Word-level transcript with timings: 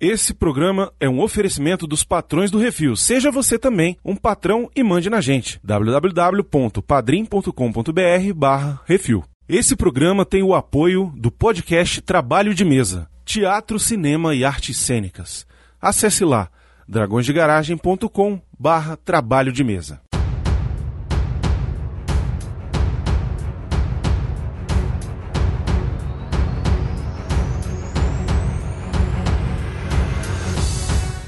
Esse 0.00 0.32
programa 0.32 0.90
é 0.98 1.06
um 1.06 1.20
oferecimento 1.20 1.86
dos 1.86 2.02
patrões 2.02 2.50
do 2.50 2.58
Refil. 2.58 2.96
Seja 2.96 3.30
você 3.30 3.58
também 3.58 3.98
um 4.02 4.16
patrão 4.16 4.70
e 4.74 4.82
mande 4.82 5.10
na 5.10 5.20
gente. 5.20 5.60
www.padrim.com.br 5.62 8.34
barra 8.34 8.80
Refil. 8.86 9.22
Esse 9.46 9.76
programa 9.76 10.24
tem 10.24 10.42
o 10.42 10.54
apoio 10.54 11.12
do 11.14 11.30
podcast 11.30 12.00
Trabalho 12.00 12.54
de 12.54 12.64
Mesa, 12.64 13.10
Teatro, 13.26 13.78
Cinema 13.78 14.34
e 14.34 14.42
Artes 14.42 14.78
Cênicas. 14.78 15.46
Acesse 15.78 16.24
lá 16.24 16.48
dragõesdegaragem.com 16.88 18.40
barra 18.58 18.96
Trabalho 18.96 19.52
de 19.52 19.62
Mesa. 19.62 20.00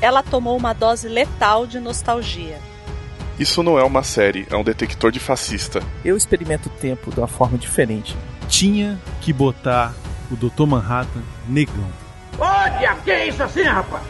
Ela 0.03 0.21
tomou 0.21 0.57
uma 0.57 0.73
dose 0.73 1.09
letal 1.09 1.65
de 1.65 1.79
nostalgia. 1.79 2.59
Isso 3.39 3.63
não 3.63 3.79
é 3.79 3.85
uma 3.85 4.03
série, 4.03 4.47
é 4.51 4.57
um 4.57 4.65
detector 4.65 5.13
de 5.13 5.21
fascista. 5.21 5.81
Eu 6.05 6.17
experimento 6.17 6.69
o 6.69 6.73
tempo 6.73 7.11
de 7.11 7.21
uma 7.21 7.29
forma 7.29 7.57
diferente. 7.57 8.17
Tinha 8.49 9.01
que 9.21 9.33
botar 9.33 9.95
o 10.31 10.37
Dr. 10.37 10.67
Manhattan 10.67 11.23
negão. 11.49 11.89
Olha, 12.39 12.97
que 13.05 13.11
é 13.13 13.29
isso 13.29 13.43
assim, 13.43 13.63
rapaz? 13.63 14.03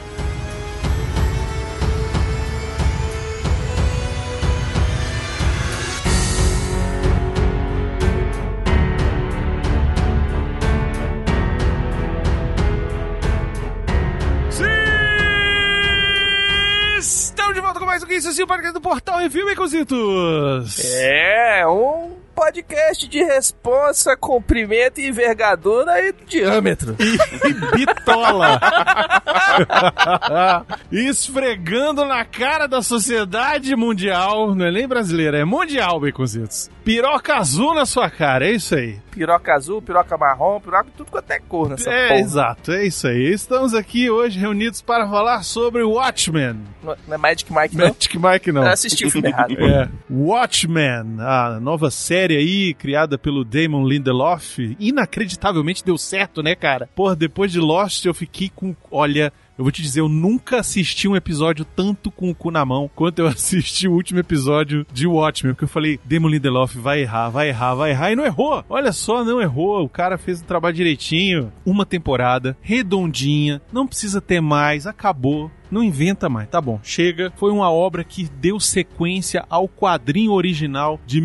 Isso 18.16 18.29
assim, 18.29 18.43
o 18.43 18.47
podcast 18.47 18.75
do 18.75 18.81
Portal 18.81 19.19
Review, 19.19 19.47
Baconzitos! 19.47 20.78
É, 20.84 21.67
um 21.67 22.22
podcast 22.34 23.08
de 23.08 23.22
responsa, 23.22 24.16
comprimento, 24.16 25.00
envergadura 25.00 26.00
e 26.00 26.12
diâmetro. 26.27 26.97
E 26.98 27.77
bitola! 27.77 28.58
Esfregando 30.91 32.05
na 32.05 32.24
cara 32.24 32.66
da 32.66 32.83
sociedade 32.83 33.74
mundial, 33.77 34.55
não 34.55 34.66
é 34.66 34.72
nem 34.72 34.89
brasileira, 34.89 35.39
é 35.39 35.44
mundial, 35.44 36.00
Baconzitos. 36.00 36.70
Piroca 36.84 37.36
azul 37.36 37.74
na 37.74 37.86
sua 37.86 38.11
cara, 38.11 38.46
é 38.46 38.52
isso 38.52 38.74
aí. 38.74 38.98
Piroca 39.12 39.52
azul, 39.55 39.80
piroca 39.83 40.17
marrom, 40.17 40.61
piroca 40.61 40.86
tudo 40.96 41.11
quanto 41.11 41.30
é 41.30 41.39
cor 41.39 41.69
nessa 41.69 41.91
É, 41.91 42.08
porra. 42.08 42.20
exato, 42.20 42.72
é 42.72 42.86
isso 42.86 43.06
aí. 43.06 43.33
Estamos 43.33 43.74
aqui 43.74 44.11
hoje 44.11 44.39
reunidos 44.39 44.80
para 44.83 45.08
falar 45.08 45.42
sobre 45.44 45.83
Watchmen. 45.83 46.61
Não 46.83 46.96
não 47.06 47.14
é 47.14 47.19
Magic 47.19 47.52
Mike, 47.52 47.77
não? 47.77 47.86
Magic 47.89 48.19
Mike 48.19 48.52
não. 48.52 48.62
Eu 48.64 48.69
assisti 48.70 49.06
o 49.06 49.11
filme 49.11 49.28
errado. 49.28 49.55
É. 49.58 49.89
Watchmen, 50.11 51.17
a 51.20 51.58
nova 51.61 51.91
série 51.91 52.22
aí 52.31 52.75
criada 52.75 53.19
pelo 53.19 53.45
Damon 53.45 53.87
Lindelof. 53.87 54.77
Inacreditavelmente 54.78 55.84
deu 55.84 55.98
certo, 55.98 56.42
né, 56.42 56.55
cara? 56.55 56.89
Porra, 56.95 57.17
depois 57.17 57.51
de 57.51 57.59
Lost 57.59 58.05
eu 58.05 58.14
fiquei 58.14 58.51
com. 58.55 58.75
Olha. 58.91 59.33
Eu 59.62 59.64
vou 59.64 59.70
te 59.70 59.80
dizer, 59.80 60.00
eu 60.00 60.08
nunca 60.08 60.58
assisti 60.58 61.06
um 61.06 61.14
episódio 61.14 61.64
tanto 61.64 62.10
com 62.10 62.28
o 62.28 62.34
cu 62.34 62.50
na 62.50 62.64
mão 62.64 62.91
quanto 62.96 63.20
eu 63.20 63.28
assisti 63.30 63.86
o 63.86 63.92
último 63.92 64.18
episódio 64.18 64.84
de 64.92 65.06
Watchmen, 65.06 65.55
porque 65.55 65.62
eu 65.62 65.68
falei, 65.68 66.00
Damon 66.05 66.27
Lindelof 66.27 66.77
vai 66.77 67.02
errar, 67.02 67.28
vai 67.28 67.50
errar, 67.50 67.77
vai 67.77 67.90
errar, 67.92 68.10
e 68.10 68.16
não 68.16 68.24
errou. 68.24 68.64
Olha 68.68 68.90
só, 68.90 69.24
não 69.24 69.40
errou. 69.40 69.84
O 69.84 69.88
cara 69.88 70.18
fez 70.18 70.40
o 70.40 70.44
trabalho 70.44 70.74
direitinho. 70.74 71.52
Uma 71.64 71.86
temporada, 71.86 72.56
redondinha, 72.60 73.62
não 73.72 73.86
precisa 73.86 74.20
ter 74.20 74.40
mais, 74.40 74.84
acabou. 74.84 75.48
Não 75.70 75.80
inventa 75.80 76.28
mais, 76.28 76.48
tá 76.48 76.60
bom, 76.60 76.80
chega. 76.83 77.33
Foi 77.36 77.52
uma 77.52 77.70
obra 77.70 78.02
que 78.02 78.28
deu 78.40 78.58
sequência 78.58 79.46
ao 79.48 79.68
quadrinho 79.68 80.33
original 80.33 81.00
de 81.06 81.20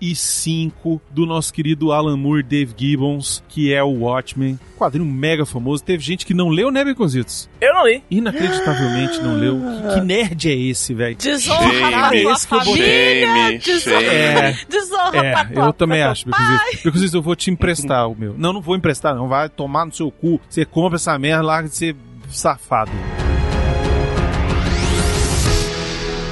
1985 0.00 1.00
do 1.10 1.26
nosso 1.26 1.52
querido 1.52 1.92
Alan 1.92 2.16
Moore, 2.16 2.42
Dave 2.42 2.74
Gibbons, 2.76 3.42
que 3.48 3.72
é 3.72 3.82
o 3.82 4.00
Watchmen. 4.00 4.58
Quadrinho 4.78 5.06
mega 5.06 5.46
famoso. 5.46 5.82
Teve 5.82 6.02
gente 6.02 6.26
que 6.26 6.34
não 6.34 6.48
leu, 6.48 6.70
né, 6.70 6.84
Beconzitos? 6.84 7.48
Eu 7.60 7.72
não 7.74 7.86
li. 7.86 8.02
Inacreditavelmente 8.10 9.20
não 9.22 9.36
leu. 9.36 9.58
Que, 9.88 9.94
que 9.94 10.00
nerd 10.02 10.50
é 10.50 10.54
esse, 10.54 10.92
velho? 10.94 11.16
Desonra 11.16 11.70
pra 11.90 12.10
tua 12.10 12.32
esse 12.32 12.46
que 12.48 12.54
eu 12.54 12.58
botei. 12.64 13.26
família, 13.26 13.46
Shame, 13.46 13.58
desonra, 13.58 14.02
É. 14.02 14.56
desonra 14.68 15.10
pra 15.10 15.24
É, 15.40 15.44
tua 15.44 15.64
eu 15.66 15.72
também 15.72 16.00
pra 16.00 16.10
acho. 16.10 16.26
Beconzitos. 16.26 16.82
Beconzitos, 16.84 17.14
eu 17.14 17.22
vou 17.22 17.36
te 17.36 17.50
emprestar 17.50 18.08
o 18.08 18.14
meu. 18.14 18.34
Não, 18.36 18.52
não 18.52 18.60
vou 18.60 18.76
emprestar, 18.76 19.14
não. 19.14 19.28
Vai 19.28 19.48
tomar 19.48 19.86
no 19.86 19.92
seu 19.92 20.10
cu. 20.10 20.40
Você 20.48 20.64
compra 20.64 20.96
essa 20.96 21.18
merda, 21.18 21.42
larga 21.42 21.68
de 21.68 21.76
ser 21.76 21.96
safado. 22.28 22.90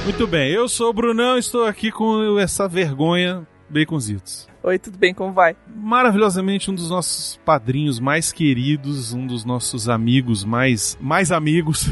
Muito 0.03 0.27
bem, 0.27 0.51
eu 0.51 0.69
sou 0.69 0.91
o 0.91 0.93
Brunão, 0.93 1.35
estou 1.35 1.65
aqui 1.65 1.91
com 1.91 2.37
essa 2.39 2.67
vergonha, 2.67 3.41
Baconzitos. 3.69 4.47
Oi, 4.67 4.79
tudo 4.79 4.97
bem? 4.97 5.13
Como 5.13 5.31
vai? 5.31 5.55
Maravilhosamente 5.75 6.71
um 6.71 6.73
dos 6.73 6.89
nossos 6.89 7.39
padrinhos 7.45 7.99
mais 7.99 8.31
queridos, 8.31 9.13
um 9.13 9.27
dos 9.27 9.45
nossos 9.45 9.87
amigos 9.87 10.43
mais 10.43 10.97
mais 10.99 11.31
amigos. 11.31 11.91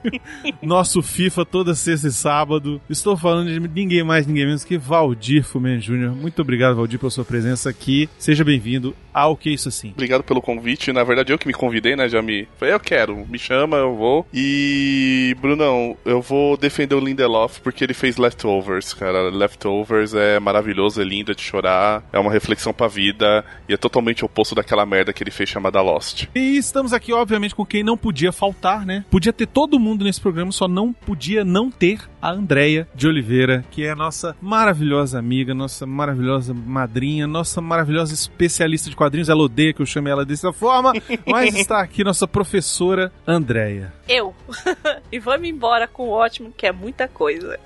Nosso 0.62 1.02
FIFA 1.02 1.44
toda 1.44 1.74
sexta 1.74 2.08
e 2.08 2.10
sábado. 2.10 2.80
Estou 2.88 3.18
falando 3.18 3.52
de 3.52 3.60
ninguém 3.60 4.02
mais, 4.02 4.26
ninguém 4.26 4.46
menos 4.46 4.64
que 4.64 4.78
Valdir 4.78 5.44
Fumen 5.44 5.78
Júnior. 5.78 6.16
Muito 6.16 6.40
obrigado, 6.40 6.74
Valdir, 6.74 6.98
pela 6.98 7.10
sua 7.10 7.22
presença 7.22 7.68
aqui. 7.68 8.08
Seja 8.18 8.42
bem-vindo 8.42 8.96
ao 9.12 9.34
Que 9.34 9.50
Isso 9.50 9.68
Assim. 9.68 9.90
Obrigado 9.92 10.22
pelo 10.22 10.40
convite. 10.40 10.92
Na 10.92 11.02
verdade, 11.02 11.32
eu 11.32 11.38
que 11.38 11.46
me 11.46 11.52
convidei, 11.52 11.96
né? 11.96 12.06
Já 12.08 12.20
me. 12.20 12.46
Falei, 12.58 12.74
eu 12.74 12.80
quero, 12.80 13.26
me 13.26 13.38
chama, 13.38 13.76
eu 13.76 13.94
vou. 13.94 14.26
E, 14.32 15.36
Brunão, 15.40 15.96
eu 16.04 16.22
vou 16.22 16.56
defender 16.56 16.94
o 16.94 17.00
Lindelof 17.00 17.60
porque 17.60 17.84
ele 17.84 17.94
fez 17.94 18.16
Leftovers, 18.16 18.94
cara. 18.94 19.30
Leftovers 19.30 20.14
é 20.14 20.38
maravilhoso, 20.38 21.00
é 21.00 21.04
lindo, 21.04 21.32
é 21.32 21.34
de 21.34 21.40
chorar, 21.40 22.05
é 22.12 22.18
uma 22.18 22.32
reflexão 22.32 22.72
pra 22.72 22.88
vida 22.88 23.44
e 23.68 23.74
é 23.74 23.76
totalmente 23.76 24.24
oposto 24.24 24.54
daquela 24.54 24.86
merda 24.86 25.12
que 25.12 25.22
ele 25.22 25.30
fez 25.30 25.48
chamada 25.48 25.80
Lost. 25.80 26.28
E 26.34 26.56
estamos 26.56 26.92
aqui, 26.92 27.12
obviamente, 27.12 27.54
com 27.54 27.64
quem 27.64 27.82
não 27.82 27.96
podia 27.96 28.32
faltar, 28.32 28.84
né? 28.84 29.04
Podia 29.10 29.32
ter 29.32 29.46
todo 29.46 29.78
mundo 29.78 30.04
nesse 30.04 30.20
programa, 30.20 30.52
só 30.52 30.68
não 30.68 30.92
podia 30.92 31.44
não 31.44 31.70
ter 31.70 32.00
a 32.20 32.30
Andréia 32.30 32.88
de 32.94 33.06
Oliveira, 33.06 33.64
que 33.70 33.84
é 33.84 33.90
a 33.90 33.96
nossa 33.96 34.36
maravilhosa 34.40 35.18
amiga, 35.18 35.54
nossa 35.54 35.86
maravilhosa 35.86 36.52
madrinha, 36.52 37.26
nossa 37.26 37.60
maravilhosa 37.60 38.14
especialista 38.14 38.90
de 38.90 38.96
quadrinhos. 38.96 39.28
Ela 39.28 39.42
odeia 39.42 39.72
que 39.72 39.82
eu 39.82 39.86
chame 39.86 40.10
ela 40.10 40.24
dessa 40.24 40.52
forma, 40.52 40.92
mas 41.26 41.54
está 41.54 41.80
aqui 41.80 42.02
nossa 42.02 42.26
professora 42.26 43.12
Andréia. 43.26 43.92
Eu. 44.08 44.34
e 45.10 45.18
vamos 45.18 45.48
embora 45.48 45.86
com 45.86 46.04
o 46.04 46.10
ótimo, 46.10 46.52
que 46.56 46.66
é 46.66 46.72
muita 46.72 47.06
coisa. 47.08 47.58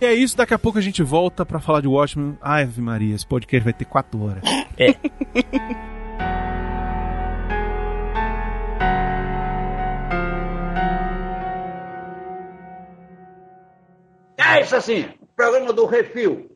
E 0.00 0.04
é 0.04 0.14
isso, 0.14 0.36
daqui 0.36 0.54
a 0.54 0.58
pouco 0.58 0.78
a 0.78 0.82
gente 0.82 1.02
volta 1.02 1.44
pra 1.44 1.60
falar 1.60 1.80
de 1.80 1.88
Watchmen. 1.88 2.36
Ai, 2.40 2.62
Ave 2.64 2.80
Maria, 2.80 3.14
esse 3.14 3.26
podcast 3.26 3.64
vai 3.64 3.72
ter 3.72 3.84
quatro 3.84 4.22
horas. 4.22 4.42
É 4.76 4.94
isso 14.66 14.74
assim, 14.74 15.08
programa 15.36 15.72
do 15.72 15.86
Refil. 15.86 16.50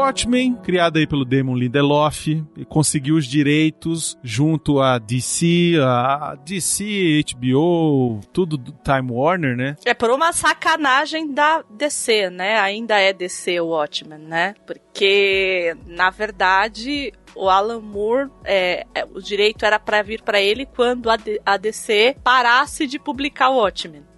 Watchmen, 0.00 0.54
criado 0.56 0.98
aí 0.98 1.06
pelo 1.06 1.24
Damon 1.24 1.54
Lindelof, 1.54 2.42
conseguiu 2.68 3.16
os 3.16 3.26
direitos 3.26 4.18
junto 4.22 4.80
a 4.80 4.98
DC, 4.98 5.74
a 5.82 6.36
DC, 6.44 7.22
HBO, 7.34 8.20
tudo 8.32 8.56
do 8.56 8.72
Time 8.72 9.12
Warner, 9.12 9.56
né? 9.56 9.76
É 9.84 9.94
por 9.94 10.10
uma 10.10 10.32
sacanagem 10.32 11.32
da 11.32 11.62
DC, 11.70 12.30
né? 12.30 12.58
Ainda 12.58 12.98
é 12.98 13.12
DC 13.12 13.60
o 13.60 13.68
Watchmen, 13.68 14.18
né? 14.18 14.54
Porque, 14.66 15.76
na 15.86 16.10
verdade, 16.10 17.12
o 17.34 17.48
Alan 17.48 17.80
Moore, 17.80 18.30
é, 18.44 18.86
é, 18.94 19.04
o 19.04 19.20
direito 19.20 19.64
era 19.64 19.78
para 19.78 20.02
vir 20.02 20.22
para 20.22 20.40
ele 20.40 20.66
quando 20.66 21.08
a 21.44 21.56
DC 21.56 22.16
parasse 22.22 22.86
de 22.86 22.98
publicar 22.98 23.50
o 23.50 23.56
Watchmen. 23.56 24.09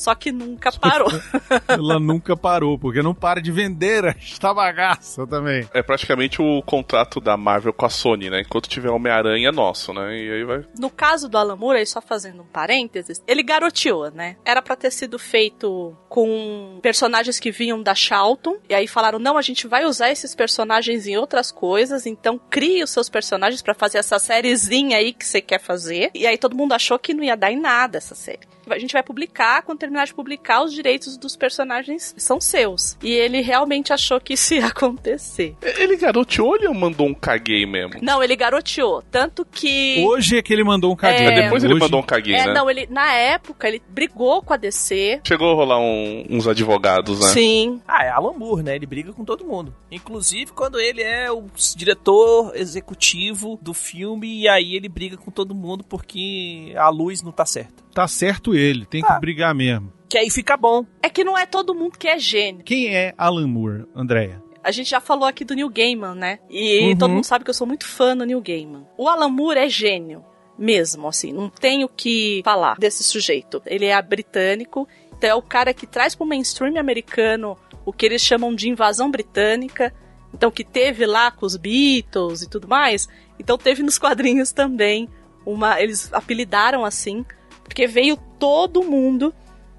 Só 0.00 0.14
que 0.14 0.32
nunca 0.32 0.72
parou. 0.72 1.10
Ela 1.68 2.00
nunca 2.00 2.34
parou, 2.34 2.78
porque 2.78 3.02
não 3.02 3.14
para 3.14 3.42
de 3.42 3.52
vender 3.52 4.02
esta 4.18 4.54
bagaça 4.54 5.26
também. 5.26 5.68
É 5.74 5.82
praticamente 5.82 6.40
o 6.40 6.62
contrato 6.62 7.20
da 7.20 7.36
Marvel 7.36 7.74
com 7.74 7.84
a 7.84 7.90
Sony, 7.90 8.30
né? 8.30 8.40
Enquanto 8.40 8.66
tiver 8.66 8.88
Homem-Aranha 8.88 9.50
é 9.50 9.52
nosso, 9.52 9.92
né? 9.92 10.16
E 10.16 10.32
aí 10.32 10.44
vai. 10.44 10.64
No 10.78 10.88
caso 10.88 11.28
do 11.28 11.36
Alan 11.36 11.54
Moore, 11.54 11.80
aí 11.80 11.86
só 11.86 12.00
fazendo 12.00 12.40
um 12.40 12.46
parênteses, 12.46 13.22
ele 13.28 13.42
garoteou, 13.42 14.10
né? 14.10 14.36
Era 14.42 14.62
pra 14.62 14.74
ter 14.74 14.90
sido 14.90 15.18
feito 15.18 15.94
com 16.08 16.78
personagens 16.80 17.38
que 17.38 17.50
vinham 17.50 17.82
da 17.82 17.94
Charlton, 17.94 18.56
e 18.70 18.74
aí 18.74 18.88
falaram, 18.88 19.18
não, 19.18 19.36
a 19.36 19.42
gente 19.42 19.68
vai 19.68 19.84
usar 19.84 20.10
esses 20.10 20.34
personagens 20.34 21.06
em 21.06 21.18
outras 21.18 21.52
coisas, 21.52 22.06
então 22.06 22.40
crie 22.48 22.82
os 22.82 22.88
seus 22.88 23.10
personagens 23.10 23.60
pra 23.60 23.74
fazer 23.74 23.98
essa 23.98 24.18
sériezinha 24.18 24.96
aí 24.96 25.12
que 25.12 25.26
você 25.26 25.42
quer 25.42 25.60
fazer. 25.60 26.10
E 26.14 26.26
aí 26.26 26.38
todo 26.38 26.56
mundo 26.56 26.72
achou 26.72 26.98
que 26.98 27.12
não 27.12 27.22
ia 27.22 27.36
dar 27.36 27.52
em 27.52 27.60
nada 27.60 27.98
essa 27.98 28.14
série. 28.14 28.48
A 28.70 28.78
gente 28.78 28.92
vai 28.92 29.02
publicar, 29.02 29.62
quando 29.62 29.78
terminar 29.78 30.06
de 30.06 30.14
publicar, 30.14 30.62
os 30.62 30.72
direitos 30.72 31.16
dos 31.16 31.36
personagens 31.36 32.14
são 32.16 32.40
seus. 32.40 32.96
E 33.02 33.10
ele 33.12 33.40
realmente 33.40 33.92
achou 33.92 34.20
que 34.20 34.34
isso 34.34 34.54
ia 34.54 34.66
acontecer. 34.66 35.56
Ele 35.78 35.96
garoteou 35.96 36.48
ou 36.48 36.56
ele 36.56 36.68
mandou 36.68 37.06
um 37.06 37.14
caguei 37.14 37.66
mesmo? 37.66 37.94
Não, 38.02 38.22
ele 38.22 38.36
garoteou. 38.36 39.02
Tanto 39.10 39.44
que. 39.44 40.04
Hoje 40.06 40.38
é 40.38 40.42
que 40.42 40.52
ele 40.52 40.64
mandou 40.64 40.92
um 40.92 40.96
cadinho. 40.96 41.30
É, 41.30 41.42
Depois 41.42 41.62
ele 41.64 41.74
Hoje- 41.74 41.82
mandou 41.82 42.00
um 42.00 42.02
caguei, 42.02 42.34
É, 42.34 42.46
né? 42.46 42.52
não, 42.54 42.68
ele. 42.70 42.86
Na 42.90 43.12
época, 43.12 43.68
ele 43.68 43.82
brigou 43.88 44.42
com 44.42 44.52
a 44.52 44.56
DC. 44.56 45.20
Chegou 45.26 45.50
a 45.52 45.54
rolar 45.54 45.78
um- 45.78 46.24
uns 46.30 46.46
advogados, 46.46 47.20
né? 47.20 47.28
Sim. 47.28 47.80
Ah, 47.86 48.04
é 48.04 48.08
Alan 48.10 48.32
Moore, 48.32 48.62
né? 48.62 48.74
Ele 48.76 48.86
briga 48.86 49.12
com 49.12 49.24
todo 49.24 49.44
mundo. 49.44 49.74
Inclusive 49.90 50.52
quando 50.52 50.78
ele 50.78 51.02
é 51.02 51.30
o 51.30 51.44
diretor 51.76 52.52
executivo 52.54 53.58
do 53.60 53.72
filme 53.74 54.40
e 54.42 54.48
aí 54.48 54.74
ele 54.74 54.88
briga 54.88 55.16
com 55.16 55.30
todo 55.30 55.54
mundo 55.54 55.84
porque 55.84 56.72
a 56.76 56.88
luz 56.88 57.22
não 57.22 57.32
tá 57.32 57.44
certa. 57.44 57.80
Tá 57.94 58.06
certo 58.08 58.54
ele, 58.54 58.84
tem 58.86 59.02
que 59.02 59.20
brigar 59.20 59.54
mesmo. 59.54 59.92
Que 60.08 60.18
aí 60.18 60.30
fica 60.30 60.56
bom. 60.56 60.84
É 61.02 61.08
que 61.08 61.22
não 61.24 61.36
é 61.38 61.46
todo 61.46 61.74
mundo 61.74 61.98
que 61.98 62.08
é 62.08 62.18
gênio. 62.18 62.64
Quem 62.64 62.94
é 62.94 63.14
Alan 63.16 63.46
Moore, 63.46 63.84
Andréia? 63.94 64.42
A 64.62 64.70
gente 64.70 64.90
já 64.90 65.00
falou 65.00 65.24
aqui 65.26 65.44
do 65.44 65.54
Neil 65.54 65.70
Gaiman, 65.70 66.14
né? 66.14 66.38
E 66.50 66.88
Uhum. 66.90 66.98
todo 66.98 67.10
mundo 67.12 67.24
sabe 67.24 67.44
que 67.44 67.50
eu 67.50 67.54
sou 67.54 67.66
muito 67.66 67.86
fã 67.86 68.16
do 68.16 68.26
Neil 68.26 68.40
Gaiman. 68.40 68.86
O 68.98 69.08
Alan 69.08 69.28
Moore 69.28 69.58
é 69.60 69.68
gênio. 69.68 70.24
Mesmo, 70.58 71.08
assim. 71.08 71.32
Não 71.32 71.48
tenho 71.48 71.86
o 71.86 71.88
que 71.88 72.42
falar 72.44 72.76
desse 72.78 73.02
sujeito. 73.02 73.62
Ele 73.64 73.86
é 73.86 74.02
britânico. 74.02 74.86
Então 75.16 75.30
é 75.30 75.34
o 75.34 75.40
cara 75.40 75.72
que 75.72 75.86
traz 75.86 76.14
pro 76.14 76.26
mainstream 76.26 76.78
americano 76.78 77.56
o 77.86 77.92
que 77.92 78.04
eles 78.04 78.20
chamam 78.22 78.54
de 78.54 78.68
invasão 78.68 79.10
britânica. 79.10 79.94
Então, 80.34 80.50
que 80.50 80.62
teve 80.62 81.06
lá 81.06 81.30
com 81.30 81.46
os 81.46 81.56
Beatles 81.56 82.42
e 82.42 82.48
tudo 82.48 82.68
mais. 82.68 83.08
Então, 83.38 83.56
teve 83.56 83.82
nos 83.82 83.98
quadrinhos 83.98 84.52
também 84.52 85.08
uma. 85.46 85.80
Eles 85.80 86.12
apelidaram 86.12 86.84
assim, 86.84 87.24
porque 87.70 87.86
veio 87.86 88.16
todo 88.40 88.82
mundo 88.82 89.32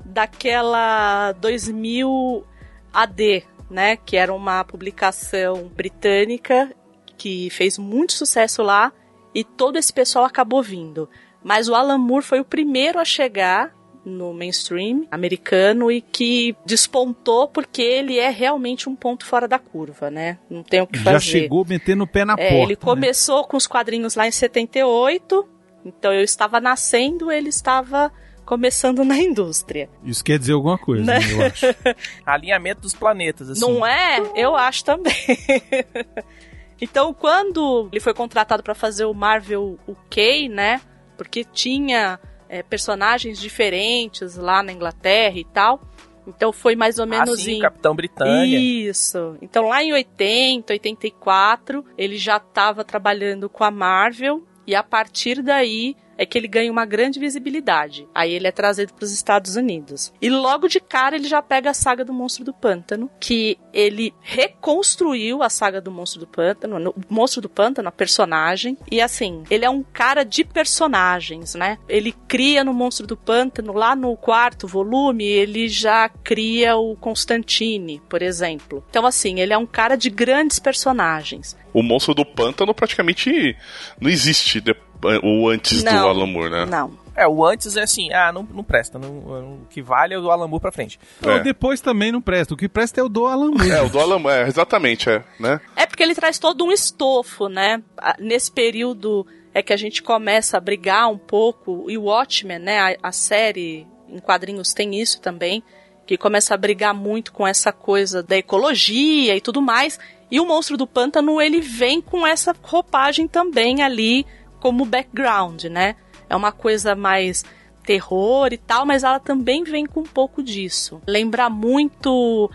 daquela 0.05 1.33
2000 1.33 2.45
AD, 2.93 3.43
né? 3.69 3.97
Que 3.97 4.15
era 4.15 4.33
uma 4.33 4.63
publicação 4.63 5.69
britânica 5.75 6.71
que 7.17 7.49
fez 7.49 7.77
muito 7.77 8.13
sucesso 8.13 8.63
lá 8.63 8.93
e 9.35 9.43
todo 9.43 9.77
esse 9.77 9.91
pessoal 9.91 10.23
acabou 10.23 10.63
vindo. 10.63 11.09
Mas 11.43 11.67
o 11.67 11.75
Alan 11.75 11.97
Moore 11.97 12.23
foi 12.23 12.39
o 12.39 12.45
primeiro 12.45 12.97
a 12.97 13.03
chegar 13.03 13.75
no 14.05 14.33
mainstream 14.33 15.05
americano 15.11 15.91
e 15.91 16.01
que 16.01 16.55
despontou 16.65 17.47
porque 17.49 17.81
ele 17.81 18.17
é 18.17 18.29
realmente 18.29 18.87
um 18.87 18.95
ponto 18.95 19.25
fora 19.25 19.47
da 19.49 19.59
curva, 19.59 20.09
né? 20.09 20.39
Não 20.49 20.63
tem 20.63 20.81
o 20.81 20.87
que 20.87 20.97
fazer. 20.97 21.11
Já 21.11 21.19
chegou 21.19 21.65
metendo 21.67 22.05
o 22.05 22.07
pé 22.07 22.23
na 22.23 22.33
É, 22.33 22.37
porta. 22.37 22.55
ele 22.55 22.67
né? 22.69 22.75
começou 22.77 23.43
com 23.43 23.57
os 23.57 23.67
quadrinhos 23.67 24.15
lá 24.15 24.25
em 24.27 24.31
78, 24.31 25.45
então 25.85 26.13
eu 26.13 26.23
estava 26.23 26.59
nascendo, 26.59 27.31
ele 27.31 27.49
estava 27.49 28.11
começando 28.45 29.03
na 29.05 29.17
indústria. 29.17 29.89
Isso 30.03 30.23
quer 30.23 30.37
dizer 30.39 30.53
alguma 30.53 30.77
coisa, 30.77 31.03
Né? 31.05 31.19
eu 31.31 31.45
acho. 31.45 31.65
Alinhamento 32.25 32.81
dos 32.81 32.93
planetas, 32.93 33.49
assim. 33.49 33.61
Não 33.61 33.85
é? 33.85 34.19
Eu 34.35 34.55
acho 34.55 34.83
também. 34.83 35.13
então, 36.81 37.13
quando 37.13 37.87
ele 37.91 37.99
foi 38.01 38.13
contratado 38.13 38.63
para 38.63 38.73
fazer 38.75 39.05
o 39.05 39.13
Marvel 39.13 39.77
UK, 39.87 40.49
né? 40.49 40.81
Porque 41.17 41.43
tinha 41.43 42.19
é, 42.49 42.63
personagens 42.63 43.39
diferentes 43.39 44.35
lá 44.35 44.63
na 44.63 44.71
Inglaterra 44.73 45.37
e 45.37 45.45
tal. 45.45 45.79
Então 46.27 46.51
foi 46.53 46.75
mais 46.75 46.97
ou 46.99 47.03
Ah, 47.03 47.07
menos 47.07 47.41
sim, 47.41 47.53
em 47.57 47.59
Capitão 47.59 47.95
Britânia. 47.95 48.57
Isso. 48.59 49.37
Então 49.41 49.67
lá 49.67 49.83
em 49.83 49.91
80, 49.93 50.73
84, 50.73 51.85
ele 51.97 52.17
já 52.17 52.37
estava 52.37 52.83
trabalhando 52.83 53.49
com 53.49 53.63
a 53.63 53.71
Marvel 53.71 54.43
e 54.65 54.75
a 54.75 54.83
partir 54.83 55.41
daí 55.41 55.95
é 56.17 56.25
que 56.25 56.37
ele 56.37 56.47
ganha 56.47 56.71
uma 56.71 56.85
grande 56.85 57.19
visibilidade. 57.19 58.07
Aí 58.13 58.33
ele 58.33 58.47
é 58.47 58.51
trazido 58.51 58.93
para 58.93 59.03
os 59.05 59.11
Estados 59.11 59.55
Unidos. 59.55 60.13
E 60.21 60.29
logo 60.29 60.67
de 60.67 60.79
cara 60.79 61.15
ele 61.15 61.27
já 61.27 61.41
pega 61.41 61.71
a 61.71 61.73
saga 61.73 62.05
do 62.05 62.13
Monstro 62.13 62.43
do 62.45 62.53
Pântano, 62.53 63.09
que 63.19 63.57
ele 63.73 64.13
reconstruiu 64.21 65.41
a 65.41 65.49
saga 65.49 65.81
do 65.81 65.89
Monstro 65.91 66.19
do 66.19 66.27
Pântano, 66.27 66.77
no- 66.79 66.91
o 66.91 66.95
Monstro 67.13 67.41
do 67.41 67.49
Pântano, 67.49 67.87
a 67.89 67.91
personagem. 67.91 68.77
E 68.91 69.01
assim, 69.01 69.43
ele 69.49 69.65
é 69.65 69.69
um 69.69 69.83
cara 69.83 70.23
de 70.23 70.43
personagens, 70.43 71.55
né? 71.55 71.77
Ele 71.89 72.13
cria 72.27 72.63
no 72.63 72.73
Monstro 72.73 73.07
do 73.07 73.17
Pântano, 73.17 73.73
lá 73.73 73.95
no 73.95 74.15
quarto 74.15 74.67
volume, 74.67 75.23
ele 75.25 75.67
já 75.67 76.09
cria 76.09 76.75
o 76.75 76.95
Constantine, 76.95 78.01
por 78.09 78.21
exemplo. 78.21 78.83
Então 78.89 79.05
assim, 79.05 79.39
ele 79.39 79.53
é 79.53 79.57
um 79.57 79.65
cara 79.65 79.95
de 79.95 80.09
grandes 80.09 80.59
personagens. 80.59 81.57
O 81.73 81.81
monstro 81.81 82.13
do 82.13 82.25
pântano 82.25 82.73
praticamente 82.73 83.55
não 83.99 84.09
existe 84.09 84.59
de- 84.59 84.75
o 85.23 85.49
antes 85.49 85.83
do 85.83 85.91
Não. 85.91 86.07
Alan 86.09 86.27
Moore, 86.27 86.49
né? 86.49 86.65
Não. 86.65 86.99
É, 87.15 87.27
o 87.27 87.45
antes 87.45 87.75
é 87.75 87.81
assim, 87.81 88.11
ah, 88.13 88.31
não, 88.31 88.43
não 88.43 88.63
presta. 88.63 88.97
não- 88.97 89.09
o 89.09 89.67
que 89.69 89.81
vale 89.81 90.13
é 90.13 90.17
o 90.17 90.21
do 90.21 90.31
Alan 90.31 90.47
Moore 90.47 90.61
pra 90.61 90.71
frente. 90.71 90.99
É. 91.21 91.39
depois 91.39 91.81
também 91.81 92.11
não 92.11 92.21
presta. 92.21 92.53
O 92.53 92.57
que 92.57 92.69
presta 92.69 93.01
é 93.01 93.03
o 93.03 93.09
do 93.09 93.25
Alan 93.25 93.51
Moore. 93.51 93.69
É, 93.71 93.81
o 93.81 93.89
do 93.89 93.99
Alan 93.99 94.19
Moore, 94.19 94.35
é, 94.37 94.47
exatamente, 94.47 95.09
é, 95.09 95.23
né? 95.39 95.59
É 95.75 95.85
porque 95.85 96.01
ele 96.03 96.15
traz 96.15 96.39
todo 96.39 96.63
um 96.63 96.71
estofo, 96.71 97.49
né? 97.49 97.83
Nesse 98.17 98.51
período 98.51 99.25
é 99.53 99.61
que 99.61 99.73
a 99.73 99.77
gente 99.77 100.01
começa 100.01 100.57
a 100.57 100.61
brigar 100.61 101.09
um 101.09 101.17
pouco, 101.17 101.85
e 101.89 101.97
o 101.97 102.03
Watchmen, 102.03 102.59
né? 102.59 102.79
A, 102.79 103.09
a 103.09 103.11
série 103.11 103.85
em 104.07 104.19
quadrinhos 104.19 104.73
tem 104.73 104.99
isso 104.99 105.19
também, 105.21 105.61
que 106.07 106.17
começa 106.17 106.53
a 106.53 106.57
brigar 106.57 106.93
muito 106.93 107.33
com 107.33 107.45
essa 107.45 107.71
coisa 107.73 108.23
da 108.23 108.37
ecologia 108.37 109.35
e 109.35 109.41
tudo 109.41 109.61
mais. 109.61 109.99
E 110.29 110.39
o 110.39 110.45
Monstro 110.45 110.77
do 110.77 110.87
Pântano, 110.87 111.41
ele 111.41 111.59
vem 111.59 112.01
com 112.01 112.25
essa 112.25 112.55
roupagem 112.61 113.27
também 113.27 113.83
ali 113.83 114.25
como 114.61 114.85
background, 114.85 115.65
né? 115.65 115.95
É 116.29 116.35
uma 116.35 116.53
coisa 116.53 116.95
mais 116.95 117.43
terror 117.83 118.49
e 118.53 118.57
tal, 118.57 118.85
mas 118.85 119.03
ela 119.03 119.19
também 119.19 119.63
vem 119.63 119.87
com 119.87 120.01
um 120.01 120.05
pouco 120.05 120.43
disso. 120.43 121.01
Lembra 121.07 121.49
muito 121.49 122.09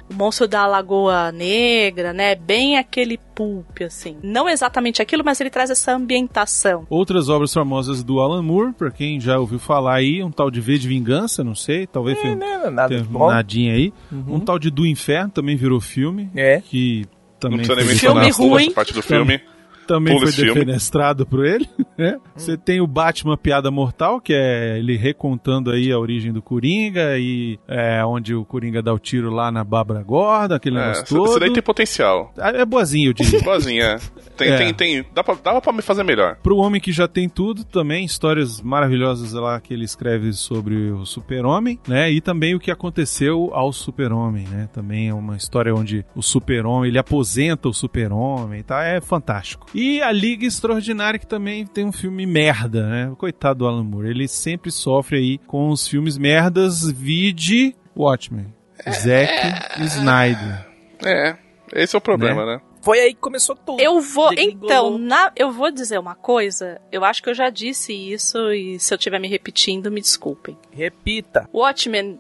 o 0.09 0.15
Monstro 0.15 0.47
da 0.47 0.65
Lagoa 0.69 1.33
Negra, 1.33 2.13
né? 2.13 2.37
Bem 2.37 2.79
aquele 2.79 3.19
pulp, 3.35 3.81
assim. 3.85 4.17
Não 4.23 4.49
exatamente 4.49 5.03
aquilo, 5.03 5.25
mas 5.25 5.41
ele 5.41 5.51
traz 5.51 5.69
essa 5.69 5.93
ambientação. 5.93 6.87
Outras 6.89 7.29
obras 7.29 7.53
famosas 7.53 8.05
do 8.05 8.21
Alan 8.21 8.41
Moore, 8.41 8.73
pra 8.73 8.91
quem 8.91 9.19
já 9.21 9.37
ouviu 9.37 9.59
falar 9.59 9.97
aí, 9.97 10.23
um 10.23 10.31
tal 10.31 10.49
de 10.49 10.61
V 10.61 10.79
de 10.79 10.87
Vingança, 10.87 11.43
não 11.43 11.57
sei, 11.57 11.89
talvez 11.89 12.17
É, 12.25 12.35
né, 12.37 12.71
nada 12.71 12.97
de 12.97 13.03
bom. 13.03 13.27
nadinha 13.29 13.75
aí. 13.75 13.93
Uhum. 14.13 14.37
Um 14.37 14.41
tal 14.41 14.61
de 14.61 14.71
Do 14.71 14.87
Inferno 14.87 15.31
também 15.33 15.57
virou 15.57 15.81
filme, 15.81 16.31
É. 16.37 16.61
que 16.61 17.01
Não 17.03 17.41
também 17.41 17.59
precisa 17.59 17.77
nem 17.81 17.87
mencionar 17.89 18.29
essa 18.29 18.43
ruim. 18.43 18.71
parte 18.71 18.95
do 18.95 19.03
filme. 19.03 19.41
Também 19.87 20.15
Pula 20.15 20.27
foi 20.27 20.29
esse 20.31 20.43
filme. 20.45 20.55
defenestrado 20.61 21.25
por 21.27 21.45
ele. 21.45 21.69
né? 21.97 22.19
Você 22.35 22.57
tem 22.57 22.81
o 22.81 22.87
Batman 22.87 23.37
Piada 23.37 23.71
Mortal, 23.71 24.21
que 24.21 24.33
é 24.35 24.79
ele 24.79 24.97
recontando 24.97 25.71
aí 25.71 25.91
a 25.93 25.99
origem 25.99 26.33
do 26.33 26.43
Coringa 26.43 27.19
e 27.19 27.59
é, 27.69 28.05
onde 28.05 28.35
o 28.35 28.45
Coringa 28.45 28.83
dá 28.83 28.93
o 28.93 28.99
tiro 28.99 29.31
lá 29.31 29.51
na 29.51 29.65
Bárbara 29.65 30.03
Gorda, 30.03 30.57
aquele 30.57 30.77
É, 30.77 30.81
negócio 30.81 31.07
todo. 31.07 31.31
essa 31.31 31.41
daí 31.41 31.53
tem 31.53 31.63
potencial. 31.63 32.33
Ah, 32.39 32.51
É 32.51 32.65
boazinho, 32.65 33.11
eu 33.11 33.13
diria. 33.13 33.41
Boazinha. 33.47 33.97
Tem, 34.37 34.49
É. 34.49 34.57
tem, 34.59 34.75
tem. 34.75 35.05
Dá 35.15 35.23
pra, 35.25 35.35
dava 35.43 35.61
pra 35.61 35.73
me 35.73 35.83
fazer 35.83 36.03
melhor. 36.03 36.37
Pro 36.43 36.57
homem 36.59 36.81
que 36.81 36.93
já 36.93 37.07
tem 37.09 37.29
tudo, 37.29 37.65
também 37.65 38.05
histórias 38.05 38.61
maravilhosas 38.61 39.33
lá 39.33 39.59
que 39.61 39.73
ele 39.73 39.85
escreve 39.85 40.33
sobre 40.33 40.91
o 40.91 41.05
super-homem, 41.07 41.79
né? 41.89 42.11
E 42.11 42.21
também 42.21 42.55
o 42.55 42.61
que 42.61 42.71
aconteceu 42.71 43.51
ao 43.53 43.73
super-homem, 43.73 44.47
né? 44.49 44.69
Também 44.73 45.09
é 45.09 45.15
uma 45.15 45.37
história 45.37 45.75
onde 45.75 46.05
o 46.15 46.23
super-homem, 46.23 46.89
ele 46.91 46.99
aposenta 46.99 47.69
o 47.69 47.73
super-homem, 47.73 48.63
tá? 48.63 48.83
É 48.85 49.01
fantástico. 49.01 49.67
E 49.79 50.01
a 50.01 50.11
Liga 50.11 50.47
Extraordinária, 50.47 51.19
que 51.19 51.27
também 51.27 51.67
tem 51.67 51.85
um 51.85 51.93
filme 51.93 52.25
merda, 52.25 52.89
né? 52.89 53.15
Coitado 53.19 53.59
do 53.59 53.67
Alan 53.67 53.85
Moore, 53.85 54.09
ele 54.09 54.27
sempre 54.27 54.71
sofre 54.71 55.19
aí 55.19 55.39
com 55.47 55.69
os 55.69 55.87
filmes 55.87 56.17
merdas, 56.17 56.91
vide 56.91 57.77
Watchmen. 57.95 58.55
Zack 58.91 59.83
Snyder. 59.83 60.67
É. 61.05 61.37
Esse 61.75 61.95
é 61.95 61.99
o 61.99 62.01
problema, 62.01 62.47
né? 62.47 62.61
Foi 62.81 63.01
aí 63.01 63.13
que 63.13 63.21
começou 63.21 63.55
tudo. 63.55 63.79
Eu 63.79 64.01
vou, 64.01 64.33
então, 64.33 64.97
na, 64.97 65.31
eu 65.37 65.53
vou 65.53 65.71
dizer 65.71 65.99
uma 65.99 66.15
coisa. 66.15 66.81
Eu 66.91 67.05
acho 67.05 67.23
que 67.23 67.29
eu 67.29 67.35
já 67.35 67.51
disse 67.51 67.93
isso 67.93 68.51
e 68.53 68.79
se 68.79 68.95
eu 68.95 68.97
estiver 68.97 69.21
me 69.21 69.29
repetindo, 69.29 69.93
me 69.93 70.01
desculpem. 70.01 70.57
Repita. 70.73 71.51
Watchmen, 71.53 72.19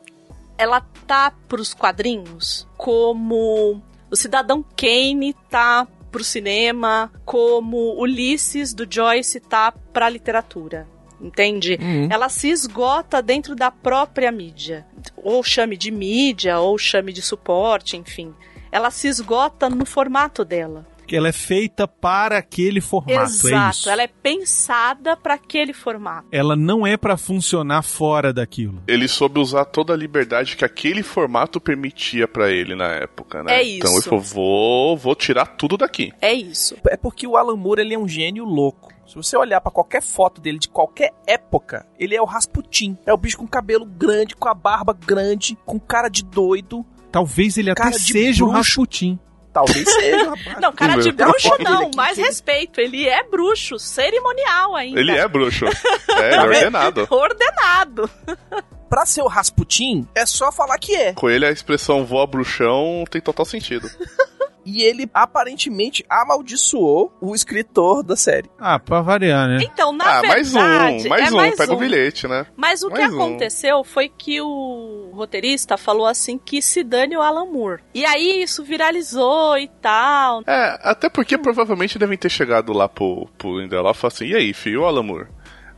ela 0.58 0.82
tá 1.06 1.32
pros 1.48 1.72
quadrinhos 1.72 2.68
como 2.76 3.80
o 4.10 4.16
Cidadão 4.16 4.62
Kane 4.76 5.34
tá 5.48 5.86
pro 6.10 6.24
cinema, 6.24 7.10
como 7.24 8.00
Ulisses 8.00 8.72
do 8.72 8.86
Joyce 8.88 9.40
tá 9.40 9.72
pra 9.92 10.08
literatura. 10.08 10.86
Entende? 11.20 11.78
Uhum. 11.80 12.08
Ela 12.10 12.28
se 12.28 12.48
esgota 12.48 13.22
dentro 13.22 13.54
da 13.54 13.70
própria 13.70 14.30
mídia. 14.30 14.86
Ou 15.16 15.42
chame 15.42 15.76
de 15.76 15.90
mídia, 15.90 16.58
ou 16.58 16.76
chame 16.76 17.12
de 17.12 17.22
suporte, 17.22 17.96
enfim. 17.96 18.34
Ela 18.70 18.90
se 18.90 19.08
esgota 19.08 19.70
no 19.70 19.86
formato 19.86 20.44
dela. 20.44 20.86
Que 21.06 21.16
ela 21.16 21.28
é 21.28 21.32
feita 21.32 21.86
para 21.86 22.38
aquele 22.38 22.80
formato, 22.80 23.20
é 23.20 23.22
Exato, 23.24 23.76
isso. 23.78 23.90
ela 23.90 24.02
é 24.02 24.08
pensada 24.08 25.16
para 25.16 25.34
aquele 25.34 25.72
formato. 25.72 26.26
Ela 26.32 26.56
não 26.56 26.86
é 26.86 26.96
pra 26.96 27.16
funcionar 27.16 27.82
fora 27.82 28.32
daquilo. 28.32 28.82
Ele 28.88 29.06
soube 29.08 29.38
usar 29.40 29.64
toda 29.66 29.92
a 29.92 29.96
liberdade 29.96 30.56
que 30.56 30.64
aquele 30.64 31.02
formato 31.02 31.60
permitia 31.60 32.26
pra 32.26 32.50
ele 32.50 32.74
na 32.74 32.88
época, 32.88 33.42
né? 33.42 33.54
É 33.60 33.68
Então 33.76 33.90
ele 33.90 34.00
isso. 34.00 34.08
falou, 34.08 34.20
vou, 34.24 34.96
vou 34.96 35.14
tirar 35.14 35.46
tudo 35.46 35.76
daqui. 35.76 36.12
É 36.20 36.32
isso. 36.32 36.76
É 36.88 36.96
porque 36.96 37.26
o 37.26 37.36
Alan 37.36 37.56
Moore 37.56 37.80
ele 37.82 37.94
é 37.94 37.98
um 37.98 38.08
gênio 38.08 38.44
louco. 38.44 38.92
Se 39.06 39.14
você 39.14 39.36
olhar 39.36 39.60
pra 39.60 39.70
qualquer 39.70 40.02
foto 40.02 40.40
dele 40.40 40.58
de 40.58 40.68
qualquer 40.68 41.12
época, 41.26 41.86
ele 41.98 42.16
é 42.16 42.20
o 42.20 42.24
Rasputin. 42.24 42.96
É 43.06 43.12
o 43.12 43.16
bicho 43.16 43.38
com 43.38 43.46
cabelo 43.46 43.84
grande, 43.84 44.34
com 44.34 44.48
a 44.48 44.54
barba 44.54 44.92
grande, 44.92 45.56
com 45.64 45.78
cara 45.78 46.08
de 46.08 46.24
doido. 46.24 46.84
Talvez 47.12 47.56
ele 47.56 47.70
até 47.70 47.92
seja 47.92 48.42
o 48.44 48.48
bruxo. 48.48 48.58
Rasputin. 48.80 49.18
Talvez 49.56 49.88
seja, 49.90 50.28
rapaz. 50.28 50.60
Não, 50.60 50.70
cara 50.70 50.96
de 50.98 51.10
bruxo 51.12 51.56
não, 51.60 51.90
mais 51.96 52.18
respeito. 52.18 52.78
Ele 52.78 53.08
é 53.08 53.22
bruxo, 53.22 53.78
cerimonial 53.78 54.76
ainda. 54.76 55.00
Ele 55.00 55.12
é 55.12 55.26
bruxo. 55.26 55.64
É, 56.08 56.28
ele 56.28 56.34
é 56.34 56.42
ordenado. 56.42 57.06
Ordenado. 57.10 58.10
Pra 58.88 59.04
ser 59.04 59.22
o 59.22 59.26
Rasputin, 59.26 60.06
é 60.14 60.24
só 60.24 60.52
falar 60.52 60.78
que 60.78 60.94
é. 60.94 61.12
Com 61.12 61.28
ele 61.28 61.44
a 61.44 61.50
expressão 61.50 62.04
voa 62.04 62.26
bruxão 62.26 63.04
tem 63.10 63.20
total 63.20 63.44
sentido. 63.44 63.90
E 64.66 64.82
ele 64.82 65.08
aparentemente 65.14 66.04
amaldiçoou 66.10 67.16
o 67.20 67.34
escritor 67.34 68.02
da 68.02 68.16
série. 68.16 68.50
Ah, 68.58 68.80
pra 68.80 69.00
variar, 69.00 69.48
né? 69.48 69.58
Então, 69.62 69.92
na 69.92 70.18
ah, 70.18 70.22
mais 70.22 70.52
verdade, 70.52 71.06
um, 71.06 71.08
mais 71.08 71.30
é 71.30 71.32
um, 71.32 71.36
mais 71.36 71.56
pega 71.56 71.72
um. 71.72 71.76
o 71.76 71.78
bilhete, 71.78 72.26
né? 72.26 72.46
Mas 72.56 72.82
o 72.82 72.90
que 72.90 72.98
Mais 72.98 73.12
um. 73.12 73.16
aconteceu 73.16 73.84
foi 73.84 74.08
que 74.08 74.40
o 74.40 75.12
roteirista 75.14 75.78
falou 75.78 76.06
assim 76.06 76.36
que 76.36 76.60
se 76.60 76.82
dane 76.82 77.16
o 77.16 77.22
Alan 77.22 77.46
Moore. 77.46 77.80
E 77.94 78.04
aí 78.04 78.42
isso 78.42 78.64
viralizou 78.64 79.56
e 79.56 79.68
tal. 79.80 80.42
É, 80.46 80.78
até 80.82 81.08
porque 81.08 81.38
provavelmente 81.38 81.98
devem 81.98 82.18
ter 82.18 82.28
chegado 82.28 82.72
lá 82.72 82.88
pro, 82.88 83.28
pro 83.38 83.60
Lindelof 83.60 83.96
e 83.96 84.00
falado 84.00 84.14
assim, 84.14 84.26
e 84.26 84.34
aí, 84.34 84.52
filho, 84.52 84.82
o 84.82 84.84
Alamur? 84.84 85.28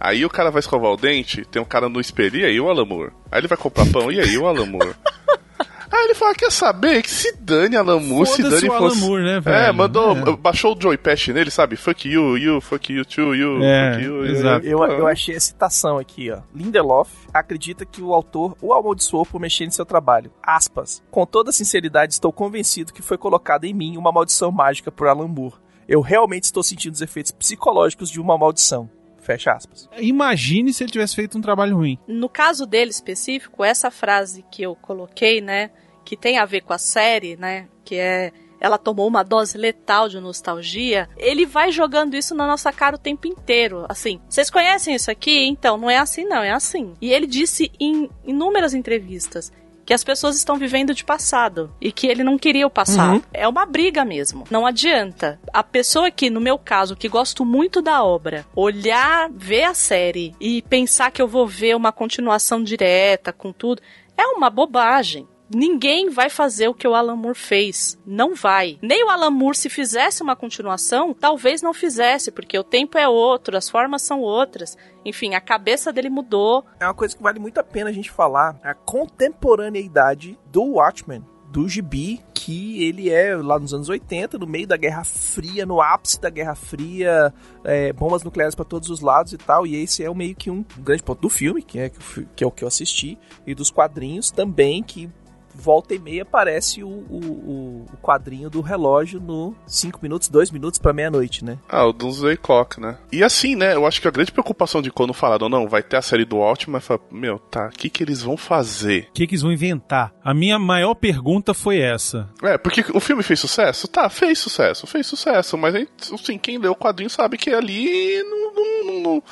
Aí 0.01 0.25
o 0.25 0.31
cara 0.31 0.51
vai 0.51 0.61
escovar 0.61 0.93
o 0.93 0.97
dente, 0.97 1.45
tem 1.45 1.61
um 1.61 1.65
cara 1.65 1.89
no 1.89 2.01
espelho, 2.01 2.41
e 2.41 2.45
aí 2.45 2.61
o 2.61 2.71
Alamur? 2.71 3.13
Aí 3.31 3.41
ele 3.41 3.49
vai 3.49 3.59
comprar 3.59 3.85
pão, 3.91 4.11
e 4.13 4.21
aí 4.21 4.39
o 4.39 4.47
Alamur? 4.47 4.95
Aí 5.91 6.05
ele 6.05 6.15
fala, 6.15 6.35
quer 6.35 6.51
saber? 6.53 7.03
Que 7.03 7.11
se 7.11 7.33
dane 7.41 7.77
Alamur, 7.77 8.27
se 8.27 8.43
Foda-se 8.43 8.61
dane 8.67 8.69
o 8.69 8.73
Alan 8.77 8.89
fosse- 8.91 9.01
Moore, 9.01 9.23
né, 9.23 9.41
velho? 9.41 9.57
É, 9.57 9.73
mandou, 9.73 10.17
É. 10.17 10.37
baixou 10.37 10.77
o 10.77 10.81
Joey 10.81 10.99
Pesci 10.99 11.33
nele, 11.33 11.51
sabe? 11.51 11.77
Fuck 11.77 12.09
you, 12.09 12.37
you, 12.37 12.61
fuck 12.61 12.93
you 12.93 13.05
too, 13.05 13.35
you, 13.35 13.63
É, 13.63 13.93
fuck 13.95 14.05
you. 14.05 14.27
exato. 14.27 14.67
Eu, 14.67 14.79
eu 14.85 15.07
achei 15.07 15.35
a 15.37 15.41
citação 15.41 15.99
aqui, 15.99 16.31
ó. 16.31 16.41
Lindelof 16.55 17.11
acredita 17.33 17.87
que 17.87 18.03
o 18.03 18.13
autor 18.13 18.57
o 18.61 18.73
amaldiçoou 18.75 19.25
por 19.25 19.41
mexer 19.41 19.65
em 19.65 19.71
seu 19.71 19.87
trabalho. 19.87 20.31
Aspas. 20.43 21.03
Com 21.11 21.25
toda 21.25 21.53
sinceridade, 21.53 22.13
estou 22.13 22.33
convencido 22.33 22.93
que 22.93 23.03
foi 23.03 23.17
colocada 23.19 23.67
em 23.67 23.73
mim 23.75 23.97
uma 23.97 24.13
maldição 24.13 24.51
mágica 24.53 24.93
por 24.93 25.07
Alan 25.09 25.29
Moore. 25.29 25.55
Eu 25.89 26.03
realmente 26.03 26.45
estou 26.45 26.63
sentindo 26.63 26.93
os 26.93 27.01
efeitos 27.01 27.33
psicológicos 27.33 28.11
de 28.11 28.21
uma 28.21 28.37
maldição. 28.37 28.91
Fecha 29.29 29.53
aspas. 29.53 29.91
Imagine 29.99 30.73
se 30.73 30.83
ele 30.83 30.91
tivesse 30.91 31.15
feito 31.15 31.37
um 31.37 31.43
trabalho 31.43 31.77
ruim. 31.77 31.99
No 32.09 32.31
caso 32.31 32.65
dele 32.65 32.91
específico, 32.91 33.63
essa 33.63 33.91
frase 33.91 34.43
que 34.51 34.63
eu 34.63 34.75
coloquei, 34.75 35.43
né, 35.43 35.71
que 36.03 36.17
tem 36.17 36.39
a 36.39 36.47
ver 36.47 36.63
com 36.63 36.73
a 36.73 36.79
série, 36.79 37.37
né, 37.37 37.69
que 37.85 37.97
é 37.97 38.33
ela 38.59 38.79
tomou 38.79 39.07
uma 39.07 39.23
dose 39.23 39.57
letal 39.57 40.09
de 40.09 40.19
nostalgia, 40.19 41.09
ele 41.17 41.45
vai 41.45 41.71
jogando 41.71 42.17
isso 42.17 42.35
na 42.35 42.47
nossa 42.47 42.73
cara 42.73 42.97
o 42.97 42.99
tempo 42.99 43.29
inteiro. 43.29 43.85
Assim, 43.89 44.19
vocês 44.29 44.51
conhecem 44.51 44.95
isso 44.95 45.11
aqui? 45.11 45.47
Então, 45.47 45.77
não 45.77 45.91
é 45.91 45.99
assim, 45.99 46.25
não, 46.25 46.43
é 46.43 46.51
assim. 46.51 46.95
E 47.01 47.13
ele 47.13 47.27
disse 47.27 47.71
em 47.79 48.11
inúmeras 48.25 48.75
entrevistas 48.75 49.53
que 49.89 49.95
as 49.95 50.05
pessoas 50.05 50.37
estão 50.37 50.59
vivendo 50.59 50.93
de 50.93 51.03
passado 51.03 51.73
e 51.81 51.91
que 51.91 52.07
ele 52.07 52.23
não 52.23 52.37
queria 52.37 52.67
o 52.67 52.71
passado. 52.71 53.15
Uhum. 53.15 53.23
É 53.33 53.49
uma 53.49 53.65
briga 53.65 54.05
mesmo. 54.05 54.45
Não 54.51 54.67
adianta. 54.67 55.41
A 55.51 55.63
pessoa 55.63 56.11
que, 56.11 56.29
no 56.29 56.43
meu 56.43 56.59
caso, 56.59 56.95
que 56.95 57.09
gosto 57.09 57.43
muito 57.43 57.81
da 57.81 58.05
obra, 58.05 58.45
olhar, 58.55 59.31
ver 59.33 59.65
a 59.65 59.73
série 59.73 60.35
e 60.39 60.61
pensar 60.61 61.11
que 61.11 61.23
eu 61.23 61.27
vou 61.27 61.47
ver 61.47 61.75
uma 61.75 61.91
continuação 61.91 62.63
direta 62.63 63.33
com 63.33 63.51
tudo, 63.51 63.81
é 64.15 64.27
uma 64.27 64.51
bobagem. 64.51 65.27
Ninguém 65.55 66.11
vai 66.11 66.29
fazer 66.29 66.69
o 66.69 66.75
que 66.75 66.87
o 66.87 66.95
Alan 66.95 67.17
Moore 67.17 67.39
fez. 67.39 67.99
Não 68.07 68.35
vai. 68.35 68.79
Nem 68.83 69.05
o 69.05 69.11
Alan 69.11 69.31
Moore, 69.31 69.57
se 69.57 69.71
fizesse 69.71 70.23
uma 70.23 70.37
continuação, 70.37 71.15
talvez 71.15 71.63
não 71.63 71.73
fizesse, 71.73 72.31
porque 72.31 72.59
o 72.59 72.65
tempo 72.65 72.99
é 72.99 73.09
outro, 73.09 73.57
as 73.57 73.69
formas 73.69 74.03
são 74.03 74.21
outras. 74.21 74.77
Enfim, 75.05 75.35
a 75.35 75.41
cabeça 75.41 75.93
dele 75.93 76.11
mudou. 76.11 76.65
É 76.79 76.85
uma 76.85 76.95
coisa 76.95 77.17
que 77.17 77.23
vale 77.23 77.39
muito 77.39 77.59
a 77.59 77.65
pena 77.65 77.89
a 77.89 77.93
gente 77.93 78.11
falar. 78.11 78.59
A 78.63 78.75
contemporaneidade 78.75 80.39
do 80.53 80.63
Watchmen, 80.65 81.25
do 81.51 81.67
Gibi, 81.67 82.21
que 82.35 82.85
ele 82.85 83.11
é 83.11 83.35
lá 83.35 83.59
nos 83.59 83.73
anos 83.73 83.89
80, 83.89 84.39
no 84.39 84.47
meio 84.47 84.67
da 84.67 84.77
Guerra 84.77 85.03
Fria, 85.03 85.65
no 85.65 85.81
ápice 85.81 86.21
da 86.21 86.29
Guerra 86.29 86.55
Fria, 86.55 87.33
é, 87.65 87.93
bombas 87.93 88.23
nucleares 88.23 88.55
para 88.55 88.65
todos 88.67 88.91
os 88.91 89.01
lados 89.01 89.33
e 89.33 89.39
tal. 89.39 89.67
E 89.67 89.77
esse 89.77 90.05
é 90.05 90.13
meio 90.13 90.37
que 90.37 90.51
um 90.51 90.65
grande 90.79 91.03
ponto 91.03 91.23
do 91.23 91.31
filme, 91.31 91.63
que 91.63 91.79
é, 91.79 91.91
que 92.37 92.45
é 92.45 92.47
o 92.47 92.51
que 92.51 92.65
eu 92.65 92.69
assisti, 92.69 93.19
e 93.47 93.55
dos 93.55 93.71
quadrinhos 93.71 94.31
também, 94.31 94.83
que 94.83 95.11
volta 95.59 95.95
e 95.95 95.99
meia 95.99 96.23
aparece 96.23 96.83
o, 96.83 96.89
o, 96.89 97.85
o- 97.93 97.97
quadrinho 98.01 98.49
do 98.49 98.61
relógio 98.61 99.21
no 99.21 99.55
5 99.67 99.99
minutos, 100.03 100.29
2 100.29 100.51
minutos 100.51 100.79
para 100.79 100.93
meia-noite, 100.93 101.45
né? 101.45 101.59
Ah, 101.69 101.85
o 101.85 101.93
Doomsday 101.93 102.37
Clock, 102.37 102.81
né? 102.81 102.97
E 103.13 103.23
assim, 103.23 103.55
né, 103.57 103.75
eu 103.75 103.87
acho 103.87 104.01
que 104.01 104.09
a 104.09 104.11
grande 104.11 104.33
preocupação 104.33 104.81
de 104.81 104.91
quando 104.91 105.13
falaram, 105.13 105.49
não, 105.49 105.69
vai 105.69 105.83
ter 105.83 105.97
a 105.97 106.03
série 106.03 106.25
do 106.25 106.37
Watchmen, 106.37 106.75
mas 106.75 106.85
fala, 106.85 107.01
meu, 107.11 107.39
tá, 107.39 107.67
o 107.67 107.71
que 107.71 107.91
que 107.91 108.03
eles 108.03 108.23
vão 108.23 108.37
fazer? 108.37 109.09
O 109.11 109.13
que, 109.13 109.27
que 109.27 109.35
eles 109.35 109.43
vão 109.43 109.53
inventar? 109.53 110.13
A 110.23 110.33
minha 110.33 110.59
maior 110.59 110.95
pergunta 110.95 111.53
foi 111.53 111.81
essa. 111.81 112.29
É, 112.43 112.57
porque 112.57 112.85
o 112.95 113.01
filme 113.01 113.23
fez 113.23 113.41
sucesso? 113.41 113.89
Tá, 113.89 114.09
fez 114.09 114.39
sucesso, 114.39 114.87
fez 114.87 115.07
sucesso, 115.07 115.59
mas 115.59 115.75
assim, 116.15 116.39
quem 116.39 116.59
lê 116.59 116.69
o 116.69 116.77
quadrinho 116.77 117.11
sabe 117.11 117.37
que 117.37 117.51
ali 117.51 118.23
não, 118.23 118.55
não, 118.55 118.85
não, 118.85 119.01
não, 119.03 119.23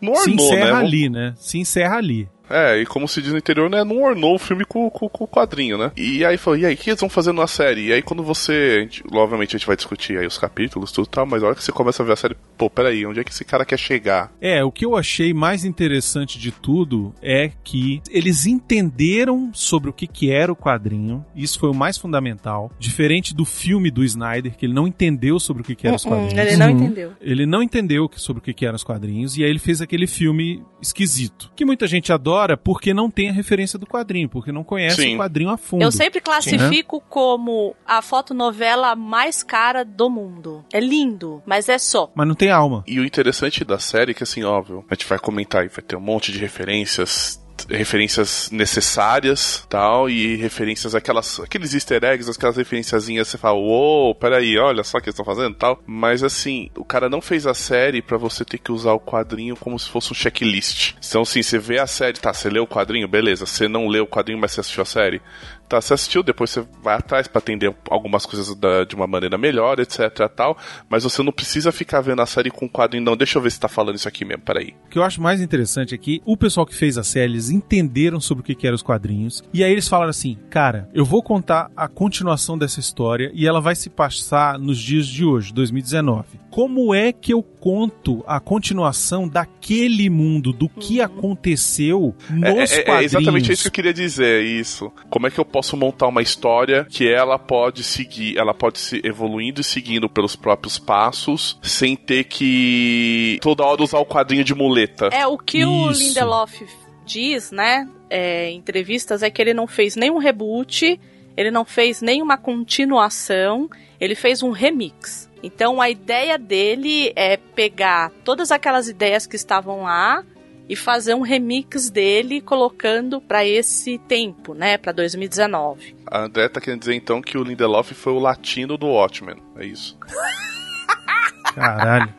não 0.00 0.14
Se 0.16 0.30
ornou, 0.30 0.46
encerra 0.46 0.72
né? 0.80 0.86
ali, 0.86 1.08
né? 1.08 1.34
Se 1.36 1.58
encerra 1.58 1.96
ali. 1.96 2.28
É, 2.48 2.80
e 2.80 2.86
como 2.86 3.08
se 3.08 3.22
diz 3.22 3.32
no 3.32 3.38
interior, 3.38 3.70
né, 3.70 3.82
não 3.84 4.02
ornou 4.02 4.34
o 4.34 4.38
filme 4.38 4.64
com, 4.64 4.88
com, 4.90 5.08
com 5.08 5.24
o 5.24 5.28
quadrinho, 5.28 5.78
né? 5.78 5.90
E 5.96 6.24
aí 6.24 6.36
falou, 6.36 6.58
e 6.58 6.66
aí, 6.66 6.74
o 6.74 6.76
que 6.76 6.90
eles 6.90 7.00
vão 7.00 7.08
fazer 7.08 7.32
na 7.32 7.46
série? 7.46 7.86
E 7.88 7.92
aí 7.92 8.02
quando 8.02 8.22
você, 8.22 8.76
a 8.78 8.80
gente- 8.82 9.04
obviamente 9.12 9.56
a 9.56 9.58
gente 9.58 9.66
vai 9.66 9.76
discutir 9.76 10.18
aí 10.18 10.26
os 10.26 10.38
capítulos, 10.38 10.92
tudo 10.92 11.06
e 11.06 11.10
tal, 11.10 11.26
mas 11.26 11.42
a 11.42 11.46
hora 11.46 11.54
que 11.54 11.64
você 11.64 11.72
começa 11.72 12.02
a 12.02 12.06
ver 12.06 12.12
a 12.12 12.16
série, 12.16 12.36
pô, 12.58 12.68
peraí, 12.68 13.04
onde 13.06 13.20
é 13.20 13.24
que 13.24 13.30
esse 13.30 13.44
cara 13.44 13.64
quer 13.64 13.78
chegar? 13.78 14.30
É, 14.40 14.62
o 14.62 14.70
que 14.70 14.84
eu 14.84 14.96
achei 14.96 15.32
mais 15.32 15.64
interessante 15.64 16.38
de 16.38 16.50
tudo 16.52 17.14
é 17.22 17.50
que 17.64 18.02
eles 18.10 18.46
entenderam 18.46 19.50
sobre 19.52 19.88
o 19.90 19.92
que, 19.92 20.06
que 20.06 20.30
era 20.30 20.52
o 20.52 20.56
quadrinho. 20.56 21.24
Isso 21.34 21.58
foi 21.58 21.70
o 21.70 21.74
mais 21.74 21.96
fundamental. 21.96 22.70
Diferente 22.78 23.34
do 23.34 23.44
filme 23.44 23.90
do 23.90 24.04
Snyder, 24.04 24.56
que 24.56 24.66
ele 24.66 24.74
não 24.74 24.86
entendeu 24.86 25.38
sobre 25.40 25.62
o 25.62 25.64
que, 25.64 25.74
que 25.74 25.86
eram 25.86 25.96
os 25.96 26.04
Hum, 26.04 26.08
quadrinhos. 26.10 26.34
ele 26.34 26.56
não 26.56 26.66
Uhum. 26.66 26.72
entendeu. 26.72 27.12
Ele 27.20 27.46
não 27.46 27.62
entendeu 27.62 28.08
que- 28.08 28.20
sobre 28.20 28.40
o 28.40 28.42
que, 28.42 28.52
que 28.52 28.66
eram 28.66 28.76
os 28.76 28.84
quadrinhos, 28.84 29.36
e 29.36 29.44
aí 29.44 29.50
ele 29.50 29.58
fez 29.58 29.80
aquele 29.80 30.06
filme 30.06 30.62
esquisito. 30.82 31.50
Que 31.56 31.64
muita 31.64 31.86
gente 31.86 32.12
adora 32.12 32.33
porque 32.56 32.94
não 32.94 33.10
tem 33.10 33.28
a 33.28 33.32
referência 33.32 33.78
do 33.78 33.86
quadrinho, 33.86 34.28
porque 34.28 34.52
não 34.52 34.64
conhece 34.64 35.02
Sim. 35.02 35.14
o 35.14 35.18
quadrinho 35.18 35.50
a 35.50 35.56
fundo. 35.56 35.82
Eu 35.82 35.92
sempre 35.92 36.20
classifico 36.20 37.00
como 37.08 37.74
a 37.86 38.02
fotonovela 38.02 38.94
mais 38.94 39.42
cara 39.42 39.84
do 39.84 40.08
mundo. 40.10 40.64
É 40.72 40.80
lindo, 40.80 41.42
mas 41.46 41.68
é 41.68 41.78
só. 41.78 42.10
Mas 42.14 42.26
não 42.26 42.34
tem 42.34 42.50
alma. 42.50 42.84
E 42.86 42.98
o 42.98 43.04
interessante 43.04 43.64
da 43.64 43.78
série 43.78 44.12
é 44.12 44.14
que, 44.14 44.22
assim, 44.22 44.44
óbvio, 44.44 44.84
a 44.90 44.94
gente 44.94 45.06
vai 45.06 45.18
comentar 45.18 45.64
e 45.64 45.68
vai 45.68 45.82
ter 45.82 45.96
um 45.96 46.00
monte 46.00 46.32
de 46.32 46.38
referências 46.38 47.43
referências 47.68 48.50
necessárias 48.50 49.66
tal 49.68 50.08
e 50.08 50.36
referências 50.36 50.94
aquelas 50.94 51.40
aqueles 51.40 51.74
easter 51.74 52.02
eggs 52.04 52.30
aquelas 52.30 52.56
referenciazinhas 52.56 53.28
você 53.28 53.38
fala 53.38 53.58
uou 53.58 54.14
peraí 54.14 54.58
olha 54.58 54.84
só 54.84 54.98
o 54.98 55.00
que 55.00 55.08
eles 55.08 55.18
estão 55.18 55.24
fazendo 55.24 55.54
tal. 55.54 55.82
Mas 55.86 56.22
assim 56.22 56.70
o 56.76 56.84
cara 56.84 57.08
não 57.08 57.20
fez 57.20 57.46
a 57.46 57.54
série 57.54 58.02
pra 58.02 58.16
você 58.16 58.44
ter 58.44 58.58
que 58.58 58.72
usar 58.72 58.92
o 58.92 59.00
quadrinho 59.00 59.56
como 59.56 59.78
se 59.78 59.88
fosse 59.88 60.12
um 60.12 60.14
checklist. 60.14 60.94
Então 61.06 61.22
assim 61.22 61.42
você 61.42 61.58
vê 61.58 61.78
a 61.78 61.86
série 61.86 62.18
tá 62.18 62.32
você 62.32 62.48
leu 62.48 62.64
o 62.64 62.68
quadrinho 62.68 63.08
beleza 63.08 63.46
você 63.46 63.68
não 63.68 63.88
leu 63.88 64.04
o 64.04 64.08
quadrinho 64.08 64.38
mas 64.38 64.52
você 64.52 64.60
assistiu 64.60 64.82
a 64.82 64.86
série 64.86 65.20
Tá, 65.68 65.80
você 65.80 65.94
assistiu, 65.94 66.22
depois 66.22 66.50
você 66.50 66.62
vai 66.82 66.94
atrás 66.96 67.26
pra 67.26 67.38
atender 67.38 67.74
algumas 67.90 68.26
coisas 68.26 68.54
da- 68.54 68.84
de 68.84 68.94
uma 68.94 69.06
maneira 69.06 69.38
melhor, 69.38 69.80
etc 69.80 70.10
tal, 70.34 70.56
mas 70.88 71.04
você 71.04 71.22
não 71.22 71.32
precisa 71.32 71.72
ficar 71.72 72.00
vendo 72.02 72.20
a 72.20 72.26
série 72.26 72.50
com 72.50 72.66
o 72.66 72.70
quadrinho, 72.70 73.02
não, 73.04 73.16
deixa 73.16 73.38
eu 73.38 73.42
ver 73.42 73.50
se 73.50 73.58
tá 73.58 73.66
falando 73.68 73.96
isso 73.96 74.06
aqui 74.06 74.24
mesmo, 74.24 74.42
peraí. 74.42 74.74
O 74.86 74.88
que 74.90 74.98
eu 74.98 75.02
acho 75.02 75.22
mais 75.22 75.40
interessante 75.40 75.94
é 75.94 75.98
que 75.98 76.20
o 76.26 76.36
pessoal 76.36 76.66
que 76.66 76.74
fez 76.74 76.98
a 76.98 77.02
série, 77.02 77.32
eles 77.32 77.50
entenderam 77.50 78.20
sobre 78.20 78.42
o 78.42 78.44
que, 78.44 78.54
que 78.54 78.66
eram 78.66 78.74
os 78.74 78.82
quadrinhos. 78.82 79.42
E 79.54 79.64
aí 79.64 79.72
eles 79.72 79.88
falaram 79.88 80.10
assim: 80.10 80.36
cara, 80.50 80.88
eu 80.92 81.04
vou 81.04 81.22
contar 81.22 81.70
a 81.76 81.88
continuação 81.88 82.58
dessa 82.58 82.78
história 82.80 83.30
e 83.34 83.46
ela 83.46 83.60
vai 83.60 83.74
se 83.74 83.88
passar 83.88 84.58
nos 84.58 84.78
dias 84.78 85.06
de 85.06 85.24
hoje, 85.24 85.52
2019. 85.52 86.44
Como 86.50 86.94
é 86.94 87.12
que 87.12 87.32
eu 87.32 87.42
conto 87.42 88.22
a 88.28 88.38
continuação 88.38 89.26
daquele 89.26 90.08
mundo, 90.08 90.52
do 90.52 90.68
que 90.68 91.00
aconteceu 91.00 92.14
nos 92.30 92.70
É, 92.70 92.76
é- 92.76 92.80
é 92.80 92.82
quadrinhos? 92.84 93.12
exatamente 93.14 93.52
isso 93.52 93.62
que 93.62 93.68
eu 93.68 93.72
queria 93.72 93.92
dizer, 93.92 94.42
isso. 94.44 94.92
Como 95.10 95.26
é 95.26 95.30
que 95.30 95.38
eu 95.40 95.44
posso 95.54 95.76
montar 95.76 96.08
uma 96.08 96.20
história 96.20 96.84
que 96.90 97.08
ela 97.08 97.38
pode 97.38 97.84
seguir, 97.84 98.36
ela 98.36 98.52
pode 98.52 98.80
se 98.80 99.00
evoluindo 99.04 99.60
e 99.60 99.64
seguindo 99.64 100.08
pelos 100.08 100.34
próprios 100.34 100.80
passos, 100.80 101.56
sem 101.62 101.94
ter 101.94 102.24
que 102.24 103.38
toda 103.40 103.64
hora 103.64 103.80
usar 103.80 104.00
o 104.00 104.04
quadrinho 104.04 104.42
de 104.42 104.52
muleta. 104.52 105.10
É, 105.12 105.24
o 105.28 105.38
que 105.38 105.64
o 105.64 105.92
Isso. 105.92 106.02
Lindelof 106.02 106.60
diz, 107.06 107.52
né, 107.52 107.88
é, 108.10 108.50
em 108.50 108.56
entrevistas, 108.56 109.22
é 109.22 109.30
que 109.30 109.40
ele 109.40 109.54
não 109.54 109.68
fez 109.68 109.94
nenhum 109.94 110.18
reboot, 110.18 111.00
ele 111.36 111.52
não 111.52 111.64
fez 111.64 112.02
nenhuma 112.02 112.36
continuação, 112.36 113.70
ele 114.00 114.16
fez 114.16 114.42
um 114.42 114.50
remix. 114.50 115.30
Então 115.40 115.80
a 115.80 115.88
ideia 115.88 116.36
dele 116.36 117.12
é 117.14 117.36
pegar 117.36 118.10
todas 118.24 118.50
aquelas 118.50 118.88
ideias 118.88 119.24
que 119.24 119.36
estavam 119.36 119.84
lá 119.84 120.24
e 120.68 120.74
fazer 120.74 121.14
um 121.14 121.20
remix 121.20 121.90
dele 121.90 122.40
colocando 122.40 123.20
pra 123.20 123.44
esse 123.44 123.98
tempo, 123.98 124.54
né, 124.54 124.78
Pra 124.78 124.92
2019. 124.92 125.94
A 126.06 126.20
André 126.20 126.48
tá 126.48 126.60
querendo 126.60 126.80
dizer 126.80 126.94
então 126.94 127.20
que 127.20 127.36
o 127.36 127.44
Lindelof 127.44 127.92
foi 127.92 128.12
o 128.12 128.18
latino 128.18 128.76
do 128.76 128.86
Watchmen. 128.86 129.36
É 129.56 129.66
isso. 129.66 129.98
Caralho. 131.54 132.12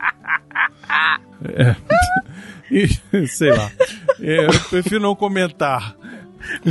É. 1.44 1.76
Sei 3.26 3.50
lá. 3.50 3.70
É, 4.20 4.46
eu 4.46 4.60
prefiro 4.70 5.00
não 5.00 5.14
comentar. 5.14 5.96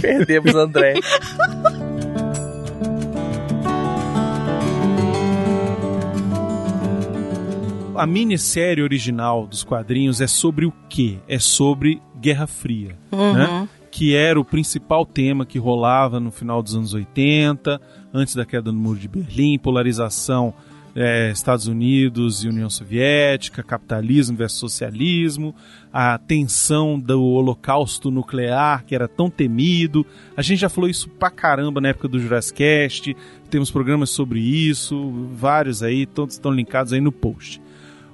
Perdemos 0.01 0.55
André. 0.55 0.95
A 7.97 8.05
minissérie 8.05 8.83
original 8.83 9.47
dos 9.47 9.63
quadrinhos 9.63 10.21
é 10.21 10.27
sobre 10.27 10.65
o 10.65 10.73
quê? 10.89 11.17
É 11.27 11.39
sobre 11.39 12.01
Guerra 12.19 12.47
Fria, 12.47 12.97
né? 13.11 13.69
Que 13.91 14.15
era 14.15 14.39
o 14.39 14.43
principal 14.43 15.05
tema 15.05 15.45
que 15.45 15.57
rolava 15.57 16.19
no 16.19 16.31
final 16.31 16.61
dos 16.61 16.75
anos 16.75 16.93
80, 16.93 17.79
antes 18.13 18.35
da 18.35 18.45
queda 18.45 18.63
do 18.63 18.73
Muro 18.73 18.99
de 18.99 19.07
Berlim, 19.07 19.57
polarização 19.57 20.53
é, 20.95 21.29
Estados 21.31 21.67
Unidos 21.67 22.43
e 22.43 22.47
União 22.47 22.69
Soviética, 22.69 23.61
capitalismo 23.61 24.37
versus 24.37 24.59
socialismo, 24.59 25.53
a 25.91 26.17
tensão 26.17 26.97
do 26.97 27.21
holocausto 27.21 28.09
nuclear 28.09 28.85
que 28.85 28.95
era 28.95 29.07
tão 29.07 29.29
temido. 29.29 30.05
A 30.37 30.41
gente 30.41 30.59
já 30.59 30.69
falou 30.69 30.89
isso 30.89 31.09
pra 31.09 31.29
caramba 31.29 31.81
na 31.81 31.89
época 31.89 32.07
do 32.07 32.19
Jurassic 32.19 33.15
temos 33.49 33.69
programas 33.69 34.09
sobre 34.09 34.39
isso, 34.39 35.29
vários 35.33 35.83
aí, 35.83 36.05
todos 36.05 36.35
estão 36.35 36.51
linkados 36.51 36.93
aí 36.93 37.01
no 37.01 37.11
post. 37.11 37.61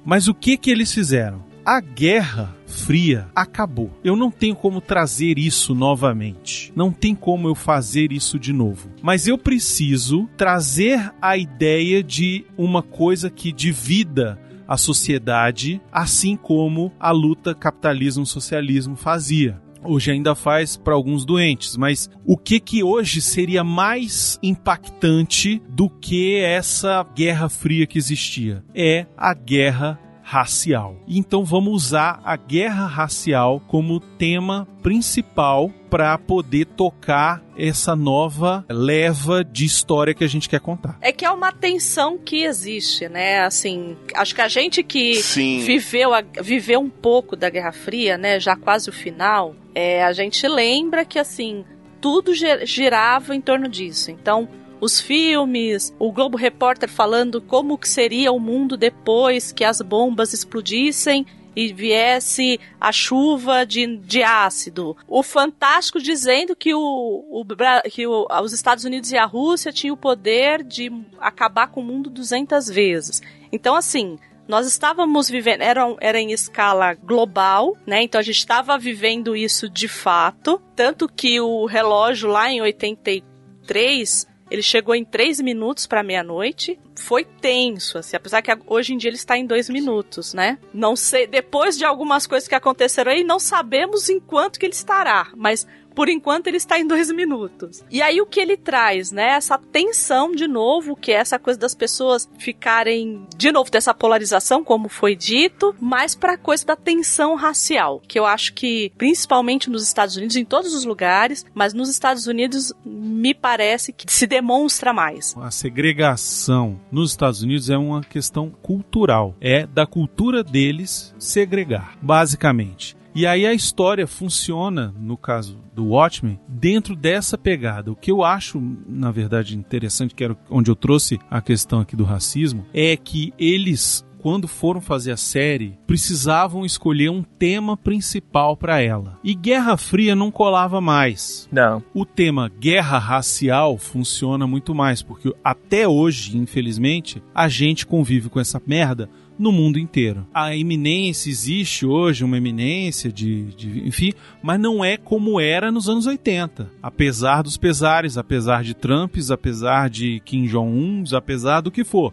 Mas 0.04 0.28
o 0.28 0.34
que 0.34 0.56
que 0.56 0.70
eles 0.70 0.92
fizeram? 0.92 1.44
A 1.64 1.80
Guerra 1.80 2.54
Fria 2.66 3.28
acabou. 3.34 3.90
Eu 4.02 4.16
não 4.16 4.30
tenho 4.30 4.56
como 4.56 4.80
trazer 4.80 5.38
isso 5.38 5.74
novamente. 5.74 6.72
Não 6.74 6.90
tem 6.90 7.14
como 7.14 7.46
eu 7.46 7.54
fazer 7.54 8.10
isso 8.10 8.36
de 8.38 8.52
novo. 8.52 8.90
Mas 9.00 9.28
eu 9.28 9.38
preciso 9.38 10.28
trazer 10.36 11.12
a 11.22 11.36
ideia 11.36 12.02
de 12.02 12.44
uma 12.58 12.82
coisa 12.82 13.30
que 13.30 13.52
divida 13.52 14.40
a 14.66 14.76
sociedade, 14.76 15.80
assim 15.92 16.34
como 16.34 16.92
a 16.98 17.10
luta 17.10 17.54
capitalismo-socialismo 17.54 18.96
fazia. 18.96 19.60
Hoje 19.84 20.12
ainda 20.12 20.34
faz 20.34 20.76
para 20.76 20.94
alguns 20.94 21.24
doentes, 21.24 21.76
mas 21.76 22.08
o 22.24 22.36
que 22.36 22.60
que 22.60 22.82
hoje 22.84 23.20
seria 23.20 23.64
mais 23.64 24.38
impactante 24.42 25.60
do 25.68 25.88
que 25.90 26.36
essa 26.40 27.04
guerra 27.14 27.48
fria 27.48 27.86
que 27.86 27.98
existia? 27.98 28.62
É 28.74 29.06
a 29.16 29.34
guerra 29.34 29.98
racial. 30.24 30.96
Então 31.06 31.44
vamos 31.44 31.72
usar 31.74 32.20
a 32.24 32.36
guerra 32.36 32.86
racial 32.86 33.60
como 33.66 34.00
tema 34.00 34.66
principal 34.82 35.68
para 35.90 36.16
poder 36.16 36.64
tocar 36.64 37.42
essa 37.56 37.94
nova 37.94 38.64
leva 38.70 39.44
de 39.44 39.64
história 39.66 40.14
que 40.14 40.24
a 40.24 40.28
gente 40.28 40.48
quer 40.48 40.60
contar. 40.60 40.96
É 41.02 41.12
que 41.12 41.24
é 41.24 41.30
uma 41.30 41.52
tensão 41.52 42.16
que 42.16 42.44
existe, 42.44 43.08
né? 43.08 43.40
Assim, 43.42 43.94
acho 44.14 44.34
que 44.34 44.40
a 44.40 44.48
gente 44.48 44.82
que 44.82 45.16
Sim. 45.16 45.58
viveu, 45.64 46.14
a- 46.14 46.24
viveu 46.42 46.80
um 46.80 46.88
pouco 46.88 47.36
da 47.36 47.50
Guerra 47.50 47.72
Fria, 47.72 48.16
né? 48.16 48.40
Já 48.40 48.56
quase 48.56 48.88
o 48.88 48.92
final, 48.92 49.54
é, 49.74 50.04
a 50.04 50.12
gente 50.12 50.46
lembra 50.48 51.04
que, 51.04 51.18
assim, 51.18 51.64
tudo 52.00 52.34
gi- 52.34 52.64
girava 52.66 53.34
em 53.34 53.40
torno 53.40 53.68
disso. 53.68 54.10
Então, 54.10 54.48
os 54.80 55.00
filmes, 55.00 55.94
o 55.98 56.10
Globo 56.12 56.36
Repórter 56.36 56.88
falando 56.88 57.40
como 57.40 57.78
que 57.78 57.88
seria 57.88 58.32
o 58.32 58.40
mundo 58.40 58.76
depois 58.76 59.52
que 59.52 59.64
as 59.64 59.80
bombas 59.80 60.32
explodissem 60.32 61.24
e 61.54 61.70
viesse 61.72 62.58
a 62.80 62.90
chuva 62.90 63.64
de, 63.66 63.98
de 63.98 64.22
ácido. 64.22 64.96
O 65.06 65.22
Fantástico 65.22 66.00
dizendo 66.00 66.56
que, 66.56 66.74
o, 66.74 66.80
o 66.80 67.44
que 67.90 68.06
o- 68.06 68.26
os 68.42 68.52
Estados 68.54 68.84
Unidos 68.84 69.12
e 69.12 69.18
a 69.18 69.26
Rússia 69.26 69.70
tinham 69.70 69.94
o 69.94 69.98
poder 69.98 70.62
de 70.64 70.90
acabar 71.20 71.68
com 71.68 71.80
o 71.80 71.84
mundo 71.84 72.08
200 72.10 72.68
vezes. 72.68 73.20
Então, 73.52 73.74
assim, 73.76 74.18
nós 74.52 74.66
estávamos 74.66 75.30
vivendo, 75.30 75.62
era, 75.62 75.96
era 75.98 76.20
em 76.20 76.30
escala 76.30 76.92
global, 76.92 77.74
né? 77.86 78.02
Então 78.02 78.18
a 78.18 78.22
gente 78.22 78.36
estava 78.36 78.76
vivendo 78.76 79.34
isso 79.34 79.66
de 79.66 79.88
fato. 79.88 80.60
Tanto 80.76 81.08
que 81.08 81.40
o 81.40 81.64
relógio 81.64 82.28
lá 82.28 82.50
em 82.50 82.60
83 82.60 84.26
ele 84.50 84.60
chegou 84.60 84.94
em 84.94 85.02
3 85.02 85.40
minutos 85.40 85.86
para 85.86 86.02
meia-noite. 86.02 86.78
Foi 86.94 87.24
tenso, 87.24 87.96
assim, 87.96 88.14
apesar 88.14 88.42
que 88.42 88.54
hoje 88.66 88.92
em 88.92 88.98
dia 88.98 89.08
ele 89.08 89.16
está 89.16 89.38
em 89.38 89.46
2 89.46 89.70
minutos, 89.70 90.34
né? 90.34 90.58
Não 90.74 90.94
sei, 90.94 91.26
depois 91.26 91.78
de 91.78 91.86
algumas 91.86 92.26
coisas 92.26 92.46
que 92.46 92.54
aconteceram 92.54 93.10
aí, 93.10 93.24
não 93.24 93.38
sabemos 93.38 94.10
em 94.10 94.20
quanto 94.20 94.60
que 94.60 94.66
ele 94.66 94.74
estará, 94.74 95.32
mas 95.34 95.66
por 95.94 96.08
enquanto 96.08 96.46
ele 96.46 96.56
está 96.56 96.78
em 96.78 96.86
dois 96.86 97.10
minutos. 97.10 97.84
E 97.90 98.02
aí 98.02 98.20
o 98.20 98.26
que 98.26 98.40
ele 98.40 98.56
traz, 98.56 99.10
né? 99.10 99.32
Essa 99.32 99.58
tensão 99.58 100.32
de 100.32 100.46
novo, 100.46 100.96
que 100.96 101.12
é 101.12 101.16
essa 101.16 101.38
coisa 101.38 101.58
das 101.58 101.74
pessoas 101.74 102.28
ficarem 102.38 103.26
de 103.36 103.52
novo 103.52 103.70
dessa 103.70 103.94
polarização, 103.94 104.64
como 104.64 104.88
foi 104.88 105.14
dito, 105.14 105.74
mas 105.80 106.14
para 106.14 106.34
a 106.34 106.38
coisa 106.38 106.64
da 106.66 106.76
tensão 106.76 107.34
racial, 107.34 108.00
que 108.06 108.18
eu 108.18 108.26
acho 108.26 108.52
que 108.54 108.92
principalmente 108.96 109.70
nos 109.70 109.82
Estados 109.82 110.16
Unidos, 110.16 110.36
em 110.36 110.44
todos 110.44 110.74
os 110.74 110.84
lugares, 110.84 111.44
mas 111.54 111.72
nos 111.72 111.88
Estados 111.88 112.26
Unidos 112.26 112.72
me 112.84 113.34
parece 113.34 113.92
que 113.92 114.10
se 114.12 114.26
demonstra 114.26 114.92
mais. 114.92 115.34
A 115.36 115.50
segregação 115.50 116.80
nos 116.90 117.10
Estados 117.10 117.42
Unidos 117.42 117.70
é 117.70 117.76
uma 117.76 118.02
questão 118.02 118.50
cultural. 118.50 119.34
É 119.40 119.66
da 119.66 119.86
cultura 119.86 120.42
deles 120.42 121.14
segregar, 121.18 121.96
basicamente. 122.00 122.96
E 123.14 123.26
aí 123.26 123.46
a 123.46 123.52
história 123.52 124.06
funciona, 124.06 124.94
no 124.98 125.16
caso 125.16 125.58
do 125.74 125.88
Watchmen, 125.88 126.40
dentro 126.48 126.96
dessa 126.96 127.36
pegada. 127.36 127.92
O 127.92 127.96
que 127.96 128.10
eu 128.10 128.24
acho, 128.24 128.60
na 128.86 129.10
verdade, 129.10 129.56
interessante, 129.56 130.14
que 130.14 130.24
era 130.24 130.36
onde 130.50 130.70
eu 130.70 130.76
trouxe 130.76 131.18
a 131.30 131.40
questão 131.40 131.80
aqui 131.80 131.94
do 131.94 132.04
racismo, 132.04 132.66
é 132.72 132.96
que 132.96 133.32
eles 133.38 134.04
quando 134.22 134.46
foram 134.46 134.80
fazer 134.80 135.10
a 135.10 135.16
série, 135.16 135.76
precisavam 135.84 136.64
escolher 136.64 137.10
um 137.10 137.24
tema 137.24 137.76
principal 137.76 138.56
para 138.56 138.80
ela. 138.80 139.18
E 139.24 139.34
Guerra 139.34 139.76
Fria 139.76 140.14
não 140.14 140.30
colava 140.30 140.80
mais 140.80 141.48
Não. 141.50 141.82
o 141.92 142.06
tema 142.06 142.48
guerra 142.48 142.98
racial 142.98 143.76
funciona 143.76 144.46
muito 144.46 144.72
mais, 144.74 145.02
porque 145.02 145.34
até 145.42 145.88
hoje, 145.88 146.38
infelizmente, 146.38 147.20
a 147.34 147.48
gente 147.48 147.84
convive 147.84 148.28
com 148.28 148.38
essa 148.38 148.62
merda 148.64 149.10
no 149.38 149.50
mundo 149.52 149.78
inteiro. 149.78 150.26
A 150.32 150.56
eminência 150.56 151.30
existe 151.30 151.84
hoje, 151.86 152.24
uma 152.24 152.36
eminência 152.36 153.10
de, 153.12 153.44
de- 153.56 153.86
enfim, 153.86 154.12
mas 154.42 154.60
não 154.60 154.84
é 154.84 154.96
como 154.96 155.40
era 155.40 155.72
nos 155.72 155.88
anos 155.88 156.06
80. 156.06 156.70
Apesar 156.82 157.42
dos 157.42 157.56
pesares, 157.56 158.16
apesar 158.16 158.62
de 158.62 158.74
Trumps, 158.74 159.30
apesar 159.30 159.88
de 159.90 160.20
Kim 160.24 160.44
Jong-un, 160.46 161.04
apesar 161.14 161.60
do 161.60 161.70
que 161.70 161.84
for. 161.84 162.12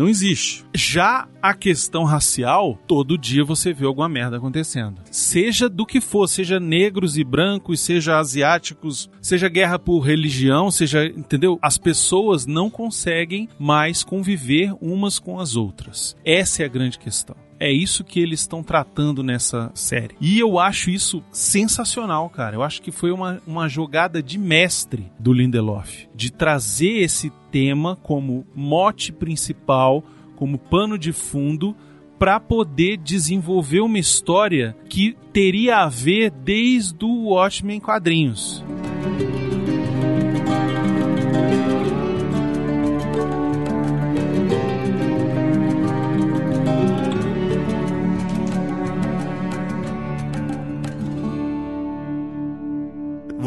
Não 0.00 0.08
existe. 0.08 0.64
Já 0.74 1.28
a 1.42 1.52
questão 1.52 2.04
racial, 2.04 2.78
todo 2.86 3.18
dia 3.18 3.44
você 3.44 3.70
vê 3.70 3.84
alguma 3.84 4.08
merda 4.08 4.38
acontecendo. 4.38 5.02
Seja 5.10 5.68
do 5.68 5.84
que 5.84 6.00
for, 6.00 6.26
seja 6.26 6.58
negros 6.58 7.18
e 7.18 7.22
brancos, 7.22 7.80
seja 7.80 8.18
asiáticos, 8.18 9.10
seja 9.20 9.46
guerra 9.46 9.78
por 9.78 10.00
religião, 10.00 10.70
seja, 10.70 11.04
entendeu? 11.04 11.58
As 11.60 11.76
pessoas 11.76 12.46
não 12.46 12.70
conseguem 12.70 13.46
mais 13.58 14.02
conviver 14.02 14.72
umas 14.80 15.18
com 15.18 15.38
as 15.38 15.54
outras. 15.54 16.16
Essa 16.24 16.62
é 16.62 16.64
a 16.64 16.70
grande 16.70 16.98
questão. 16.98 17.36
É 17.60 17.70
isso 17.70 18.02
que 18.02 18.18
eles 18.18 18.40
estão 18.40 18.62
tratando 18.62 19.22
nessa 19.22 19.70
série. 19.74 20.16
E 20.18 20.38
eu 20.38 20.58
acho 20.58 20.88
isso 20.88 21.22
sensacional, 21.30 22.30
cara. 22.30 22.56
Eu 22.56 22.62
acho 22.62 22.80
que 22.80 22.90
foi 22.90 23.12
uma, 23.12 23.38
uma 23.46 23.68
jogada 23.68 24.22
de 24.22 24.38
mestre 24.38 25.12
do 25.18 25.30
Lindelof. 25.30 26.08
De 26.14 26.32
trazer 26.32 27.02
esse 27.02 27.30
tema 27.52 27.96
como 27.96 28.46
mote 28.54 29.12
principal, 29.12 30.02
como 30.36 30.56
pano 30.56 30.98
de 30.98 31.12
fundo, 31.12 31.76
para 32.18 32.40
poder 32.40 32.96
desenvolver 32.96 33.80
uma 33.80 33.98
história 33.98 34.74
que 34.88 35.14
teria 35.30 35.78
a 35.78 35.88
ver 35.88 36.30
desde 36.30 37.04
o 37.04 37.28
Watchmen 37.28 37.78
quadrinhos. 37.78 38.64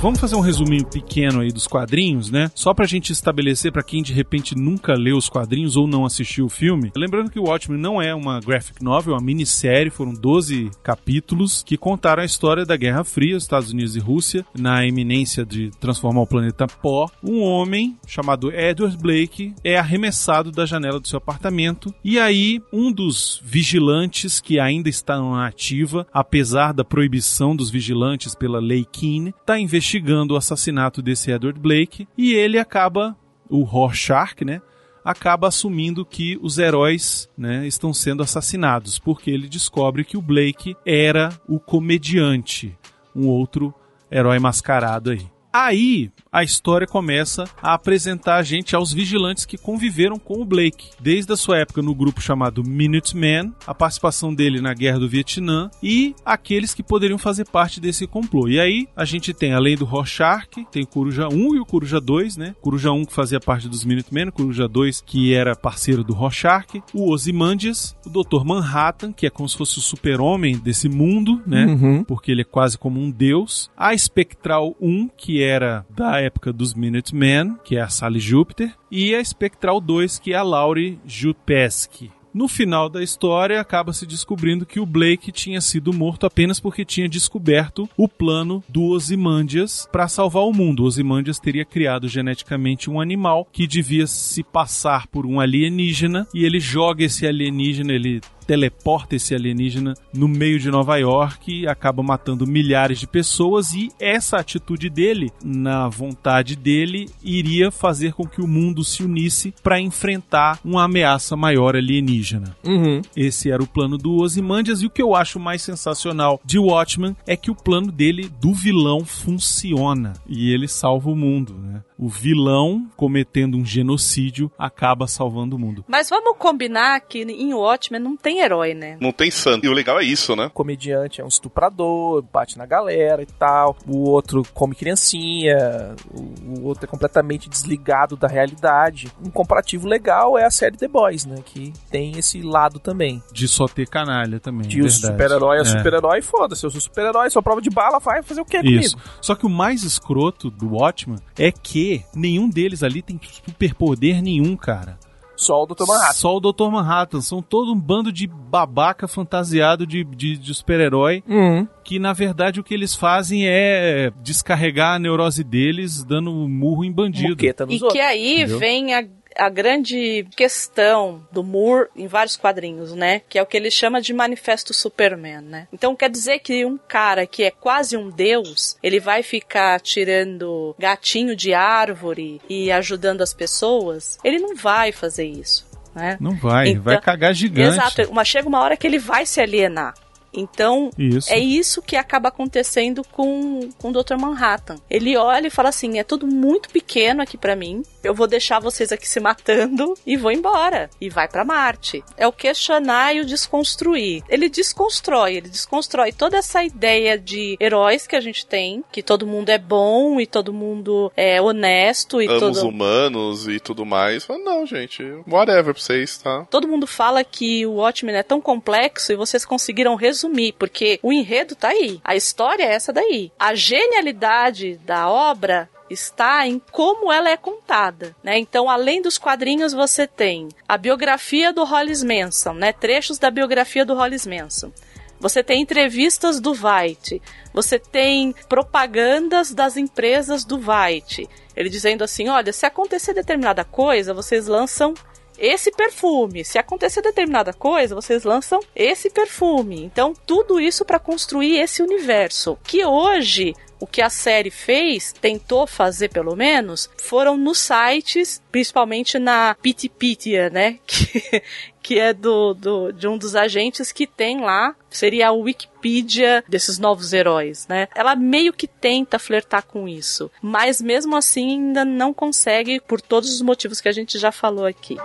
Vamos 0.00 0.20
fazer 0.20 0.36
um 0.36 0.40
resuminho 0.40 0.86
pequeno 0.86 1.40
aí 1.40 1.50
dos 1.50 1.66
quadrinhos, 1.66 2.30
né? 2.30 2.52
Só 2.54 2.72
pra 2.72 2.86
gente 2.86 3.10
estabelecer 3.10 3.72
para 3.72 3.82
quem 3.82 4.00
de 4.00 4.12
repente 4.12 4.54
nunca 4.54 4.94
leu 4.94 5.16
os 5.16 5.28
quadrinhos 5.28 5.76
ou 5.76 5.88
não 5.88 6.06
assistiu 6.06 6.46
o 6.46 6.48
filme. 6.48 6.92
Lembrando 6.96 7.32
que 7.32 7.38
o 7.40 7.48
Watchmen 7.48 7.80
não 7.80 8.00
é 8.00 8.14
uma 8.14 8.38
graphic 8.38 8.80
novel, 8.80 9.14
é 9.14 9.16
uma 9.16 9.24
minissérie, 9.24 9.90
foram 9.90 10.14
12 10.14 10.70
capítulos 10.84 11.64
que 11.64 11.76
contaram 11.76 12.22
a 12.22 12.26
história 12.26 12.64
da 12.64 12.76
Guerra 12.76 13.02
Fria, 13.02 13.36
Estados 13.36 13.72
Unidos 13.72 13.96
e 13.96 13.98
Rússia, 13.98 14.46
na 14.56 14.86
iminência 14.86 15.44
de 15.44 15.72
transformar 15.80 16.20
o 16.20 16.26
planeta 16.28 16.68
pó. 16.68 17.10
Um 17.20 17.40
homem 17.42 17.98
chamado 18.06 18.52
Edward 18.52 18.96
Blake 18.96 19.52
é 19.64 19.76
arremessado 19.76 20.52
da 20.52 20.64
janela 20.64 21.00
do 21.00 21.08
seu 21.08 21.18
apartamento 21.18 21.92
e 22.04 22.20
aí 22.20 22.62
um 22.72 22.92
dos 22.92 23.42
vigilantes 23.44 24.40
que 24.40 24.60
ainda 24.60 24.88
está 24.88 25.20
na 25.20 25.44
ativa, 25.44 26.06
apesar 26.12 26.72
da 26.72 26.84
proibição 26.84 27.56
dos 27.56 27.68
vigilantes 27.68 28.36
pela 28.36 28.60
lei 28.60 28.84
Keane, 28.84 29.34
está 29.40 29.58
investigando 29.58 29.87
investigando 29.88 30.34
o 30.34 30.36
assassinato 30.36 31.00
desse 31.00 31.30
Edward 31.30 31.58
Blake 31.58 32.06
e 32.16 32.34
ele 32.34 32.58
acaba, 32.58 33.16
o 33.48 33.62
Rorschach, 33.62 34.44
né? 34.44 34.60
Acaba 35.02 35.48
assumindo 35.48 36.04
que 36.04 36.38
os 36.42 36.58
heróis 36.58 37.30
né, 37.38 37.66
estão 37.66 37.94
sendo 37.94 38.22
assassinados, 38.22 38.98
porque 38.98 39.30
ele 39.30 39.48
descobre 39.48 40.04
que 40.04 40.18
o 40.18 40.22
Blake 40.22 40.76
era 40.84 41.30
o 41.48 41.58
comediante, 41.58 42.76
um 43.16 43.26
outro 43.26 43.72
herói 44.10 44.38
mascarado 44.38 45.10
aí. 45.10 45.26
Aí 45.50 46.12
a 46.32 46.42
história 46.42 46.86
começa 46.86 47.44
a 47.62 47.74
apresentar 47.74 48.36
a 48.36 48.42
gente 48.42 48.76
aos 48.76 48.92
vigilantes 48.92 49.44
que 49.44 49.58
conviveram 49.58 50.18
com 50.18 50.40
o 50.40 50.44
Blake, 50.44 50.90
desde 51.00 51.32
a 51.32 51.36
sua 51.36 51.58
época 51.58 51.82
no 51.82 51.94
grupo 51.94 52.20
chamado 52.20 52.62
Minutemen, 52.62 53.52
a 53.66 53.74
participação 53.74 54.34
dele 54.34 54.60
na 54.60 54.74
Guerra 54.74 54.98
do 54.98 55.08
Vietnã 55.08 55.70
e 55.82 56.14
aqueles 56.24 56.74
que 56.74 56.82
poderiam 56.82 57.18
fazer 57.18 57.46
parte 57.46 57.80
desse 57.80 58.06
complô. 58.06 58.48
E 58.48 58.60
aí 58.60 58.88
a 58.94 59.04
gente 59.04 59.32
tem, 59.32 59.52
além 59.52 59.76
do 59.76 59.84
Rorschach, 59.84 60.48
tem 60.70 60.82
o 60.82 60.86
Coruja 60.86 61.28
1 61.28 61.56
e 61.56 61.60
o 61.60 61.66
Coruja 61.66 62.00
2, 62.00 62.36
né? 62.36 62.54
Coruja 62.60 62.92
1 62.92 63.06
que 63.06 63.14
fazia 63.14 63.40
parte 63.40 63.68
dos 63.68 63.84
Minutemen, 63.84 64.30
Coruja 64.30 64.68
2 64.68 65.00
que 65.00 65.34
era 65.34 65.56
parceiro 65.56 66.04
do 66.04 66.12
Rorschach, 66.12 66.82
o 66.92 67.10
Ozymandias, 67.10 67.96
o 68.06 68.10
Dr. 68.10 68.44
Manhattan, 68.44 69.12
que 69.12 69.26
é 69.26 69.30
como 69.30 69.48
se 69.48 69.56
fosse 69.56 69.78
o 69.78 69.82
super-homem 69.82 70.58
desse 70.58 70.88
mundo, 70.88 71.42
né? 71.46 71.66
Uhum. 71.66 72.04
Porque 72.04 72.30
ele 72.30 72.42
é 72.42 72.44
quase 72.44 72.76
como 72.76 73.00
um 73.00 73.10
deus. 73.10 73.70
A 73.76 73.96
Spectral 73.96 74.76
1, 74.80 75.08
que 75.16 75.42
era 75.42 75.86
da 75.90 76.17
época 76.20 76.52
dos 76.52 76.74
Minutemen, 76.74 77.56
que 77.64 77.76
é 77.76 77.80
a 77.80 77.88
Sally 77.88 78.20
Júpiter, 78.20 78.74
e 78.90 79.14
a 79.14 79.24
Spectral 79.24 79.80
2, 79.80 80.18
que 80.18 80.32
é 80.32 80.36
a 80.36 80.42
Laurie 80.42 80.98
Jupeski. 81.06 82.10
No 82.32 82.46
final 82.46 82.88
da 82.88 83.02
história, 83.02 83.60
acaba 83.60 83.92
se 83.92 84.06
descobrindo 84.06 84.66
que 84.66 84.78
o 84.78 84.86
Blake 84.86 85.32
tinha 85.32 85.60
sido 85.60 85.92
morto 85.92 86.26
apenas 86.26 86.60
porque 86.60 86.84
tinha 86.84 87.08
descoberto 87.08 87.88
o 87.96 88.06
plano 88.06 88.62
do 88.68 88.84
Ozymandias 88.84 89.88
para 89.90 90.06
salvar 90.08 90.44
o 90.44 90.52
mundo. 90.52 90.82
O 90.82 90.86
Ozymandias 90.86 91.40
teria 91.40 91.64
criado 91.64 92.06
geneticamente 92.06 92.90
um 92.90 93.00
animal 93.00 93.48
que 93.50 93.66
devia 93.66 94.06
se 94.06 94.42
passar 94.42 95.06
por 95.06 95.24
um 95.24 95.40
alienígena 95.40 96.28
e 96.34 96.44
ele 96.44 96.60
joga 96.60 97.02
esse 97.02 97.26
alienígena, 97.26 97.92
ele 97.92 98.20
teleporta 98.48 99.14
esse 99.14 99.34
alienígena 99.34 99.92
no 100.12 100.26
meio 100.26 100.58
de 100.58 100.70
Nova 100.70 100.96
York 100.96 101.52
e 101.52 101.68
acaba 101.68 102.02
matando 102.02 102.46
milhares 102.46 102.98
de 102.98 103.06
pessoas 103.06 103.74
e 103.74 103.90
essa 104.00 104.38
atitude 104.38 104.88
dele, 104.88 105.30
na 105.44 105.86
vontade 105.86 106.56
dele, 106.56 107.10
iria 107.22 107.70
fazer 107.70 108.14
com 108.14 108.26
que 108.26 108.40
o 108.40 108.48
mundo 108.48 108.82
se 108.82 109.02
unisse 109.02 109.52
para 109.62 109.78
enfrentar 109.78 110.58
uma 110.64 110.84
ameaça 110.84 111.36
maior 111.36 111.76
alienígena. 111.76 112.56
Uhum. 112.64 113.02
Esse 113.14 113.50
era 113.50 113.62
o 113.62 113.66
plano 113.66 113.98
do 113.98 114.16
Ozymandias 114.16 114.80
e 114.80 114.86
o 114.86 114.90
que 114.90 115.02
eu 115.02 115.14
acho 115.14 115.38
mais 115.38 115.60
sensacional 115.60 116.40
de 116.42 116.58
Watchmen 116.58 117.14
é 117.26 117.36
que 117.36 117.50
o 117.50 117.54
plano 117.54 117.92
dele 117.92 118.30
do 118.40 118.54
vilão 118.54 119.04
funciona 119.04 120.14
e 120.26 120.50
ele 120.50 120.66
salva 120.66 121.10
o 121.10 121.16
mundo, 121.16 121.52
né? 121.52 121.82
O 121.98 122.08
vilão 122.08 122.86
cometendo 122.96 123.56
um 123.56 123.64
genocídio 123.64 124.50
acaba 124.56 125.08
salvando 125.08 125.56
o 125.56 125.58
mundo. 125.58 125.84
Mas 125.88 126.08
vamos 126.08 126.36
combinar 126.38 127.00
que 127.00 127.22
em 127.22 127.52
Watchmen 127.52 128.00
não 128.00 128.16
tem 128.16 128.38
herói, 128.38 128.72
né? 128.72 128.96
Não 129.00 129.10
tem 129.10 129.30
santo. 129.30 129.66
E 129.66 129.68
o 129.68 129.72
legal 129.72 129.98
é 129.98 130.04
isso, 130.04 130.36
né? 130.36 130.46
O 130.46 130.50
comediante 130.50 131.20
é 131.20 131.24
um 131.24 131.28
estuprador, 131.28 132.22
bate 132.32 132.56
na 132.56 132.66
galera 132.66 133.20
e 133.22 133.26
tal. 133.26 133.76
O 133.84 134.08
outro 134.08 134.44
come 134.54 134.76
criancinha. 134.76 135.96
O, 136.14 136.60
o 136.60 136.64
outro 136.66 136.84
é 136.84 136.86
completamente 136.86 137.48
desligado 137.48 138.16
da 138.16 138.28
realidade. 138.28 139.08
Um 139.24 139.30
comparativo 139.30 139.88
legal 139.88 140.38
é 140.38 140.44
a 140.44 140.50
série 140.50 140.76
The 140.76 140.86
Boys, 140.86 141.26
né? 141.26 141.36
Que 141.44 141.72
tem 141.90 142.16
esse 142.16 142.40
lado 142.42 142.78
também. 142.78 143.20
De 143.32 143.48
só 143.48 143.66
ter 143.66 143.88
canalha 143.88 144.38
também. 144.38 144.68
De 144.68 144.80
o 144.80 144.84
verdade. 144.84 145.06
super-herói 145.06 145.58
é, 145.58 145.64
super-herói, 145.64 146.22
foda-se. 146.22 146.64
Eu 146.64 146.70
sou 146.70 146.80
super-herói, 146.80 147.28
sou 147.30 147.42
prova 147.42 147.60
de 147.60 147.70
bala, 147.70 147.98
vai 147.98 148.22
fazer 148.22 148.40
o 148.40 148.44
quê 148.44 148.58
Isso. 148.58 148.96
comigo? 148.96 149.10
Só 149.20 149.34
que 149.34 149.46
o 149.46 149.50
mais 149.50 149.82
escroto 149.82 150.48
do 150.48 150.76
Watchman 150.76 151.18
é 151.36 151.50
que 151.50 151.87
nenhum 152.14 152.48
deles 152.48 152.82
ali 152.82 153.02
tem 153.02 153.18
superpoder 153.22 154.22
nenhum, 154.22 154.56
cara. 154.56 154.98
Só 155.36 155.62
o 155.62 155.66
Dr. 155.66 155.86
Manhattan. 155.86 156.12
Só 156.14 156.36
o 156.36 156.40
Dr. 156.40 156.68
Manhattan. 156.68 157.20
São 157.20 157.40
todo 157.40 157.72
um 157.72 157.78
bando 157.78 158.10
de 158.10 158.26
babaca 158.26 159.06
fantasiado 159.06 159.86
de, 159.86 160.02
de, 160.02 160.36
de 160.36 160.52
super-herói 160.52 161.22
Uhum. 161.28 161.64
que, 161.84 162.00
na 162.00 162.12
verdade, 162.12 162.58
o 162.58 162.64
que 162.64 162.74
eles 162.74 162.92
fazem 162.92 163.46
é 163.46 164.10
descarregar 164.20 164.96
a 164.96 164.98
neurose 164.98 165.44
deles 165.44 166.02
dando 166.02 166.32
murro 166.32 166.84
em 166.84 166.90
bandido. 166.90 167.36
E 167.40 167.52
outros. 167.76 167.92
que 167.92 168.00
aí 168.00 168.38
entendeu? 168.40 168.58
vem 168.58 168.92
a, 168.94 169.04
a 169.38 169.48
grande 169.48 170.26
questão 170.36 171.22
do 171.30 171.42
Moore 171.44 171.88
em 171.96 172.06
vários 172.06 172.36
quadrinhos, 172.36 172.92
né? 172.94 173.22
Que 173.28 173.38
é 173.38 173.42
o 173.42 173.46
que 173.46 173.56
ele 173.56 173.70
chama 173.70 174.00
de 174.00 174.12
Manifesto 174.12 174.74
Superman, 174.74 175.40
né? 175.42 175.68
Então 175.72 175.94
quer 175.94 176.10
dizer 176.10 176.40
que 176.40 176.64
um 176.64 176.76
cara 176.76 177.26
que 177.26 177.44
é 177.44 177.50
quase 177.50 177.96
um 177.96 178.10
deus, 178.10 178.76
ele 178.82 178.98
vai 179.00 179.22
ficar 179.22 179.80
tirando 179.80 180.74
gatinho 180.78 181.36
de 181.36 181.54
árvore 181.54 182.40
e 182.48 182.70
ajudando 182.72 183.22
as 183.22 183.32
pessoas? 183.32 184.18
Ele 184.24 184.38
não 184.38 184.56
vai 184.56 184.90
fazer 184.92 185.24
isso, 185.26 185.66
né? 185.94 186.16
Não 186.20 186.34
vai, 186.36 186.68
Então- 186.68 186.82
vai 186.82 187.00
cagar 187.00 187.32
gigante. 187.34 187.76
Exato, 187.78 188.12
mas 188.12 188.26
chega 188.28 188.48
uma 188.48 188.60
hora 188.60 188.76
que 188.76 188.86
ele 188.86 188.98
vai 188.98 189.24
se 189.24 189.40
alienar. 189.40 189.94
Então, 190.32 190.90
Isso. 190.98 191.32
é 191.32 191.38
isso 191.38 191.82
que 191.82 191.96
acaba 191.96 192.28
acontecendo 192.28 193.02
com, 193.12 193.68
com 193.78 193.90
o 193.90 193.92
Dr. 193.92 194.16
Manhattan. 194.16 194.76
Ele 194.90 195.16
olha 195.16 195.46
e 195.46 195.50
fala 195.50 195.68
assim: 195.70 195.98
é 195.98 196.04
tudo 196.04 196.26
muito 196.26 196.68
pequeno 196.68 197.22
aqui 197.22 197.36
pra 197.36 197.56
mim. 197.56 197.82
Eu 198.02 198.14
vou 198.14 198.26
deixar 198.26 198.60
vocês 198.60 198.92
aqui 198.92 199.08
se 199.08 199.20
matando 199.20 199.94
e 200.06 200.16
vou 200.16 200.30
embora. 200.30 200.90
E 201.00 201.08
vai 201.08 201.28
pra 201.28 201.44
Marte. 201.44 202.02
É 202.16 202.26
o 202.26 202.32
questionar 202.32 203.14
e 203.14 203.20
o 203.20 203.24
desconstruir. 203.24 204.22
Ele 204.28 204.48
desconstrói, 204.48 205.36
ele 205.36 205.48
desconstrói 205.48 206.12
toda 206.12 206.36
essa 206.36 206.62
ideia 206.62 207.18
de 207.18 207.56
heróis 207.60 208.06
que 208.06 208.16
a 208.16 208.20
gente 208.20 208.46
tem, 208.46 208.84
que 208.92 209.02
todo 209.02 209.26
mundo 209.26 209.48
é 209.50 209.58
bom 209.58 210.20
e 210.20 210.26
todo 210.26 210.52
mundo 210.52 211.10
é 211.16 211.40
honesto 211.40 212.20
e 212.22 212.26
Amo 212.26 212.34
os 212.50 212.58
todo. 212.58 212.68
humanos 212.68 213.48
e 213.48 213.58
tudo 213.58 213.84
mais. 213.84 214.24
Fala, 214.24 214.38
não, 214.40 214.66
gente, 214.66 215.02
whatever 215.26 215.74
pra 215.74 215.82
vocês, 215.82 216.18
tá? 216.18 216.46
Todo 216.50 216.68
mundo 216.68 216.86
fala 216.86 217.24
que 217.24 217.66
o 217.66 217.74
Watchmen 217.74 218.16
é 218.16 218.22
tão 218.22 218.40
complexo 218.40 219.12
e 219.12 219.16
vocês 219.16 219.44
conseguiram 219.44 219.94
resumir, 220.18 220.52
porque 220.58 220.98
o 221.02 221.12
enredo 221.12 221.54
tá 221.54 221.68
aí. 221.68 222.00
A 222.02 222.16
história 222.16 222.64
é 222.64 222.74
essa 222.74 222.92
daí. 222.92 223.30
A 223.38 223.54
genialidade 223.54 224.76
da 224.84 225.08
obra 225.08 225.70
está 225.88 226.46
em 226.46 226.60
como 226.70 227.10
ela 227.10 227.30
é 227.30 227.36
contada, 227.36 228.14
né? 228.22 228.38
Então, 228.38 228.68
além 228.68 229.00
dos 229.00 229.16
quadrinhos, 229.16 229.72
você 229.72 230.06
tem 230.06 230.48
a 230.68 230.76
biografia 230.76 231.52
do 231.52 231.64
Hollis 231.64 232.02
Manson, 232.02 232.52
né? 232.52 232.72
Trechos 232.72 233.18
da 233.18 233.30
biografia 233.30 233.84
do 233.84 233.94
Hollis 233.94 234.26
Manson. 234.26 234.72
Você 235.20 235.42
tem 235.42 235.62
entrevistas 235.62 236.40
do 236.40 236.52
White. 236.52 237.20
Você 237.52 237.78
tem 237.78 238.32
propagandas 238.48 239.52
das 239.52 239.76
empresas 239.76 240.44
do 240.44 240.56
White. 240.56 241.28
Ele 241.56 241.68
dizendo 241.68 242.04
assim: 242.04 242.28
olha, 242.28 242.52
se 242.52 242.66
acontecer 242.66 243.14
determinada 243.14 243.64
coisa, 243.64 244.14
vocês 244.14 244.46
lançam 244.46 244.94
esse 245.38 245.70
perfume. 245.70 246.44
Se 246.44 246.58
acontecer 246.58 247.00
determinada 247.00 247.52
coisa, 247.52 247.94
vocês 247.94 248.24
lançam 248.24 248.60
esse 248.74 249.08
perfume. 249.08 249.84
Então, 249.84 250.12
tudo 250.26 250.60
isso 250.60 250.84
para 250.84 250.98
construir 250.98 251.58
esse 251.58 251.82
universo. 251.82 252.58
Que 252.64 252.84
hoje. 252.84 253.54
O 253.80 253.86
que 253.86 254.02
a 254.02 254.10
série 254.10 254.50
fez, 254.50 255.12
tentou 255.12 255.64
fazer 255.64 256.08
pelo 256.08 256.34
menos, 256.34 256.90
foram 257.00 257.36
nos 257.36 257.58
sites, 257.58 258.42
principalmente 258.50 259.20
na 259.20 259.54
Pitipitia, 259.54 260.50
né? 260.50 260.80
Que, 260.84 261.40
que 261.88 261.98
é 261.98 262.12
do, 262.12 262.52
do, 262.52 262.92
de 262.92 263.08
um 263.08 263.16
dos 263.16 263.34
agentes 263.34 263.92
que 263.92 264.06
tem 264.06 264.42
lá, 264.42 264.76
seria 264.90 265.28
a 265.28 265.32
Wikipedia 265.32 266.44
desses 266.46 266.78
novos 266.78 267.14
heróis, 267.14 267.66
né? 267.66 267.88
Ela 267.94 268.14
meio 268.14 268.52
que 268.52 268.68
tenta 268.68 269.18
flertar 269.18 269.64
com 269.64 269.88
isso, 269.88 270.30
mas 270.42 270.82
mesmo 270.82 271.16
assim 271.16 271.52
ainda 271.52 271.86
não 271.86 272.12
consegue 272.12 272.78
por 272.78 273.00
todos 273.00 273.32
os 273.32 273.40
motivos 273.40 273.80
que 273.80 273.88
a 273.88 273.92
gente 273.92 274.18
já 274.18 274.30
falou 274.30 274.66
aqui. 274.66 274.98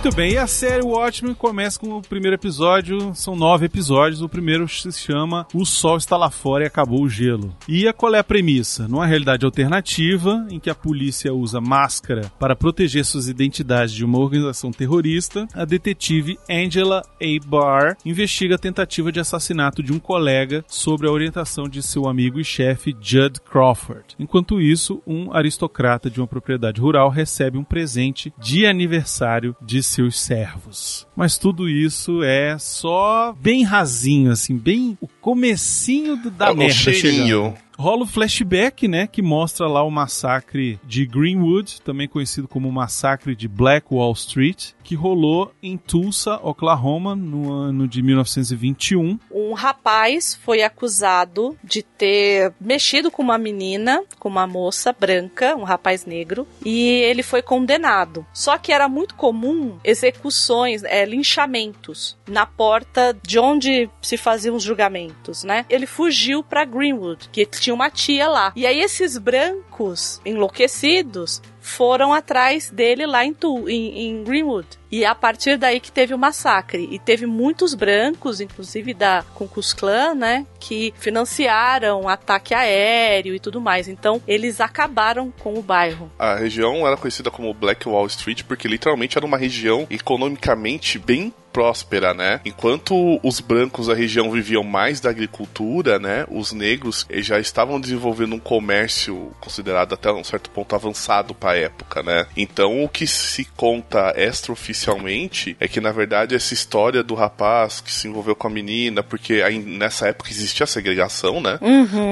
Muito 0.00 0.14
bem, 0.14 0.34
e 0.34 0.38
a 0.38 0.46
série 0.46 0.84
Watchmen 0.84 1.34
começa 1.34 1.76
com 1.76 1.96
o 1.96 2.00
primeiro 2.00 2.36
episódio, 2.36 3.12
são 3.16 3.34
nove 3.34 3.66
episódios, 3.66 4.22
o 4.22 4.28
primeiro 4.28 4.68
se 4.68 4.92
chama 4.92 5.44
O 5.52 5.66
Sol 5.66 5.96
está 5.96 6.16
lá 6.16 6.30
fora 6.30 6.62
e 6.62 6.68
acabou 6.68 7.02
o 7.02 7.08
gelo. 7.08 7.52
E 7.68 7.92
qual 7.94 8.14
é 8.14 8.20
a 8.20 8.24
premissa? 8.24 8.86
Numa 8.86 9.06
realidade 9.06 9.44
alternativa, 9.44 10.46
em 10.50 10.60
que 10.60 10.70
a 10.70 10.74
polícia 10.74 11.34
usa 11.34 11.60
máscara 11.60 12.30
para 12.38 12.54
proteger 12.54 13.04
suas 13.04 13.26
identidades 13.26 13.92
de 13.92 14.04
uma 14.04 14.20
organização 14.20 14.70
terrorista, 14.70 15.48
a 15.52 15.64
detetive 15.64 16.38
Angela 16.48 17.02
A. 17.20 17.44
Barr 17.44 17.96
investiga 18.04 18.54
a 18.54 18.58
tentativa 18.58 19.10
de 19.10 19.18
assassinato 19.18 19.82
de 19.82 19.92
um 19.92 19.98
colega 19.98 20.64
sobre 20.68 21.08
a 21.08 21.12
orientação 21.12 21.68
de 21.68 21.82
seu 21.82 22.06
amigo 22.06 22.38
e 22.38 22.44
chefe 22.44 22.96
Judd 23.00 23.40
Crawford. 23.40 24.14
Enquanto 24.16 24.60
isso, 24.60 25.02
um 25.04 25.32
aristocrata 25.32 26.08
de 26.08 26.20
uma 26.20 26.28
propriedade 26.28 26.80
rural 26.80 27.10
recebe 27.10 27.58
um 27.58 27.64
presente 27.64 28.32
de 28.38 28.64
aniversário 28.64 29.56
de 29.60 29.87
seus 29.88 30.20
servos. 30.20 31.06
Mas 31.16 31.36
tudo 31.38 31.68
isso 31.68 32.22
é 32.22 32.56
só 32.58 33.34
bem 33.40 33.62
rasinho, 33.64 34.30
assim, 34.30 34.56
bem 34.56 34.96
o 35.00 35.08
comecinho 35.20 36.16
do- 36.16 36.30
da 36.30 36.50
É 36.50 36.54
merda 36.54 36.74
cheirinho. 36.74 37.26
chegando. 37.26 37.68
Rola 37.78 38.02
o 38.02 38.06
flashback, 38.06 38.88
né, 38.88 39.06
que 39.06 39.22
mostra 39.22 39.68
lá 39.68 39.84
o 39.84 39.90
massacre 39.90 40.80
de 40.84 41.06
Greenwood, 41.06 41.80
também 41.82 42.08
conhecido 42.08 42.48
como 42.48 42.68
o 42.68 42.72
massacre 42.72 43.36
de 43.36 43.46
Black 43.46 43.86
Wall 43.92 44.12
Street, 44.14 44.70
que 44.88 44.94
rolou 44.94 45.52
em 45.62 45.76
Tulsa, 45.76 46.40
Oklahoma, 46.42 47.14
no 47.14 47.52
ano 47.52 47.86
de 47.86 48.00
1921. 48.00 49.20
Um 49.30 49.52
rapaz 49.52 50.34
foi 50.42 50.62
acusado 50.62 51.58
de 51.62 51.82
ter 51.82 52.54
mexido 52.58 53.10
com 53.10 53.22
uma 53.22 53.36
menina, 53.36 54.02
com 54.18 54.30
uma 54.30 54.46
moça 54.46 54.90
branca, 54.90 55.54
um 55.54 55.62
rapaz 55.62 56.06
negro, 56.06 56.48
e 56.64 56.88
ele 57.02 57.22
foi 57.22 57.42
condenado. 57.42 58.24
Só 58.32 58.56
que 58.56 58.72
era 58.72 58.88
muito 58.88 59.14
comum 59.14 59.76
execuções, 59.84 60.82
é, 60.84 61.04
linchamentos 61.04 62.16
na 62.26 62.46
porta 62.46 63.14
de 63.22 63.38
onde 63.38 63.90
se 64.00 64.16
faziam 64.16 64.56
os 64.56 64.62
julgamentos, 64.62 65.44
né? 65.44 65.66
Ele 65.68 65.84
fugiu 65.84 66.42
para 66.42 66.64
Greenwood, 66.64 67.28
que 67.30 67.44
tinha 67.44 67.74
uma 67.74 67.90
tia 67.90 68.26
lá. 68.26 68.54
E 68.56 68.66
aí 68.66 68.80
esses 68.80 69.18
brancos 69.18 70.18
enlouquecidos 70.24 71.42
foram 71.68 72.12
atrás 72.12 72.70
dele 72.70 73.06
lá 73.06 73.24
em, 73.24 73.32
Tu- 73.34 73.68
em- 73.68 74.08
em 74.08 74.24
Greenwood. 74.24 74.66
E 74.90 75.04
é 75.04 75.06
a 75.06 75.14
partir 75.14 75.58
daí 75.58 75.80
que 75.80 75.92
teve 75.92 76.14
o 76.14 76.18
massacre. 76.18 76.88
E 76.90 76.98
teve 76.98 77.26
muitos 77.26 77.74
brancos, 77.74 78.40
inclusive 78.40 78.94
da 78.94 79.22
Klux 79.36 79.74
Klan, 79.74 80.14
né? 80.14 80.46
Que 80.58 80.94
financiaram 80.96 82.08
ataque 82.08 82.54
aéreo 82.54 83.34
e 83.34 83.38
tudo 83.40 83.60
mais. 83.60 83.86
Então, 83.86 84.20
eles 84.26 84.60
acabaram 84.60 85.30
com 85.30 85.54
o 85.58 85.62
bairro. 85.62 86.10
A 86.18 86.36
região 86.36 86.86
era 86.86 86.96
conhecida 86.96 87.30
como 87.30 87.52
Black 87.52 87.86
Wall 87.86 88.06
Street 88.06 88.42
porque 88.44 88.66
literalmente 88.66 89.18
era 89.18 89.26
uma 89.26 89.36
região 89.36 89.86
economicamente 89.90 90.98
bem 90.98 91.32
próspera, 91.52 92.14
né? 92.14 92.40
Enquanto 92.44 93.18
os 93.22 93.40
brancos 93.40 93.86
da 93.86 93.94
região 93.94 94.30
viviam 94.30 94.62
mais 94.62 95.00
da 95.00 95.10
agricultura, 95.10 95.98
né? 95.98 96.24
Os 96.30 96.52
negros 96.52 97.06
já 97.10 97.38
estavam 97.38 97.80
desenvolvendo 97.80 98.34
um 98.34 98.38
comércio 98.38 99.32
considerado 99.40 99.94
até 99.94 100.12
um 100.12 100.24
certo 100.24 100.50
ponto 100.50 100.74
avançado 100.74 101.34
para 101.34 101.52
a 101.52 101.56
época, 101.56 102.02
né? 102.02 102.26
Então 102.36 102.84
o 102.84 102.88
que 102.88 103.06
se 103.06 103.44
conta 103.56 104.12
extraoficialmente 104.16 105.56
é 105.58 105.66
que 105.66 105.80
na 105.80 105.92
verdade 105.92 106.34
essa 106.34 106.54
história 106.54 107.02
do 107.02 107.14
rapaz 107.14 107.80
que 107.80 107.92
se 107.92 108.08
envolveu 108.08 108.36
com 108.36 108.46
a 108.46 108.50
menina, 108.50 109.02
porque 109.02 109.34
aí 109.34 109.58
nessa 109.58 110.08
época 110.08 110.30
existia 110.30 110.64
a 110.64 110.66
segregação, 110.66 111.40
né? 111.40 111.58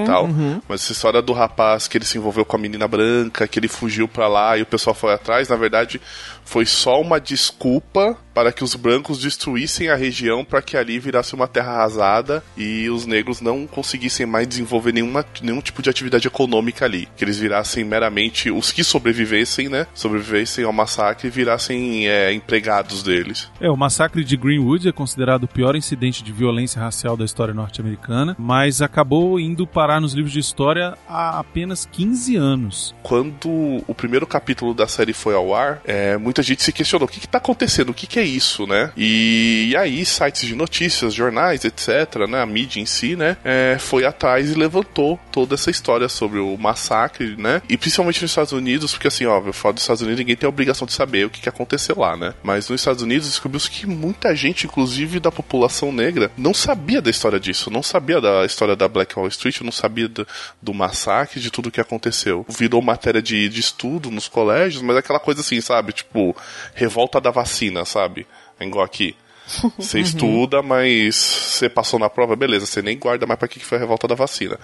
Tal. 0.07 0.29
Mas 0.69 0.83
essa 0.83 0.93
história 0.93 1.23
do 1.23 1.33
rapaz 1.33 1.89
que 1.89 1.99
ele 1.99 2.05
se 2.05 2.19
envolveu 2.19 2.45
com 2.45 2.57
a 2.57 2.61
menina 2.61 2.89
branca, 2.89 3.47
que 3.47 3.59
ele 3.59 3.69
fugiu 3.69 4.09
pra 4.09 4.29
lá 4.29 4.57
e 4.57 4.63
o 4.63 4.67
pessoal 4.67 4.95
foi 4.95 5.13
atrás, 5.13 5.49
na 5.49 5.57
verdade 5.57 6.01
foi 6.47 6.65
só 6.65 7.01
uma 7.01 7.21
desculpa 7.21 8.17
para 8.33 8.53
que 8.53 8.63
os 8.63 8.75
brancos 8.75 9.19
destruíssem 9.19 9.89
a 9.89 9.97
região 9.97 10.45
para 10.45 10.61
que 10.61 10.77
ali 10.77 10.99
virasse 10.99 11.35
uma 11.35 11.49
terra 11.49 11.73
arrasada 11.73 12.45
e 12.55 12.87
os 12.91 13.07
negros 13.07 13.41
não 13.41 13.67
conseguissem 13.67 14.27
mais 14.27 14.47
desenvolver 14.47 14.93
nenhuma, 14.93 15.25
nenhum 15.41 15.63
tipo 15.63 15.81
de 15.81 15.89
atividade 15.89 16.27
econômica 16.29 16.85
ali. 16.85 17.09
Que 17.17 17.25
eles 17.25 17.39
virassem 17.39 17.83
meramente 17.83 18.51
os 18.51 18.71
que 18.71 18.85
sobrevivessem, 18.85 19.71
né? 19.71 19.87
Sobrevivessem 19.95 20.65
ao 20.65 20.73
massacre 20.73 21.29
e 21.29 21.31
virassem 21.31 22.09
é, 22.09 22.31
empregados 22.31 23.03
deles. 23.03 23.51
É, 23.59 23.71
o 23.71 23.77
massacre 23.77 24.23
de 24.23 24.37
Greenwood 24.37 24.87
é 24.87 24.93
considerado 24.93 25.45
o 25.45 25.49
pior 25.49 25.75
incidente 25.75 26.23
de 26.23 26.31
violência 26.31 26.79
racial 26.79 27.17
da 27.17 27.25
história 27.25 27.55
norte-americana, 27.55 28.37
mas 28.39 28.83
acabou 28.83 29.41
indo 29.41 29.67
parar 29.67 29.99
nos 29.99 30.13
livros 30.13 30.33
de 30.33 30.41
história 30.41 30.95
há 31.09 31.39
apenas 31.39 31.87
15 31.91 32.37
anos. 32.37 32.95
quando 33.03 33.49
o 33.87 33.95
primeiro 33.95 34.27
capítulo 34.27 34.75
da 34.75 34.87
série 34.87 35.15
foi 35.15 35.35
ao 35.35 35.55
ar, 35.55 35.81
é, 35.87 36.19
muita 36.37 36.43
gente 36.43 36.63
se 36.63 36.73
questionou 36.73 37.09
o 37.09 37.11
que, 37.11 37.19
está 37.19 37.39
acontecendo, 37.39 37.91
o 37.91 37.95
que, 37.95 38.07
que 38.07 38.19
é 38.19 38.23
isso, 38.23 38.67
né? 38.67 38.93
E, 38.97 39.69
e 39.71 39.77
aí 39.77 40.05
sites 40.05 40.47
de 40.47 40.55
notícias, 40.55 41.15
jornais, 41.15 41.65
etc, 41.65 42.27
né, 42.29 42.43
a 42.43 42.47
mídia 42.47 42.81
em 42.81 42.87
si, 42.87 43.17
né, 43.17 43.37
é, 43.45 43.77
foi 43.79 44.05
atrás 44.05 44.51
e 44.51 44.55
levantou 44.55 45.19
toda 45.33 45.55
essa 45.55 45.71
história 45.71 46.09
sobre 46.09 46.39
o 46.39 46.57
massacre, 46.59 47.37
né? 47.37 47.63
E 47.69 47.77
principalmente 47.77 48.21
nos 48.21 48.31
Estados 48.31 48.53
Unidos, 48.53 48.93
porque 48.93 49.09
assim, 49.09 49.25
ó, 49.25 49.41
fora 49.53 49.75
dos 49.75 49.83
Estados 49.83 50.03
Unidos 50.03 50.19
ninguém 50.19 50.37
tem 50.37 50.47
a 50.47 50.51
obrigação 50.51 50.87
de 50.87 50.93
saber 50.93 51.27
o 51.27 51.31
que, 51.31 51.41
que 51.41 51.49
aconteceu 51.49 51.99
lá, 51.99 52.17
né? 52.17 52.35
Mas 52.43 52.69
nos 52.69 52.81
Estados 52.81 53.03
Unidos 53.03 53.29
descobriu-se 53.29 53.71
que 53.71 53.87
muita 53.87 54.35
gente, 54.35 54.67
inclusive 54.67 55.21
da 55.21 55.33
população 55.33 55.91
negra, 55.91 56.31
não 56.37 56.53
sabia 56.53 57.01
da 57.01 57.11
história 57.11 57.41
disso, 57.41 57.71
não 57.71 57.83
sabia 57.83 58.21
da 58.21 58.45
história 58.45 58.77
da 58.77 58.89
Black 58.89 59.19
Wall 59.19 59.29
Street, 59.29 59.61
não 59.63 59.73
sabia 59.73 60.09
do, 60.09 60.27
do 60.61 60.75
massacre, 60.75 61.41
de 61.41 61.51
tudo 61.51 61.71
que 61.71 61.81
aconteceu. 61.81 62.45
Virou 62.49 62.83
matéria 62.83 63.23
de, 63.23 63.49
de 63.49 63.61
estudo 63.61 64.11
nos 64.11 64.29
colégios, 64.29 64.83
mas 64.83 64.97
é 64.97 64.99
aquela 64.99 65.21
coisa 65.21 65.41
assim, 65.41 65.61
sabe? 65.61 65.93
Tipo, 65.93 66.26
revolta 66.75 67.21
da 67.21 67.31
vacina, 67.31 67.85
sabe? 67.85 68.27
Igual 68.61 68.85
aqui. 68.85 69.15
Você 69.79 70.01
estuda, 70.01 70.63
mas 70.63 71.15
você 71.15 71.69
passou 71.69 71.99
na 71.99 72.11
prova, 72.11 72.35
beleza, 72.37 72.67
você 72.67 72.83
nem 72.83 72.99
guarda 72.99 73.27
mais 73.27 73.39
pra 73.39 73.49
que 73.49 73.59
que 73.59 73.65
foi 73.65 73.79
a 73.79 73.81
revolta 73.81 74.09
da 74.09 74.15
vacina. 74.15 74.59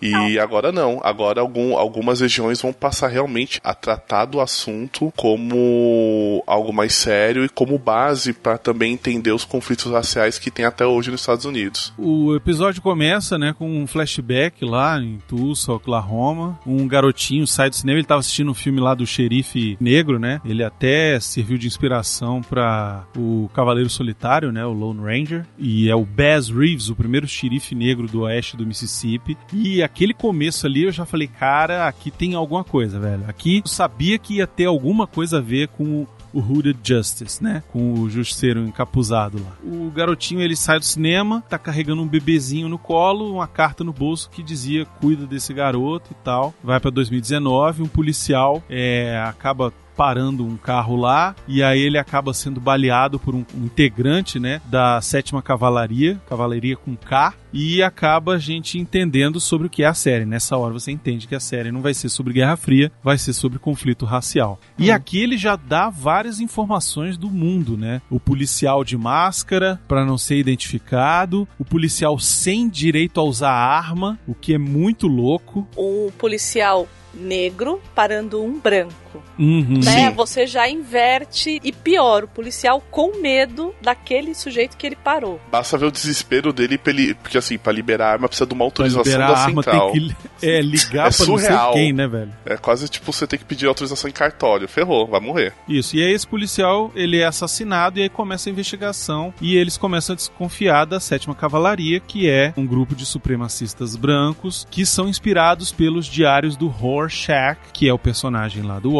E 0.00 0.38
agora 0.38 0.70
não, 0.72 1.00
agora 1.02 1.40
algum, 1.40 1.76
algumas 1.76 2.20
regiões 2.20 2.60
vão 2.60 2.72
passar 2.72 3.08
realmente 3.08 3.60
a 3.62 3.74
tratar 3.74 4.24
do 4.24 4.40
assunto 4.40 5.12
como 5.16 6.42
algo 6.46 6.72
mais 6.72 6.94
sério 6.94 7.44
e 7.44 7.48
como 7.48 7.78
base 7.78 8.32
para 8.32 8.56
também 8.58 8.92
entender 8.92 9.32
os 9.32 9.44
conflitos 9.44 9.90
raciais 9.92 10.38
que 10.38 10.50
tem 10.50 10.64
até 10.64 10.86
hoje 10.86 11.10
nos 11.10 11.20
Estados 11.20 11.44
Unidos. 11.44 11.92
O 11.98 12.34
episódio 12.34 12.80
começa, 12.80 13.38
né, 13.38 13.54
com 13.58 13.68
um 13.68 13.86
flashback 13.86 14.64
lá 14.64 14.98
em 14.98 15.18
Tulsa, 15.28 15.72
Oklahoma. 15.72 16.58
Um 16.66 16.86
garotinho 16.86 17.46
sai 17.46 17.70
do 17.70 17.76
cinema, 17.76 17.98
ele 17.98 18.06
tava 18.06 18.20
assistindo 18.20 18.50
um 18.50 18.54
filme 18.54 18.80
lá 18.80 18.94
do 18.94 19.06
xerife 19.06 19.76
negro, 19.80 20.18
né? 20.18 20.40
Ele 20.44 20.62
até 20.64 21.18
serviu 21.20 21.58
de 21.58 21.66
inspiração 21.66 22.42
para 22.42 23.04
o 23.16 23.50
Cavaleiro 23.54 23.90
Solitário, 23.90 24.27
né, 24.52 24.64
o 24.64 24.72
Lone 24.72 25.00
Ranger, 25.00 25.46
e 25.58 25.88
é 25.88 25.94
o 25.94 26.04
Bass 26.04 26.48
Reeves, 26.48 26.88
o 26.88 26.96
primeiro 26.96 27.26
xerife 27.26 27.74
negro 27.74 28.06
do 28.06 28.22
oeste 28.22 28.56
do 28.56 28.66
Mississippi. 28.66 29.36
E 29.52 29.82
aquele 29.82 30.14
começo 30.14 30.66
ali 30.66 30.84
eu 30.84 30.92
já 30.92 31.04
falei, 31.04 31.28
cara, 31.28 31.86
aqui 31.86 32.10
tem 32.10 32.34
alguma 32.34 32.64
coisa, 32.64 32.98
velho. 32.98 33.24
Aqui 33.26 33.58
eu 33.64 33.68
sabia 33.68 34.18
que 34.18 34.36
ia 34.36 34.46
ter 34.46 34.66
alguma 34.66 35.06
coisa 35.06 35.38
a 35.38 35.40
ver 35.40 35.68
com 35.68 36.06
o 36.32 36.40
Hooded 36.40 36.78
Justice, 36.82 37.42
né? 37.42 37.62
Com 37.72 37.94
o 37.94 38.10
justiceiro 38.10 38.60
encapuzado 38.60 39.38
lá. 39.42 39.56
O 39.64 39.90
garotinho 39.90 40.40
ele 40.40 40.56
sai 40.56 40.78
do 40.78 40.84
cinema, 40.84 41.42
tá 41.48 41.58
carregando 41.58 42.02
um 42.02 42.06
bebezinho 42.06 42.68
no 42.68 42.78
colo, 42.78 43.32
uma 43.32 43.46
carta 43.46 43.82
no 43.82 43.92
bolso 43.92 44.30
que 44.30 44.42
dizia 44.42 44.84
cuida 45.00 45.26
desse 45.26 45.52
garoto 45.52 46.10
e 46.12 46.14
tal. 46.22 46.54
Vai 46.62 46.78
pra 46.80 46.90
2019, 46.90 47.82
um 47.82 47.88
policial 47.88 48.62
é, 48.68 49.22
acaba 49.26 49.72
parando 49.98 50.46
um 50.46 50.56
carro 50.56 50.94
lá 50.94 51.34
e 51.48 51.60
aí 51.60 51.80
ele 51.80 51.98
acaba 51.98 52.32
sendo 52.32 52.60
baleado 52.60 53.18
por 53.18 53.34
um, 53.34 53.44
um 53.52 53.64
integrante, 53.64 54.38
né, 54.38 54.62
da 54.66 55.00
sétima 55.00 55.42
cavalaria, 55.42 56.22
cavalaria 56.28 56.76
com 56.76 56.94
K, 56.94 57.34
e 57.52 57.82
acaba 57.82 58.34
a 58.34 58.38
gente 58.38 58.78
entendendo 58.78 59.40
sobre 59.40 59.66
o 59.66 59.70
que 59.70 59.82
é 59.82 59.86
a 59.86 59.94
série. 59.94 60.24
Nessa 60.24 60.56
hora 60.56 60.72
você 60.72 60.92
entende 60.92 61.26
que 61.26 61.34
a 61.34 61.40
série 61.40 61.72
não 61.72 61.82
vai 61.82 61.94
ser 61.94 62.08
sobre 62.10 62.32
Guerra 62.32 62.56
Fria, 62.56 62.92
vai 63.02 63.18
ser 63.18 63.32
sobre 63.32 63.58
conflito 63.58 64.04
racial. 64.04 64.60
E 64.78 64.92
aqui 64.92 65.20
ele 65.20 65.36
já 65.36 65.56
dá 65.56 65.90
várias 65.90 66.38
informações 66.38 67.16
do 67.16 67.28
mundo, 67.28 67.76
né? 67.76 68.00
O 68.08 68.20
policial 68.20 68.84
de 68.84 68.96
máscara 68.96 69.80
para 69.88 70.04
não 70.04 70.16
ser 70.16 70.36
identificado, 70.36 71.48
o 71.58 71.64
policial 71.64 72.20
sem 72.20 72.68
direito 72.68 73.18
a 73.18 73.24
usar 73.24 73.50
arma, 73.50 74.16
o 74.28 74.34
que 74.34 74.54
é 74.54 74.58
muito 74.58 75.08
louco. 75.08 75.66
Um 75.76 76.08
policial 76.16 76.86
negro 77.14 77.80
parando 77.94 78.42
um 78.42 78.60
branco. 78.60 79.07
Sujeito. 79.18 79.68
Uhum. 79.68 79.78
Né? 79.78 80.08
Sim. 80.08 80.10
Você 80.14 80.46
já 80.46 80.68
inverte 80.68 81.60
e 81.62 81.72
pior, 81.72 82.24
o 82.24 82.28
policial 82.28 82.82
com 82.90 83.20
medo 83.20 83.74
daquele 83.82 84.34
sujeito 84.34 84.76
que 84.76 84.86
ele 84.86 84.96
parou. 84.96 85.40
Basta 85.50 85.76
ver 85.78 85.86
o 85.86 85.90
desespero 85.92 86.52
dele, 86.52 86.76
pra 86.78 86.92
ele- 86.92 87.14
porque 87.14 87.38
assim, 87.38 87.58
pra 87.58 87.72
liberar 87.72 88.08
a 88.08 88.12
arma 88.12 88.28
precisa 88.28 88.46
de 88.46 88.52
uma 88.54 88.58
Pra 88.58 88.64
autorização 88.66 89.02
liberar 89.04 89.26
da 89.28 89.34
a 89.38 89.42
arma 89.44 89.62
central. 89.62 89.92
tem 89.92 90.08
que 90.08 90.16
é, 90.46 90.60
ligar 90.60 90.88
É 90.88 90.92
pra 90.94 91.04
não 91.04 91.12
sei 91.12 91.26
surreal. 91.26 91.72
quem, 91.72 91.92
né, 91.92 92.06
velho? 92.06 92.32
É 92.44 92.56
quase 92.56 92.88
tipo 92.88 93.12
você 93.12 93.26
tem 93.26 93.38
que 93.38 93.44
pedir 93.44 93.66
autorização 93.66 94.08
em 94.08 94.12
cartório. 94.12 94.68
Ferrou, 94.68 95.06
vai 95.06 95.20
morrer. 95.20 95.52
Isso, 95.68 95.96
e 95.96 96.02
aí 96.04 96.12
esse 96.12 96.26
policial, 96.26 96.90
ele 96.94 97.18
é 97.18 97.24
assassinado 97.26 97.98
e 97.98 98.02
aí 98.02 98.08
começa 98.08 98.48
a 98.48 98.52
investigação 98.52 99.32
e 99.40 99.56
eles 99.56 99.76
começam 99.76 100.12
a 100.12 100.16
desconfiar 100.16 100.84
da 100.84 101.00
Sétima 101.00 101.34
Cavalaria, 101.34 102.00
que 102.00 102.28
é 102.28 102.52
um 102.56 102.66
grupo 102.66 102.94
de 102.94 103.04
supremacistas 103.06 103.96
brancos 103.96 104.66
que 104.70 104.84
são 104.84 105.08
inspirados 105.08 105.72
pelos 105.72 106.06
diários 106.06 106.56
do 106.56 106.68
Rorschach, 106.68 107.58
que 107.72 107.88
é 107.88 107.92
o 107.92 107.98
personagem 107.98 108.62
lá 108.62 108.78
do 108.78 108.94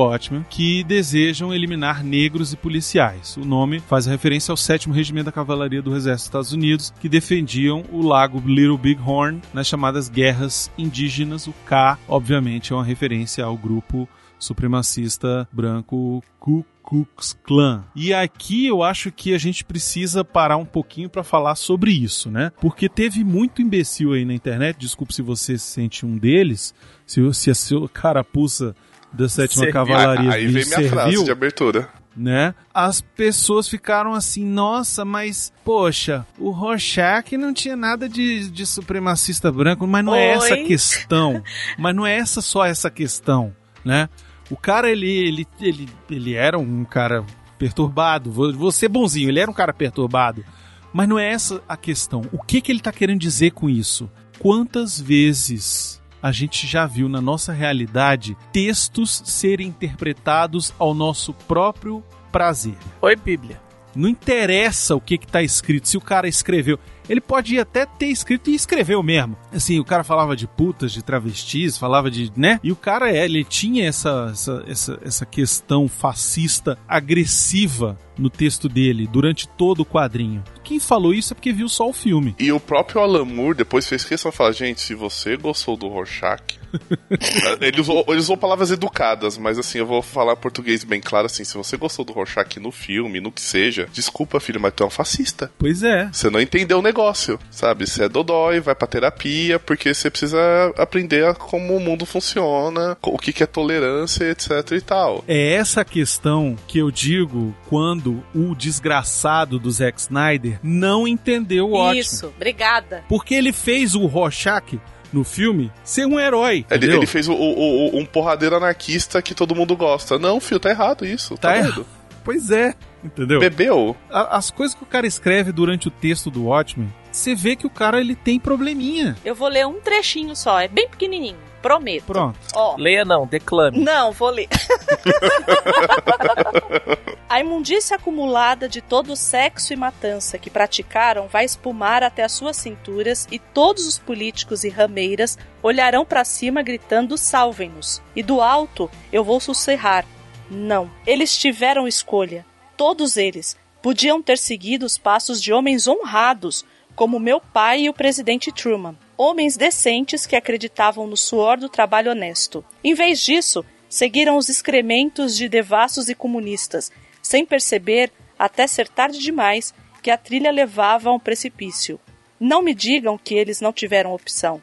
Que 0.49 0.83
desejam 0.85 1.55
eliminar 1.55 2.03
negros 2.05 2.53
e 2.53 2.57
policiais. 2.57 3.37
O 3.37 3.45
nome 3.45 3.81
faz 3.81 4.07
referência 4.07 4.53
ao 4.53 4.57
sétimo 4.57 4.95
regimento 4.95 5.27
da 5.27 5.33
Cavalaria 5.33 5.83
do 5.83 5.95
Exército 5.95 6.19
dos 6.19 6.25
Estados 6.25 6.53
Unidos, 6.53 6.95
que 7.01 7.09
defendiam 7.09 7.85
o 7.93 8.03
lago 8.03 8.43
Little 8.45 8.79
Big 8.79 9.01
Horn 9.05 9.41
nas 9.53 9.67
chamadas 9.67 10.09
guerras 10.09 10.71
indígenas. 10.77 11.47
O 11.47 11.53
K, 11.67 11.99
obviamente, 12.09 12.73
é 12.73 12.77
uma 12.77 12.85
referência 12.85 13.45
ao 13.45 13.57
grupo 13.57 14.09
supremacista 14.39 15.49
branco 15.53 16.23
Ku 16.39 16.65
Klux 16.89 17.37
Klan. 17.45 17.85
E 17.95 18.15
aqui 18.15 18.67
eu 18.67 18.83
acho 18.83 19.13
que 19.13 19.35
a 19.35 19.39
gente 19.39 19.63
precisa 19.63 20.25
parar 20.25 20.57
um 20.57 20.65
pouquinho 20.65 21.11
para 21.11 21.23
falar 21.23 21.55
sobre 21.55 21.91
isso, 21.91 22.31
né? 22.31 22.51
Porque 22.63 22.89
teve 22.89 23.23
muito 23.23 23.61
imbecil 23.61 24.15
aí 24.15 24.25
na 24.25 24.33
internet, 24.33 24.79
desculpe 24.79 25.13
se 25.13 25.21
você 25.21 25.59
se 25.59 25.67
sente 25.67 26.07
um 26.07 26.17
deles, 26.17 26.75
se, 27.05 27.21
se 27.35 27.51
a 27.51 27.55
sua 27.55 27.89
carapuça 27.91 28.75
da 29.13 29.29
sétima 29.29 29.65
Serviu. 29.65 29.73
cavalaria 29.73 30.33
Aí 30.33 30.47
vem 30.47 30.65
minha 30.65 30.89
frase 30.89 30.89
serviu, 30.89 31.25
de 31.25 31.31
abertura. 31.31 31.89
né? 32.17 32.55
As 32.75 33.01
pessoas 33.01 33.69
ficaram 33.69 34.13
assim, 34.15 34.45
nossa, 34.45 35.05
mas 35.05 35.53
poxa, 35.65 36.27
o 36.39 36.51
Rorschach 36.51 37.37
não 37.37 37.53
tinha 37.55 37.77
nada 37.77 38.09
de, 38.09 38.51
de 38.51 38.67
supremacista 38.67 39.51
branco, 39.53 39.87
mas 39.87 40.05
não 40.05 40.15
é 40.15 40.31
Oi? 40.31 40.35
essa 40.37 40.55
a 40.55 40.65
questão. 40.65 41.43
mas 41.79 41.95
não 41.95 42.07
é 42.07 42.17
essa 42.17 42.41
só 42.41 42.65
essa 42.65 42.91
questão, 42.91 43.55
né? 43.85 44.09
O 44.51 44.57
cara 44.57 44.91
ele 44.91 45.11
ele 45.11 45.47
ele, 45.61 45.89
ele 46.11 46.35
era 46.35 46.59
um 46.59 46.85
cara 46.85 47.25
perturbado, 47.59 48.31
vou, 48.31 48.53
vou 48.53 48.71
ser 48.73 48.89
bonzinho, 48.89 49.29
ele 49.29 49.41
era 49.41 49.51
um 49.51 49.55
cara 49.55 49.73
perturbado. 49.73 50.45
Mas 50.93 51.09
não 51.09 51.19
é 51.19 51.31
essa 51.33 51.61
a 51.69 51.77
questão. 51.77 52.23
O 52.33 52.43
que 52.43 52.61
que 52.61 52.73
ele 52.73 52.81
tá 52.81 52.91
querendo 52.91 53.21
dizer 53.21 53.51
com 53.51 53.69
isso? 53.69 54.11
Quantas 54.39 54.99
vezes 55.01 55.98
a 56.23 56.33
gente 56.33 56.67
já 56.67 56.87
viu 56.87 57.09
na 57.09 57.21
nossa 57.21 57.53
realidade 57.53 58.37
textos 58.53 59.23
serem 59.25 59.69
interpretados 59.69 60.75
ao 60.79 60.95
nosso 60.95 61.33
próprio 61.33 62.03
prazer? 62.33 62.77
Oi, 63.01 63.17
Bíblia. 63.17 63.61
Não 63.95 64.09
interessa 64.09 64.95
o 64.95 65.01
que 65.01 65.19
que 65.19 65.27
tá 65.27 65.43
escrito, 65.43 65.89
se 65.89 65.97
o 65.97 66.01
cara 66.01 66.29
escreveu. 66.29 66.79
Ele 67.09 67.21
pode 67.21 67.59
até 67.59 67.87
ter 67.87 68.07
escrito 68.07 68.51
e 68.51 68.55
escreveu 68.55 69.03
mesmo. 69.03 69.37
Assim, 69.53 69.81
o 69.81 69.85
cara 69.85 70.05
falava 70.05 70.37
de 70.37 70.47
putas, 70.47 70.93
de 70.93 71.03
travestis, 71.03 71.79
falava 71.79 72.11
de, 72.11 72.31
né? 72.37 72.61
E 72.63 72.71
o 72.71 72.77
cara, 72.77 73.11
é, 73.11 73.25
ele 73.25 73.43
tinha 73.43 73.89
essa, 73.89 74.29
essa, 74.31 74.65
essa, 74.69 75.01
essa 75.03 75.27
questão 75.27 75.89
fascista 75.89 76.79
agressiva 76.87 77.99
no 78.19 78.29
texto 78.29 78.69
dele 78.69 79.09
durante 79.11 79.49
todo 79.49 79.81
o 79.81 79.87
quadrinho. 79.87 80.43
Quem 80.65 80.79
falou 80.79 81.15
isso 81.15 81.33
é 81.33 81.35
porque 81.35 81.53
viu 81.53 81.69
só 81.69 81.89
o 81.89 81.93
filme. 81.93 82.35
E 82.39 82.53
o 82.53 82.61
próprio 82.61 83.01
Alan 83.01 83.25
Moore 83.25 83.57
depois 83.57 83.87
fez 83.87 84.05
questão 84.05 84.31
de 84.31 84.37
falar, 84.37 84.53
gente, 84.53 84.81
se 84.81 84.95
você 84.95 85.37
gostou 85.37 85.77
do 85.77 85.89
Rorschach... 85.89 86.59
ele, 87.63 87.81
usou, 87.81 88.05
ele 88.09 88.19
usou 88.19 88.37
palavras 88.37 88.71
educadas, 88.71 89.39
mas 89.39 89.59
assim, 89.59 89.79
eu 89.79 89.87
vou 89.87 90.03
falar 90.03 90.37
português 90.37 90.85
bem 90.85 91.01
claro 91.01 91.27
assim, 91.27 91.45
se 91.45 91.57
você 91.57 91.77
gostou 91.77 92.05
do 92.05 92.13
Rorschach 92.13 92.61
no 92.61 92.71
filme, 92.71 93.21
no 93.21 93.33
que 93.33 93.41
seja, 93.41 93.89
desculpa, 93.93 94.39
filho, 94.41 94.61
mas 94.61 94.75
tu 94.75 94.83
é 94.83 94.87
um 94.87 94.91
fascista. 94.91 95.51
Pois 95.59 95.83
é. 95.83 96.11
Você 96.13 96.29
não 96.29 96.41
entendeu 96.41 96.79
o 96.79 96.83
negócio, 96.83 97.39
sabe? 97.51 97.87
Você 97.87 98.05
é 98.05 98.09
dodói, 98.09 98.61
vai 98.61 98.75
pra 98.75 98.87
terapia, 98.87 99.59
porque 99.59 99.95
você 99.95 100.11
precisa 100.11 100.39
aprender 100.77 101.25
a 101.25 101.35
como 101.35 101.77
o 101.77 101.81
mundo 101.81 102.05
funciona, 102.05 102.97
o 103.03 103.19
que, 103.19 103.33
que 103.33 103.43
é 103.43 103.47
tolerância, 103.47 104.31
etc 104.31 104.73
e 104.73 104.81
tal. 104.81 105.25
É 105.27 105.55
essa 105.55 105.85
questão 105.85 106.57
que 106.67 106.79
eu 106.79 106.91
digo 106.91 107.55
quando 107.69 108.08
o 108.35 108.55
desgraçado 108.55 109.59
do 109.59 109.71
Zack 109.71 110.01
Snyder 110.01 110.59
não 110.63 111.07
entendeu 111.07 111.69
o 111.69 111.75
ótimo. 111.75 112.01
Isso, 112.01 112.27
obrigada. 112.29 113.05
Porque 113.09 113.35
ele 113.35 113.53
fez 113.53 113.95
o 113.95 114.07
Rorschach 114.07 114.79
no 115.13 115.25
filme 115.25 115.73
ser 115.85 116.07
um 116.07 116.19
herói. 116.19 116.67
Ele, 116.71 116.93
ele 116.93 117.07
fez 117.07 117.29
o- 117.29 117.33
o- 117.35 117.95
o- 117.95 117.99
um 117.99 118.05
porradeiro 118.05 118.57
anarquista 118.57 119.23
que 119.23 119.35
todo 119.35 119.55
mundo 119.55 119.77
gosta. 119.77 120.19
Não, 120.19 120.41
filho, 120.41 120.61
tá 120.61 120.71
errado 120.71 121.05
isso. 121.07 121.35
Tá, 121.37 121.49
Tá 121.53 121.57
errado. 121.59 121.87
Pois 122.25 122.51
é, 122.51 122.75
entendeu? 123.03 123.41
Bebeu. 123.41 123.97
A- 124.11 124.37
As 124.37 124.51
coisas 124.51 124.75
que 124.77 124.83
o 124.83 124.87
cara 124.87 125.07
escreve 125.07 125.51
durante 125.51 125.89
o 125.89 125.91
texto 125.91 126.31
do 126.31 126.45
Watchmen, 126.45 126.93
você 127.11 127.35
vê 127.35 127.57
que 127.57 127.67
o 127.67 127.71
cara 127.71 128.01
ele 128.01 128.15
tem 128.15 128.39
probleminha. 128.39 129.17
Eu 129.25 129.35
vou 129.35 129.49
ler 129.49 129.67
um 129.67 129.81
trechinho 129.81 130.37
só, 130.37 130.61
é 130.61 130.69
bem 130.69 130.89
pequenininho, 130.91 131.39
prometo. 131.63 132.07
Pronto. 132.07 132.39
Ó. 132.55 132.77
Leia 132.77 133.05
não, 133.05 133.27
declame. 133.27 133.79
Não, 133.79 134.13
vou 134.13 134.31
ler. 134.31 134.49
a 137.29 137.41
imundícia 137.41 137.97
acumulada 137.97 138.69
de 138.69 138.81
todo 138.81 139.13
o 139.13 139.17
sexo 139.17 139.73
e 139.73 139.77
matança 139.77 140.39
que 140.39 140.51
praticaram 140.51 141.29
vai 141.29 141.45
espumar 141.45 142.03
até 142.03 142.25
as 142.25 142.33
suas 142.33 142.57
cinturas 142.57 143.27
e 143.31 143.39
todos 143.39 143.87
os 143.87 143.99
políticos 143.99 144.65
e 144.65 144.69
rameiras 144.69 145.39
olharão 145.63 146.05
para 146.05 146.25
cima 146.25 146.63
gritando 146.63 147.19
salvem-nos. 147.19 148.03
E 148.15 148.23
do 148.23 148.41
alto 148.41 148.91
eu 149.13 149.23
vou 149.23 149.41
sussurrar: 149.41 150.05
não. 150.51 150.91
Eles 151.07 151.37
tiveram 151.37 151.87
escolha. 151.87 152.45
Todos 152.77 153.17
eles 153.17 153.57
podiam 153.83 154.23
ter 154.23 154.39
seguido 154.39 154.87
os 154.87 154.99
passos 154.99 155.43
de 155.43 155.53
homens 155.53 155.87
honrados, 155.87 156.65
como 156.95 157.21
meu 157.21 157.41
pai 157.41 157.83
e 157.83 157.89
o 157.89 157.95
presidente 157.95 158.51
Truman. 158.51 158.97
Homens 159.21 159.57
decentes 159.57 160.27
que 160.27 160.37
acreditavam 160.37 161.05
no 161.05 161.17
suor 161.17 161.57
do 161.59 161.69
trabalho 161.69 162.13
honesto. 162.13 162.65
Em 162.85 162.95
vez 162.95 163.19
disso, 163.19 163.65
seguiram 163.89 164.37
os 164.37 164.49
excrementos 164.49 165.37
de 165.37 165.49
devassos 165.49 166.09
e 166.09 166.15
comunistas, 166.15 166.93
sem 167.21 167.45
perceber, 167.45 168.13
até 168.39 168.69
ser 168.69 168.87
tarde 168.87 169.19
demais, 169.19 169.75
que 170.05 170.13
a 170.13 170.17
trilha 170.17 170.53
levava 170.53 171.11
a 171.11 171.13
um 171.13 171.19
precipício. 171.19 171.99
Não 172.39 172.63
me 172.63 172.73
digam 172.73 173.19
que 173.19 173.35
eles 173.35 173.61
não 173.61 173.73
tiveram 173.73 174.15
opção. 174.15 174.63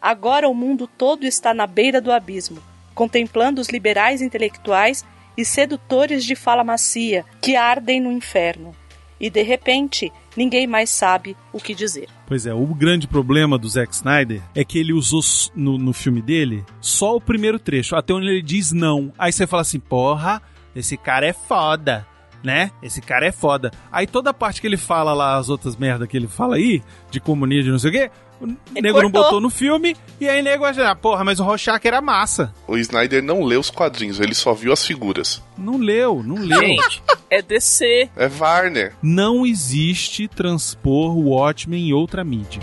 Agora 0.00 0.48
o 0.48 0.54
mundo 0.54 0.88
todo 0.88 1.24
está 1.24 1.54
na 1.54 1.64
beira 1.64 2.00
do 2.00 2.10
abismo, 2.10 2.60
contemplando 2.96 3.60
os 3.60 3.68
liberais 3.68 4.20
intelectuais 4.20 5.04
e 5.36 5.44
sedutores 5.44 6.24
de 6.24 6.34
fala 6.34 6.64
macia 6.64 7.24
que 7.40 7.54
ardem 7.54 8.00
no 8.00 8.10
inferno. 8.10 8.74
E 9.20 9.30
de 9.30 9.42
repente, 9.42 10.12
ninguém 10.36 10.66
mais 10.66 10.90
sabe 10.90 11.36
o 11.52 11.58
que 11.58 11.74
dizer. 11.74 12.08
Pois 12.26 12.46
é, 12.46 12.54
o 12.54 12.66
grande 12.66 13.06
problema 13.06 13.58
do 13.58 13.68
Zack 13.68 13.94
Snyder 13.94 14.42
é 14.54 14.64
que 14.64 14.78
ele 14.78 14.92
usou 14.92 15.20
no, 15.54 15.78
no 15.78 15.92
filme 15.92 16.22
dele 16.22 16.64
só 16.80 17.16
o 17.16 17.20
primeiro 17.20 17.58
trecho, 17.58 17.96
até 17.96 18.12
onde 18.12 18.26
ele 18.26 18.42
diz 18.42 18.72
não. 18.72 19.12
Aí 19.18 19.32
você 19.32 19.46
fala 19.46 19.62
assim, 19.62 19.80
porra, 19.80 20.42
esse 20.74 20.96
cara 20.96 21.26
é 21.26 21.32
foda, 21.32 22.06
né? 22.42 22.70
Esse 22.82 23.00
cara 23.00 23.26
é 23.26 23.32
foda. 23.32 23.70
Aí 23.90 24.06
toda 24.06 24.30
a 24.30 24.34
parte 24.34 24.60
que 24.60 24.66
ele 24.66 24.76
fala 24.76 25.12
lá, 25.12 25.36
as 25.36 25.48
outras 25.48 25.76
merda 25.76 26.06
que 26.06 26.16
ele 26.16 26.28
fala 26.28 26.56
aí, 26.56 26.82
de 27.10 27.20
comunismo, 27.20 27.72
não 27.72 27.78
sei 27.78 27.90
o 27.90 27.92
quê, 27.92 28.10
o 28.42 28.80
nego 28.80 29.02
não 29.02 29.10
cortou. 29.10 29.22
botou 29.22 29.40
no 29.40 29.50
filme, 29.50 29.96
e 30.20 30.28
aí 30.28 30.42
nego 30.42 30.62
vai 30.62 30.84
ah, 30.84 30.94
porra, 30.94 31.24
mas 31.24 31.38
o 31.38 31.44
Rorschach 31.44 31.86
era 31.86 32.00
massa. 32.00 32.52
O 32.66 32.76
Snyder 32.76 33.22
não 33.22 33.42
leu 33.42 33.60
os 33.60 33.70
quadrinhos, 33.70 34.20
ele 34.20 34.34
só 34.34 34.52
viu 34.52 34.72
as 34.72 34.84
figuras. 34.84 35.42
Não 35.56 35.78
leu, 35.78 36.22
não 36.22 36.36
leu. 36.36 36.60
Gente, 36.60 37.02
é 37.30 37.40
DC. 37.40 38.10
É 38.16 38.28
Warner. 38.28 38.94
Não 39.02 39.46
existe 39.46 40.26
transpor 40.28 41.16
o 41.16 41.30
Watchmen 41.30 41.88
em 41.88 41.92
outra 41.92 42.24
mídia. 42.24 42.60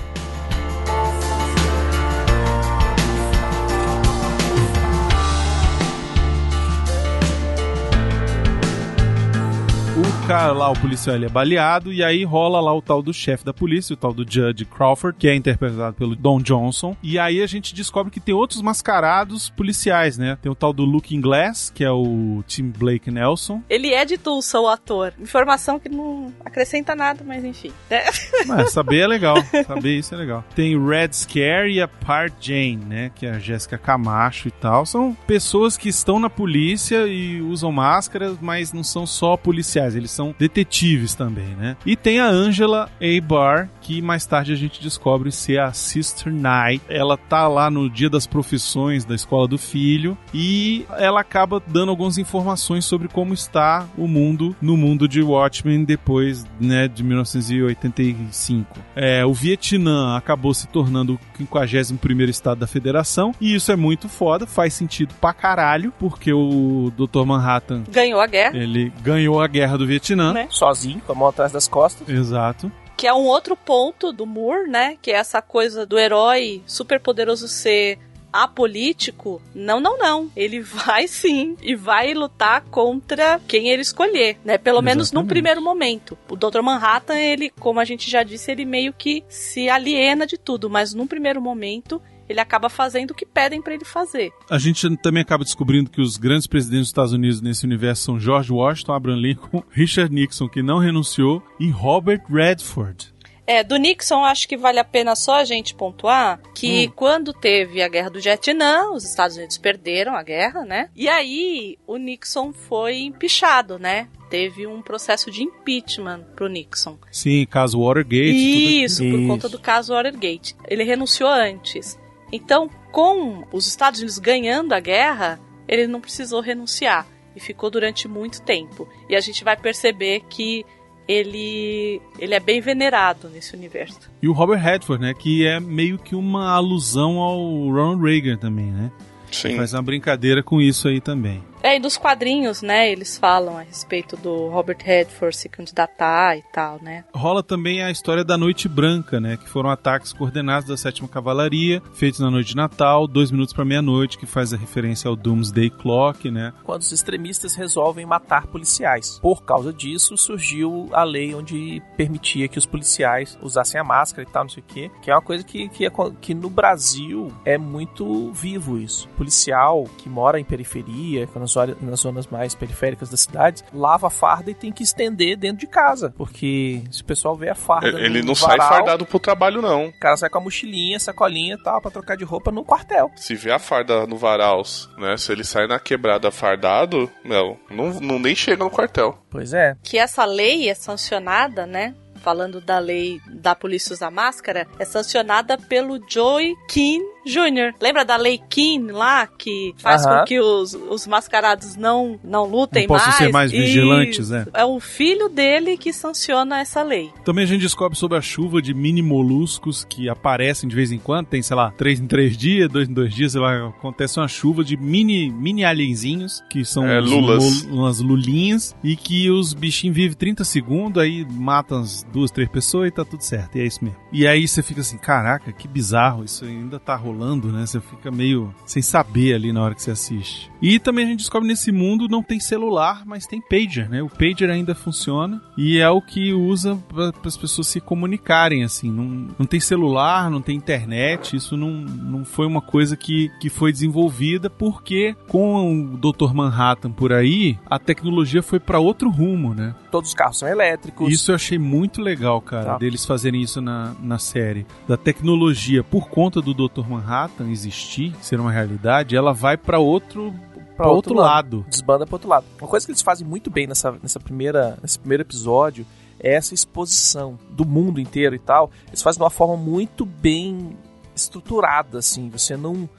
O 10.00 10.28
cara 10.28 10.54
lá, 10.54 10.72
o 10.72 10.80
policial, 10.80 11.18
ele 11.18 11.26
é 11.26 11.30
baleado 11.30 11.92
e 11.92 12.02
aí 12.02 12.24
rola 12.24 12.62
lá 12.62 12.74
o 12.74 12.82
tal 12.82 13.02
do 13.02 13.14
chefe 13.14 13.44
da 13.44 13.54
polícia, 13.54 13.94
o 13.94 13.98
tal 13.98 14.14
do 14.14 14.24
Judge 14.24 14.64
Crawford, 14.64 15.18
que 15.18 15.28
é 15.28 15.36
interpretado 15.36 15.94
pelo 15.94 16.16
Don 16.16 16.40
Johnson. 16.40 16.96
E 17.04 17.20
aí 17.20 17.42
a 17.42 17.48
gente 17.48 17.76
descobre 17.76 18.10
que 18.10 18.20
tem 18.22 18.34
outros 18.34 18.62
mascarados 18.62 19.50
policiais, 19.50 20.18
né? 20.18 20.38
Tem 20.42 20.50
o 20.50 20.56
tal 20.56 20.72
do 20.72 20.86
Looking 20.86 21.20
Glass, 21.20 21.70
que 21.70 21.84
é 21.84 21.92
o 21.92 22.42
Tim 22.48 22.70
Blake 22.70 23.12
Nelson. 23.12 23.62
Ele 23.70 23.94
é 23.94 24.06
de 24.06 24.18
Tulsa, 24.18 24.58
o 24.62 24.70
ator. 24.70 25.14
Informação 25.20 25.78
que 25.78 25.90
não 25.90 26.34
acrescenta 26.46 26.96
nada, 26.96 27.22
mas 27.28 27.44
enfim. 27.44 27.74
É. 27.90 28.06
Mas 28.48 28.72
saber 28.72 29.00
é 29.00 29.08
legal, 29.08 29.36
saber 29.68 29.98
isso 29.98 30.14
é 30.16 30.18
legal. 30.18 30.44
Tem 30.56 30.80
Red 30.82 31.12
Scare 31.12 31.72
e 31.72 31.82
a 31.82 31.88
Part 31.88 32.36
Jane, 32.40 32.78
né, 32.78 33.12
que 33.14 33.26
é 33.26 33.32
a 33.32 33.40
Jéssica 33.40 33.78
Camacho 33.78 34.48
e 34.48 34.52
tal. 34.52 34.86
São 34.86 35.16
pessoas 35.28 35.76
que 35.76 35.90
estão 35.90 36.20
na 36.20 36.30
polícia 36.30 37.06
e 37.08 37.42
usam 37.42 37.72
máscaras, 37.72 38.38
mas 38.40 38.72
não 38.72 38.84
são 38.84 39.06
só 39.06 39.36
policiais, 39.36 39.89
eles 39.96 40.12
são 40.12 40.34
detetives 40.38 41.14
também, 41.16 41.56
né? 41.58 41.76
E 41.86 41.96
tem 41.96 42.20
a 42.20 42.28
Angela 42.28 42.90
A. 43.02 43.22
Barr, 43.22 43.70
que 43.82 44.02
mais 44.02 44.26
tarde 44.26 44.54
a 44.54 44.56
gente 44.56 44.82
descobre 44.82 45.32
ser 45.32 45.60
a 45.60 45.72
Sister 45.74 46.32
Knight. 46.32 46.82
Ela 46.90 47.18
tá 47.18 47.48
lá 47.48 47.70
no 47.70 47.90
dia 47.90 48.10
das 48.10 48.26
profissões 48.28 49.06
da 49.06 49.16
escola 49.16 49.48
do 49.48 49.58
filho 49.58 50.18
e 50.34 50.86
ela 50.98 51.22
acaba 51.22 51.62
dando 51.66 51.90
algumas 51.90 52.18
informações 52.18 52.86
sobre 52.86 53.08
como 53.08 53.34
está 53.34 53.88
o 53.98 54.08
mundo 54.08 54.56
no 54.62 54.78
mundo 54.78 55.08
de 55.08 55.22
Watchmen 55.22 55.84
depois, 55.84 56.46
né, 56.60 56.88
de 56.88 57.04
1985. 57.04 58.80
É, 58.96 59.26
o 59.26 59.34
Vietnã 59.34 60.16
acabou 60.18 60.54
se 60.54 60.68
tornando 60.68 61.14
o 61.40 61.44
51º 61.44 62.30
estado 62.30 62.60
da 62.60 62.68
federação 62.68 63.34
e 63.40 63.56
isso 63.56 63.72
é 63.72 63.76
muito 63.76 64.08
foda, 64.10 64.46
faz 64.46 64.74
sentido 64.74 65.14
pra 65.20 65.34
caralho, 65.34 65.94
porque 66.00 66.32
o 66.34 66.92
Dr. 66.96 67.26
Manhattan 67.26 67.84
Ganhou 67.92 68.20
a 68.22 68.28
guerra. 68.28 68.58
ele 68.58 68.92
ganhou 69.02 69.42
a 69.42 69.48
guerra 69.48 69.78
do 69.80 69.88
Vietnã. 69.88 70.34
Né? 70.34 70.48
Sozinho, 70.52 71.02
com 71.06 71.12
a 71.12 71.16
mão 71.16 71.28
atrás 71.28 71.52
das 71.52 71.68
costas. 71.68 72.08
Exato. 72.08 72.72
Que 72.96 73.08
é 73.08 73.14
um 73.14 73.26
outro 73.26 73.56
ponto 73.56 74.12
do 74.12 74.26
Moore, 74.26 74.70
né? 74.70 74.98
Que 75.02 75.12
é 75.12 75.16
essa 75.16 75.42
coisa 75.42 75.86
do 75.86 75.98
herói 75.98 76.62
super 76.68 77.00
poderoso 77.00 77.48
ser 77.48 77.98
apolítico. 78.32 79.42
Não, 79.56 79.80
não, 79.80 79.98
não. 79.98 80.30
Ele 80.36 80.60
vai 80.62 81.08
sim 81.08 81.56
e 81.62 81.76
vai 81.76 82.14
lutar 82.14 82.62
contra 82.66 83.40
quem 83.48 83.70
ele 83.70 83.82
escolher, 83.82 84.38
né? 84.44 84.58
Pelo 84.58 84.82
menos 84.82 85.12
num 85.12 85.22
Exatamente. 85.22 85.30
primeiro 85.30 85.62
momento. 85.62 86.18
O 86.30 86.36
Dr. 86.36 86.62
Manhattan, 86.62 87.18
ele, 87.18 87.50
como 87.50 87.80
a 87.80 87.86
gente 87.86 88.10
já 88.10 88.22
disse, 88.22 88.52
ele 88.52 88.66
meio 88.66 88.94
que 88.94 89.24
se 89.28 89.70
aliena 89.70 90.28
de 90.28 90.38
tudo, 90.38 90.70
mas 90.70 90.94
num 90.94 91.08
primeiro 91.08 91.42
momento 91.42 92.02
ele 92.30 92.40
acaba 92.40 92.70
fazendo 92.70 93.12
o 93.12 93.16
que 93.16 93.26
pedem 93.26 93.62
pra 93.62 93.74
ele 93.74 93.84
fazer. 93.84 94.32
A 94.50 94.60
gente 94.60 94.96
também 94.98 95.22
acaba 95.22 95.44
descobrindo 95.44 95.90
que 95.90 96.00
os 96.00 96.16
grandes 96.16 96.48
presidentes 96.48 96.82
dos 96.82 96.90
Estados 96.90 97.14
Unidos 97.14 97.42
nesse 97.42 97.66
universo 97.66 98.04
são 98.04 98.20
George 98.20 98.54
Washington, 98.54 98.94
Abraham 98.94 99.18
Lincoln, 99.18 99.64
Richard 99.72 100.14
Nixon, 100.14 100.48
que 100.48 100.62
não 100.62 100.78
renunciou, 100.78 101.44
e 101.60 101.70
Robert 101.70 102.22
Redford. 102.30 103.14
É, 103.50 103.64
do 103.64 103.78
Nixon 103.78 104.24
acho 104.24 104.48
que 104.48 104.56
vale 104.56 104.78
a 104.78 104.84
pena 104.84 105.16
só 105.16 105.38
a 105.38 105.44
gente 105.44 105.74
pontuar 105.74 106.40
que 106.54 106.88
quando 106.90 107.34
teve 107.34 107.82
a 107.82 107.88
guerra 107.88 108.12
do 108.12 108.22
Vietnã, 108.22 108.92
os 108.92 109.04
Estados 109.04 109.38
Unidos 109.38 109.58
perderam 109.58 110.16
a 110.16 110.22
guerra, 110.22 110.64
né? 110.64 110.88
E 110.96 111.10
aí 111.10 111.76
o 111.88 111.98
Nixon 111.98 112.54
foi 112.54 113.00
empichado, 113.00 113.80
né? 113.80 114.08
Teve 114.30 114.68
um 114.68 114.84
processo 114.84 115.32
de 115.32 115.42
impeachment 115.42 116.26
pro 116.36 116.48
Nixon. 116.48 117.00
Sim, 117.12 117.44
caso 117.50 117.80
Watergate. 117.80 118.84
Isso, 118.84 118.98
tudo 118.98 119.10
por 119.10 119.16
aquilo. 119.16 119.28
conta 119.30 119.50
do 119.50 119.60
caso 119.60 119.94
Watergate. 119.94 120.56
Ele 120.68 120.84
renunciou 120.84 121.32
antes. 121.32 121.98
Então, 122.32 122.70
com 122.92 123.44
os 123.52 123.68
Estados 123.68 124.00
Unidos 124.00 124.20
ganhando 124.20 124.74
a 124.74 124.80
guerra, 124.80 125.40
ele 125.68 125.88
não 125.88 126.02
precisou 126.02 126.42
renunciar 126.42 127.08
e 127.36 127.40
ficou 127.40 127.70
durante 127.70 128.08
muito 128.08 128.42
tempo. 128.42 128.88
E 129.10 129.16
a 129.16 129.20
gente 129.20 129.44
vai 129.44 129.56
perceber 129.56 130.22
que 130.30 130.66
ele 131.08 132.00
ele 132.20 132.36
é 132.36 132.40
bem 132.40 132.62
venerado 132.62 133.30
nesse 133.30 133.56
universo. 133.56 134.00
E 134.22 134.28
o 134.28 134.32
Robert 134.32 134.62
Redford, 134.62 135.02
né? 135.02 135.14
Que 135.14 135.46
é 135.48 135.60
meio 135.60 135.98
que 135.98 136.16
uma 136.16 136.52
alusão 136.52 137.18
ao 137.18 137.40
Ronald 137.40 138.04
Reagan 138.04 138.38
também, 138.38 138.72
né? 138.72 138.92
Sim. 139.32 139.56
Faz 139.56 139.74
uma 139.74 139.82
brincadeira 139.82 140.44
com 140.44 140.62
isso 140.62 140.88
aí 140.88 141.02
também. 141.02 141.44
É, 141.62 141.76
e 141.76 141.80
dos 141.80 141.98
quadrinhos, 141.98 142.62
né, 142.62 142.90
eles 142.90 143.18
falam 143.18 143.58
a 143.58 143.62
respeito 143.62 144.16
do 144.16 144.48
Robert 144.48 144.78
Redford 144.82 145.36
se 145.36 145.50
candidatar 145.50 146.38
e 146.38 146.44
tal, 146.54 146.80
né? 146.82 147.04
Rola 147.14 147.44
também 147.44 147.84
a 147.84 147.92
história 147.92 148.24
da 148.24 148.38
Noite 148.38 148.70
Branca, 148.70 149.20
né? 149.20 149.36
Que 149.36 149.48
foram 149.50 149.70
ataques 149.70 150.14
coordenados 150.14 150.70
da 150.70 150.78
Sétima 150.78 151.08
Cavalaria, 151.08 151.82
feitos 151.94 152.20
na 152.20 152.32
noite 152.32 152.50
de 152.50 152.56
Natal, 152.56 153.08
dois 153.08 153.30
minutos 153.30 153.54
para 153.54 153.66
meia-noite, 153.66 154.18
que 154.18 154.26
faz 154.26 154.54
a 154.54 154.58
referência 154.58 155.10
ao 155.10 155.16
Doomsday 155.16 155.70
Clock, 155.70 156.32
né? 156.32 156.54
Quando 156.64 156.82
os 156.82 156.92
extremistas 156.92 157.56
resolvem 157.56 158.06
matar 158.06 158.48
policiais. 158.48 159.20
Por 159.22 159.44
causa 159.44 159.74
disso, 159.74 160.16
surgiu 160.18 160.90
a 160.94 161.04
lei 161.04 161.36
onde 161.36 161.82
permitia 161.98 162.48
que 162.48 162.58
os 162.58 162.66
policiais 162.66 163.38
usassem 163.42 163.80
a 163.80 163.84
máscara 163.84 164.28
e 164.28 164.32
tal, 164.32 164.44
não 164.44 164.50
sei 164.50 164.64
o 164.64 164.66
quê. 164.66 164.92
Que 165.02 165.12
é 165.12 165.14
uma 165.14 165.22
coisa 165.22 165.44
que, 165.44 165.68
que, 165.70 165.86
é 165.86 165.92
que 166.22 166.34
no 166.34 166.50
Brasil 166.50 167.28
é 167.44 167.58
muito 167.58 168.32
vivo 168.32 168.78
isso. 168.78 169.10
Policial 169.10 169.86
que 169.98 170.08
mora 170.08 170.40
em 170.40 170.46
periferia, 170.46 171.28
nas, 171.50 171.58
hora- 171.58 171.78
nas 171.82 172.00
zonas 172.02 172.28
mais 172.28 172.54
periféricas 172.56 173.10
das 173.10 173.22
cidades, 173.22 173.64
lava 173.74 174.08
a 174.08 174.10
farda 174.10 174.52
e 174.52 174.54
tem 174.54 174.72
que 174.72 174.84
estender 174.84 175.36
dentro 175.38 175.58
de 175.58 175.68
casa. 175.68 176.14
Porque 176.18 176.82
se 176.92 177.02
o 177.02 177.06
pessoal 177.06 177.36
vê 177.36 177.50
a 177.50 177.56
farda. 177.56 178.00
Ele 178.00 178.22
não 178.22 178.36
sai 178.36 178.58
varal, 178.58 178.70
fardado 178.74 179.06
pro 179.06 179.20
trabalho, 179.20 179.62
não. 179.62 179.88
O 179.88 180.00
cara 180.00 180.16
sai 180.18 180.30
com 180.30 180.38
a 180.38 180.42
mochilinha, 180.42 181.00
sacolinha 181.00 181.56
e 181.56 181.64
tal, 181.64 181.82
pra 181.82 181.92
trocar 181.92 182.16
de 182.16 182.24
roupa 182.24 182.52
no 182.52 182.64
quartel. 182.64 183.12
Se 183.16 183.36
vê 183.36 183.52
a 183.52 183.60
farda 183.60 184.06
no 184.06 184.18
Varaus, 184.18 184.90
né? 184.98 185.18
Se 185.18 185.32
ele 185.32 185.44
sai 185.44 185.68
na 185.68 185.80
quebrada 185.80 186.30
fardado, 186.32 187.10
meu, 187.24 187.58
não, 187.70 187.90
não 188.00 188.20
nem 188.20 188.36
chega 188.36 188.64
no 188.64 188.70
quartel. 188.70 189.18
Pois 189.30 189.54
é. 189.54 189.76
Que 189.84 189.98
essa 189.98 190.26
lei 190.26 190.70
é 190.70 190.74
sancionada, 190.74 191.66
né? 191.66 191.96
Falando 192.22 192.60
da 192.60 192.80
lei 192.80 193.22
da 193.32 193.56
polícia 193.56 193.94
usar 193.94 194.12
máscara, 194.12 194.68
é 194.78 194.84
sancionada 194.84 195.58
pelo 195.58 196.00
Joey 196.10 196.54
Keane 196.68 197.02
Jr. 197.30 197.74
Lembra 197.82 198.04
da 198.04 198.16
lei 198.18 198.40
Keane 198.50 198.92
lá, 198.92 199.28
que 199.28 199.74
faz 199.78 200.06
Aham. 200.06 200.20
com 200.20 200.26
que 200.26 200.40
os, 200.40 200.74
os 200.74 201.08
mascarados 201.08 201.76
não, 201.76 202.20
não 202.24 202.46
lutem 202.46 202.84
Não 202.84 202.88
possam 202.88 203.08
mais? 203.08 203.18
ser 203.18 203.32
mais 203.32 203.52
vigilantes, 203.52 204.30
né? 204.30 204.46
É 204.54 204.66
o 204.66 204.80
filho 204.80 205.30
dele 205.30 205.78
que 205.78 205.94
sanciona 205.94 206.60
essa 206.60 206.82
lei. 206.82 207.10
Também 207.24 207.44
a 207.44 207.48
gente 207.48 207.62
descobre 207.62 207.98
sobre 207.98 208.18
a 208.18 208.22
chuva 208.22 208.62
de 208.62 208.74
mini 208.74 209.02
moluscos 209.02 209.84
que 209.86 210.10
aparecem 210.10 210.68
de 210.70 210.76
vez 210.76 210.92
em 210.92 210.98
quando, 211.00 211.28
tem, 211.28 211.42
sei 211.42 211.56
lá, 211.56 211.72
três 211.72 212.00
em 212.00 212.08
três 212.08 212.38
dias, 212.38 212.70
dois 212.70 212.90
em 212.90 212.94
dois 212.94 213.14
dias, 213.14 213.32
sei 213.34 213.42
lá, 213.42 213.68
acontece 213.68 214.20
uma 214.20 214.28
chuva 214.28 214.64
de 214.64 214.76
mini, 214.78 215.30
mini 215.32 215.64
alienzinhos, 215.64 216.44
que 216.50 216.66
são 216.66 216.88
É, 216.88 217.00
lulas. 217.00 217.64
umas 217.66 218.00
lulinhas, 218.00 218.76
e 218.84 218.96
que 218.96 219.30
os 219.30 219.54
bichinhos 219.54 219.96
vivem 219.96 220.16
30 220.18 220.44
segundos, 220.44 221.02
aí 221.02 221.26
matam 221.30 221.80
as 221.82 222.04
duas, 222.12 222.32
três 222.32 222.50
pessoas 222.50 222.88
e 222.88 222.92
tá 222.92 223.06
tudo 223.06 223.22
certo, 223.22 223.58
e 223.58 223.62
é 223.62 223.66
isso 223.66 223.84
mesmo. 223.84 223.98
E 224.12 224.26
aí 224.28 224.48
você 224.48 224.64
fica 224.64 224.82
assim, 224.82 224.98
caraca, 224.98 225.52
que 225.52 225.68
bizarro, 225.68 226.24
isso 226.24 226.46
ainda 226.46 226.80
tá 226.80 226.96
rolando, 226.96 227.19
né? 227.52 227.66
Você 227.66 227.80
fica 227.80 228.12
meio 228.12 228.54
sem 228.66 228.82
saber 228.82 229.34
ali 229.34 229.52
na 229.52 229.62
hora 229.62 229.76
que 229.76 229.82
você 229.82 229.92
assiste. 229.92 230.52
E 230.62 230.80
também 230.80 231.06
a 231.06 231.08
gente 231.08 231.20
descobre 231.20 231.48
nesse 231.48 231.72
mundo 231.72 232.08
não 232.10 232.22
tem 232.22 232.40
celular, 232.40 233.04
mas 233.06 233.26
tem 233.26 233.42
pager, 233.42 233.90
né? 233.90 234.02
O 234.02 234.10
pager 234.10 234.50
ainda 234.50 234.76
funciona 234.76 235.42
e 235.58 235.80
é 235.80 235.90
o 235.90 236.02
que 236.02 236.34
usa 236.34 236.78
para 236.88 237.12
as 237.24 237.38
pessoas 237.38 237.68
se 237.68 237.80
comunicarem, 237.80 238.64
assim. 238.64 238.92
Não, 238.92 239.28
não 239.38 239.46
tem 239.46 239.60
celular, 239.60 240.30
não 240.30 240.42
tem 240.42 240.56
internet, 240.56 241.36
isso 241.36 241.56
não, 241.56 241.72
não 241.72 242.26
foi 242.26 242.46
uma 242.46 242.62
coisa 242.62 242.96
que, 242.96 243.32
que 243.40 243.50
foi 243.50 243.72
desenvolvida 243.72 244.50
porque 244.50 245.16
com 245.28 245.94
o 245.94 245.98
Dr. 245.98 246.34
Manhattan 246.34 246.92
por 246.92 247.14
aí, 247.14 247.58
a 247.70 247.80
tecnologia 247.80 248.44
foi 248.44 248.60
para 248.60 248.80
outro 248.80 249.10
rumo, 249.10 249.54
né? 249.54 249.76
Todos 249.92 250.10
os 250.10 250.16
carros 250.16 250.38
são 250.40 250.48
elétricos. 250.48 251.12
Isso 251.12 251.32
eu 251.32 251.36
achei 251.36 251.58
muito 251.58 252.02
legal, 252.02 252.40
cara, 252.42 252.66
Tá. 252.74 252.78
deles 252.78 253.06
fazerem 253.06 253.42
isso 253.42 253.60
na, 253.62 253.94
na 254.02 254.18
série. 254.20 254.66
Da 254.88 254.96
tecnologia, 254.98 255.84
por 255.84 256.10
conta 256.10 256.42
do 256.42 256.54
Dr. 256.54 256.88
Manhattan 256.88 257.50
existir, 257.50 258.14
ser 258.22 258.40
uma 258.40 258.52
realidade, 258.52 259.16
ela 259.16 259.34
vai 259.34 259.58
para 259.58 259.80
outro, 259.80 260.32
Pra 260.76 260.86
pra 260.86 260.88
outro 260.94 261.12
outro 261.12 261.16
lado. 261.16 261.66
desbanda 261.70 262.06
pro 262.06 262.16
outro 262.16 262.30
lado. 262.30 262.46
Uma 262.62 262.68
coisa 262.68 262.86
que 262.86 262.92
eles 262.92 263.02
fazem 263.02 263.28
muito 263.28 263.50
bem 263.50 263.68
nessa, 263.68 263.92
nessa 264.02 264.20
primeira, 264.20 264.78
nesse 264.82 264.98
primeiro 265.00 265.24
episódio 265.24 265.86
é 266.22 266.36
essa 266.36 266.54
exposição 266.54 267.38
do 267.50 267.66
mundo 267.66 268.00
inteiro 268.00 268.36
e 268.36 268.40
tal. 268.40 268.70
Eles 268.88 269.02
fazem 269.02 269.18
de 269.20 269.24
uma 269.24 269.30
forma 269.30 269.58
muito 269.58 270.06
bem 270.06 270.76
estruturada, 271.16 271.98
assim. 272.00 272.30
Você 272.30 272.56
não, 272.56 272.90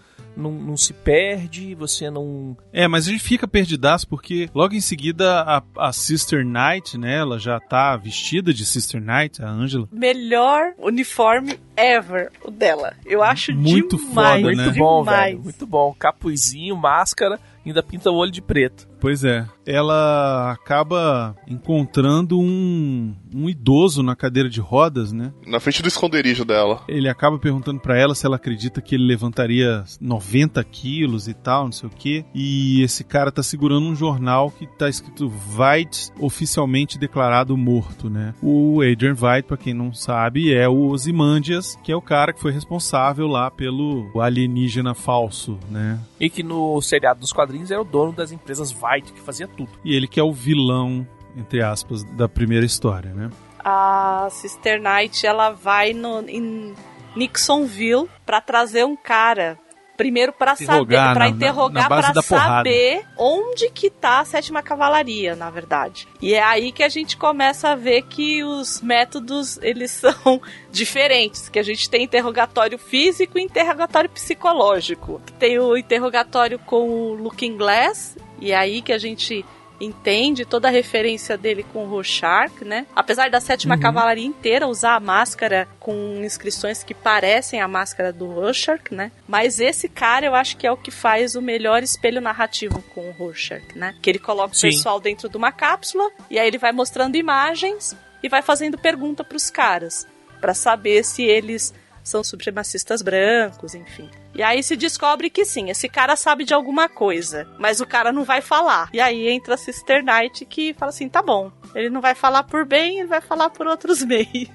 não, 0.40 0.52
não 0.52 0.76
se 0.76 0.92
perde, 0.92 1.74
você 1.74 2.10
não. 2.10 2.56
É, 2.72 2.88
mas 2.88 3.06
a 3.06 3.10
gente 3.10 3.22
fica 3.22 3.46
perdidaço 3.46 4.08
porque 4.08 4.48
logo 4.54 4.74
em 4.74 4.80
seguida 4.80 5.42
a, 5.42 5.62
a 5.76 5.92
Sister 5.92 6.44
Knight, 6.44 6.98
né, 6.98 7.18
ela 7.18 7.38
já 7.38 7.60
tá 7.60 7.96
vestida 7.96 8.52
de 8.52 8.64
Sister 8.64 9.00
Knight, 9.00 9.42
a 9.42 9.48
Angela. 9.48 9.88
Melhor 9.92 10.72
uniforme 10.78 11.58
ever, 11.76 12.30
o 12.44 12.50
dela. 12.50 12.94
Eu 13.04 13.22
acho 13.22 13.52
Muito 13.54 13.96
demais. 13.96 14.42
foda, 14.42 14.54
né? 14.54 14.64
Muito 14.64 14.78
bom, 14.78 15.00
demais. 15.00 15.24
velho. 15.26 15.42
Muito 15.42 15.66
bom. 15.66 15.94
Capuzinho, 15.98 16.76
máscara, 16.76 17.38
ainda 17.64 17.82
pinta 17.82 18.10
o 18.10 18.16
olho 18.16 18.30
de 18.30 18.42
preto. 18.42 18.89
Pois 19.00 19.24
é. 19.24 19.46
Ela 19.66 20.52
acaba 20.52 21.34
encontrando 21.48 22.38
um, 22.38 23.14
um 23.34 23.48
idoso 23.48 24.02
na 24.02 24.14
cadeira 24.14 24.48
de 24.48 24.60
rodas, 24.60 25.12
né? 25.12 25.32
Na 25.46 25.60
frente 25.60 25.82
do 25.82 25.88
esconderijo 25.88 26.44
dela. 26.44 26.82
Ele 26.88 27.08
acaba 27.08 27.38
perguntando 27.38 27.80
pra 27.80 27.98
ela 27.98 28.14
se 28.14 28.26
ela 28.26 28.36
acredita 28.36 28.80
que 28.80 28.94
ele 28.94 29.06
levantaria 29.06 29.84
90 30.00 30.62
quilos 30.64 31.28
e 31.28 31.34
tal, 31.34 31.64
não 31.64 31.72
sei 31.72 31.88
o 31.88 31.92
quê. 31.92 32.24
E 32.34 32.82
esse 32.82 33.04
cara 33.04 33.32
tá 33.32 33.42
segurando 33.42 33.86
um 33.86 33.94
jornal 33.94 34.50
que 34.50 34.66
tá 34.66 34.88
escrito 34.88 35.28
Veidt 35.28 36.10
oficialmente 36.18 36.98
declarado 36.98 37.56
morto, 37.56 38.10
né? 38.10 38.34
O 38.42 38.82
Adrian 38.82 39.14
Veidt, 39.14 39.46
pra 39.46 39.56
quem 39.56 39.72
não 39.72 39.92
sabe, 39.92 40.52
é 40.52 40.68
o 40.68 40.88
Ozymandias, 40.88 41.78
que 41.82 41.92
é 41.92 41.96
o 41.96 42.02
cara 42.02 42.32
que 42.32 42.40
foi 42.40 42.52
responsável 42.52 43.26
lá 43.26 43.50
pelo 43.50 44.10
alienígena 44.20 44.94
falso, 44.94 45.58
né? 45.70 45.98
E 46.18 46.28
que 46.28 46.42
no 46.42 46.80
seriado 46.82 47.20
dos 47.20 47.32
quadrinhos 47.32 47.70
era 47.70 47.80
o 47.80 47.84
dono 47.84 48.12
das 48.12 48.32
empresas 48.32 48.70
Vite, 48.90 49.12
que 49.12 49.20
fazia 49.20 49.46
tudo. 49.48 49.70
E 49.84 49.94
ele 49.94 50.06
que 50.06 50.18
é 50.18 50.22
o 50.22 50.32
vilão, 50.32 51.06
entre 51.36 51.62
aspas, 51.62 52.04
da 52.04 52.28
primeira 52.28 52.64
história, 52.64 53.12
né? 53.12 53.30
A 53.62 54.28
Sister 54.30 54.80
Knight, 54.80 55.26
ela 55.26 55.50
vai 55.50 55.92
no, 55.92 56.20
em 56.28 56.74
Nixonville 57.14 58.08
pra 58.24 58.40
trazer 58.40 58.84
um 58.84 58.96
cara 58.96 59.58
Primeiro 60.00 60.32
pra 60.32 60.52
Interrogar 60.52 61.08
saber, 61.08 61.14
para 61.14 61.28
interrogar 61.28 61.88
porrada. 61.88 62.22
saber 62.22 63.06
onde 63.18 63.70
que 63.70 63.90
tá 63.90 64.20
a 64.20 64.24
sétima 64.24 64.62
cavalaria, 64.62 65.36
na 65.36 65.50
verdade. 65.50 66.08
E 66.22 66.32
é 66.32 66.42
aí 66.42 66.72
que 66.72 66.82
a 66.82 66.88
gente 66.88 67.18
começa 67.18 67.68
a 67.68 67.74
ver 67.74 68.02
que 68.02 68.42
os 68.42 68.80
métodos, 68.80 69.58
eles 69.60 69.90
são 70.00 70.40
diferentes, 70.72 71.50
que 71.50 71.58
a 71.58 71.62
gente 71.62 71.90
tem 71.90 72.04
interrogatório 72.04 72.78
físico 72.78 73.38
e 73.38 73.42
interrogatório 73.42 74.08
psicológico. 74.08 75.20
Tem 75.38 75.58
o 75.58 75.76
interrogatório 75.76 76.58
com 76.58 76.88
o 76.88 77.14
Looking 77.14 77.58
Glass, 77.58 78.16
e 78.40 78.52
é 78.52 78.56
aí 78.56 78.80
que 78.80 78.94
a 78.94 78.98
gente 78.98 79.44
entende 79.80 80.44
toda 80.44 80.68
a 80.68 80.70
referência 80.70 81.36
dele 81.36 81.64
com 81.72 81.84
o 81.84 81.88
Rorschach, 81.88 82.64
né? 82.64 82.86
Apesar 82.94 83.30
da 83.30 83.40
sétima 83.40 83.74
Uhum. 83.76 83.80
cavalaria 83.80 84.26
inteira 84.26 84.66
usar 84.66 84.94
a 84.96 85.00
máscara 85.00 85.66
com 85.78 86.20
inscrições 86.22 86.82
que 86.84 86.92
parecem 86.94 87.60
a 87.60 87.68
máscara 87.68 88.12
do 88.12 88.26
Rorschach, 88.26 88.82
né? 88.92 89.10
Mas 89.26 89.58
esse 89.60 89.88
cara 89.88 90.26
eu 90.26 90.34
acho 90.34 90.56
que 90.56 90.66
é 90.66 90.72
o 90.72 90.76
que 90.76 90.90
faz 90.90 91.34
o 91.34 91.42
melhor 91.42 91.82
espelho 91.82 92.20
narrativo 92.20 92.82
com 92.94 93.08
o 93.08 93.12
Rorschach, 93.12 93.64
né? 93.74 93.94
Que 94.02 94.10
ele 94.10 94.18
coloca 94.18 94.54
Sim. 94.54 94.68
o 94.68 94.70
pessoal 94.70 95.00
dentro 95.00 95.28
de 95.28 95.36
uma 95.36 95.52
cápsula 95.52 96.10
e 96.30 96.38
aí 96.38 96.46
ele 96.46 96.58
vai 96.58 96.72
mostrando 96.72 97.16
imagens 97.16 97.96
e 98.22 98.28
vai 98.28 98.42
fazendo 98.42 98.76
pergunta 98.78 99.24
pros 99.24 99.50
caras 99.50 100.06
Pra 100.40 100.54
saber 100.54 101.04
se 101.04 101.22
eles 101.22 101.74
são 102.10 102.24
supremacistas 102.24 103.00
brancos, 103.02 103.74
enfim. 103.74 104.10
E 104.34 104.42
aí 104.42 104.62
se 104.62 104.76
descobre 104.76 105.30
que 105.30 105.44
sim, 105.44 105.70
esse 105.70 105.88
cara 105.88 106.16
sabe 106.16 106.44
de 106.44 106.54
alguma 106.54 106.88
coisa, 106.88 107.48
mas 107.58 107.80
o 107.80 107.86
cara 107.86 108.12
não 108.12 108.24
vai 108.24 108.40
falar. 108.40 108.88
E 108.92 109.00
aí 109.00 109.28
entra 109.28 109.54
a 109.54 109.58
Sister 109.58 110.04
Knight 110.04 110.44
que 110.44 110.74
fala 110.74 110.90
assim: 110.90 111.08
tá 111.08 111.22
bom, 111.22 111.50
ele 111.74 111.90
não 111.90 112.00
vai 112.00 112.14
falar 112.14 112.44
por 112.44 112.64
bem, 112.66 113.00
ele 113.00 113.08
vai 113.08 113.20
falar 113.20 113.50
por 113.50 113.66
outros 113.66 114.02
meios. 114.04 114.50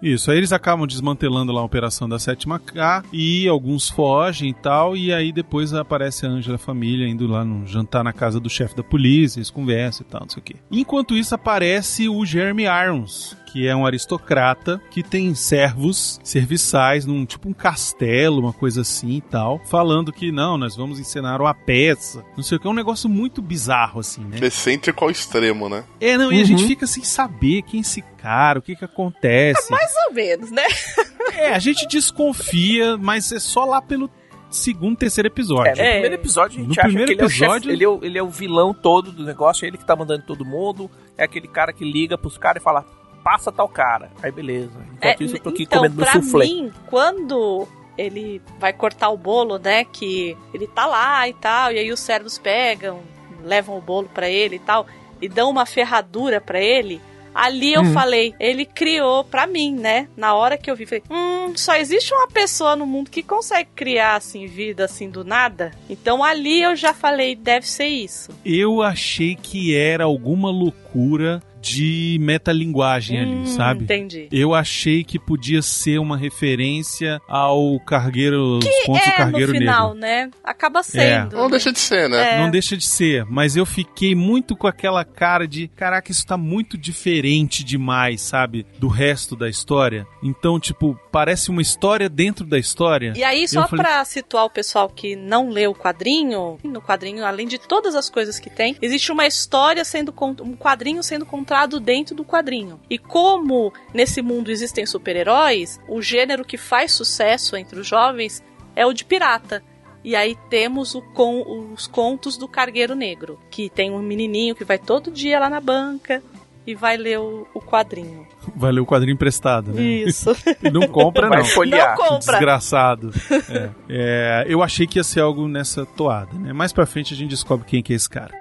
Isso, 0.00 0.30
aí 0.30 0.36
eles 0.36 0.52
acabam 0.52 0.86
desmantelando 0.86 1.52
lá 1.52 1.60
a 1.60 1.64
operação 1.64 2.08
da 2.08 2.18
sétima 2.18 2.58
K 2.58 3.02
e 3.12 3.48
alguns 3.48 3.88
fogem 3.88 4.50
e 4.50 4.54
tal, 4.54 4.96
e 4.96 5.12
aí 5.12 5.32
depois 5.32 5.72
aparece 5.72 6.26
a 6.26 6.28
Angela 6.28 6.54
e 6.54 6.60
a 6.60 6.64
família 6.64 7.08
indo 7.08 7.26
lá 7.26 7.44
no 7.44 7.66
jantar 7.66 8.04
na 8.04 8.12
casa 8.12 8.38
do 8.38 8.50
chefe 8.50 8.76
da 8.76 8.82
polícia, 8.82 9.38
eles 9.38 9.50
conversam 9.50 10.06
e 10.06 10.10
tal, 10.10 10.20
não 10.20 10.28
sei 10.28 10.40
o 10.40 10.44
quê. 10.44 10.56
Enquanto 10.70 11.16
isso 11.16 11.34
aparece 11.34 12.08
o 12.08 12.24
Jeremy 12.24 12.64
Irons, 12.64 13.36
que 13.56 13.66
é 13.66 13.74
um 13.74 13.86
aristocrata 13.86 14.78
que 14.90 15.02
tem 15.02 15.34
servos 15.34 16.20
serviçais 16.22 17.06
num 17.06 17.24
tipo 17.24 17.48
um 17.48 17.54
castelo, 17.54 18.38
uma 18.38 18.52
coisa 18.52 18.82
assim 18.82 19.12
e 19.12 19.20
tal, 19.22 19.58
falando 19.64 20.12
que 20.12 20.30
não, 20.30 20.58
nós 20.58 20.76
vamos 20.76 21.00
encenar 21.00 21.40
uma 21.40 21.54
peça, 21.54 22.22
não 22.36 22.42
sei 22.44 22.58
o 22.58 22.60
que, 22.60 22.66
é 22.66 22.70
um 22.70 22.74
negócio 22.74 23.08
muito 23.08 23.40
bizarro 23.40 24.00
assim, 24.00 24.22
né? 24.24 24.36
Excêntrico 24.42 25.02
ao 25.04 25.10
extremo, 25.10 25.70
né? 25.70 25.84
É, 25.98 26.18
não, 26.18 26.30
e 26.30 26.36
a 26.36 26.38
Uhum. 26.40 26.44
gente 26.44 26.66
fica 26.66 26.86
sem 26.86 27.02
saber 27.02 27.62
quem 27.62 27.78
é 27.78 27.80
esse 27.80 28.02
cara, 28.18 28.58
o 28.58 28.62
que 28.62 28.76
que 28.76 28.84
acontece. 28.84 29.70
Mais 29.72 29.92
ou 30.06 30.12
menos, 30.14 30.50
né? 30.50 30.62
É, 31.32 31.52
a 31.54 31.58
gente 31.58 31.86
desconfia, 31.86 32.96
mas 32.96 33.30
é 33.32 33.38
só 33.38 33.64
lá 33.64 33.82
pelo 33.82 34.08
segundo, 34.50 34.96
terceiro 34.96 35.26
episódio. 35.28 35.72
É, 35.72 35.74
no 35.74 35.80
É. 35.82 35.90
primeiro 35.92 36.14
episódio 36.14 36.58
a 36.60 36.62
gente 36.62 36.68
No 36.76 36.80
acha 36.80 36.88
primeiro 36.88 37.06
que 37.12 37.18
ele 37.18 37.24
é, 37.24 37.28
chefe- 37.28 37.44
episódio- 37.44 37.70
ele, 37.72 37.84
é 37.84 37.88
o, 37.88 37.98
ele 38.04 38.18
é 38.18 38.22
o 38.22 38.28
vilão 38.30 38.72
todo 38.72 39.12
do 39.12 39.22
negócio, 39.24 39.64
é 39.64 39.68
ele 39.68 39.76
que 39.76 39.84
tá 39.84 39.94
mandando 39.96 40.22
todo 40.24 40.44
mundo, 40.44 40.90
é 41.18 41.24
aquele 41.24 41.48
cara 41.48 41.72
que 41.74 41.84
liga 41.84 42.16
pros 42.16 42.38
caras 42.38 42.62
e 42.62 42.64
fala, 42.64 42.86
passa 43.26 43.50
tal 43.50 43.68
cara. 43.68 44.08
Aí 44.22 44.30
beleza. 44.30 44.70
Enquanto 44.94 45.24
isso 45.24 45.34
eu 45.34 45.40
tô 45.42 45.48
aqui 45.48 45.64
então, 45.64 45.78
comendo 45.80 45.96
meu 45.96 46.04
pra 46.04 46.12
soufflé. 46.22 46.44
mim, 46.46 46.72
quando 46.88 47.66
ele 47.98 48.40
vai 48.60 48.72
cortar 48.72 49.08
o 49.08 49.16
bolo, 49.16 49.58
né, 49.58 49.84
que 49.84 50.36
ele 50.54 50.68
tá 50.68 50.86
lá 50.86 51.28
e 51.28 51.32
tal, 51.34 51.72
e 51.72 51.78
aí 51.80 51.90
os 51.90 51.98
servos 51.98 52.38
pegam, 52.38 53.00
levam 53.42 53.76
o 53.76 53.80
bolo 53.80 54.08
pra 54.14 54.28
ele 54.30 54.56
e 54.56 54.60
tal, 54.60 54.86
e 55.20 55.28
dão 55.28 55.50
uma 55.50 55.66
ferradura 55.66 56.40
pra 56.40 56.60
ele, 56.60 57.00
ali 57.34 57.72
eu 57.72 57.80
Uhum. 57.82 57.92
falei, 57.92 58.32
ele 58.38 58.64
criou 58.64 59.24
pra 59.24 59.46
mim, 59.46 59.74
né, 59.74 60.08
na 60.16 60.34
hora 60.34 60.56
que 60.56 60.70
eu 60.70 60.76
vi, 60.76 60.86
falei, 60.86 61.02
hum, 61.10 61.52
só 61.56 61.74
existe 61.74 62.14
uma 62.14 62.28
pessoa 62.28 62.76
no 62.76 62.86
mundo 62.86 63.10
que 63.10 63.22
consegue 63.24 63.70
criar, 63.74 64.14
assim, 64.16 64.46
vida, 64.46 64.84
assim, 64.84 65.08
do 65.10 65.24
nada, 65.24 65.72
então 65.90 66.22
ali 66.22 66.62
eu 66.62 66.76
já 66.76 66.92
falei, 66.94 67.34
deve 67.34 67.66
ser 67.66 67.86
isso. 67.88 68.30
Eu 68.44 68.82
achei 68.82 69.34
que 69.34 69.74
era 69.74 70.04
alguma 70.04 70.50
loucura 70.50 71.42
de 71.66 72.16
metalinguagem 72.20 73.18
ali, 73.18 73.30
Hum, 73.36 73.46
sabe? 73.46 73.84
Entendi. 73.84 74.28
Eu 74.30 74.54
achei 74.54 75.02
que 75.04 75.18
podia 75.18 75.60
ser 75.62 75.98
uma 75.98 76.16
referência 76.16 77.20
ao 77.28 77.78
cargueiro, 77.80 78.58
os 78.58 78.64
contos 78.84 79.02
do 79.04 79.08
É, 79.08 79.10
no 79.10 79.16
cargueiro 79.16 79.52
final, 79.52 79.94
negro. 79.94 80.00
né, 80.00 80.30
acaba 80.44 80.82
sendo. 80.82 81.36
Não 81.36 81.50
deixa 81.50 81.72
de 81.72 81.78
ser, 81.78 82.08
né? 82.08 82.34
É. 82.36 82.40
Não 82.40 82.50
deixa 82.50 82.76
de 82.76 82.84
ser, 82.86 83.24
mas 83.28 83.56
eu 83.56 83.66
fiquei 83.66 84.14
muito 84.14 84.56
com 84.56 84.66
aquela 84.66 85.04
cara 85.04 85.46
de, 85.46 85.68
caraca, 85.68 86.10
isso 86.10 86.26
tá 86.26 86.36
muito 86.36 86.78
diferente 86.78 87.64
demais, 87.64 88.20
sabe, 88.20 88.64
do 88.78 88.88
resto 88.88 89.34
da 89.36 89.48
história. 89.48 90.06
Então, 90.22 90.58
tipo, 90.60 90.98
parece 91.10 91.50
uma 91.50 91.62
história 91.62 92.08
dentro 92.08 92.44
da 92.46 92.58
história. 92.58 93.12
E 93.16 93.24
aí, 93.24 93.46
só 93.48 93.66
falei- 93.66 93.84
pra 93.84 94.04
situar 94.04 94.44
o 94.44 94.50
pessoal 94.50 94.88
que 94.88 95.16
não 95.16 95.48
leu 95.50 95.72
o 95.72 95.74
quadrinho, 95.74 96.58
no 96.62 96.80
quadrinho, 96.80 97.24
além 97.24 97.46
de 97.46 97.58
todas 97.58 97.94
as 97.94 98.08
coisas 98.08 98.38
que 98.38 98.48
tem, 98.50 98.76
existe 98.80 99.10
uma 99.12 99.26
história 99.26 99.84
sendo 99.84 100.14
um 100.42 100.56
quadrinho 100.56 101.02
sendo 101.02 101.24
contado 101.26 101.55
dentro 101.80 102.14
do 102.14 102.24
quadrinho. 102.24 102.78
E 102.90 102.98
como 102.98 103.72
nesse 103.94 104.20
mundo 104.20 104.50
existem 104.50 104.84
super-heróis, 104.84 105.80
o 105.88 106.02
gênero 106.02 106.44
que 106.44 106.56
faz 106.58 106.92
sucesso 106.92 107.56
entre 107.56 107.80
os 107.80 107.86
jovens 107.86 108.42
é 108.74 108.84
o 108.84 108.92
de 108.92 109.04
pirata. 109.04 109.62
E 110.04 110.14
aí 110.14 110.36
temos 110.50 110.94
o 110.94 111.02
com, 111.02 111.72
os 111.72 111.86
contos 111.86 112.36
do 112.36 112.46
Cargueiro 112.46 112.94
Negro, 112.94 113.40
que 113.50 113.68
tem 113.70 113.90
um 113.90 114.00
menininho 114.00 114.54
que 114.54 114.64
vai 114.64 114.78
todo 114.78 115.10
dia 115.10 115.40
lá 115.40 115.48
na 115.48 115.60
banca 115.60 116.22
e 116.66 116.74
vai 116.74 116.96
ler 116.96 117.18
o, 117.18 117.46
o 117.54 117.60
quadrinho. 117.60 118.26
Vai 118.54 118.72
ler 118.72 118.80
o 118.80 118.86
quadrinho 118.86 119.14
emprestado, 119.14 119.72
né? 119.72 119.82
Isso. 119.82 120.30
E 120.62 120.70
não 120.70 120.86
compra, 120.88 121.26
Vai 121.30 121.38
não. 121.38 121.44
folhear. 121.46 121.96
Não 121.96 122.04
compra. 122.04 122.32
Desgraçado. 122.32 123.12
É. 123.48 123.70
É, 123.88 124.46
eu 124.48 124.62
achei 124.62 124.86
que 124.86 124.98
ia 124.98 125.04
ser 125.04 125.20
algo 125.20 125.48
nessa 125.48 125.86
toada, 125.86 126.32
né? 126.34 126.52
Mais 126.52 126.72
pra 126.72 126.86
frente 126.86 127.14
a 127.14 127.16
gente 127.16 127.30
descobre 127.30 127.66
quem 127.66 127.82
que 127.82 127.92
é 127.92 127.96
esse 127.96 128.08
cara. 128.08 128.34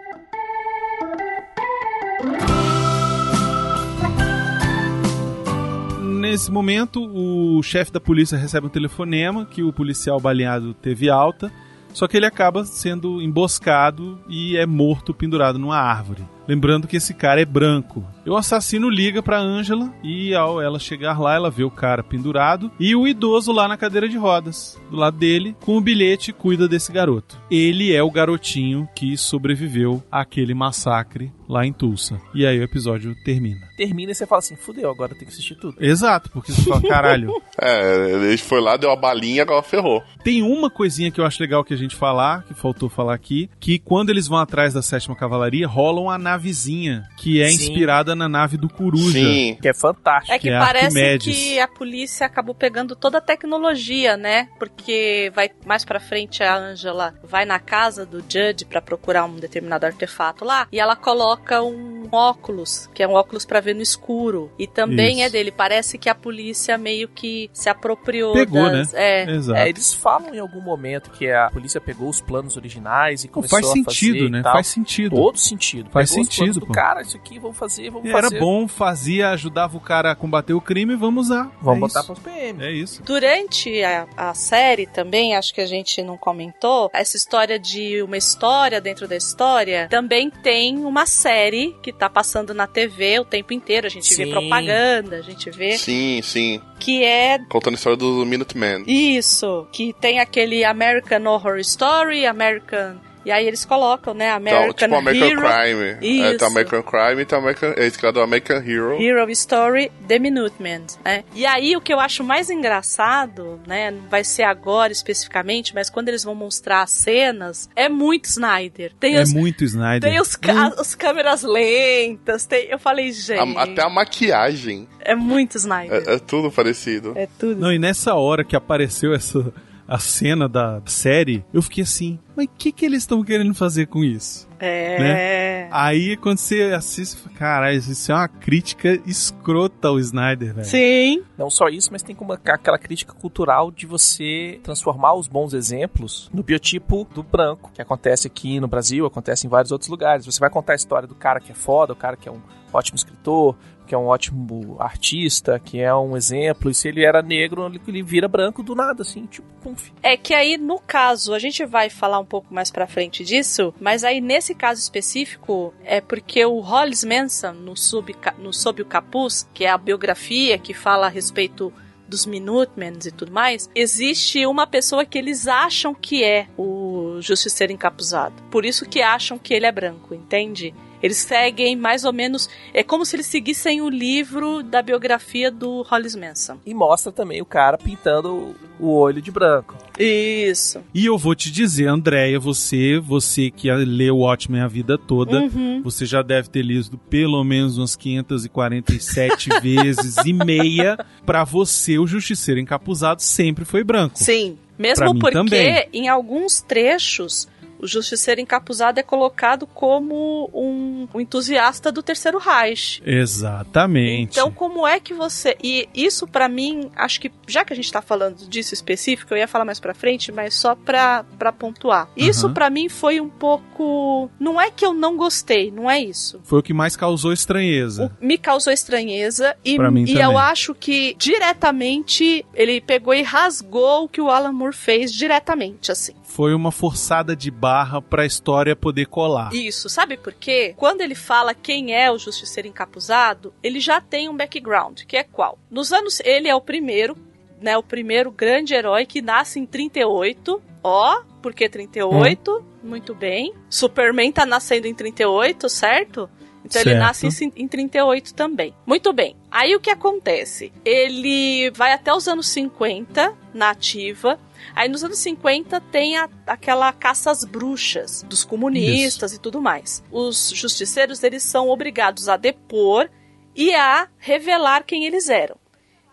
Nesse 6.25 6.51
momento, 6.51 7.05
o 7.05 7.61
chefe 7.61 7.91
da 7.91 7.99
polícia 7.99 8.35
recebe 8.35 8.65
um 8.65 8.69
telefonema 8.69 9.45
que 9.45 9.61
o 9.61 9.71
policial 9.71 10.19
baleado 10.19 10.73
teve 10.73 11.07
alta, 11.07 11.51
só 11.93 12.07
que 12.07 12.17
ele 12.17 12.25
acaba 12.25 12.65
sendo 12.65 13.21
emboscado 13.21 14.19
e 14.27 14.57
é 14.57 14.65
morto 14.65 15.13
pendurado 15.13 15.59
numa 15.59 15.77
árvore. 15.77 16.25
Lembrando 16.47 16.87
que 16.87 16.97
esse 16.97 17.13
cara 17.13 17.41
é 17.41 17.45
branco. 17.45 18.03
E 18.25 18.29
o 18.29 18.35
assassino 18.35 18.89
liga 18.89 19.21
pra 19.21 19.39
Angela 19.39 19.93
e 20.03 20.33
ao 20.33 20.59
ela 20.59 20.79
chegar 20.79 21.19
lá, 21.19 21.35
ela 21.35 21.49
vê 21.49 21.63
o 21.63 21.71
cara 21.71 22.03
pendurado 22.03 22.71
e 22.79 22.95
o 22.95 23.07
idoso 23.07 23.51
lá 23.51 23.67
na 23.67 23.77
cadeira 23.77 24.09
de 24.09 24.17
rodas, 24.17 24.81
do 24.89 24.97
lado 24.97 25.17
dele, 25.17 25.55
com 25.63 25.77
o 25.77 25.81
bilhete 25.81 26.33
cuida 26.33 26.67
desse 26.67 26.91
garoto. 26.91 27.39
Ele 27.49 27.93
é 27.93 28.01
o 28.01 28.11
garotinho 28.11 28.89
que 28.95 29.15
sobreviveu 29.15 30.03
àquele 30.11 30.55
massacre 30.55 31.31
lá 31.47 31.65
em 31.65 31.73
Tulsa. 31.73 32.19
E 32.33 32.45
aí 32.45 32.59
o 32.59 32.63
episódio 32.63 33.15
termina. 33.23 33.67
Termina 33.77 34.11
e 34.11 34.15
você 34.15 34.25
fala 34.25 34.39
assim, 34.39 34.55
fudeu, 34.55 34.89
agora 34.89 35.13
tem 35.15 35.25
que 35.27 35.33
assistir 35.33 35.55
tudo. 35.55 35.75
Exato, 35.79 36.29
porque 36.31 36.51
você 36.51 36.61
fala, 36.63 36.81
caralho, 36.81 37.31
É, 37.61 38.11
ele 38.11 38.37
foi 38.37 38.59
lá, 38.59 38.75
deu 38.75 38.91
a 38.91 38.95
balinha, 38.95 39.43
agora 39.43 39.61
ferrou. 39.63 40.03
Tem 40.23 40.41
uma 40.41 40.69
coisinha 40.69 41.09
que 41.09 41.21
eu 41.21 41.25
acho 41.25 41.41
legal 41.41 41.63
que 41.63 41.73
a 41.73 41.77
gente 41.77 41.95
falar, 41.95 42.43
que 42.43 42.53
faltou 42.53 42.89
falar 42.89 43.13
aqui, 43.13 43.49
que 43.59 43.79
quando 43.79 44.09
eles 44.09 44.27
vão 44.27 44.37
atrás 44.39 44.73
da 44.73 44.81
sétima 44.81 45.15
cavalaria, 45.15 45.67
rola 45.67 46.01
uma 46.01 46.17
navezinha 46.17 47.03
que 47.17 47.41
é 47.41 47.47
Sim. 47.47 47.55
inspirada 47.55 48.15
na 48.15 48.27
nave 48.27 48.57
do 48.57 48.67
Coruja. 48.67 49.19
Sim. 49.19 49.57
Que 49.61 49.69
é 49.69 49.73
fantástico. 49.73 50.33
É 50.33 50.39
que 50.39 50.43
Que 50.45 50.49
é 50.53 50.59
parece 50.59 50.85
Arquimedes. 50.99 51.35
que 51.35 51.59
a 51.59 51.67
polícia 51.67 52.25
acabou 52.25 52.53
pegando 52.53 52.95
toda 52.95 53.17
a 53.19 53.21
tecnologia, 53.21 54.17
né? 54.17 54.49
Porque 54.59 55.31
vai 55.33 55.49
mais 55.65 55.85
pra 55.85 55.99
frente 55.99 56.43
a 56.43 56.57
Angela 56.57 57.13
vai 57.23 57.45
na 57.45 57.57
casa 57.59 58.05
do 58.05 58.19
Judge 58.19 58.65
pra 58.67 58.81
procurar 58.81 59.25
um 59.25 59.35
determinado 59.37 59.85
artefato 59.85 60.43
lá 60.43 60.67
e 60.71 60.79
ela 60.79 60.95
coloca 60.95 61.34
um 61.63 62.07
óculos, 62.11 62.89
que 62.93 63.03
é 63.03 63.07
um 63.07 63.13
óculos 63.13 63.45
pra 63.45 63.59
ver 63.59 63.73
no 63.75 63.81
escuro. 63.81 64.51
E 64.57 64.67
também 64.67 65.17
Isso. 65.17 65.23
é 65.23 65.29
dele. 65.29 65.51
Parece 65.51 65.97
que 65.97 66.09
a 66.09 66.15
polícia 66.15 66.77
meio 66.77 67.07
que 67.07 67.49
se 67.53 67.69
apropriou 67.69 68.33
Pegou, 68.33 68.69
das, 68.69 68.93
né? 68.93 69.23
é, 69.25 69.31
Exato. 69.31 69.59
É, 69.59 69.69
eles 69.69 69.93
falam 69.93 70.33
em 70.33 70.39
algum 70.39 70.61
momento 70.61 71.09
que 71.11 71.29
a 71.29 71.49
polícia 71.49 71.81
pegou 71.81 72.09
os 72.09 72.21
planos 72.21 72.57
originais 72.57 73.23
e 73.23 73.27
Pô, 73.27 73.35
começou 73.35 73.59
faz 73.59 73.69
a 73.69 73.73
sentido, 73.73 74.17
fazer 74.19 74.29
né? 74.29 74.43
Faz 74.43 74.67
sentido. 74.67 75.15
Todo 75.15 75.37
sentido. 75.37 75.89
Faz 75.89 76.09
Pegou 76.09 76.21
os 76.21 76.27
sentido, 76.27 76.37
planos 76.39 76.57
do 76.57 76.65
pô. 76.67 76.73
cara, 76.73 77.01
isso 77.01 77.17
aqui, 77.17 77.39
vamos 77.39 77.57
fazer, 77.57 77.89
vamos 77.89 78.09
Era 78.09 78.23
fazer. 78.23 78.39
bom, 78.39 78.67
fazia, 78.67 79.29
ajudava 79.31 79.75
o 79.77 79.79
cara 79.79 80.11
a 80.11 80.15
combater 80.15 80.53
o 80.53 80.61
crime, 80.61 80.95
vamos 80.95 81.25
usar. 81.27 81.51
Vamos 81.61 81.77
é 81.77 81.79
botar 81.81 81.99
isso. 82.01 82.07
pros 82.07 82.19
PM. 82.19 82.63
É 82.63 82.71
isso. 82.71 83.03
Durante 83.03 83.83
a, 83.83 84.07
a 84.15 84.33
série 84.33 84.85
também, 84.85 85.35
acho 85.35 85.53
que 85.53 85.61
a 85.61 85.65
gente 85.65 86.01
não 86.01 86.17
comentou, 86.17 86.89
essa 86.93 87.17
história 87.17 87.57
de 87.59 88.01
uma 88.01 88.17
história 88.17 88.79
dentro 88.79 89.07
da 89.07 89.15
história, 89.15 89.87
também 89.89 90.29
tem 90.29 90.85
uma 90.85 91.05
série 91.25 91.75
que 91.81 91.91
tá 91.91 92.07
passando 92.07 92.53
na 92.53 92.67
TV 92.67 93.19
o 93.19 93.25
tempo 93.25 93.51
inteiro. 93.51 93.87
A 93.87 93.89
gente 93.89 94.15
vê 94.15 94.25
Sim. 94.25 94.31
propaganda, 94.31 95.17
a 95.17 95.21
gente 95.21 95.49
vê 95.49 95.75
Sim, 95.75 96.21
sim. 96.21 96.61
que 96.79 97.03
é 97.03 97.39
Contando 97.49 97.73
a 97.73 97.77
história 97.77 97.97
do 97.97 98.23
Minuteman. 98.25 98.83
isso, 98.85 99.67
que 99.71 99.91
tem 99.93 100.19
aquele 100.19 100.63
American 100.63 101.25
Horror 101.25 101.57
Story, 101.57 102.27
American 102.27 102.97
E 103.25 103.31
aí 103.31 103.47
eles 103.47 103.65
colocam, 103.65 104.13
né, 104.13 104.25
Então, 104.27 104.37
American 104.37 104.73
tipo 104.87 104.95
American 104.95 105.27
Hero. 105.29 105.41
Crime. 105.41 105.83
É, 106.01 106.29
Isso. 106.29 106.37
tá 106.37 106.47
American 106.47 106.83
Crime 106.83 107.21
e 107.21 107.25
tá 107.25 107.37
American. 107.37 107.73
É 107.75 107.85
esse 107.87 107.97
cara 107.97 108.13
do 108.13 108.21
American 108.21 108.57
Hero. 108.57 109.01
Hero 109.01 109.31
Story 109.31 109.91
The 110.07 110.19
Minutemen, 110.19 110.83
né? 111.03 111.23
E 111.33 111.45
aí 111.45 111.75
o 111.75 111.81
que 111.81 111.91
eu 111.91 111.99
acho 111.99 112.23
mais 112.23 112.49
engraçado, 112.51 113.59
né, 113.67 113.91
não 113.91 114.07
vai 114.09 114.23
ser 114.23 114.43
agora 114.43 114.91
especificamente, 114.91 115.73
mas 115.73 115.89
quando 115.89 116.09
eles 116.09 116.23
vão 116.23 116.35
mostrar 116.35 116.83
as 116.83 116.91
cenas, 116.91 117.69
é 117.75 117.89
muito 117.89 118.25
Snyder. 118.25 118.91
Tem 118.99 119.15
É 119.15 119.21
os 119.21 119.33
muito 119.33 119.63
Snyder. 119.63 120.09
tem 120.09 120.19
os, 120.21 120.35
ca- 120.35 120.73
as 120.77 120.93
câmeras 120.93 121.41
lentas, 121.43 122.45
tem, 122.45 122.67
eu 122.69 122.77
falei, 122.79 123.11
gente, 123.11 123.57
A- 123.57 123.63
até 123.63 123.81
a 123.83 123.89
maquiagem. 123.89 124.87
é 125.01 125.15
muito 125.15 125.57
Snyder. 125.57 126.03
É, 126.07 126.15
é 126.15 126.19
tudo 126.19 126.51
parecido. 126.51 127.13
É, 127.15 127.27
tudo. 127.39 127.59
Não, 127.59 127.71
e 127.73 127.79
nessa 127.79 128.13
hora 128.13 128.43
que 128.43 128.55
apareceu 128.55 129.13
essa 129.13 129.51
a 129.87 129.99
cena 129.99 130.47
da 130.47 130.81
série, 130.85 131.45
eu 131.53 131.61
fiquei 131.61 131.83
assim, 131.83 132.19
mas 132.35 132.45
o 132.45 132.49
que, 132.57 132.71
que 132.71 132.85
eles 132.85 133.03
estão 133.03 133.23
querendo 133.23 133.53
fazer 133.53 133.87
com 133.87 134.03
isso? 134.03 134.47
É. 134.59 135.67
Aí 135.71 136.17
quando 136.17 136.37
você 136.37 136.73
assiste, 136.75 137.17
você 137.17 137.23
fala, 137.23 137.35
caralho, 137.35 137.77
isso 137.77 138.11
é 138.11 138.15
uma 138.15 138.27
crítica 138.27 138.99
escrota 139.05 139.89
ao 139.89 139.99
Snyder, 139.99 140.53
velho. 140.53 140.67
Sim. 140.67 141.23
Não 141.37 141.49
só 141.49 141.67
isso, 141.67 141.89
mas 141.91 142.01
tem 142.01 142.15
como 142.15 142.33
aquela 142.33 142.77
crítica 142.77 143.13
cultural 143.13 143.69
de 143.71 143.85
você 143.85 144.59
transformar 144.63 145.13
os 145.13 145.27
bons 145.27 145.53
exemplos 145.53 146.29
no 146.33 146.41
biotipo 146.41 147.07
do 147.13 147.21
branco, 147.21 147.71
que 147.73 147.81
acontece 147.81 148.27
aqui 148.27 148.59
no 148.59 148.67
Brasil, 148.67 149.05
acontece 149.05 149.45
em 149.45 149.49
vários 149.49 149.71
outros 149.71 149.89
lugares. 149.89 150.25
Você 150.25 150.39
vai 150.39 150.49
contar 150.49 150.73
a 150.73 150.75
história 150.75 151.07
do 151.07 151.15
cara 151.15 151.39
que 151.39 151.51
é 151.51 151.55
foda, 151.55 151.93
o 151.93 151.95
cara 151.95 152.17
que 152.17 152.27
é 152.27 152.31
um 152.31 152.41
ótimo 152.73 152.95
escritor, 152.95 153.55
que 153.85 153.93
é 153.95 153.97
um 153.97 154.07
ótimo 154.07 154.75
artista, 154.79 155.59
que 155.59 155.79
é 155.79 155.93
um 155.95 156.17
exemplo, 156.17 156.69
e 156.69 156.73
se 156.73 156.87
ele 156.87 157.03
era 157.05 157.21
negro, 157.21 157.65
ele- 157.87 158.03
vira 158.03 158.27
branco 158.27 158.61
do 158.63 158.75
nada, 158.75 159.01
assim, 159.03 159.25
tipo, 159.25 159.47
pum. 159.61 159.75
É 160.01 160.17
que 160.17 160.33
aí, 160.33 160.57
no 160.57 160.79
caso, 160.79 161.33
a 161.33 161.39
gente 161.39 161.65
vai 161.65 161.89
falar 161.89 162.19
um 162.19 162.25
pouco 162.25 162.53
mais 162.53 162.69
pra 162.71 162.87
frente 162.87 163.23
disso, 163.23 163.73
mas 163.79 164.03
aí 164.03 164.19
nesse 164.21 164.53
caso 164.55 164.79
específico, 164.81 165.73
é 165.83 166.01
porque 166.01 166.43
o 166.45 166.59
Hollis 166.59 167.03
Manson, 167.03 167.51
no, 167.53 167.75
sub, 167.75 168.15
no 168.39 168.51
Sob 168.53 168.81
o 168.81 168.85
Capuz, 168.85 169.47
que 169.53 169.65
é 169.65 169.69
a 169.69 169.77
biografia 169.77 170.57
que 170.57 170.73
fala 170.73 171.05
a 171.05 171.09
respeito 171.09 171.71
dos 172.07 172.25
Minutemen 172.27 172.93
e 173.03 173.11
tudo 173.11 173.31
mais, 173.31 173.67
existe 173.73 174.45
uma 174.45 174.67
pessoa 174.67 175.03
que 175.05 175.17
eles 175.17 175.47
acham 175.47 175.93
que 175.95 176.23
é 176.23 176.47
o 176.55 177.17
Justiceiro 177.19 177.73
Encapuzado. 177.73 178.35
Por 178.51 178.63
isso 178.63 178.85
que 178.87 179.01
acham 179.01 179.39
que 179.39 179.53
ele 179.53 179.65
é 179.65 179.71
branco, 179.71 180.13
entende? 180.13 180.73
Eles 181.05 181.17
seguem 181.17 181.75
mais 181.75 182.03
ou 182.03 182.11
menos. 182.11 182.49
É 182.73 182.81
como 182.83 183.05
se 183.05 183.15
eles 183.15 183.27
seguissem 183.27 183.79
o 183.81 183.89
livro 183.89 184.63
da 184.63 184.81
biografia 184.81 185.51
do 185.51 185.83
Hollis 185.83 186.15
Manson. 186.15 186.57
E 186.65 186.73
mostra 186.73 187.11
também 187.11 187.41
o 187.41 187.45
cara 187.45 187.77
pintando 187.77 188.55
o 188.79 188.89
olho 188.91 189.21
de 189.21 189.29
branco. 189.31 189.75
Isso. 189.99 190.81
E 190.93 191.05
eu 191.05 191.17
vou 191.17 191.35
te 191.35 191.51
dizer, 191.51 191.87
Andréia, 191.87 192.39
você, 192.39 192.99
você 192.99 193.49
que 193.51 193.71
leu 193.71 194.17
Watchmen 194.17 194.61
a 194.61 194.67
vida 194.67 194.97
toda, 194.97 195.41
Uhum. 195.41 195.81
você 195.83 196.05
já 196.05 196.21
deve 196.21 196.49
ter 196.49 196.63
lido 196.63 196.97
pelo 196.97 197.43
menos 197.43 197.77
umas 197.77 197.95
547 197.95 199.49
vezes 199.61 200.17
e 200.25 200.33
meia. 200.33 200.97
Pra 201.25 201.43
você, 201.43 201.97
o 201.99 202.07
Justiceiro 202.07 202.59
Encapuzado 202.59 203.21
sempre 203.21 203.63
foi 203.65 203.83
branco. 203.83 204.17
Sim. 204.17 204.57
Mesmo 204.77 205.13
mim 205.13 205.19
porque 205.19 205.33
também. 205.37 205.87
em 205.93 206.09
alguns 206.09 206.59
trechos 206.61 207.47
o 207.79 207.87
Justiceiro 207.87 208.41
Encapuzado 208.41 208.99
é 208.99 209.03
colocado 209.03 209.67
como 209.67 210.49
um, 210.53 211.07
um 211.13 211.19
entusiasta 211.21 211.91
do 211.91 212.01
Terceiro 212.03 212.37
Reich. 212.37 213.01
Exatamente. 213.05 214.31
Então, 214.39 214.51
como 214.51 214.85
é 214.87 214.99
que 214.99 215.13
você. 215.13 215.55
E 215.63 215.87
isso, 215.93 216.27
pra 216.27 216.47
mim, 216.47 216.89
acho 216.95 217.19
que, 217.21 217.31
já 217.47 217.63
que 217.65 217.73
a 217.73 217.75
gente 217.75 217.91
tá 217.91 218.01
falando 218.01 218.47
disso 218.47 218.73
específico, 218.73 219.33
eu 219.33 219.37
ia 219.37 219.47
falar 219.47 219.65
mais 219.65 219.79
pra 219.79 219.93
frente, 219.93 220.31
mas 220.31 220.55
só 220.55 220.75
pra, 220.75 221.23
pra 221.37 221.51
pontuar. 221.51 222.09
Isso, 222.15 222.45
Aham. 222.47 222.53
pra 222.53 222.69
mim, 222.69 222.89
foi 222.89 223.19
um 223.21 223.29
pouco. 223.29 224.29
Não 224.39 224.59
é 224.59 224.71
que 224.71 224.85
eu 224.85 224.93
não 224.93 225.15
gostei, 225.17 225.71
não 225.71 225.89
é 225.89 225.99
isso. 225.99 226.39
Foi 226.43 226.59
o 226.59 226.63
que 226.63 226.73
mais 226.73 226.95
causou 226.95 227.31
estranheza. 227.33 228.11
O- 228.21 228.25
me 228.25 228.37
causou 228.37 228.71
estranheza 228.73 229.55
e, 229.63 229.75
Pra 229.75 229.91
mim 229.91 230.03
e 230.03 230.07
também. 230.07 230.23
eu 230.23 230.37
acho 230.37 230.73
que 230.73 231.15
diretamente 231.19 232.45
ele 232.53 232.79
pegou 232.81 233.13
e 233.13 233.21
rasgou 233.21 234.03
o 234.05 234.09
que 234.09 234.21
o 234.21 234.29
Alan 234.29 234.51
Moore 234.51 234.75
fez 234.75 235.11
diretamente, 235.13 235.91
assim. 235.91 236.13
Foi 236.23 236.53
uma 236.53 236.71
forçada 236.71 237.35
de 237.35 237.49
barra 237.49 237.74
pra 238.09 238.25
história 238.25 238.75
poder 238.75 239.05
colar. 239.07 239.53
Isso, 239.53 239.89
sabe 239.89 240.17
por 240.17 240.33
quê? 240.33 240.73
Quando 240.77 241.01
ele 241.01 241.15
fala 241.15 241.53
quem 241.53 241.93
é 241.93 242.11
o 242.11 242.17
Justiceiro 242.17 242.67
Encapuzado, 242.67 243.53
ele 243.63 243.79
já 243.79 243.99
tem 243.99 244.29
um 244.29 244.35
background, 244.37 245.01
que 245.07 245.17
é 245.17 245.23
qual? 245.23 245.57
Nos 245.69 245.91
anos. 245.91 246.19
Ele 246.23 246.47
é 246.47 246.55
o 246.55 246.61
primeiro, 246.61 247.15
né? 247.61 247.77
O 247.77 247.83
primeiro 247.83 248.31
grande 248.31 248.73
herói 248.73 249.05
que 249.05 249.21
nasce 249.21 249.59
em 249.59 249.65
38. 249.65 250.61
Ó, 250.83 251.21
por 251.41 251.53
que 251.53 251.67
38? 251.67 252.51
Hum. 252.51 252.75
Muito 252.83 253.15
bem. 253.15 253.53
Superman 253.69 254.31
tá 254.31 254.45
nascendo 254.45 254.87
em 254.87 254.93
38, 254.93 255.67
certo? 255.69 256.29
Então 256.63 256.81
ele 256.81 256.91
Certo. 256.91 257.03
nasce 257.03 257.45
em, 257.45 257.63
em 257.63 257.67
38 257.67 258.33
também. 258.33 258.73
Muito 258.85 259.13
bem. 259.13 259.35
Aí 259.51 259.75
o 259.75 259.79
que 259.79 259.89
acontece? 259.91 260.73
Ele 260.83 261.69
vai 261.71 261.93
até 261.93 262.11
os 262.11 262.27
anos 262.27 262.47
50 262.47 263.33
na 263.53 263.69
ativa. 263.69 264.39
Aí 264.73 264.87
nos 264.89 265.03
anos 265.03 265.19
50 265.19 265.79
tem 265.81 266.17
a- 266.17 266.29
aquela 266.47 266.91
caça 266.93 267.31
às 267.31 267.43
bruxas 267.43 268.23
dos 268.23 268.43
comunistas 268.43 269.33
e 269.33 269.39
tudo 269.39 269.61
mais. 269.61 270.03
Os 270.11 270.51
justiceiros 270.55 271.23
eles 271.23 271.43
são 271.43 271.69
obrigados 271.69 272.27
a 272.29 272.37
depor 272.37 273.09
e 273.55 273.73
a 273.73 274.07
revelar 274.17 274.83
quem 274.83 275.05
eles 275.05 275.29
eram. 275.29 275.57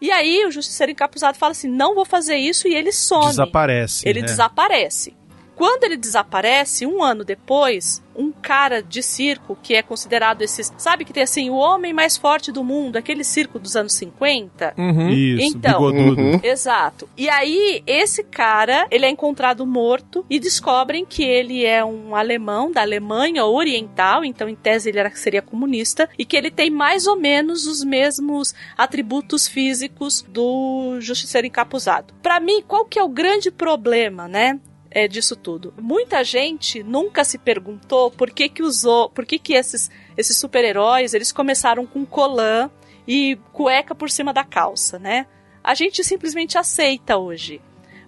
E 0.01 0.11
aí 0.11 0.45
o 0.45 0.51
justiceiro 0.51 0.91
encapuzado 0.91 1.39
fala 1.39 1.53
assim: 1.53 1.69
"Não 1.69 1.95
vou 1.95 2.05
fazer 2.05 2.37
isso" 2.37 2.67
e 2.67 2.75
ele 2.75 2.91
some. 2.91 3.27
Desaparece. 3.27 4.09
Ele 4.09 4.21
né? 4.21 4.27
desaparece. 4.27 5.17
Quando 5.55 5.85
ele 5.85 5.97
desaparece, 5.97 6.87
um 6.87 7.03
ano 7.03 7.25
depois, 7.25 8.03
um 8.17 8.33
cara 8.33 8.83
de 8.83 9.03
circo 9.03 9.57
que 9.63 9.75
é 9.75 9.83
considerado 9.83 10.43
esses. 10.43 10.73
Sabe 10.77 11.05
que 11.05 11.13
tem 11.13 11.23
assim, 11.23 11.51
o 11.51 11.55
homem 11.55 11.93
mais 11.93 12.17
forte 12.17 12.51
do 12.51 12.65
mundo, 12.65 12.97
aquele 12.97 13.25
circo 13.25 13.59
dos 13.59 13.77
anos 13.77 13.93
50? 13.95 14.75
Isso, 15.11 15.57
Então. 15.57 15.73
bigodudo. 15.73 16.21
Uhum. 16.21 16.41
Exato. 16.43 17.09
E 17.17 17.29
aí, 17.29 17.83
esse 17.87 18.23
cara, 18.25 18.87
ele 18.91 19.07
é 19.07 19.11
encontrado 19.11 19.67
morto 19.67 20.25
e 20.29 20.39
descobrem 20.39 21.05
que 21.05 21.23
ele 21.23 21.65
é 21.65 21.85
um 21.85 22.15
alemão 22.17 22.71
da 22.71 22.83
Alemanha 22.83 23.45
Oriental, 23.45 24.25
então 24.25 24.49
em 24.49 24.55
tese 24.55 24.89
ele 24.89 24.99
era, 24.99 25.11
seria 25.15 25.43
comunista, 25.43 26.09
e 26.19 26.25
que 26.25 26.37
ele 26.37 26.51
tem 26.51 26.71
mais 26.71 27.07
ou 27.07 27.17
menos 27.17 27.67
os 27.67 27.85
mesmos 27.85 28.55
atributos 28.77 29.47
físicos 29.47 30.23
do 30.29 30.99
Justiceiro 31.01 31.47
Encapuzado. 31.47 32.15
Pra 32.23 32.41
mim, 32.41 32.63
qual 32.67 32.85
que 32.85 32.99
é 32.99 33.03
o 33.03 33.09
grande 33.09 33.51
problema, 33.51 34.27
né? 34.29 34.59
É, 34.95 35.09
disso 35.09 35.35
tudo. 35.37 35.75
Muita 35.81 36.23
gente 36.23 36.83
nunca 36.83 37.25
se 37.25 37.39
perguntou 37.39 38.11
por 38.11 38.31
que 38.31 38.49
que 38.49 38.63
usou, 38.63 39.11
por 39.11 39.27
que 39.27 39.39
que 39.39 39.55
esses, 39.55 39.91
esses 40.17 40.37
super-heróis, 40.37 41.15
eles 41.15 41.33
começaram 41.33 41.87
com 41.87 42.05
colã 42.05 42.71
e 43.07 43.39
cueca 43.53 43.95
por 43.95 44.11
cima 44.11 44.33
da 44.33 44.45
calça, 44.45 44.99
né? 44.99 45.27
A 45.63 45.75
gente 45.75 46.03
simplesmente 46.05 46.59
aceita 46.59 47.17
hoje. 47.17 47.61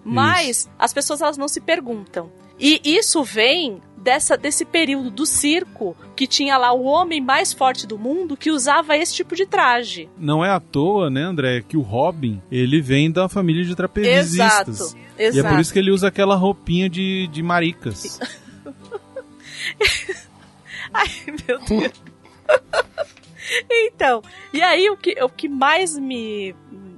Mas 0.03 0.69
as 0.77 0.93
pessoas 0.93 1.19
elas 1.21 1.37
não 1.37 1.47
se 1.47 1.59
perguntam. 1.59 2.31
E 2.59 2.79
isso 2.85 3.23
vem 3.23 3.81
dessa, 3.97 4.37
desse 4.37 4.63
período 4.63 5.09
do 5.09 5.25
circo 5.25 5.97
que 6.15 6.27
tinha 6.27 6.57
lá 6.57 6.71
o 6.71 6.83
homem 6.83 7.19
mais 7.19 7.51
forte 7.51 7.87
do 7.87 7.97
mundo 7.97 8.37
que 8.37 8.51
usava 8.51 8.95
esse 8.95 9.15
tipo 9.15 9.35
de 9.35 9.47
traje. 9.47 10.07
Não 10.17 10.45
é 10.45 10.51
à 10.51 10.59
toa, 10.59 11.09
né, 11.09 11.23
André, 11.23 11.63
que 11.67 11.75
o 11.75 11.81
Robin, 11.81 12.41
ele 12.51 12.81
vem 12.81 13.11
da 13.11 13.27
família 13.27 13.65
de 13.65 13.75
trapezistas. 13.75 14.79
Exato. 14.79 15.04
E 15.17 15.23
é 15.23 15.27
Exato. 15.27 15.49
por 15.49 15.59
isso 15.59 15.73
que 15.73 15.79
ele 15.79 15.91
usa 15.91 16.07
aquela 16.07 16.35
roupinha 16.35 16.89
de, 16.89 17.27
de 17.27 17.41
maricas. 17.43 18.19
Ai, 20.93 21.09
meu 21.47 21.59
Deus. 21.59 21.91
então, 23.69 24.21
e 24.53 24.61
aí 24.61 24.89
o 24.89 24.97
que, 24.97 25.21
o 25.23 25.29
que 25.29 25.47
mais 25.47 25.97
me. 25.97 26.55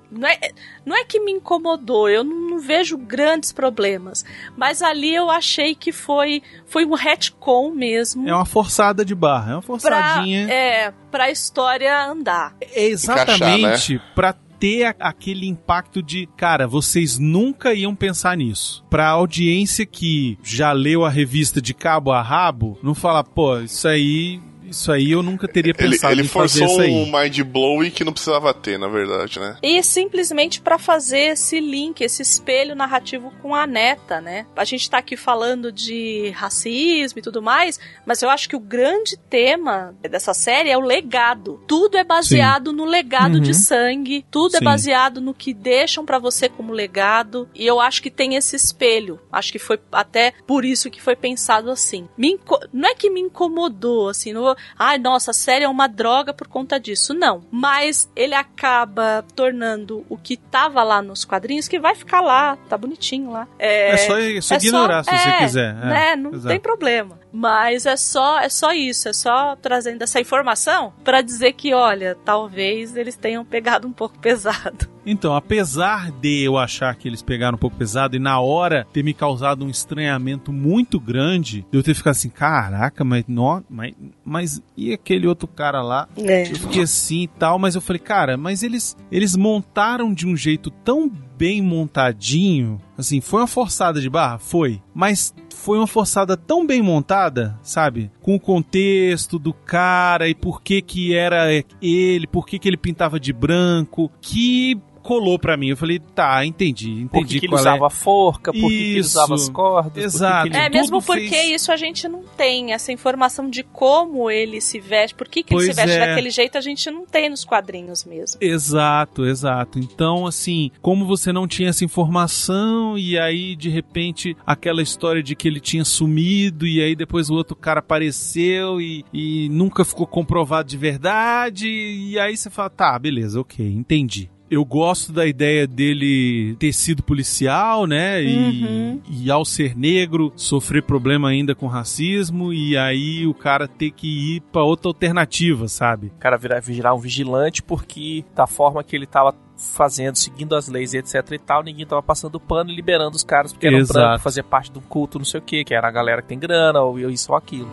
Não 0.09 0.27
é, 0.27 0.39
não 0.85 0.95
é 0.95 1.03
que 1.03 1.19
me 1.19 1.31
incomodou, 1.33 2.09
eu 2.09 2.23
não, 2.23 2.51
não 2.51 2.59
vejo 2.59 2.97
grandes 2.97 3.51
problemas. 3.51 4.23
Mas 4.55 4.81
ali 4.81 5.13
eu 5.13 5.29
achei 5.29 5.75
que 5.75 5.91
foi, 5.91 6.41
foi 6.65 6.85
um 6.85 6.93
retcon 6.93 7.71
mesmo. 7.71 8.27
É 8.27 8.33
uma 8.33 8.45
forçada 8.45 9.03
de 9.03 9.13
barra, 9.13 9.51
é 9.51 9.55
uma 9.55 9.61
pra, 9.61 9.67
forçadinha. 9.69 10.49
é, 10.49 10.93
pra 11.11 11.29
história 11.29 12.05
andar. 12.05 12.55
É 12.61 12.85
exatamente 12.85 14.01
pra 14.15 14.33
ter 14.59 14.95
aquele 14.99 15.47
impacto 15.47 16.01
de, 16.01 16.27
cara, 16.37 16.67
vocês 16.67 17.17
nunca 17.17 17.73
iam 17.73 17.95
pensar 17.95 18.37
nisso. 18.37 18.83
Pra 18.89 19.09
audiência 19.09 19.85
que 19.85 20.37
já 20.43 20.71
leu 20.71 21.05
a 21.05 21.09
revista 21.09 21.61
de 21.61 21.73
cabo 21.73 22.11
a 22.11 22.21
rabo, 22.21 22.77
não 22.81 22.93
fala, 22.93 23.23
pô, 23.23 23.59
isso 23.59 23.87
aí 23.87 24.39
Isso 24.69 24.91
aí 24.91 25.11
eu 25.11 25.23
nunca 25.23 25.47
teria 25.47 25.73
Ele, 25.77 25.89
pensado 25.91 26.13
ele 26.13 26.21
em 26.23 26.27
fazer 26.27 26.59
forçou 26.59 26.65
isso 26.67 26.81
aí. 26.81 26.91
um 26.91 27.11
mind 27.11 27.39
blowing 27.41 27.89
que 27.89 28.03
não 28.03 28.13
precisava 28.13 28.53
ter, 28.53 28.77
na 28.77 28.87
verdade, 28.87 29.39
né? 29.39 29.57
E 29.63 29.81
simplesmente 29.83 30.61
pra 30.61 30.77
fazer 30.77 31.31
esse 31.33 31.59
link, 31.59 32.01
esse 32.01 32.21
espelho 32.21 32.75
narrativo 32.75 33.31
com 33.41 33.53
a 33.55 33.65
neta, 33.67 34.19
né? 34.21 34.45
A 34.55 34.63
gente 34.65 34.89
tá 34.89 34.97
aqui 34.97 35.15
falando 35.17 35.71
de 35.71 36.29
racismo 36.35 37.19
e 37.19 37.21
tudo 37.21 37.41
mais, 37.41 37.79
mas 38.05 38.21
eu 38.21 38.29
acho 38.29 38.47
que 38.49 38.55
o 38.55 38.59
grande 38.59 39.17
tema 39.29 39.95
dessa 40.01 40.33
série 40.33 40.69
é 40.69 40.77
o 40.77 40.81
legado. 40.81 41.61
Tudo 41.67 41.97
é 41.97 42.03
baseado 42.03 42.73
no 42.73 42.85
legado 42.85 43.35
Uhum. 43.35 43.41
de 43.41 43.53
sangue, 43.53 44.25
tudo 44.31 44.55
é 44.55 44.59
Sim. 44.59 44.65
baseado 44.65 45.21
no 45.21 45.33
que 45.33 45.53
deixam 45.53 46.05
pra 46.05 46.19
você 46.19 46.49
como 46.49 46.71
legado, 46.73 47.47
e 47.53 47.65
eu 47.65 47.79
acho 47.79 48.01
que 48.01 48.09
tem 48.11 48.35
esse 48.35 48.55
espelho. 48.55 49.19
Acho 49.31 49.51
que 49.51 49.59
foi 49.59 49.79
até 49.91 50.33
por 50.45 50.65
isso 50.65 50.89
que 50.89 51.01
foi 51.01 51.15
pensado 51.15 51.69
assim. 51.71 52.07
Me 52.17 52.31
inco- 52.33 52.59
Não 52.73 52.89
é 52.89 52.95
que 52.95 53.09
me 53.09 53.21
incomodou, 53.21 54.09
assim, 54.09 54.33
não 54.33 54.41
vou, 54.41 54.56
ai, 54.77 54.97
nossa, 54.97 55.31
a 55.31 55.33
série 55.33 55.65
é 55.65 55.69
uma 55.69 55.87
droga 55.87 56.33
por 56.33 56.47
conta 56.47 56.79
disso. 56.79 57.13
Não. 57.13 57.43
Mas 57.51 58.09
ele 58.15 58.33
acaba 58.33 59.23
tornando 59.35 60.05
o 60.09 60.17
que 60.17 60.37
tava 60.37 60.83
lá 60.83 61.01
nos 61.01 61.25
quadrinhos, 61.25 61.67
que 61.67 61.79
vai 61.79 61.95
ficar 61.95 62.21
lá, 62.21 62.57
tá 62.69 62.77
bonitinho 62.77 63.31
lá. 63.31 63.47
É, 63.59 63.91
É 63.91 63.97
só, 63.97 64.17
é 64.17 64.41
só 64.41 64.55
é 64.55 64.57
ignorar 64.57 65.03
se 65.03 65.11
você 65.11 65.29
é, 65.29 65.37
quiser. 65.37 65.69
É, 65.69 65.85
né? 65.85 66.15
Não 66.15 66.31
exato. 66.31 66.47
tem 66.47 66.59
problema. 66.59 67.19
Mas 67.31 67.85
é 67.85 67.97
só, 67.97 68.39
é 68.39 68.49
só 68.49 68.71
isso, 68.73 69.09
é 69.09 69.13
só 69.13 69.55
trazendo 69.55 70.01
essa 70.01 70.19
informação 70.19 70.93
pra 71.03 71.21
dizer 71.21 71.53
que, 71.53 71.73
olha, 71.73 72.15
talvez 72.25 72.95
eles 72.95 73.15
tenham 73.15 73.43
pegado 73.45 73.87
um 73.87 73.93
pouco 73.93 74.17
pesado. 74.19 74.87
Então, 75.09 75.33
apesar 75.33 76.11
de 76.11 76.43
eu 76.43 76.57
achar 76.57 76.93
que 76.93 77.07
eles 77.07 77.21
pegaram 77.21 77.55
um 77.55 77.57
pouco 77.57 77.77
pesado 77.77 78.17
e 78.17 78.19
na 78.19 78.41
hora 78.41 78.85
ter 78.91 79.03
me 79.03 79.13
causado 79.13 79.63
um 79.63 79.69
estranhamento 79.69 80.51
muito 80.51 80.99
grande, 80.99 81.65
de 81.71 81.77
eu 81.77 81.81
ter 81.81 81.93
ficado 81.93 82.11
assim, 82.11 82.27
caraca, 82.27 83.05
mas, 83.05 83.23
nó, 83.25 83.61
mas, 83.69 83.93
mas 84.25 84.61
e 84.75 84.91
aquele 84.91 85.25
outro 85.25 85.47
cara 85.47 85.81
lá? 85.81 86.09
É. 86.17 86.51
Eu 86.51 86.57
fiquei 86.57 86.81
assim 86.81 87.21
e 87.21 87.27
tal, 87.27 87.57
mas 87.57 87.73
eu 87.73 87.79
falei, 87.79 88.01
cara, 88.01 88.35
mas 88.35 88.63
eles, 88.63 88.97
eles 89.09 89.33
montaram 89.37 90.13
de 90.13 90.27
um 90.27 90.35
jeito 90.35 90.69
tão 90.69 91.09
bem 91.37 91.61
montadinho, 91.61 92.81
assim, 92.97 93.21
foi 93.21 93.39
uma 93.39 93.47
forçada 93.47 94.01
de 94.01 94.09
barra? 94.09 94.39
Foi. 94.39 94.81
Mas 94.93 95.33
foi 95.67 95.77
uma 95.77 95.85
forçada 95.85 96.37
tão 96.37 96.65
bem 96.65 96.81
montada, 96.81 97.59
sabe? 97.61 98.09
Com 98.21 98.35
o 98.35 98.39
contexto 98.39 99.37
do 99.37 99.53
cara 99.53 100.29
e 100.29 100.33
por 100.33 100.61
que 100.61 100.81
que 100.81 101.13
era 101.13 101.47
ele, 101.81 102.25
por 102.25 102.45
que 102.45 102.57
que 102.57 102.69
ele 102.69 102.77
pintava 102.77 103.19
de 103.19 103.33
branco, 103.33 104.09
que 104.21 104.79
colou 105.07 105.39
pra 105.39 105.55
mim. 105.55 105.69
Eu 105.69 105.77
falei, 105.77 105.99
tá, 105.99 106.45
entendi, 106.45 106.89
entendi 106.91 107.07
Por 107.09 107.25
que, 107.25 107.39
que 107.39 107.45
ele 107.45 107.53
qual 107.53 107.61
usava 107.61 107.85
é. 107.85 107.87
a 107.87 107.89
forca, 107.89 108.51
por 108.51 108.59
que, 108.59 108.67
que 108.67 108.83
ele 108.91 108.99
usava 108.99 109.35
as 109.35 109.47
cordas. 109.49 109.85
por 109.85 109.93
que 109.93 109.99
que 110.01 110.05
Exato. 110.05 110.47
ele- 110.47 110.57
É, 110.57 110.63
tudo 110.65 110.73
mesmo 110.77 111.01
porque 111.01 111.29
fez- 111.29 111.61
isso 111.61 111.71
a 111.71 111.77
gente 111.77 112.07
não 112.07 112.23
tem, 112.23 112.73
essa 112.73 112.91
informação 112.91 113.49
de 113.49 113.63
como 113.63 114.29
ele 114.29 114.59
se 114.59 114.79
veste, 114.79 115.15
por 115.15 115.27
que, 115.29 115.41
que 115.43 115.53
ele 115.55 115.61
se 115.63 115.73
veste 115.73 115.95
é. 115.97 116.07
daquele 116.07 116.29
jeito, 116.29 116.57
a 116.57 116.61
gente 116.61 116.91
não 116.91 117.05
tem 117.05 117.29
nos 117.29 117.45
quadrinhos 117.45 118.03
mesmo. 118.05 118.37
Exato, 118.41 119.25
exato. 119.25 119.79
Então, 119.79 120.27
assim, 120.27 120.71
como 120.81 121.05
você 121.05 121.31
não 121.31 121.47
tinha 121.47 121.69
essa 121.69 121.85
informação, 121.85 122.97
e 122.97 123.17
aí, 123.17 123.55
de 123.55 123.69
repente, 123.69 124.35
aquela 124.45 124.81
história 124.81 125.23
de 125.23 125.35
que 125.35 125.47
ele 125.47 125.59
tinha 125.59 125.85
sumido, 125.85 126.67
e 126.67 126.81
aí 126.81 126.95
depois 126.95 127.29
o 127.29 127.33
outro 127.35 127.55
cara 127.55 127.79
apareceu 127.79 128.81
e, 128.81 129.05
e 129.13 129.47
nunca 129.49 129.85
ficou 129.85 130.05
comprovado 130.05 130.67
de 130.69 130.77
verdade, 130.77 131.67
e 131.67 132.19
aí 132.19 132.35
você 132.35 132.49
fala, 132.49 132.69
tá, 132.69 132.97
beleza, 132.99 133.39
ok, 133.39 133.65
entendi. 133.65 134.29
Eu 134.49 134.63
gosto 134.63 135.11
da 135.11 135.25
ideia 135.25 135.67
dele 135.67 136.55
ter 136.59 136.71
sido 136.73 137.03
policial, 137.03 137.85
né? 137.85 138.23
E, 138.23 138.37
Uhum. 138.63 139.01
e 139.09 139.29
ao 139.31 139.43
ser 139.43 139.77
negro, 139.77 140.31
sofrer 140.35 140.81
problema 140.83 141.29
ainda 141.29 141.53
com 141.53 141.67
racismo, 141.67 142.53
e 142.53 142.77
aí 142.77 143.27
o 143.27 143.33
cara 143.33 143.67
ter 143.67 143.91
que 143.91 144.35
ir 144.37 144.41
pra 144.51 144.63
outra 144.63 144.89
alternativa, 144.89 145.67
sabe? 145.67 146.07
O 146.15 146.19
cara 146.19 146.37
virar, 146.37 146.59
virar 146.61 146.93
um 146.93 146.99
vigilante 146.99 147.61
porque 147.61 148.23
da 148.35 148.47
forma 148.47 148.83
que 148.83 148.95
ele 148.95 149.05
tava 149.05 149.35
fazendo, 149.57 150.15
seguindo 150.15 150.55
as 150.55 150.67
leis 150.67 150.93
e 150.93 150.97
etc 150.99 151.15
e 151.31 151.39
tal, 151.39 151.63
ninguém 151.63 151.85
tava 151.85 152.03
passando 152.03 152.39
pano 152.39 152.69
e 152.69 152.75
liberando 152.75 153.15
os 153.15 153.23
caras 153.23 153.51
porque 153.51 153.67
eram 153.67 153.79
Exato. 153.79 153.99
brancos, 153.99 154.23
fazer 154.23 154.43
parte 154.43 154.71
de 154.71 154.77
um 154.77 154.81
culto, 154.83 155.17
não 155.17 155.25
sei 155.25 155.39
o 155.39 155.43
que, 155.43 155.63
que 155.63 155.73
era 155.73 155.87
a 155.87 155.91
galera 155.91 156.21
que 156.21 156.27
tem 156.27 156.37
grana, 156.39 156.79
ou 156.81 156.97
isso 157.09 157.31
ou 157.31 157.37
aquilo. 157.37 157.69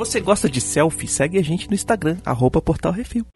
Você 0.00 0.18
gosta 0.18 0.48
de 0.48 0.62
selfie? 0.62 1.06
Segue 1.06 1.36
a 1.36 1.42
gente 1.42 1.68
no 1.68 1.74
Instagram, 1.74 2.16
arroba 2.24 2.58
Portal 2.62 2.90
Refil. 2.90 3.26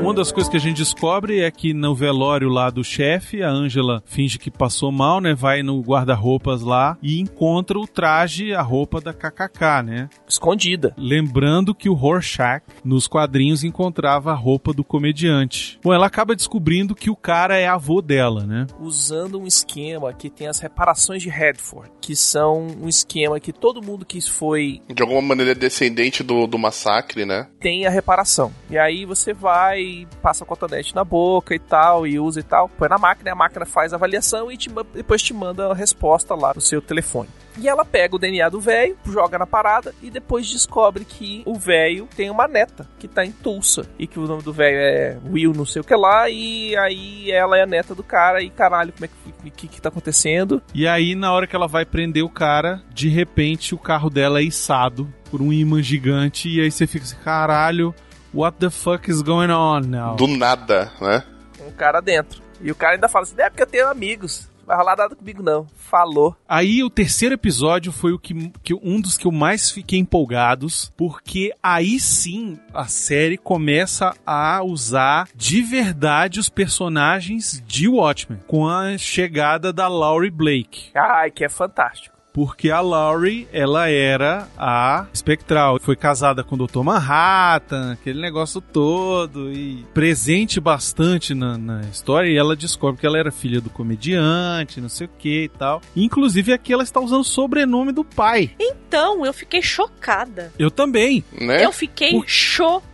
Uma 0.00 0.14
das 0.14 0.32
coisas 0.32 0.50
que 0.50 0.56
a 0.56 0.60
gente 0.60 0.78
descobre 0.78 1.40
é 1.40 1.50
que 1.50 1.74
no 1.74 1.94
velório 1.94 2.48
lá 2.48 2.70
do 2.70 2.82
chefe, 2.82 3.42
a 3.42 3.50
Angela 3.50 4.02
finge 4.06 4.38
que 4.38 4.50
passou 4.50 4.90
mal, 4.90 5.20
né? 5.20 5.34
Vai 5.34 5.62
no 5.62 5.78
guarda-roupas 5.82 6.62
lá 6.62 6.96
e 7.02 7.20
encontra 7.20 7.78
o 7.78 7.86
traje, 7.86 8.54
a 8.54 8.62
roupa 8.62 8.98
da 8.98 9.12
KKK, 9.12 9.82
né? 9.84 10.08
Escondida. 10.26 10.94
Lembrando 10.96 11.74
que 11.74 11.88
o 11.88 11.92
Rorschach, 11.92 12.64
nos 12.82 13.06
quadrinhos, 13.06 13.62
encontrava 13.62 14.32
a 14.32 14.34
roupa 14.34 14.72
do 14.72 14.82
comediante. 14.82 15.78
Bom, 15.82 15.92
ela 15.92 16.06
acaba 16.06 16.34
descobrindo 16.34 16.94
que 16.94 17.10
o 17.10 17.16
cara 17.16 17.58
é 17.58 17.68
avô 17.68 18.00
dela, 18.00 18.44
né? 18.44 18.66
usando 18.80 19.38
um 19.38 19.46
esquema 19.46 20.12
que 20.14 20.30
tem 20.30 20.46
as 20.46 20.58
reparações 20.58 21.22
de 21.22 21.28
Redford, 21.28 21.90
que 22.00 22.16
são 22.16 22.66
um 22.82 22.88
esquema 22.88 23.38
que 23.38 23.52
todo 23.52 23.82
mundo 23.82 24.06
que 24.06 24.20
foi 24.22 24.80
De 24.88 25.02
alguma 25.02 25.20
maneira 25.20 25.54
descendente 25.54 26.22
do, 26.22 26.46
do 26.46 26.58
massacre, 26.58 27.26
né? 27.26 27.46
tem 27.60 27.86
a 27.86 27.90
reparação. 27.90 28.52
E 28.70 28.78
aí 28.78 29.04
você 29.04 29.34
vai, 29.34 29.82
passa 30.22 30.44
a 30.44 30.46
cotonete 30.46 30.94
na 30.94 31.04
boca 31.04 31.54
e 31.54 31.58
tal, 31.58 32.06
e 32.06 32.18
usa 32.18 32.40
e 32.40 32.42
tal, 32.42 32.68
põe 32.68 32.88
na 32.88 32.98
máquina, 32.98 33.30
e 33.30 33.32
a 33.32 33.36
máquina 33.36 33.66
faz 33.66 33.92
a 33.92 33.96
avaliação 33.96 34.50
e 34.50 34.56
te 34.56 34.70
depois 34.94 35.22
te 35.22 35.34
manda 35.34 35.70
a 35.70 35.74
resposta 35.74 36.34
lá 36.34 36.52
no 36.54 36.60
seu 36.60 36.80
telefone. 36.80 37.28
E 37.58 37.68
ela 37.68 37.84
pega 37.84 38.16
o 38.16 38.18
DNA 38.18 38.48
do 38.48 38.60
velho, 38.60 38.96
joga 39.04 39.38
na 39.38 39.46
parada 39.46 39.94
e 40.02 40.10
depois 40.10 40.48
descobre 40.48 41.04
que 41.04 41.42
o 41.44 41.58
velho 41.58 42.08
tem 42.16 42.30
uma 42.30 42.46
neta 42.46 42.88
que 42.98 43.08
tá 43.08 43.24
em 43.24 43.32
Tulsa. 43.32 43.86
E 43.98 44.06
que 44.06 44.18
o 44.18 44.26
nome 44.26 44.42
do 44.42 44.52
velho 44.52 44.78
é 44.78 45.18
Will, 45.30 45.52
não 45.52 45.66
sei 45.66 45.80
o 45.80 45.84
que 45.84 45.94
lá. 45.94 46.30
E 46.30 46.76
aí 46.76 47.30
ela 47.30 47.58
é 47.58 47.62
a 47.62 47.66
neta 47.66 47.94
do 47.94 48.02
cara. 48.02 48.40
E 48.42 48.48
caralho, 48.48 48.92
como 48.92 49.04
é 49.04 49.08
que, 49.08 49.50
que, 49.50 49.68
que 49.68 49.82
tá 49.82 49.88
acontecendo? 49.88 50.62
E 50.72 50.86
aí, 50.86 51.14
na 51.14 51.32
hora 51.32 51.46
que 51.46 51.56
ela 51.56 51.66
vai 51.66 51.84
prender 51.84 52.24
o 52.24 52.30
cara, 52.30 52.82
de 52.94 53.08
repente 53.08 53.74
o 53.74 53.78
carro 53.78 54.08
dela 54.08 54.40
é 54.40 54.44
içado 54.44 55.12
por 55.30 55.42
um 55.42 55.52
imã 55.52 55.82
gigante. 55.82 56.48
E 56.48 56.60
aí 56.60 56.70
você 56.70 56.86
fica 56.86 57.04
assim, 57.04 57.16
caralho, 57.22 57.94
what 58.32 58.58
the 58.58 58.70
fuck 58.70 59.10
is 59.10 59.22
going 59.22 59.50
on 59.50 59.80
now? 59.82 60.16
Do 60.16 60.26
nada, 60.26 60.92
né? 61.00 61.24
O 61.66 61.72
cara 61.72 62.00
dentro. 62.00 62.42
E 62.60 62.70
o 62.70 62.74
cara 62.74 62.94
ainda 62.94 63.08
fala 63.08 63.24
assim: 63.24 63.34
é 63.38 63.48
porque 63.48 63.62
eu 63.62 63.66
tenho 63.66 63.88
amigos. 63.88 64.50
Vai 64.70 64.76
rolar 64.76 64.96
nada 64.96 65.16
comigo, 65.16 65.42
não. 65.42 65.66
Falou. 65.76 66.36
Aí 66.48 66.84
o 66.84 66.88
terceiro 66.88 67.34
episódio 67.34 67.90
foi 67.90 68.12
o 68.12 68.18
que, 68.20 68.52
que 68.62 68.72
um 68.72 69.00
dos 69.00 69.18
que 69.18 69.26
eu 69.26 69.32
mais 69.32 69.68
fiquei 69.68 69.98
empolgados, 69.98 70.92
porque 70.96 71.52
aí 71.60 71.98
sim 71.98 72.56
a 72.72 72.84
série 72.84 73.36
começa 73.36 74.14
a 74.24 74.62
usar 74.62 75.28
de 75.34 75.60
verdade 75.60 76.38
os 76.38 76.48
personagens 76.48 77.60
de 77.66 77.88
Watchmen, 77.88 78.38
com 78.46 78.68
a 78.68 78.96
chegada 78.96 79.72
da 79.72 79.88
Laurie 79.88 80.30
Blake. 80.30 80.92
Ai, 80.94 81.32
que 81.32 81.44
é 81.44 81.48
fantástico. 81.48 82.19
Porque 82.40 82.70
a 82.70 82.80
Laurie, 82.80 83.46
ela 83.52 83.90
era 83.90 84.48
a 84.56 85.04
espectral. 85.12 85.78
Foi 85.78 85.94
casada 85.94 86.42
com 86.42 86.54
o 86.54 86.66
Dr. 86.66 86.80
Manhattan, 86.82 87.92
aquele 87.92 88.18
negócio 88.18 88.62
todo. 88.62 89.52
E 89.52 89.84
presente 89.92 90.58
bastante 90.58 91.34
na, 91.34 91.58
na 91.58 91.82
história. 91.82 92.30
E 92.30 92.38
ela 92.38 92.56
descobre 92.56 92.98
que 92.98 93.06
ela 93.06 93.18
era 93.18 93.30
filha 93.30 93.60
do 93.60 93.68
comediante, 93.68 94.80
não 94.80 94.88
sei 94.88 95.06
o 95.06 95.10
que 95.18 95.42
e 95.44 95.48
tal. 95.50 95.82
Inclusive 95.94 96.50
aqui 96.54 96.72
ela 96.72 96.82
está 96.82 96.98
usando 96.98 97.20
o 97.20 97.24
sobrenome 97.24 97.92
do 97.92 98.04
pai. 98.04 98.52
Então, 98.58 99.26
eu 99.26 99.34
fiquei 99.34 99.60
chocada. 99.60 100.50
Eu 100.58 100.70
também. 100.70 101.22
Né? 101.38 101.62
Eu 101.62 101.72
fiquei 101.72 102.12
Por- 102.12 102.26
chocada. 102.26 102.89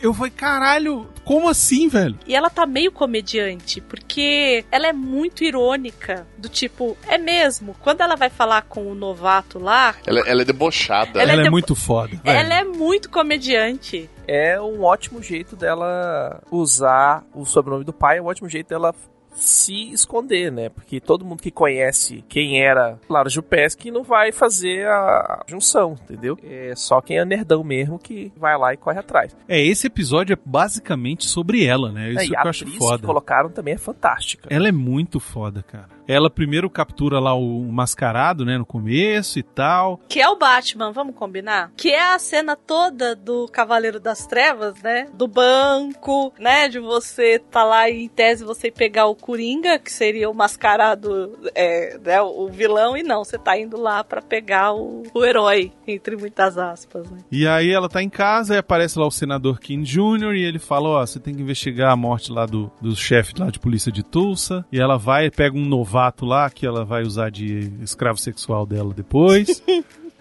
Eu 0.00 0.14
falei, 0.14 0.30
caralho, 0.30 1.08
como 1.24 1.48
assim, 1.48 1.88
velho? 1.88 2.18
E 2.26 2.34
ela 2.34 2.48
tá 2.48 2.64
meio 2.66 2.90
comediante, 2.92 3.80
porque 3.80 4.64
ela 4.70 4.86
é 4.86 4.92
muito 4.92 5.44
irônica. 5.44 6.26
Do 6.38 6.48
tipo, 6.48 6.96
é 7.06 7.18
mesmo? 7.18 7.74
Quando 7.82 8.00
ela 8.00 8.16
vai 8.16 8.30
falar 8.30 8.62
com 8.62 8.86
o 8.90 8.94
novato 8.94 9.58
lá, 9.58 9.94
Ela, 10.06 10.20
ela 10.26 10.42
é 10.42 10.44
debochada. 10.44 11.20
Ela 11.20 11.32
Ela, 11.32 11.42
é 11.42 11.46
é 11.46 11.50
muito 11.50 11.74
foda. 11.74 12.16
velho. 12.22 12.38
ela 12.38 12.54
é 12.54 12.64
muito 12.64 13.10
comediante. 13.10 14.08
É 14.26 14.58
um 14.60 14.82
ótimo 14.82 15.22
jeito 15.22 15.54
dela 15.56 16.40
usar 16.50 17.24
o 17.34 17.44
sobrenome 17.44 17.84
do 17.84 17.92
pai, 17.92 18.18
é 18.18 18.22
um 18.22 18.26
ótimo 18.26 18.48
jeito 18.48 18.68
dela 18.68 18.94
se 19.34 19.90
esconder, 19.92 20.50
né? 20.50 20.68
Porque 20.68 21.00
todo 21.00 21.24
mundo 21.24 21.42
que 21.42 21.50
conhece 21.50 22.24
quem 22.28 22.62
era 22.62 22.98
Lara 23.08 23.28
Jupeschi 23.28 23.90
não 23.90 24.02
vai 24.02 24.32
fazer 24.32 24.86
a 24.86 25.44
junção, 25.46 25.96
entendeu? 26.02 26.38
É 26.42 26.72
só 26.76 27.00
quem 27.00 27.18
é 27.18 27.24
nerdão 27.24 27.62
mesmo 27.64 27.98
que 27.98 28.32
vai 28.36 28.56
lá 28.56 28.72
e 28.72 28.76
corre 28.76 28.98
atrás. 28.98 29.36
É, 29.48 29.60
esse 29.60 29.86
episódio 29.86 30.32
é 30.34 30.38
basicamente 30.44 31.26
sobre 31.26 31.64
ela, 31.64 31.90
né? 31.92 32.10
Isso 32.10 32.20
É, 32.20 32.24
e 32.24 32.28
que 32.28 32.36
a 32.36 32.42
eu 32.44 32.50
acho 32.50 32.66
foda. 32.78 32.98
que 32.98 33.04
colocaram 33.06 33.50
também 33.50 33.74
é 33.74 33.78
fantástica. 33.78 34.48
Ela 34.50 34.68
é 34.68 34.72
muito 34.72 35.18
foda, 35.20 35.62
cara. 35.62 35.88
Ela 36.06 36.30
primeiro 36.30 36.68
captura 36.68 37.18
lá 37.18 37.34
o 37.34 37.62
mascarado, 37.64 38.44
né, 38.44 38.58
no 38.58 38.66
começo 38.66 39.38
e 39.38 39.42
tal. 39.42 40.00
Que 40.08 40.20
é 40.20 40.28
o 40.28 40.36
Batman, 40.36 40.92
vamos 40.92 41.14
combinar? 41.14 41.70
Que 41.76 41.90
é 41.90 42.14
a 42.14 42.18
cena 42.18 42.56
toda 42.56 43.14
do 43.14 43.48
Cavaleiro 43.48 43.98
das 43.98 44.26
Trevas, 44.26 44.80
né? 44.82 45.06
Do 45.14 45.26
banco, 45.26 46.32
né? 46.38 46.68
De 46.68 46.78
você 46.78 47.38
tá 47.38 47.64
lá 47.64 47.88
e 47.88 48.04
em 48.04 48.08
tese 48.08 48.44
você 48.44 48.70
pegar 48.70 49.06
o 49.06 49.14
Coringa, 49.14 49.78
que 49.78 49.92
seria 49.92 50.28
o 50.28 50.34
mascarado, 50.34 51.38
é, 51.54 51.98
né? 52.04 52.20
O 52.20 52.48
vilão, 52.48 52.96
e 52.96 53.02
não, 53.02 53.24
você 53.24 53.38
tá 53.38 53.58
indo 53.58 53.80
lá 53.80 54.04
pra 54.04 54.20
pegar 54.20 54.72
o, 54.74 55.02
o 55.14 55.24
herói, 55.24 55.72
entre 55.86 56.16
muitas 56.16 56.58
aspas, 56.58 57.10
né? 57.10 57.18
E 57.30 57.46
aí 57.46 57.70
ela 57.70 57.88
tá 57.88 58.02
em 58.02 58.10
casa 58.10 58.54
e 58.54 58.58
aparece 58.58 58.98
lá 58.98 59.06
o 59.06 59.10
senador 59.10 59.58
Kim 59.58 59.82
Jr. 59.82 60.34
e 60.34 60.44
ele 60.44 60.58
fala, 60.58 60.88
ó, 60.88 61.06
você 61.06 61.18
tem 61.18 61.34
que 61.34 61.42
investigar 61.42 61.92
a 61.92 61.96
morte 61.96 62.30
lá 62.30 62.46
do, 62.46 62.70
do 62.80 62.94
chefe 62.94 63.32
lá 63.38 63.50
de 63.50 63.58
polícia 63.58 63.90
de 63.90 64.02
Tulsa. 64.02 64.64
E 64.70 64.80
ela 64.80 64.96
vai, 64.96 65.30
pega 65.30 65.56
um 65.56 65.64
novato 65.94 66.24
lá 66.26 66.50
que 66.50 66.66
ela 66.66 66.84
vai 66.84 67.02
usar 67.02 67.30
de 67.30 67.72
escravo 67.80 68.18
sexual 68.18 68.66
dela 68.66 68.92
depois. 68.92 69.62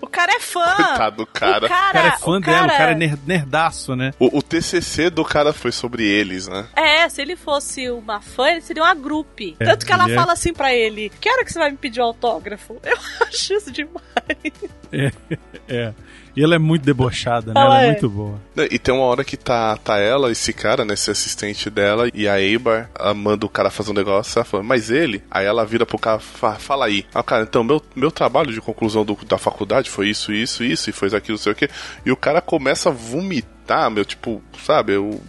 O 0.02 0.08
cara 0.08 0.34
é 0.34 0.40
fã. 0.42 0.76
Coitado 0.76 1.16
do 1.16 1.26
cara. 1.26 1.66
O 1.66 1.70
cara, 1.70 1.90
O 1.90 1.94
cara 1.94 2.08
é 2.10 2.18
fã 2.18 2.32
o 2.32 2.40
dela, 2.42 2.58
o 2.66 2.68
cara- 2.68 2.78
cara 2.78 2.92
é 2.92 2.96
ner- 2.96 3.18
nerdaço, 3.26 3.96
né? 3.96 4.12
O, 4.20 4.38
o 4.40 4.42
TCC 4.42 5.10
do 5.10 5.24
cara 5.24 5.54
foi 5.54 5.72
sobre 5.72 6.04
eles, 6.06 6.46
né? 6.46 6.68
É, 6.76 7.08
se 7.08 7.22
ele 7.22 7.38
fosse 7.38 7.90
uma 7.90 8.20
fã, 8.20 8.50
ele 8.50 8.60
seria 8.60 8.84
uma 8.84 8.94
grupe. 8.94 9.56
É, 9.62 9.64
Tanto 9.64 9.86
que 9.86 9.94
ela 9.94 10.12
é- 10.12 10.14
fala 10.14 10.34
assim 10.34 10.52
pra 10.52 10.74
ele: 10.76 11.10
Que 11.22 11.30
hora 11.30 11.46
que 11.46 11.54
você 11.54 11.58
vai 11.58 11.72
me 11.72 11.78
pedir 11.78 12.02
um 12.02 12.04
autógrafo? 12.04 12.76
Eu 12.84 12.98
acho 13.26 13.54
isso 13.54 13.72
demais. 13.72 14.02
É. 15.70 15.94
E 16.36 16.44
ela 16.44 16.56
é 16.56 16.58
muito 16.58 16.84
debochada, 16.84 17.54
né? 17.54 17.62
Ela 17.62 17.66
Ela 17.76 17.82
é 17.82 17.84
é. 17.84 17.92
muito 17.92 18.10
boa. 18.10 18.40
E 18.72 18.80
tem 18.80 18.94
uma 18.94 19.04
hora 19.06 19.24
que 19.24 19.38
tá, 19.38 19.78
tá 19.78 19.98
ela, 20.00 20.32
esse 20.32 20.52
cara, 20.52 20.84
né, 20.84 20.94
esse 20.96 21.12
assistente 21.12 21.70
dela, 21.70 22.10
e 22.14 22.28
a 22.28 22.40
Eibar 22.42 22.90
ela 23.00 23.14
manda 23.14 23.46
o 23.46 23.50
cara 23.50 23.70
fazer 23.70 23.92
um 23.92 23.94
negócio, 23.94 24.38
ela 24.40 24.46
fala, 24.46 24.64
mas 24.64 24.90
ele? 24.90 25.24
Aí 25.30 25.46
ela 25.46 25.64
vira 25.66 25.86
pro 25.86 25.98
cara, 26.00 26.20
fa- 26.20 26.56
fala 26.56 26.86
aí. 26.86 27.06
Aí 27.14 27.22
o 27.22 27.24
cara, 27.24 27.44
então, 27.44 27.64
meu, 27.64 27.82
meu 27.96 28.12
trabalho 28.12 28.52
de 28.52 28.60
conclusão 28.62 29.06
do- 29.06 29.18
da 29.28 29.38
faculdade 29.38 29.90
foi 29.90 30.10
isso, 30.10 30.34
isso, 30.34 30.64
isso, 30.64 30.90
e 30.90 30.94
foi 30.94 31.08
aquilo, 31.10 31.38
não 31.38 31.44
sei 31.44 31.52
o 31.52 31.56
quê. 31.56 31.70
E 32.06 32.12
o 32.12 32.18
cara 32.18 32.42
começa 32.42 32.90
a 32.90 32.92
vomitar, 32.92 33.90
meu, 33.92 34.04
tipo, 34.04 34.42
sabe, 34.66 34.98
o- 34.98 35.22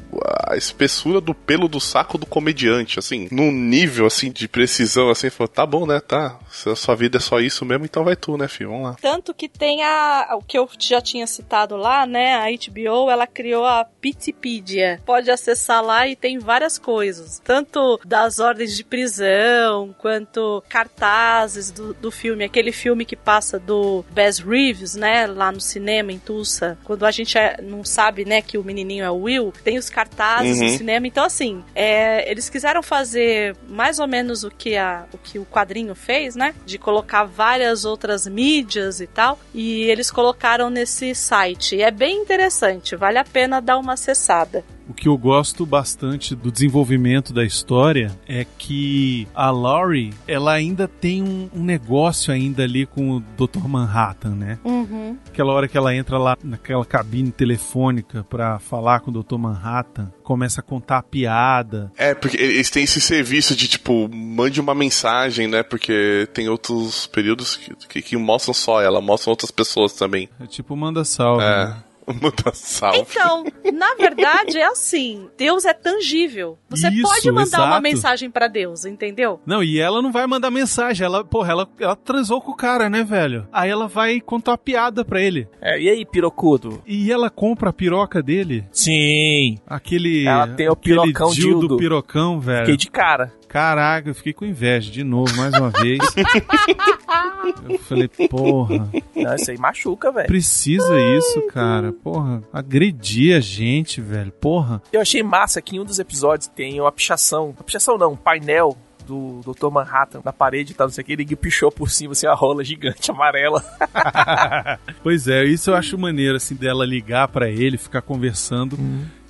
a 0.46 0.56
espessura 0.56 1.20
do 1.20 1.34
pelo 1.34 1.68
do 1.68 1.80
saco 1.80 2.18
do 2.18 2.26
comediante, 2.26 2.98
assim, 2.98 3.28
num 3.30 3.50
nível, 3.50 4.06
assim, 4.06 4.30
de 4.30 4.48
precisão, 4.48 5.10
assim, 5.10 5.30
falou, 5.30 5.48
tá 5.48 5.66
bom, 5.66 5.86
né, 5.86 6.00
tá, 6.00 6.38
se 6.50 6.68
a 6.68 6.76
sua 6.76 6.94
vida 6.94 7.18
é 7.18 7.20
só 7.20 7.40
isso 7.40 7.64
mesmo, 7.64 7.84
então 7.84 8.04
vai 8.04 8.16
tu, 8.16 8.36
né, 8.36 8.48
filho, 8.48 8.70
vamos 8.70 8.84
lá. 8.84 8.96
Tanto 9.00 9.34
que 9.34 9.48
tem 9.48 9.82
a. 9.82 10.34
O 10.36 10.42
que 10.42 10.58
eu 10.58 10.68
já 10.78 11.00
tinha 11.00 11.26
citado 11.26 11.76
lá, 11.76 12.06
né? 12.06 12.34
A 12.34 12.46
HBO, 12.50 13.10
ela 13.10 13.26
criou 13.26 13.64
a 13.64 13.84
Pitipedia. 13.84 15.00
Pode 15.04 15.30
acessar 15.30 15.82
lá 15.82 16.06
e 16.06 16.16
tem 16.16 16.38
várias 16.38 16.78
coisas. 16.78 17.40
Tanto 17.44 18.00
das 18.04 18.38
ordens 18.38 18.76
de 18.76 18.84
prisão, 18.84 19.94
quanto 19.98 20.62
cartazes 20.68 21.70
do, 21.70 21.94
do 21.94 22.10
filme. 22.10 22.44
Aquele 22.44 22.72
filme 22.72 23.04
que 23.04 23.16
passa 23.16 23.58
do 23.58 24.04
Bess 24.10 24.38
Reeves, 24.38 24.94
né? 24.94 25.26
Lá 25.26 25.50
no 25.52 25.60
cinema, 25.60 26.12
em 26.12 26.18
Tulsa. 26.18 26.78
Quando 26.84 27.04
a 27.04 27.10
gente 27.10 27.36
é- 27.36 27.60
não 27.62 27.84
sabe, 27.84 28.24
né, 28.24 28.40
que 28.42 28.58
o 28.58 28.64
menininho 28.64 29.04
é 29.04 29.10
o 29.10 29.22
Will, 29.22 29.52
tem 29.62 29.78
os 29.78 29.90
cartazes 29.90 30.03
Uhum. 30.46 30.64
no 30.64 30.68
cinema. 30.70 31.06
Então, 31.06 31.24
assim, 31.24 31.62
é, 31.74 32.30
eles 32.30 32.48
quiseram 32.48 32.82
fazer 32.82 33.56
mais 33.68 33.98
ou 33.98 34.06
menos 34.06 34.44
o 34.44 34.50
que, 34.50 34.76
a, 34.76 35.04
o 35.12 35.18
que 35.18 35.38
o 35.38 35.44
quadrinho 35.44 35.94
fez, 35.94 36.34
né? 36.34 36.54
De 36.64 36.78
colocar 36.78 37.24
várias 37.24 37.84
outras 37.84 38.26
mídias 38.26 39.00
e 39.00 39.06
tal. 39.06 39.38
E 39.52 39.84
eles 39.84 40.10
colocaram 40.10 40.70
nesse 40.70 41.14
site. 41.14 41.76
E 41.76 41.82
é 41.82 41.90
bem 41.90 42.18
interessante, 42.18 42.96
vale 42.96 43.18
a 43.18 43.24
pena 43.24 43.60
dar 43.60 43.78
uma 43.78 43.94
acessada. 43.94 44.64
O 44.88 44.94
que 44.94 45.08
eu 45.08 45.16
gosto 45.16 45.64
bastante 45.64 46.34
do 46.34 46.52
desenvolvimento 46.52 47.32
da 47.32 47.44
história 47.44 48.16
é 48.28 48.44
que 48.58 49.26
a 49.34 49.50
Laurie, 49.50 50.12
ela 50.28 50.52
ainda 50.52 50.86
tem 50.86 51.22
um, 51.22 51.48
um 51.54 51.64
negócio 51.64 52.32
ainda 52.32 52.62
ali 52.62 52.86
com 52.86 53.16
o 53.16 53.20
Dr. 53.20 53.66
Manhattan, 53.66 54.34
né? 54.34 54.58
Uhum. 54.64 55.16
Aquela 55.26 55.52
hora 55.52 55.68
que 55.68 55.76
ela 55.76 55.94
entra 55.94 56.18
lá 56.18 56.36
naquela 56.42 56.84
cabine 56.84 57.30
telefônica 57.30 58.24
pra 58.28 58.58
falar 58.58 59.00
com 59.00 59.10
o 59.10 59.22
Dr. 59.22 59.38
Manhattan, 59.38 60.12
começa 60.22 60.60
a 60.60 60.62
contar 60.62 60.98
a 60.98 61.02
piada. 61.02 61.90
É, 61.96 62.14
porque 62.14 62.36
eles 62.36 62.70
têm 62.70 62.84
esse 62.84 63.00
serviço 63.00 63.56
de, 63.56 63.68
tipo, 63.68 64.08
mande 64.08 64.60
uma 64.60 64.74
mensagem, 64.74 65.48
né? 65.48 65.62
Porque 65.62 66.28
tem 66.32 66.48
outros 66.48 67.06
períodos 67.06 67.56
que, 67.56 67.74
que, 67.88 68.02
que 68.02 68.16
mostram 68.16 68.52
só 68.52 68.82
ela, 68.82 69.00
mostram 69.00 69.32
outras 69.32 69.50
pessoas 69.50 69.92
também. 69.94 70.28
É 70.40 70.46
tipo, 70.46 70.76
manda 70.76 71.04
salve. 71.04 71.42
É. 71.42 71.66
né? 71.66 71.84
Manda 72.20 72.52
salve. 72.52 72.98
Então, 72.98 73.44
na 73.72 73.94
verdade, 73.94 74.58
é 74.58 74.66
assim: 74.66 75.28
Deus 75.36 75.64
é 75.64 75.72
tangível. 75.72 76.58
Você 76.68 76.88
Isso, 76.88 77.02
pode 77.02 77.30
mandar 77.30 77.58
uma 77.58 77.66
exato. 77.68 77.82
mensagem 77.82 78.30
pra 78.30 78.48
Deus, 78.48 78.84
entendeu? 78.84 79.40
Não, 79.46 79.62
e 79.62 79.78
ela 79.78 80.02
não 80.02 80.12
vai 80.12 80.26
mandar 80.26 80.50
mensagem. 80.50 81.04
Ela, 81.04 81.24
porra, 81.24 81.52
ela, 81.52 81.68
ela 81.78 81.96
transou 81.96 82.40
com 82.40 82.52
o 82.52 82.56
cara, 82.56 82.88
né, 82.90 83.02
velho? 83.02 83.46
Aí 83.52 83.70
ela 83.70 83.88
vai 83.88 84.20
contar 84.20 84.52
uma 84.52 84.58
piada 84.58 85.04
pra 85.04 85.20
ele. 85.20 85.48
É, 85.60 85.80
e 85.80 85.88
aí, 85.88 86.04
pirocudo? 86.04 86.82
E 86.86 87.10
ela 87.10 87.30
compra 87.30 87.70
a 87.70 87.72
piroca 87.72 88.22
dele. 88.22 88.64
Sim. 88.72 89.58
Aquele. 89.66 90.26
Ela 90.26 90.48
tem 90.48 90.68
o 90.68 90.76
pirocão 90.76 91.30
dildo 91.30 91.60
dildo. 91.60 91.76
pirocão, 91.76 92.40
velho. 92.40 92.60
Fiquei 92.66 92.76
de 92.76 92.90
cara. 92.90 93.32
Caraca, 93.54 94.10
eu 94.10 94.14
fiquei 94.16 94.32
com 94.32 94.44
inveja 94.44 94.90
de 94.90 95.04
novo, 95.04 95.36
mais 95.36 95.54
uma 95.54 95.70
vez. 95.70 96.00
eu 97.70 97.78
falei, 97.78 98.08
porra, 98.28 98.90
Não, 99.14 99.34
isso 99.36 99.48
aí 99.48 99.56
machuca, 99.56 100.10
velho. 100.10 100.26
precisa 100.26 101.00
isso, 101.00 101.40
cara. 101.46 101.92
Porra, 101.92 102.42
agredir 102.52 103.36
a 103.36 103.38
gente, 103.38 104.00
velho. 104.00 104.32
Porra. 104.32 104.82
Eu 104.92 105.00
achei 105.00 105.22
massa 105.22 105.62
que 105.62 105.76
em 105.76 105.78
um 105.78 105.84
dos 105.84 106.00
episódios 106.00 106.48
tem 106.48 106.80
uma 106.80 106.90
pichação. 106.90 107.50
Uma 107.50 107.62
pichação 107.62 107.96
não, 107.96 108.14
um 108.14 108.16
painel 108.16 108.76
do 109.06 109.38
Dr. 109.44 109.68
Manhattan 109.70 110.20
na 110.24 110.32
parede 110.32 110.72
e 110.72 110.74
tal, 110.74 110.88
não 110.88 110.92
sei 110.92 111.02
o 111.02 111.04
que. 111.04 111.12
Ele 111.12 111.36
pichou 111.36 111.70
por 111.70 111.88
cima, 111.88 112.10
assim, 112.10 112.26
a 112.26 112.34
rola 112.34 112.64
gigante 112.64 113.08
amarela. 113.12 113.64
Pois 115.00 115.28
é, 115.28 115.44
isso 115.44 115.70
eu 115.70 115.76
acho 115.76 115.96
maneiro, 115.96 116.36
assim, 116.36 116.56
dela 116.56 116.84
ligar 116.84 117.28
pra 117.28 117.48
ele, 117.48 117.76
ficar 117.76 118.02
conversando. 118.02 118.76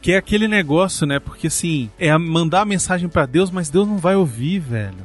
Que 0.04 0.12
é 0.12 0.18
aquele 0.18 0.46
negócio, 0.46 1.06
né? 1.06 1.18
Porque 1.18 1.46
assim, 1.46 1.88
é 1.98 2.14
mandar 2.18 2.60
a 2.60 2.66
mensagem 2.66 3.08
pra 3.08 3.24
Deus, 3.24 3.50
mas 3.50 3.70
Deus 3.70 3.88
não 3.88 3.96
vai 3.96 4.14
ouvir, 4.14 4.58
velho. 4.58 4.98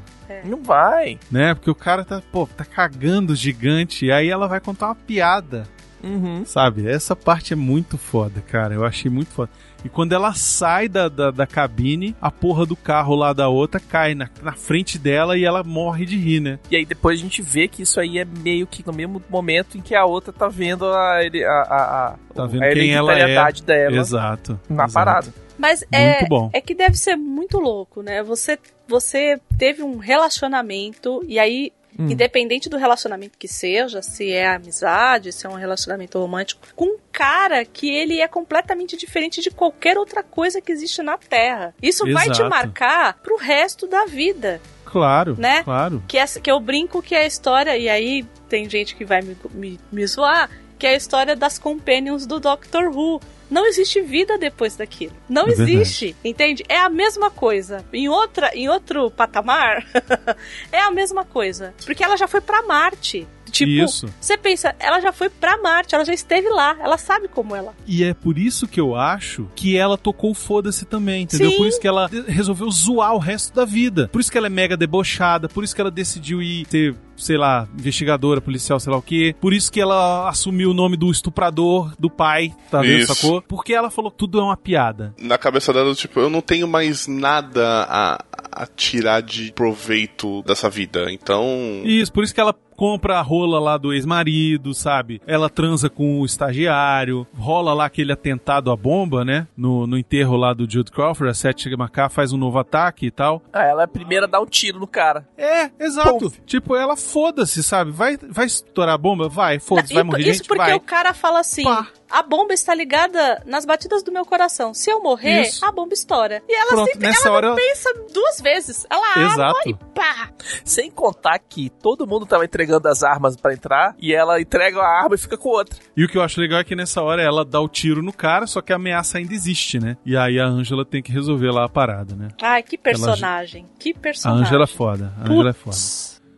Não 0.44 0.62
vai. 0.62 1.18
Né? 1.32 1.54
Porque 1.54 1.72
o 1.72 1.76
cara 1.76 2.04
tá, 2.04 2.22
pô, 2.34 2.46
tá 2.46 2.66
cagando 2.66 3.34
gigante. 3.34 4.08
E 4.08 4.12
aí 4.12 4.28
ela 4.28 4.46
vai 4.46 4.60
contar 4.60 4.88
uma 4.88 4.96
piada. 4.96 5.66
Uhum. 6.04 6.44
Sabe? 6.46 6.86
Essa 6.86 7.16
parte 7.16 7.54
é 7.54 7.56
muito 7.56 7.98
foda, 7.98 8.42
cara. 8.42 8.74
Eu 8.74 8.86
achei 8.86 9.10
muito 9.10 9.32
foda. 9.32 9.50
E 9.84 9.90
quando 9.90 10.14
ela 10.14 10.34
sai 10.34 10.88
da, 10.88 11.08
da, 11.08 11.32
da 11.32 11.48
cabine, 11.48 12.16
a 12.22 12.32
porra 12.32 12.66
do 12.66 12.76
carro 12.76 13.16
lá 13.16 13.34
da 13.34 13.48
outra 13.48 13.80
cai 13.80 14.14
na, 14.14 14.30
na 14.42 14.52
frente 14.54 14.98
dela 14.98 15.38
e 15.38 15.46
ela 15.46 15.64
morre 15.64 16.06
de 16.06 16.18
rir, 16.18 16.40
né? 16.40 16.60
E 16.70 16.76
aí 16.76 16.86
depois 16.86 17.20
a 17.20 17.22
gente 17.22 17.42
vê 17.42 17.68
que 17.68 17.84
isso 17.84 18.00
aí 18.00 18.18
é 18.20 18.26
meio 18.26 18.68
que 18.68 18.86
no 18.86 18.94
mesmo 18.94 19.22
momento 19.30 19.78
em 19.78 19.82
que 19.82 19.96
a 19.96 20.06
outra 20.06 20.34
tá 20.34 20.48
vendo 20.48 20.86
a, 20.86 21.20
a, 21.20 21.62
a, 21.62 22.08
a, 22.08 22.16
Tá 22.34 22.46
vendo 22.46 22.64
a 22.64 22.70
quem 22.74 22.94
ela 22.94 23.18
é. 23.18 23.52
dela 23.66 23.98
Exato. 23.98 24.60
na 24.70 24.86
exato. 24.86 24.94
parada. 24.94 25.34
Mas 25.58 25.84
é, 25.92 26.20
Muito 26.20 26.30
bom. 26.30 26.50
é 26.54 26.62
que 26.62 26.74
deve 26.74 26.96
ser 26.98 27.18
muito 27.18 27.60
louco, 27.60 28.02
né? 28.02 28.24
Você, 28.24 28.58
você 28.88 29.38
teve 29.58 29.84
um 29.84 29.98
relacionamento 29.98 31.22
e 31.28 31.38
aí, 31.38 31.74
Hum. 32.00 32.08
independente 32.10 32.70
do 32.70 32.78
relacionamento 32.78 33.38
que 33.38 33.48
seja, 33.48 34.02
se 34.02 34.32
é 34.32 34.48
amizade, 34.48 35.34
se 35.34 35.46
é 35.46 35.50
um 35.50 35.56
relacionamento 35.56 36.18
romântico, 36.18 36.66
com 36.74 36.86
um 36.86 36.98
cara 37.12 37.66
que 37.66 37.90
ele 37.90 38.22
é 38.22 38.28
completamente 38.28 38.96
diferente 38.96 39.42
de 39.42 39.52
qualquer 39.52 39.98
outra 39.98 40.24
coisa 40.24 40.62
que 40.62 40.72
existe 40.72 41.02
na 41.02 41.18
Terra. 41.18 41.76
Isso 41.82 42.10
vai 42.14 42.28
te 42.28 42.40
Exato. 42.40 42.50
marcar 42.50 43.16
pro 43.22 43.36
resto 43.36 43.86
da 43.86 44.06
vida. 44.06 44.62
Claro, 44.86 45.36
Né? 45.38 45.62
claro. 45.64 46.02
Que, 46.08 46.18
é, 46.18 46.26
que 46.26 46.50
eu 46.50 46.60
brinco 46.60 47.02
que 47.02 47.14
é 47.14 47.24
a 47.24 47.28
história, 47.28 47.78
e 47.78 47.90
aí 47.90 48.26
tem 48.48 48.68
gente 48.70 48.96
que 48.96 49.04
vai 49.04 49.22
me, 49.22 49.36
me, 49.52 49.80
me 49.92 50.08
zoar, 50.08 50.50
que 50.80 50.88
é 50.88 50.92
a 50.92 50.96
história 50.96 51.36
das 51.36 51.60
companions 51.60 52.26
do 52.26 52.40
Doctor 52.40 52.86
Who. 52.86 53.22
Não 53.50 53.66
existe 53.66 54.02
vida 54.02 54.38
depois 54.38 54.76
daquilo. 54.76 55.14
Não 55.28 55.44
É 55.44 55.48
verdade. 55.48 55.72
existe, 55.74 56.16
entende? 56.24 56.64
É 56.70 56.78
a 56.80 56.90
mesma 56.90 57.32
coisa. 57.32 57.84
Em 57.92 58.08
outra, 58.08 58.52
em 58.56 58.70
outro 58.70 59.10
patamar, 59.10 59.86
é 60.72 60.80
a 60.82 60.92
mesma 60.92 61.26
coisa. 61.26 61.74
Porque 61.86 62.04
ela 62.04 62.16
já 62.18 62.28
foi 62.28 62.42
pra 62.42 62.62
Marte. 62.64 63.28
Tipo, 63.50 63.72
Isso. 63.72 64.08
você 64.20 64.38
pensa, 64.38 64.76
ela 64.80 65.00
já 65.00 65.12
foi 65.12 65.30
pra 65.30 65.58
Marte, 65.62 65.96
ela 65.96 66.06
já 66.06 66.14
esteve 66.14 66.50
lá, 66.50 66.78
ela 66.80 66.98
sabe 66.98 67.28
como 67.28 67.56
ela. 67.56 67.74
E 67.86 68.04
é 68.04 68.14
por 68.14 68.38
isso 68.38 68.68
que 68.68 68.80
eu 68.80 68.96
acho 68.96 69.48
que 69.56 69.78
ela 69.78 69.98
tocou 69.98 70.32
o 70.32 70.36
foda-se 70.36 70.86
também, 70.86 71.24
entendeu? 71.24 71.52
Sim. 71.52 71.58
Por 71.58 71.68
isso 71.68 71.80
que 71.80 71.88
ela 71.88 72.10
resolveu 72.28 72.70
zoar 72.72 73.14
o 73.14 73.20
resto 73.20 73.54
da 73.54 73.66
vida. 73.66 74.08
Por 74.12 74.22
isso 74.22 74.32
que 74.32 74.38
ela 74.38 74.48
é 74.48 74.50
mega 74.50 74.78
debochada, 74.78 75.50
por 75.50 75.64
isso 75.64 75.76
que 75.76 75.82
ela 75.82 75.92
decidiu 75.92 76.42
ir 76.42 76.66
ser, 76.70 76.96
sei 77.16 77.38
lá, 77.38 77.68
investigadora, 77.78 78.42
policial, 78.42 78.80
sei 78.80 78.92
lá 78.92 78.98
o 78.98 79.02
quê. 79.02 79.36
Por 79.40 79.54
isso 79.54 79.72
que 79.72 79.82
ela 79.82 80.30
assumiu 80.30 80.72
o 80.72 80.74
nome 80.74 80.96
do 80.96 81.12
estuprador 81.12 81.94
do 82.00 82.10
pai, 82.10 82.54
tá 82.72 82.82
vendo, 82.82 83.00
Isso. 83.00 83.16
sacou? 83.16 83.42
Porque 83.42 83.74
ela 83.74 83.90
falou 83.90 84.12
que 84.12 84.18
tudo 84.18 84.40
é 84.40 84.44
uma 84.44 84.58
piada. 84.58 85.14
Na 85.20 85.38
cabeça 85.38 85.74
dela, 85.74 85.94
tipo, 85.96 86.20
eu 86.20 86.30
não 86.30 86.42
tenho 86.42 86.68
mais 86.68 87.08
nada 87.08 87.86
a, 87.90 88.26
a 88.52 88.68
tirar 88.68 89.22
de 89.22 89.52
proveito 89.52 90.42
dessa 90.44 90.70
vida. 90.70 91.12
Então. 91.12 91.82
Isso, 91.84 92.12
por 92.12 92.24
isso 92.24 92.34
que 92.34 92.42
ela 92.42 92.56
compra 92.80 93.20
a 93.20 93.22
rola 93.22 93.60
lá 93.60 93.76
do 93.78 93.92
ex-marido, 93.92 94.74
sabe? 94.74 95.22
Ela 95.28 95.50
transa 95.50 95.90
com 95.90 96.22
o 96.22 96.26
estagiário, 96.26 97.28
rola 97.38 97.74
lá 97.74 97.84
aquele 97.84 98.14
atentado 98.14 98.72
à 98.72 98.76
bomba, 98.78 99.26
né? 99.26 99.50
No, 99.58 99.86
no 99.86 99.98
enterro 99.98 100.38
lá 100.38 100.54
do 100.54 100.64
Jude 100.64 100.90
Crawford, 100.90 101.30
a 101.30 101.34
Seth 101.34 101.66
Macá 101.78 102.08
faz 102.08 102.32
um 102.32 102.38
novo 102.38 102.58
ataque 102.58 103.08
e 103.08 103.12
tal. 103.12 103.42
Ah, 103.52 103.66
ela 103.66 103.82
é 103.82 103.84
a 103.84 103.88
primeira 103.88 104.28
a 104.28 104.30
dar 104.30 104.40
um 104.40 104.46
tiro 104.46 104.80
no 104.80 104.88
cara. 104.88 105.28
É, 105.38 105.70
exato. 105.78 106.32
Tipo, 106.46 106.74
ela 106.74 106.96
foda-se, 106.96 107.62
sabe? 107.62 107.92
Vai, 107.92 108.18
vai 108.18 108.46
estourar 108.46 108.96
a 108.96 108.98
bomba? 108.98 109.28
Vai, 109.28 109.60
foda-se, 109.60 109.94
vai 109.94 110.04
morrer 110.04 110.22
Isso 110.22 110.38
gente? 110.38 110.48
porque 110.48 110.64
Vai. 110.64 110.76
o 110.76 110.80
cara 110.80 111.14
fala 111.14 111.42
assim: 111.42 111.64
Pá. 111.66 111.86
A 112.10 112.24
bomba 112.24 112.54
está 112.54 112.74
ligada 112.74 113.42
nas 113.46 113.66
batidas 113.66 114.02
do 114.04 114.12
meu 114.12 114.26
coração. 114.26 114.74
Se 114.74 114.90
eu 114.92 115.02
morrer, 115.02 115.42
Isso. 115.44 115.64
a 115.66 115.72
bomba 115.72 115.94
estoura. 115.94 116.42
E 116.48 116.54
ela 116.56 116.70
Pronto, 116.70 116.86
sempre 116.92 117.08
nessa 117.08 117.28
ela 117.28 117.36
hora 117.38 117.48
não 117.50 117.58
ela- 117.58 117.62
pensa 117.68 117.94
duas 118.14 118.42
vezes. 118.42 118.86
Ela 118.90 119.08
arma 119.16 119.34
Exato. 119.34 119.70
e 119.70 119.74
pá. 119.74 120.30
Sem 120.64 120.90
contar 120.90 121.38
que 121.40 121.70
todo 121.70 122.08
mundo 122.08 122.26
tava 122.26 122.46
entregando 122.46 122.88
as 122.88 123.04
armas 123.04 123.36
pra 123.36 123.54
entrar 123.54 123.96
e 124.00 124.14
ela 124.14 124.40
entrega 124.42 124.80
a 124.82 125.04
arma 125.04 125.16
e 125.16 125.18
fica 125.18 125.38
com 125.38 125.50
outra. 125.50 125.78
E 125.96 126.04
o 126.04 126.08
que 126.08 126.18
eu 126.18 126.22
acho 126.22 126.40
legal 126.42 126.60
é 126.60 126.64
que 126.64 126.76
nessa 126.76 127.02
hora 127.02 127.22
ela 127.22 127.44
dá 127.46 127.60
o 127.62 127.68
tiro 127.68 128.02
no 128.02 128.12
cara, 128.14 128.48
só 128.48 128.62
que 128.62 128.74
a 128.74 128.76
ameaça 128.78 129.18
ainda 129.18 129.34
existe, 129.34 129.80
né? 129.80 129.98
E 130.06 130.16
aí 130.18 130.40
a 130.40 130.46
Angela 130.46 130.86
tem 130.86 131.02
que 131.04 131.12
resolver 131.12 131.52
lá 131.52 131.66
a 131.66 131.70
parada, 131.70 132.16
né? 132.16 132.30
Ai, 132.42 132.64
que 132.64 132.78
personagem. 132.78 133.66
Que 133.78 133.92
A 133.92 134.00
personagem. 134.00 134.46
Angela 134.46 134.64
é 134.64 134.68
foda. 134.68 135.14
A 135.20 135.26
Angela 135.32 135.50
é 135.50 135.54
foda. 135.54 135.78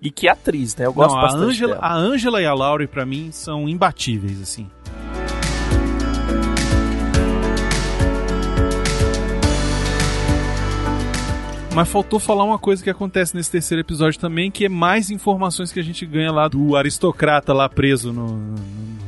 E 0.04 0.10
que 0.10 0.28
atriz, 0.28 0.76
né? 0.76 0.88
Eu 0.88 0.94
gosto 0.94 1.12
Não, 1.12 1.20
a 1.20 1.22
bastante 1.22 1.44
Angela, 1.46 1.76
dela. 1.76 1.86
a 1.86 1.94
Angela 1.96 2.42
e 2.42 2.46
a 2.48 2.54
Laurie, 2.56 2.88
pra 2.88 3.06
mim, 3.06 3.32
são 3.32 3.70
imbatíveis, 3.70 4.42
assim. 4.42 4.68
Mas 11.74 11.88
faltou 11.88 12.20
falar 12.20 12.44
uma 12.44 12.60
coisa 12.60 12.84
que 12.84 12.90
acontece 12.90 13.34
nesse 13.34 13.50
terceiro 13.50 13.80
episódio 13.82 14.20
também, 14.20 14.52
que 14.52 14.66
é 14.66 14.70
mais 14.70 15.10
informações 15.10 15.72
que 15.72 15.80
a 15.80 15.84
gente 15.84 16.06
ganha 16.06 16.30
lá 16.32 16.50
do 16.50 16.76
aristocrata 16.76 17.54
lá 17.54 17.70
preso 17.70 18.12
no, 18.12 18.28
no, 18.28 18.56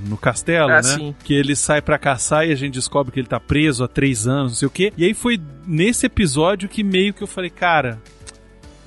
no 0.08 0.18
castelo, 0.18 0.70
Ah, 0.72 0.76
né? 0.76 0.84
sim. 0.84 1.16
Que 1.26 1.34
ele 1.34 1.58
sai 1.58 1.82
pra 1.82 1.98
caçar 2.00 2.48
e 2.48 2.54
a 2.54 2.56
gente 2.56 2.74
descobre 2.76 3.12
que 3.12 3.20
ele 3.20 3.28
tá 3.28 3.38
preso 3.40 3.84
há 3.84 3.88
três 3.88 4.28
anos, 4.28 4.54
não 4.54 4.58
sei 4.58 4.68
o 4.68 4.72
quê. 4.72 4.94
E 4.98 5.04
aí 5.04 5.14
foi 5.14 5.38
nesse 5.68 6.06
episódio 6.06 6.70
que 6.70 6.84
meio 6.86 7.14
que 7.14 7.22
eu 7.22 7.28
falei, 7.28 7.50
cara, 7.50 8.00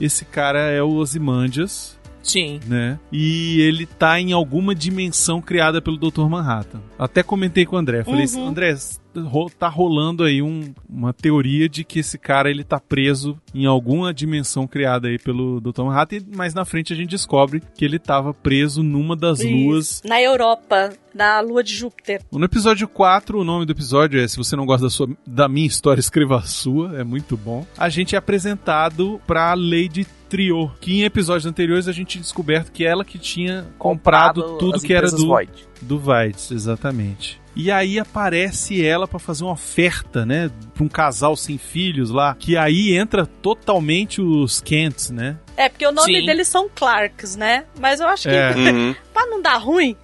esse 0.01 0.25
cara 0.25 0.59
é 0.71 0.83
o 0.83 0.93
Ozymandias, 0.95 1.96
Sim. 2.27 2.61
né? 2.67 2.99
E 3.13 3.61
ele 3.61 3.87
tá 3.87 4.21
em 4.21 4.33
alguma 4.33 4.75
dimensão 4.75 5.41
criada 5.41 5.81
pelo 5.81 5.97
Dr. 5.97 6.27
Manhattan. 6.29 6.81
Até 6.99 7.23
comentei 7.23 7.65
com 7.65 7.77
o 7.77 7.79
André. 7.79 8.03
Falei, 8.05 8.27
Uhum. 8.35 8.49
André, 8.49 8.75
ro- 9.17 9.51
tá 9.51 9.69
rolando 9.69 10.25
aí 10.25 10.43
um- 10.43 10.75
uma 10.89 11.13
teoria 11.13 11.69
de 11.69 11.85
que 11.85 12.01
esse 12.01 12.19
cara 12.19 12.51
ele 12.51 12.63
tá 12.65 12.79
preso 12.79 13.39
em 13.55 13.65
alguma 13.65 14.13
dimensão 14.13 14.67
criada 14.67 15.09
aí 15.09 15.19
pelo 15.19 15.61
Dr. 15.61 15.83
Manhattan, 15.85 16.17
e 16.17 16.37
mais 16.37 16.53
na 16.53 16.65
frente 16.65 16.93
a 16.93 16.97
gente 16.97 17.11
descobre 17.11 17.63
que 17.75 17.85
ele 17.85 17.99
tava 17.99 18.35
preso 18.35 18.83
numa 18.83 19.17
das 19.17 19.41
Isso. 19.41 19.49
luas. 19.49 20.03
Na 20.05 20.21
Europa, 20.21 20.91
na 21.15 21.41
lua 21.41 21.63
de 21.65 21.75
Júpiter. 21.75 22.21
No 22.31 22.45
episódio 22.45 22.87
4, 22.89 23.41
o 23.41 23.45
nome 23.45 23.65
do 23.65 23.73
episódio 23.73 24.21
é 24.21 24.27
Se 24.29 24.37
você 24.37 24.55
não 24.57 24.67
gosta 24.67 24.87
da, 24.87 24.91
sua, 24.91 25.09
da 25.27 25.49
minha 25.49 25.67
história, 25.67 26.01
escreva 26.01 26.37
a 26.39 26.43
sua. 26.43 26.99
É 27.01 27.05
muito 27.05 27.37
bom. 27.37 27.65
A 27.79 27.89
gente 27.89 28.15
é 28.15 28.19
apresentado 28.19 29.21
pra 29.27 29.55
Lady 29.55 30.07
Trio, 30.29 30.71
que 30.81 31.01
em 31.01 31.05
episódios 31.05 31.47
anteriores 31.47 31.89
a 31.89 31.93
gente 31.93 32.09
tinha 32.09 32.23
descoberto 32.23 32.71
que 32.73 32.85
ela 32.85 33.05
que 33.05 33.19
tinha 33.19 33.67
comprado, 33.79 34.57
tudo 34.59 34.77
as 34.77 34.83
que 34.83 34.93
era 34.93 35.11
do, 35.11 35.27
Void. 35.27 35.51
do 35.81 35.99
Vides, 35.99 36.51
exatamente. 36.51 37.41
E 37.55 37.71
aí 37.71 37.99
aparece 37.99 38.85
ela 38.85 39.09
pra 39.09 39.19
fazer 39.19 39.45
uma 39.45 39.55
oferta, 39.55 40.27
né, 40.27 40.51
pra 40.75 40.85
um 40.85 40.89
casal 40.89 41.35
sem 41.37 41.57
filhos 41.57 42.11
lá, 42.11 42.35
que 42.39 42.55
aí 42.55 42.95
entra 42.95 43.25
totalmente 43.25 44.21
os 44.21 44.61
Kents, 44.61 45.11
né? 45.11 45.39
É, 45.57 45.71
porque 45.71 45.87
o 45.87 45.91
nome 45.93 46.21
Sim. 46.21 46.27
deles 46.27 46.49
são 46.49 46.69
Clarks, 46.69 47.35
né? 47.35 47.65
Mas 47.81 47.99
eu 48.01 48.09
acho 48.09 48.25
que 48.25 48.35
É. 48.35 48.51
Uhum. 48.55 48.95
pra 49.13 49.25
não 49.27 49.41
dar 49.41 49.57
ruim, 49.57 49.97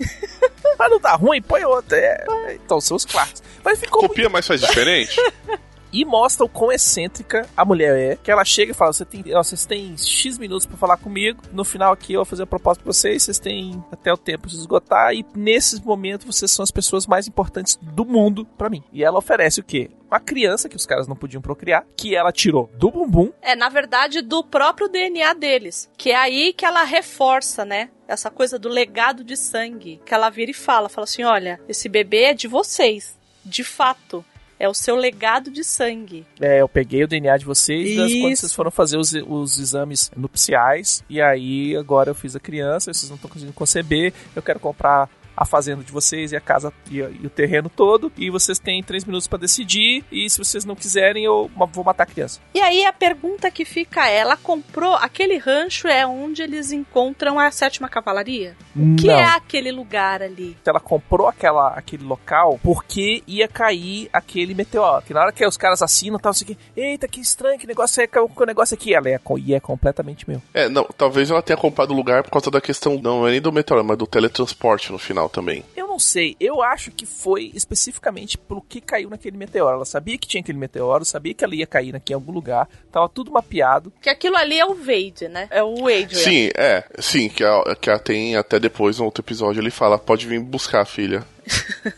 Mas 0.79 0.91
não 0.91 0.99
tá 0.99 1.15
ruim, 1.15 1.43
põe 1.43 1.63
outra. 1.65 1.95
É, 1.99 2.25
então, 2.65 2.81
são 2.81 2.97
os 2.97 3.05
Clarks. 3.05 3.43
Mas 3.63 3.79
ficou 3.81 4.09
Copia, 4.09 4.31
mas 4.31 4.47
faz 4.47 4.61
diferente? 4.63 5.15
e 5.93 6.05
mostra 6.05 6.45
o 6.45 6.49
quão 6.49 6.73
excêntrica 6.73 7.49
a 7.57 7.65
mulher 7.65 7.99
é. 7.99 8.17
Que 8.17 8.31
ela 8.31 8.45
chega 8.45 8.73
e 8.73 8.75
fala: 8.75 8.93
você 8.93 9.05
tem, 9.05 9.23
vocês 9.23 9.67
têm 9.67 9.97
X 9.97 10.39
minutos 10.39 10.67
pra 10.67 10.77
falar 10.77 10.97
comigo. 10.97 11.43
No 11.53 11.65
final 11.65 11.93
aqui 11.93 12.15
eu 12.15 12.21
vou 12.21 12.25
fazer 12.25 12.45
a 12.45 12.47
proposta 12.47 12.83
pra 12.83 12.93
vocês. 12.93 13.23
Vocês 13.23 13.39
têm 13.39 13.83
até 13.91 14.13
o 14.13 14.17
tempo 14.17 14.49
de 14.49 14.57
esgotar. 14.57 15.13
E 15.15 15.25
nesses 15.35 15.81
momentos 15.81 16.27
vocês 16.27 16.51
são 16.51 16.63
as 16.63 16.71
pessoas 16.71 17.07
mais 17.07 17.29
importantes 17.29 17.79
do 17.81 18.05
mundo 18.05 18.47
pra 18.57 18.71
mim. 18.71 18.83
E 18.93 19.05
ela 19.05 19.19
oferece 19.19 19.61
o 19.61 19.65
quê? 19.65 19.91
Uma 20.11 20.21
criança 20.21 20.69
que 20.69 20.77
os 20.77 20.85
caras 20.85 21.09
não 21.09 21.17
podiam 21.17 21.41
procriar, 21.41 21.87
que 21.97 22.15
ela 22.15 22.31
tirou 22.31 22.71
do 22.75 22.91
bumbum. 22.91 23.33
é 23.41 23.57
na 23.57 23.71
verdade 23.71 24.21
do 24.21 24.45
próprio 24.45 24.89
DNA 24.89 25.33
deles. 25.33 25.91
Que 25.97 26.11
é 26.11 26.17
aí 26.17 26.53
que 26.53 26.67
ela 26.67 26.85
reforça, 26.85 27.65
né? 27.65 27.89
Essa 28.07 28.31
coisa 28.31 28.59
do 28.59 28.69
legado 28.69 29.25
de 29.25 29.37
sangue. 29.37 30.01
Que 30.05 30.13
ela 30.13 30.29
vira 30.29 30.51
e 30.51 30.55
fala: 30.55 30.89
fala 30.89 31.05
assim: 31.05 31.23
olha, 31.25 31.61
esse 31.69 31.89
bebê 31.89 32.25
é 32.25 32.35
de 32.35 32.47
vocês. 32.47 33.19
De 33.45 33.65
fato. 33.65 34.25
É 34.63 34.69
o 34.69 34.75
seu 34.75 34.95
legado 34.95 35.51
de 35.51 35.65
sangue. 35.65 36.25
É, 36.41 36.61
eu 36.61 36.69
peguei 36.69 37.03
o 37.03 37.09
DNA 37.09 37.37
de 37.37 37.45
vocês 37.45 37.97
das, 37.97 38.13
quando 38.13 38.37
vocês 38.37 38.55
foram 38.55 38.71
fazer 38.71 38.97
os, 38.97 39.13
os 39.13 39.59
exames 39.59 40.09
nupciais. 40.17 41.03
E 41.11 41.21
aí 41.21 41.77
agora 41.77 42.11
eu 42.11 42.15
fiz 42.15 42.37
a 42.37 42.39
criança, 42.39 42.95
vocês 42.95 43.11
não 43.11 43.17
estão 43.17 43.29
conseguindo 43.29 43.53
conceber. 43.53 44.15
Eu 44.37 44.41
quero 44.41 44.61
comprar 44.61 45.11
a 45.43 45.45
fazenda 45.45 45.83
de 45.83 45.93
vocês 45.93 46.33
e 46.33 46.37
a 46.37 46.41
casa 46.41 46.73
e, 46.91 46.99
e 46.99 47.27
o 47.27 47.31
terreno 47.31 47.69
todo. 47.69 48.11
E 48.17 48.31
vocês 48.31 48.59
têm 48.59 48.83
três 48.83 49.05
minutos 49.05 49.27
pra 49.27 49.39
decidir. 49.39 50.05
E 50.11 50.29
se 50.29 50.39
vocês 50.39 50.65
não 50.65 50.75
quiserem, 50.75 51.25
eu 51.25 51.51
vou 51.73 51.85
matar 51.85 52.05
a 52.05 52.07
criança. 52.07 52.41
E 52.55 52.61
aí 52.61 52.85
a 52.85 52.93
pergunta 52.93 53.51
que 53.51 53.65
fica 53.65 54.09
é: 54.09 54.19
ela 54.19 54.37
comprou 54.37 54.95
aquele 54.95 55.37
rancho 55.37 55.89
é 55.89 56.07
onde 56.07 56.43
eles 56.43 56.73
encontram 56.73 57.39
a 57.39 57.51
sétima 57.51 57.89
cavalaria? 57.89 58.57
O 58.75 58.97
que 58.97 59.07
não. 59.07 59.15
é 59.15 59.25
aquele 59.25 59.71
lugar 59.71 60.23
ali? 60.23 60.57
Ela 60.65 60.81
comprou 60.81 61.29
aquela, 61.29 61.69
aquele 61.69 62.05
local 62.05 62.59
porque 62.63 63.23
ia 63.27 63.49
cair 63.49 64.09
aquele 64.13 64.55
meteoro. 64.55 65.05
Que 65.05 65.13
na 65.13 65.21
hora 65.21 65.33
que 65.33 65.47
os 65.47 65.57
caras 65.57 65.83
assinam, 65.83 66.19
tal, 66.19 66.31
assim, 66.31 66.57
eita, 66.77 67.09
que 67.09 67.21
estranho, 67.21 67.59
que 67.59 67.67
negócio 67.67 68.03
é 68.03 68.07
que 68.07 68.19
o 68.19 68.47
negócio 68.47 68.75
aqui. 68.75 68.95
Ela 68.95 69.09
é, 69.09 69.21
e 69.39 69.55
é 69.55 69.61
completamente 69.61 70.29
meu. 70.29 70.41
É, 70.55 70.69
não, 70.69 70.85
talvez 70.97 71.31
ela 71.31 71.43
tenha 71.43 71.57
comprado 71.57 71.91
o 71.93 71.97
lugar 71.97 72.23
por 72.23 72.31
causa 72.31 72.51
da 72.51 72.61
questão, 72.61 73.01
não 73.03 73.27
é 73.27 73.33
nem 73.33 73.41
do 73.41 73.53
meteoro, 73.53 73.85
mas 73.85 73.99
do 73.99 74.07
teletransporte 74.07 74.93
no 74.93 74.99
final 74.99 75.29
também. 75.33 75.65
Eu 75.77 75.87
não 75.89 75.99
sei, 75.99 76.37
eu 76.39 76.63
acho 76.63 76.91
que 76.91 77.05
foi 77.07 77.51
especificamente 77.55 78.37
pelo 78.39 78.61
que 78.63 78.81
caiu 78.81 79.11
naquele 79.11 79.37
meteoro. 79.37 79.77
Ela 79.77 79.85
sabia 79.85 80.17
que 80.19 80.29
tinha 80.29 80.41
aquele 80.41 80.59
meteoro, 80.59 81.05
sabia 81.05 81.35
que 81.35 81.45
ela 81.45 81.55
ia 81.55 81.67
cair 81.67 81.97
aqui 81.97 82.13
em 82.13 82.15
algum 82.15 82.31
lugar, 82.33 82.69
tava 82.93 83.09
tudo 83.09 83.33
mapeado. 83.33 83.93
Que 84.01 84.09
aquilo 84.11 84.37
ali 84.37 84.59
é 84.61 84.65
o 84.67 84.75
Vade, 84.75 85.29
né? 85.29 85.49
É 85.51 85.63
o 85.63 85.87
Adrian. 85.89 86.09
Sim, 86.11 86.51
é, 86.57 86.85
sim, 86.99 87.29
que 87.29 87.43
a, 87.45 87.75
que 87.81 87.91
a 87.91 87.99
tem 87.99 88.37
até 88.37 88.61
depois, 88.61 88.99
no 88.99 89.05
outro 89.07 89.23
episódio, 89.25 89.61
ele 89.61 89.71
fala, 89.71 89.99
pode 89.99 90.27
vir 90.27 90.39
buscar 90.41 90.83
a 90.83 90.85
filha. 90.85 91.25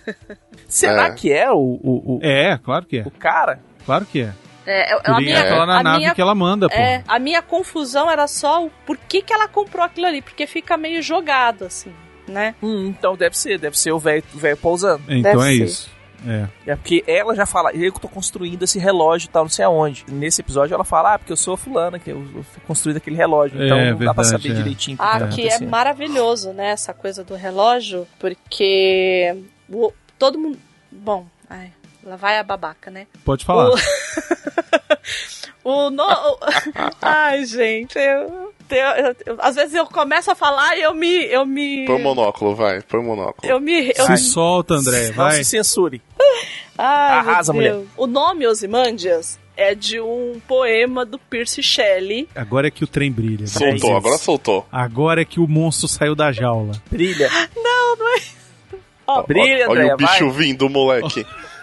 Será 0.69 1.07
É. 1.09 1.11
que 1.13 1.33
é 1.33 1.51
o, 1.51 1.57
o, 1.57 2.17
o, 2.17 2.21
É, 2.23 2.59
claro 2.59 2.87
que 2.87 2.99
é. 2.99 3.03
o 3.07 3.11
cara? 3.11 3.61
Claro 3.85 4.07
que 4.07 4.23
é. 4.23 4.33
É, 4.67 4.93
é, 4.95 4.99
a 5.05 5.17
Ele 5.19 5.27
minha, 5.27 5.55
lá 5.57 5.67
na 5.67 5.79
a 5.79 5.83
nave 5.83 5.99
minha- 5.99 6.15
que 6.15 6.21
ela 6.23 6.35
manda, 6.35 6.69
pô. 6.71 6.75
é, 6.75 7.05
a 7.07 7.19
minha 7.19 7.43
confusão 7.43 8.11
era 8.11 8.27
só 8.27 8.65
o 8.65 8.71
por 8.87 8.97
que, 8.97 9.21
que 9.21 9.31
ela 9.33 9.47
comprou 9.47 9.85
aquilo 9.85 10.07
ali, 10.07 10.23
porque 10.23 10.47
fica 10.47 10.77
meio 10.79 11.03
jogado, 11.03 11.67
assim, 11.67 11.93
né? 12.27 12.55
Hum, 12.63 12.87
então 12.89 13.17
deve 13.17 13.37
ser, 13.37 13.59
deve 13.59 13.79
ser 13.79 13.93
o 13.93 13.99
velho 13.99 14.23
pousando. 14.61 15.03
Então 15.09 15.23
Deve 15.41 15.43
é 15.43 15.57
ser. 15.59 15.65
isso. 15.65 15.95
É. 16.27 16.49
É 16.73 16.75
porque 16.77 17.05
ela 17.07 17.35
já 17.35 17.45
fala, 17.45 17.71
eu 17.75 17.93
que 17.93 18.01
tô 18.01 18.09
construindo 18.09 18.63
esse 18.63 18.79
relógio 18.79 19.27
e 19.27 19.31
tal, 19.31 19.45
não 19.45 19.51
sei 19.51 19.63
aonde. 19.67 20.07
Nesse 20.09 20.41
episódio 20.41 20.73
ela 20.75 20.83
fala, 20.85 21.15
ah, 21.15 21.19
porque 21.19 21.31
eu 21.33 21.37
sou 21.37 21.53
a 21.53 21.59
fulana, 21.59 21.99
que 21.99 22.11
eu, 22.11 22.27
construindo 22.67 22.97
aquele 22.97 23.15
relógio. 23.17 23.63
Então 23.63 23.77
É, 23.79 23.91
não 23.91 23.99
dá 23.99 24.15
pra 24.15 24.23
verdade, 24.23 24.43
saber 24.43 24.55
é. 24.55 24.57
direitinho 24.63 24.95
o 24.95 24.99
que 24.99 25.05
Ah, 25.07 25.19
tá 25.21 25.29
que 25.29 25.47
é 25.47 25.59
maravilhoso, 25.61 26.53
né? 26.55 26.69
Essa 26.69 26.95
coisa 26.95 27.23
do 27.23 27.35
relógio, 27.35 28.07
porque 28.19 29.37
o- 29.69 29.93
todo 30.19 30.39
mundo. 30.39 30.59
Bom, 30.91 31.27
ai, 31.51 31.71
lá 32.03 32.17
vai 32.17 32.39
a 32.39 32.43
babaca, 32.43 32.91
né? 32.91 33.07
Pode 33.23 33.45
falar. 33.45 33.69
O, 33.69 33.75
o 35.87 35.91
no... 35.91 36.05
Ai, 37.03 37.45
gente, 37.45 37.99
eu, 37.99 38.54
eu- 38.71 39.17
eu- 39.27 39.37
às 39.41 39.55
vezes 39.55 39.75
eu 39.75 39.87
começo 39.87 40.31
a 40.31 40.35
falar 40.35 40.77
e 40.77 40.83
eu 40.83 40.95
me. 40.95 41.25
Eu 41.27 41.45
me. 41.47 41.85
Põe 41.87 41.97
o 41.97 42.03
monóculo, 42.03 42.55
vai, 42.55 42.81
põe 42.83 43.01
o 43.01 43.03
monóculo. 43.05 43.51
Eu 43.51 43.61
me. 43.61 43.89
Eu 43.97 44.05
Se 44.07 44.11
me 44.13 44.19
solta, 44.19 44.75
André, 44.75 45.09
Não 45.09 45.15
vai. 45.15 45.37
se 45.37 45.45
censure. 45.45 46.01
Ai, 46.79 47.19
Arrasa, 47.19 47.53
meu 47.53 47.63
Deus. 47.63 47.89
O 47.97 48.07
nome 48.07 48.47
Osimandias 48.47 49.39
é 49.57 49.75
de 49.77 50.01
um 50.01 50.41
poema 50.49 51.05
do 51.07 51.19
Percy 51.19 51.63
Shelley. 51.63 52.29
Agora 52.35 52.67
é 52.67 52.71
que 52.71 52.83
o 52.83 52.87
trem 52.87 53.13
brilha. 53.13 53.47
Soltou, 53.47 53.97
agora 53.97 54.19
soltou. 54.19 54.67
Agora 54.73 55.23
é 55.23 55.25
que 55.25 55.39
o 55.39 55.47
monstro 55.47 55.87
saiu 55.87 56.15
da 56.17 56.33
jaula. 56.33 56.73
Brilha. 56.91 57.31
Ó, 59.07 59.23
Brilha, 59.23 59.69
Olha 59.69 59.83
André, 59.83 59.95
o 59.95 59.97
bicho 59.99 60.31
vai. 60.31 60.45
vindo, 60.47 60.69
moleque. 60.69 61.27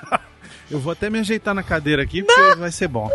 Eu 0.71 0.79
vou 0.79 0.93
até 0.93 1.09
me 1.09 1.19
ajeitar 1.19 1.53
na 1.53 1.61
cadeira 1.61 2.01
aqui, 2.01 2.23
porque 2.23 2.55
vai 2.55 2.71
ser 2.71 2.87
bom. 2.87 3.09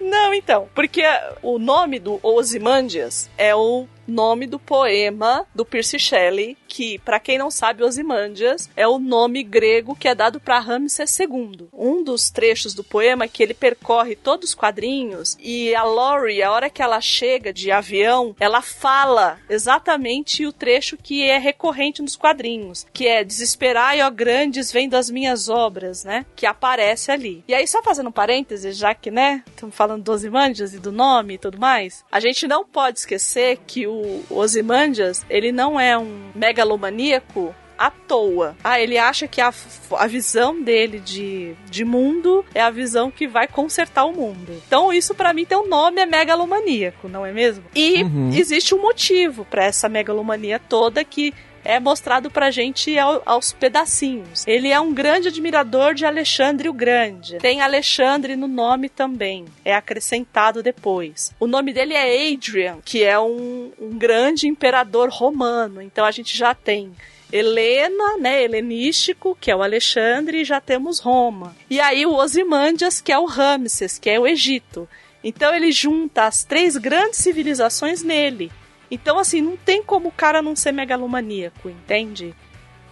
Não, 0.00 0.32
então, 0.32 0.66
porque 0.74 1.02
o 1.42 1.58
nome 1.58 1.98
do 1.98 2.18
Osimandias 2.22 3.28
é 3.36 3.54
o 3.54 3.86
nome 4.06 4.46
do 4.46 4.58
poema 4.58 5.46
do 5.54 5.64
Percy 5.64 5.98
Shelley, 5.98 6.56
que, 6.66 6.98
para 7.00 7.20
quem 7.20 7.38
não 7.38 7.50
sabe, 7.50 7.84
Ozymandias 7.84 8.70
é 8.76 8.86
o 8.86 8.98
nome 8.98 9.42
grego 9.42 9.94
que 9.94 10.08
é 10.08 10.14
dado 10.14 10.40
para 10.40 10.58
Ramsés 10.58 11.18
II. 11.18 11.68
Um 11.72 12.02
dos 12.02 12.30
trechos 12.30 12.74
do 12.74 12.82
poema 12.82 13.28
que 13.28 13.42
ele 13.42 13.54
percorre 13.54 14.16
todos 14.16 14.50
os 14.50 14.54
quadrinhos 14.54 15.36
e 15.40 15.74
a 15.74 15.82
Laurie, 15.82 16.42
a 16.42 16.50
hora 16.50 16.70
que 16.70 16.82
ela 16.82 17.00
chega 17.00 17.52
de 17.52 17.70
avião, 17.70 18.34
ela 18.40 18.62
fala 18.62 19.38
exatamente 19.48 20.46
o 20.46 20.52
trecho 20.52 20.96
que 20.96 21.22
é 21.22 21.38
recorrente 21.38 22.02
nos 22.02 22.16
quadrinhos, 22.16 22.86
que 22.92 23.06
é 23.06 23.24
desesperai, 23.24 24.02
ó 24.02 24.10
grandes, 24.10 24.72
vem 24.72 24.88
das 24.88 25.10
minhas 25.10 25.48
obras, 25.48 26.04
né? 26.04 26.24
Que 26.34 26.46
aparece 26.46 27.10
ali. 27.10 27.44
E 27.46 27.54
aí, 27.54 27.66
só 27.66 27.82
fazendo 27.82 28.08
um 28.08 28.12
parênteses, 28.12 28.76
já 28.76 28.94
que, 28.94 29.10
né, 29.10 29.42
estamos 29.48 29.74
falando 29.74 30.02
do 30.02 30.12
Ozymandias 30.12 30.74
e 30.74 30.78
do 30.78 30.92
nome 30.92 31.34
e 31.34 31.38
tudo 31.38 31.58
mais, 31.58 32.04
a 32.10 32.20
gente 32.20 32.46
não 32.46 32.64
pode 32.64 33.00
esquecer 33.00 33.58
que 33.66 33.86
o 33.86 33.91
Ozymandias, 34.30 35.24
ele 35.28 35.52
não 35.52 35.78
é 35.78 35.96
um 35.98 36.30
megalomaníaco 36.34 37.54
à 37.78 37.90
toa. 37.90 38.54
Ah, 38.62 38.78
ele 38.80 38.96
acha 38.96 39.26
que 39.26 39.40
a, 39.40 39.52
a 39.98 40.06
visão 40.06 40.62
dele 40.62 41.00
de, 41.00 41.54
de 41.68 41.84
mundo 41.84 42.44
é 42.54 42.60
a 42.60 42.70
visão 42.70 43.10
que 43.10 43.26
vai 43.26 43.48
consertar 43.48 44.04
o 44.04 44.12
mundo. 44.12 44.52
Então, 44.66 44.92
isso 44.92 45.14
para 45.14 45.32
mim 45.32 45.44
tem 45.44 45.58
um 45.58 45.68
nome, 45.68 46.00
é 46.00 46.06
megalomaníaco, 46.06 47.08
não 47.08 47.26
é 47.26 47.32
mesmo? 47.32 47.64
E 47.74 48.02
Uhum. 48.04 48.30
existe 48.32 48.74
um 48.74 48.80
motivo 48.80 49.44
para 49.44 49.64
essa 49.64 49.88
megalomania 49.88 50.58
toda 50.60 51.02
que 51.04 51.34
é 51.64 51.78
mostrado 51.78 52.30
pra 52.30 52.50
gente 52.50 52.98
ao- 52.98 53.22
aos 53.24 53.52
pedacinhos. 53.52 54.46
Ele 54.46 54.68
é 54.68 54.80
um 54.80 54.92
grande 54.92 55.28
admirador 55.28 55.94
de 55.94 56.04
Alexandre 56.04 56.68
o 56.68 56.72
Grande. 56.72 57.38
Tem 57.38 57.60
Alexandre 57.60 58.36
no 58.36 58.48
nome 58.48 58.88
também. 58.88 59.44
É 59.64 59.74
acrescentado 59.74 60.62
depois. 60.62 61.32
O 61.38 61.46
nome 61.46 61.72
dele 61.72 61.94
é 61.94 62.32
Adrian, 62.32 62.78
que 62.84 63.02
é 63.04 63.18
um, 63.18 63.72
um 63.80 63.96
grande 63.98 64.46
imperador 64.48 65.08
romano. 65.10 65.80
Então 65.80 66.04
a 66.04 66.10
gente 66.10 66.36
já 66.36 66.54
tem 66.54 66.92
Helena, 67.32 68.18
né, 68.18 68.42
helenístico, 68.42 69.36
que 69.40 69.50
é 69.50 69.56
o 69.56 69.62
Alexandre, 69.62 70.42
e 70.42 70.44
já 70.44 70.60
temos 70.60 70.98
Roma. 70.98 71.56
E 71.70 71.80
aí 71.80 72.04
o 72.04 72.14
Ozymandias, 72.14 73.00
que 73.00 73.10
é 73.10 73.18
o 73.18 73.24
Ramses, 73.24 73.98
que 73.98 74.10
é 74.10 74.20
o 74.20 74.26
Egito. 74.26 74.86
Então 75.24 75.54
ele 75.54 75.72
junta 75.72 76.24
as 76.24 76.44
três 76.44 76.76
grandes 76.76 77.20
civilizações 77.20 78.02
nele. 78.02 78.52
Então, 78.92 79.18
assim, 79.18 79.40
não 79.40 79.56
tem 79.56 79.82
como 79.82 80.10
o 80.10 80.12
cara 80.12 80.42
não 80.42 80.54
ser 80.54 80.70
megalomaníaco, 80.70 81.70
entende? 81.70 82.34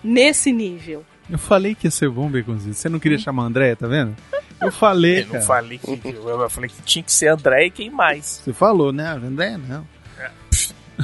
Nesse 0.03 0.51
nível. 0.51 1.05
Eu 1.29 1.39
falei 1.39 1.75
que 1.75 1.87
ia 1.87 1.91
ser 1.91 2.09
bom, 2.09 2.27
Baconzinho. 2.31 2.73
Você 2.73 2.89
não 2.89 2.99
queria 2.99 3.19
chamar 3.19 3.43
André, 3.45 3.75
tá 3.75 3.87
vendo? 3.87 4.17
Eu 4.63 4.73
falei, 4.73 5.21
Eu 5.21 5.25
não 5.27 5.33
cara. 5.33 5.45
falei 5.45 5.79
que. 5.79 5.91
Eu, 5.91 6.51
falei 6.51 6.71
que 6.71 6.83
tinha 6.83 7.03
que 7.03 7.13
ser 7.13 7.29
André 7.29 7.67
e 7.67 7.71
quem 7.71 7.91
mais. 7.91 8.41
Você 8.45 8.53
falou, 8.53 8.93
né? 8.93 9.07
André, 9.09 9.59
não. 9.59 9.87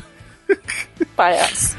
Palhaço. 1.16 1.76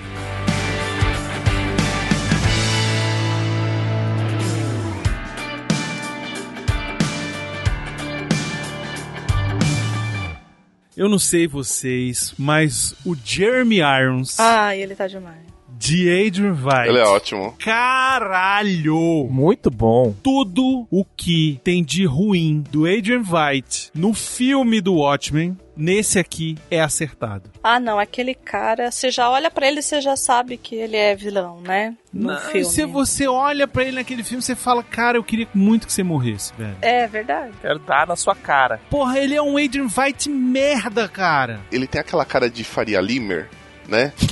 Eu 10.98 11.08
não 11.08 11.20
sei 11.20 11.48
vocês, 11.48 12.34
mas 12.40 12.96
o 13.06 13.16
Jeremy 13.16 13.78
Irons 13.82 14.40
Ai, 14.40 14.82
ele 14.82 14.96
tá 14.96 15.06
demais. 15.06 15.57
De 15.78 16.10
Adrian 16.28 16.54
Veidt. 16.54 16.90
Ele 16.90 17.00
é 17.00 17.04
ótimo. 17.06 17.56
Caralho! 17.60 19.28
Muito 19.30 19.70
bom. 19.70 20.14
Tudo 20.24 20.88
o 20.90 21.06
que 21.06 21.60
tem 21.64 21.84
de 21.84 22.06
ruim 22.06 22.64
do 22.72 22.86
Adrian 22.86 23.22
Veidt 23.22 23.92
no 23.94 24.14
filme 24.14 24.82
do 24.82 24.96
Watchmen, 24.96 25.58
nesse 25.76 26.18
aqui 26.18 26.56
é 26.72 26.82
acertado. 26.82 27.50
Ah, 27.64 27.80
não, 27.80 28.00
aquele 28.00 28.34
cara, 28.34 28.90
você 28.92 29.12
já 29.12 29.30
olha 29.30 29.52
pra 29.52 29.68
ele 29.68 29.80
e 29.80 29.84
você 29.84 30.02
já 30.02 30.16
sabe 30.16 30.58
que 30.58 30.76
ele 30.76 30.96
é 30.96 31.16
vilão, 31.16 31.62
né? 31.62 31.96
No 32.12 32.30
Não, 32.34 32.40
filme. 32.40 32.66
Se 32.66 32.86
você 32.86 33.28
olha 33.28 33.68
pra 33.68 33.84
ele 33.84 33.98
naquele 33.98 34.24
filme, 34.24 34.42
você 34.42 34.56
fala, 34.56 34.82
cara, 34.84 35.18
eu 35.18 35.24
queria 35.24 35.48
muito 35.54 35.86
que 35.86 35.94
você 35.94 36.04
morresse, 36.04 36.54
velho. 36.58 36.78
É 36.82 37.06
verdade. 37.08 37.54
Quero 37.62 37.80
dar 37.80 38.08
na 38.08 38.16
sua 38.16 38.36
cara. 38.36 38.80
Porra, 38.90 39.20
ele 39.20 39.36
é 39.36 39.42
um 39.42 39.58
Adrian 39.58 39.88
Veidt 39.88 40.30
merda, 40.30 41.08
cara. 41.08 41.60
Ele 41.72 41.86
tem 41.86 42.02
aquela 42.02 42.26
cara 42.26 42.50
de 42.50 42.64
Faria 42.64 43.00
Limer, 43.02 43.50
né? 43.88 44.14
Que, 44.18 44.28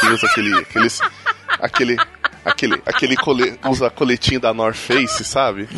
que 0.00 0.06
usa 0.06 0.26
aquele. 0.26 0.58
Aqueles, 0.60 1.00
aquele. 1.60 1.96
Aquele, 2.46 2.80
aquele 2.86 3.16
cole, 3.16 3.58
usa 3.68 3.90
coletinho 3.90 4.38
da 4.38 4.54
North 4.54 4.76
Face, 4.76 5.24
sabe? 5.24 5.68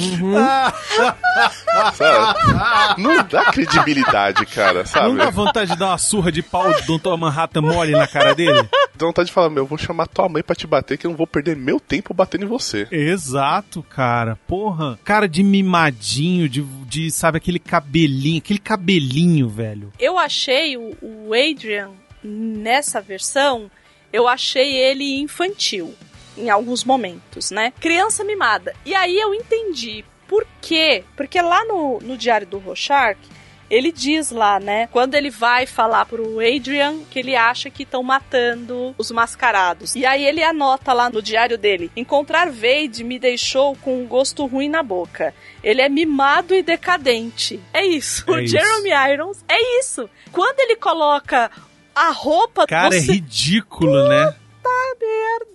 sabe? 1.95 3.01
Não 3.01 3.25
dá 3.25 3.47
credibilidade, 3.47 4.45
cara, 4.45 4.85
sabe? 4.85 5.09
Não 5.09 5.17
dá 5.17 5.31
vontade 5.31 5.71
de 5.71 5.79
dar 5.79 5.87
uma 5.87 5.97
surra 5.97 6.31
de 6.31 6.43
pau 6.43 6.71
do 6.83 6.99
Dr. 6.99 7.17
Manhattan 7.17 7.63
mole 7.63 7.93
na 7.93 8.07
cara 8.07 8.35
dele? 8.35 8.69
Dá 8.95 9.07
vontade 9.07 9.29
de 9.29 9.33
falar, 9.33 9.49
meu, 9.49 9.63
eu 9.63 9.67
vou 9.67 9.79
chamar 9.79 10.09
tua 10.09 10.29
mãe 10.29 10.43
pra 10.43 10.55
te 10.55 10.67
bater, 10.67 10.99
que 10.99 11.07
eu 11.07 11.11
não 11.11 11.17
vou 11.17 11.27
perder 11.27 11.57
meu 11.57 11.81
tempo 11.81 12.13
batendo 12.13 12.45
em 12.45 12.49
você. 12.49 12.87
Exato, 12.91 13.83
cara. 13.83 14.37
Porra. 14.47 14.99
Cara 15.03 15.27
de 15.27 15.43
mimadinho, 15.43 16.51
de, 16.51 16.63
de 16.63 17.11
sabe, 17.11 17.39
aquele 17.39 17.59
cabelinho, 17.59 18.39
aquele 18.39 18.59
cabelinho, 18.59 19.49
velho. 19.49 19.91
Eu 19.99 20.19
achei 20.19 20.77
o, 20.77 20.95
o 21.01 21.31
Adrian 21.33 21.93
nessa 22.23 23.01
versão, 23.01 23.71
eu 24.13 24.27
achei 24.27 24.77
ele 24.77 25.21
infantil 25.21 25.95
em 26.37 26.51
alguns 26.51 26.85
momentos, 26.85 27.51
né? 27.51 27.73
Criança 27.81 28.23
mimada. 28.25 28.75
E 28.85 28.95
aí 28.95 29.19
eu 29.19 29.35
entendi 29.35 30.05
por 30.29 30.47
quê? 30.61 31.05
Porque 31.17 31.41
lá 31.41 31.65
no, 31.65 31.99
no 32.01 32.17
Diário 32.17 32.47
do 32.47 32.59
Rorschach, 32.59 33.19
ele 33.71 33.93
diz 33.93 34.31
lá, 34.31 34.59
né? 34.61 34.87
Quando 34.89 35.15
ele 35.15 35.31
vai 35.31 35.67
falar 35.67 36.07
pro 36.07 36.39
Adrian 36.41 37.01
que 37.11 37.19
ele 37.19 37.37
acha 37.37 37.71
que 37.71 37.83
estão 37.83 38.03
matando 38.03 38.95
os 38.97 39.11
mascarados. 39.11 39.95
E 39.95 40.07
aí 40.07 40.25
ele 40.25 40.43
anota 40.43 40.93
lá 40.93 41.11
no 41.11 41.21
diário 41.21 41.59
dele: 41.59 41.91
Encontrar 41.97 42.51
Vade 42.51 43.05
me 43.05 43.19
deixou 43.19 43.77
com 43.77 44.03
um 44.03 44.07
gosto 44.07 44.47
ruim 44.47 44.69
na 44.69 44.83
boca. 44.83 45.35
Ele 45.63 45.83
é 45.83 45.89
mimado 45.89 46.55
e 46.55 46.63
decadente. 46.63 47.61
É 47.73 47.85
isso. 47.85 48.25
É 48.29 48.33
o 48.33 48.39
isso. 48.39 48.57
Jeremy 48.57 49.13
Irons 49.13 49.45
é 49.49 49.81
isso. 49.81 50.09
Quando 50.33 50.61
ele 50.61 50.77
coloca 50.77 51.51
a 51.99 52.11
roupa 52.11 52.67
Cara, 52.67 52.95
é 52.95 53.01
você 53.01 53.13
ridículo, 53.13 54.09
né? 54.09 54.35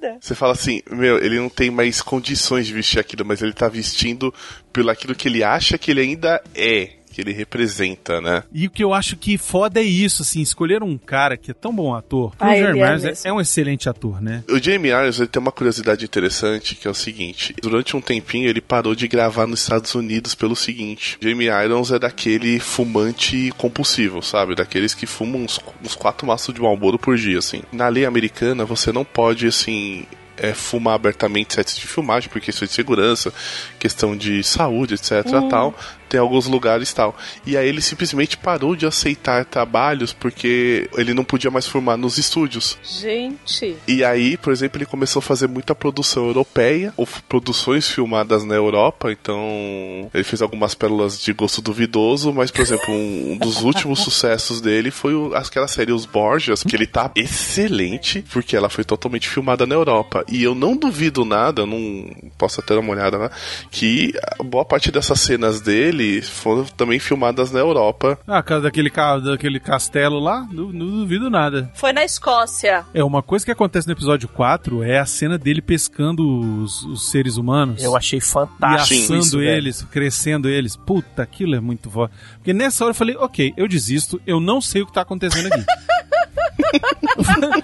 merda. 0.03 0.17
Você 0.19 0.35
fala 0.35 0.53
assim, 0.53 0.81
meu, 0.89 1.17
ele 1.17 1.39
não 1.39 1.49
tem 1.49 1.69
mais 1.69 2.01
condições 2.01 2.67
de 2.67 2.73
vestir 2.73 2.99
aquilo, 2.99 3.25
mas 3.25 3.41
ele 3.41 3.53
tá 3.53 3.67
vestindo 3.67 4.33
pelo 4.71 4.89
aquilo 4.89 5.15
que 5.15 5.27
ele 5.27 5.43
acha 5.43 5.77
que 5.77 5.91
ele 5.91 6.01
ainda 6.01 6.41
é, 6.55 6.91
que 7.13 7.21
ele 7.21 7.31
representa, 7.31 8.19
né? 8.19 8.43
E 8.51 8.67
o 8.67 8.71
que 8.71 8.83
eu 8.83 8.93
acho 8.93 9.15
que 9.15 9.37
foda 9.37 9.79
é 9.79 9.83
isso, 9.83 10.23
assim, 10.23 10.41
escolher 10.41 10.81
um 10.83 10.97
cara 10.97 11.37
que 11.37 11.51
é 11.51 11.53
tão 11.53 11.73
bom 11.73 11.93
ator. 11.93 12.33
Ah, 12.39 12.49
o 12.49 12.55
Jeremy 12.55 12.79
é 12.79 12.87
Irons 12.87 13.03
é, 13.03 13.07
mesmo. 13.07 13.29
é 13.29 13.33
um 13.33 13.39
excelente 13.39 13.87
ator, 13.87 14.21
né? 14.21 14.43
O 14.49 14.61
Jamie 14.61 14.91
Irons 14.91 15.19
ele 15.19 15.27
tem 15.27 15.41
uma 15.41 15.51
curiosidade 15.51 16.03
interessante, 16.03 16.75
que 16.75 16.87
é 16.87 16.91
o 16.91 16.95
seguinte: 16.95 17.55
durante 17.61 17.95
um 17.95 18.01
tempinho 18.01 18.49
ele 18.49 18.61
parou 18.61 18.95
de 18.95 19.07
gravar 19.07 19.45
nos 19.45 19.61
Estados 19.61 19.93
Unidos 19.95 20.33
pelo 20.35 20.55
seguinte: 20.55 21.17
Jamie 21.21 21.47
Irons 21.47 21.91
é 21.91 21.99
daquele 21.99 22.59
fumante 22.59 23.53
compulsivo, 23.57 24.21
sabe? 24.21 24.55
Daqueles 24.55 24.93
que 24.93 25.05
fumam 25.05 25.43
uns, 25.43 25.59
uns 25.83 25.95
quatro 25.95 26.25
maços 26.25 26.53
de 26.53 26.61
Marlboro 26.61 26.97
por 26.97 27.15
dia, 27.15 27.37
assim. 27.37 27.61
Na 27.71 27.87
lei 27.87 28.05
americana 28.05 28.65
você 28.65 28.91
não 28.91 29.05
pode, 29.05 29.45
assim. 29.47 30.05
é, 30.37 30.53
fumar 30.53 30.95
abertamente 30.95 31.53
sets 31.53 31.77
de 31.77 31.87
filmagem 31.87 32.29
por 32.29 32.41
questão 32.41 32.67
de 32.67 32.73
segurança, 32.73 33.31
questão 33.79 34.17
de 34.17 34.43
saúde, 34.43 34.95
etc. 34.95 35.23
tal. 35.49 35.75
Tem 36.13 36.19
alguns 36.19 36.45
lugares 36.45 36.93
tal. 36.93 37.17
E 37.43 37.57
aí 37.57 37.67
ele 37.67 37.81
simplesmente 37.81 38.37
parou 38.37 38.75
de 38.75 38.85
aceitar 38.85 39.43
trabalhos 39.45 40.13
porque 40.13 40.87
ele 40.95 41.11
não 41.11 41.23
podia 41.23 41.49
mais 41.49 41.65
filmar 41.67 41.97
nos 41.97 42.19
estúdios. 42.19 42.77
Gente. 42.83 43.75
E 43.87 44.03
aí, 44.03 44.37
por 44.37 44.53
exemplo, 44.53 44.77
ele 44.77 44.85
começou 44.85 45.21
a 45.21 45.23
fazer 45.23 45.47
muita 45.47 45.73
produção 45.73 46.27
europeia, 46.27 46.93
ou 46.95 47.07
produções 47.27 47.89
filmadas 47.89 48.43
na 48.43 48.53
Europa, 48.53 49.11
então 49.11 50.07
ele 50.13 50.23
fez 50.23 50.39
algumas 50.43 50.75
pérolas 50.75 51.19
de 51.19 51.33
gosto 51.33 51.63
duvidoso, 51.63 52.31
mas, 52.31 52.51
por 52.51 52.61
exemplo, 52.61 52.93
um, 52.93 53.31
um 53.31 53.37
dos 53.39 53.61
últimos 53.65 53.99
sucessos 54.01 54.61
dele 54.61 54.91
foi 54.91 55.15
o- 55.15 55.33
aquela 55.33 55.67
série 55.67 55.91
Os 55.91 56.05
Borgias, 56.05 56.61
que 56.61 56.75
ele 56.75 56.85
tá 56.85 57.09
excelente, 57.15 58.23
porque 58.31 58.55
ela 58.55 58.69
foi 58.69 58.83
totalmente 58.83 59.27
filmada 59.27 59.65
na 59.65 59.73
Europa. 59.73 60.23
E 60.29 60.43
eu 60.43 60.53
não 60.53 60.77
duvido 60.77 61.25
nada, 61.25 61.65
não 61.65 62.05
posso 62.37 62.59
até 62.59 62.75
dar 62.75 62.81
uma 62.81 62.91
olhada 62.91 63.17
lá, 63.17 63.31
que 63.71 64.13
a 64.39 64.43
boa 64.43 64.63
parte 64.63 64.91
dessas 64.91 65.19
cenas 65.19 65.59
dele 65.61 66.02
foram 66.21 66.65
também 66.65 66.99
filmadas 66.99 67.51
na 67.51 67.59
Europa. 67.59 68.17
Ah, 68.27 68.41
casa 68.43 68.61
daquele, 68.63 68.89
daquele 69.23 69.59
castelo 69.59 70.19
lá, 70.19 70.47
não, 70.51 70.71
não 70.71 70.85
duvido 70.85 71.29
nada. 71.29 71.71
Foi 71.75 71.91
na 71.93 72.03
Escócia. 72.03 72.85
É, 72.93 73.03
uma 73.03 73.21
coisa 73.21 73.45
que 73.45 73.51
acontece 73.51 73.87
no 73.87 73.93
episódio 73.93 74.27
4 74.29 74.83
é 74.83 74.99
a 74.99 75.05
cena 75.05 75.37
dele 75.37 75.61
pescando 75.61 76.23
os, 76.63 76.83
os 76.83 77.09
seres 77.09 77.37
humanos. 77.37 77.83
Eu 77.83 77.95
achei 77.95 78.19
E 78.19 78.21
fantástico 78.21 79.03
assando 79.03 79.19
isso, 79.19 79.37
velho. 79.37 79.49
eles, 79.49 79.81
crescendo 79.91 80.49
eles. 80.49 80.75
Puta, 80.75 81.21
aquilo 81.23 81.55
é 81.55 81.59
muito 81.59 81.89
foda. 81.89 82.11
Porque 82.35 82.53
nessa 82.53 82.83
hora 82.83 82.91
eu 82.91 82.95
falei, 82.95 83.15
ok, 83.17 83.53
eu 83.57 83.67
desisto, 83.67 84.21
eu 84.25 84.39
não 84.39 84.61
sei 84.61 84.81
o 84.81 84.85
que 84.85 84.93
tá 84.93 85.01
acontecendo 85.01 85.47
aqui. 85.47 85.63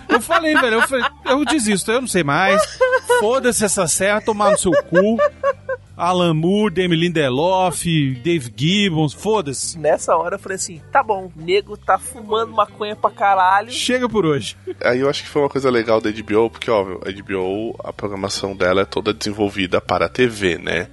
eu 0.10 0.22
falei, 0.22 0.54
velho, 0.56 0.76
eu, 0.76 0.88
falei, 0.88 1.06
eu 1.26 1.46
desisto, 1.46 1.92
eu 1.92 2.02
não 2.02 2.08
sei 2.08 2.24
mais. 2.24 2.62
Foda-se 3.20 3.64
essa 3.66 3.88
serra, 3.88 4.22
tomar 4.22 4.52
no 4.52 4.58
seu 4.58 4.72
cu. 4.72 5.18
Alan 6.00 6.34
Moore, 6.34 6.74
Demi 6.74 6.95
Lindelof, 6.95 7.86
Dave 8.24 8.54
Gibbons, 8.56 9.14
foda-se. 9.14 9.78
Nessa 9.78 10.16
hora 10.16 10.36
eu 10.36 10.39
falei 10.39 10.56
assim: 10.56 10.82
tá 10.91 11.04
bom, 11.04 11.30
nego 11.36 11.76
tá 11.76 12.00
fumando 12.00 12.54
maconha 12.54 12.95
pra 12.95 13.12
caralho. 13.12 13.70
Chega 13.72 14.08
por 14.08 14.26
hoje. 14.26 14.56
Aí 14.82 15.02
eu 15.02 15.10
acho 15.10 15.24
que 15.24 15.30
foi 15.30 15.41
uma 15.41 15.50
coisa 15.50 15.70
legal 15.70 16.00
da 16.00 16.10
HBO, 16.10 16.50
porque, 16.50 16.72
óbvio, 16.72 17.02
a 17.06 17.12
HBO, 17.12 17.76
a 17.84 17.91
programação 17.91 18.56
dela 18.56 18.82
é 18.82 18.86
toda 18.86 19.14
desenvolvida 19.14 19.82
para 19.82 20.06
a 20.06 20.10
TV, 20.10 20.58
né? 20.58 20.88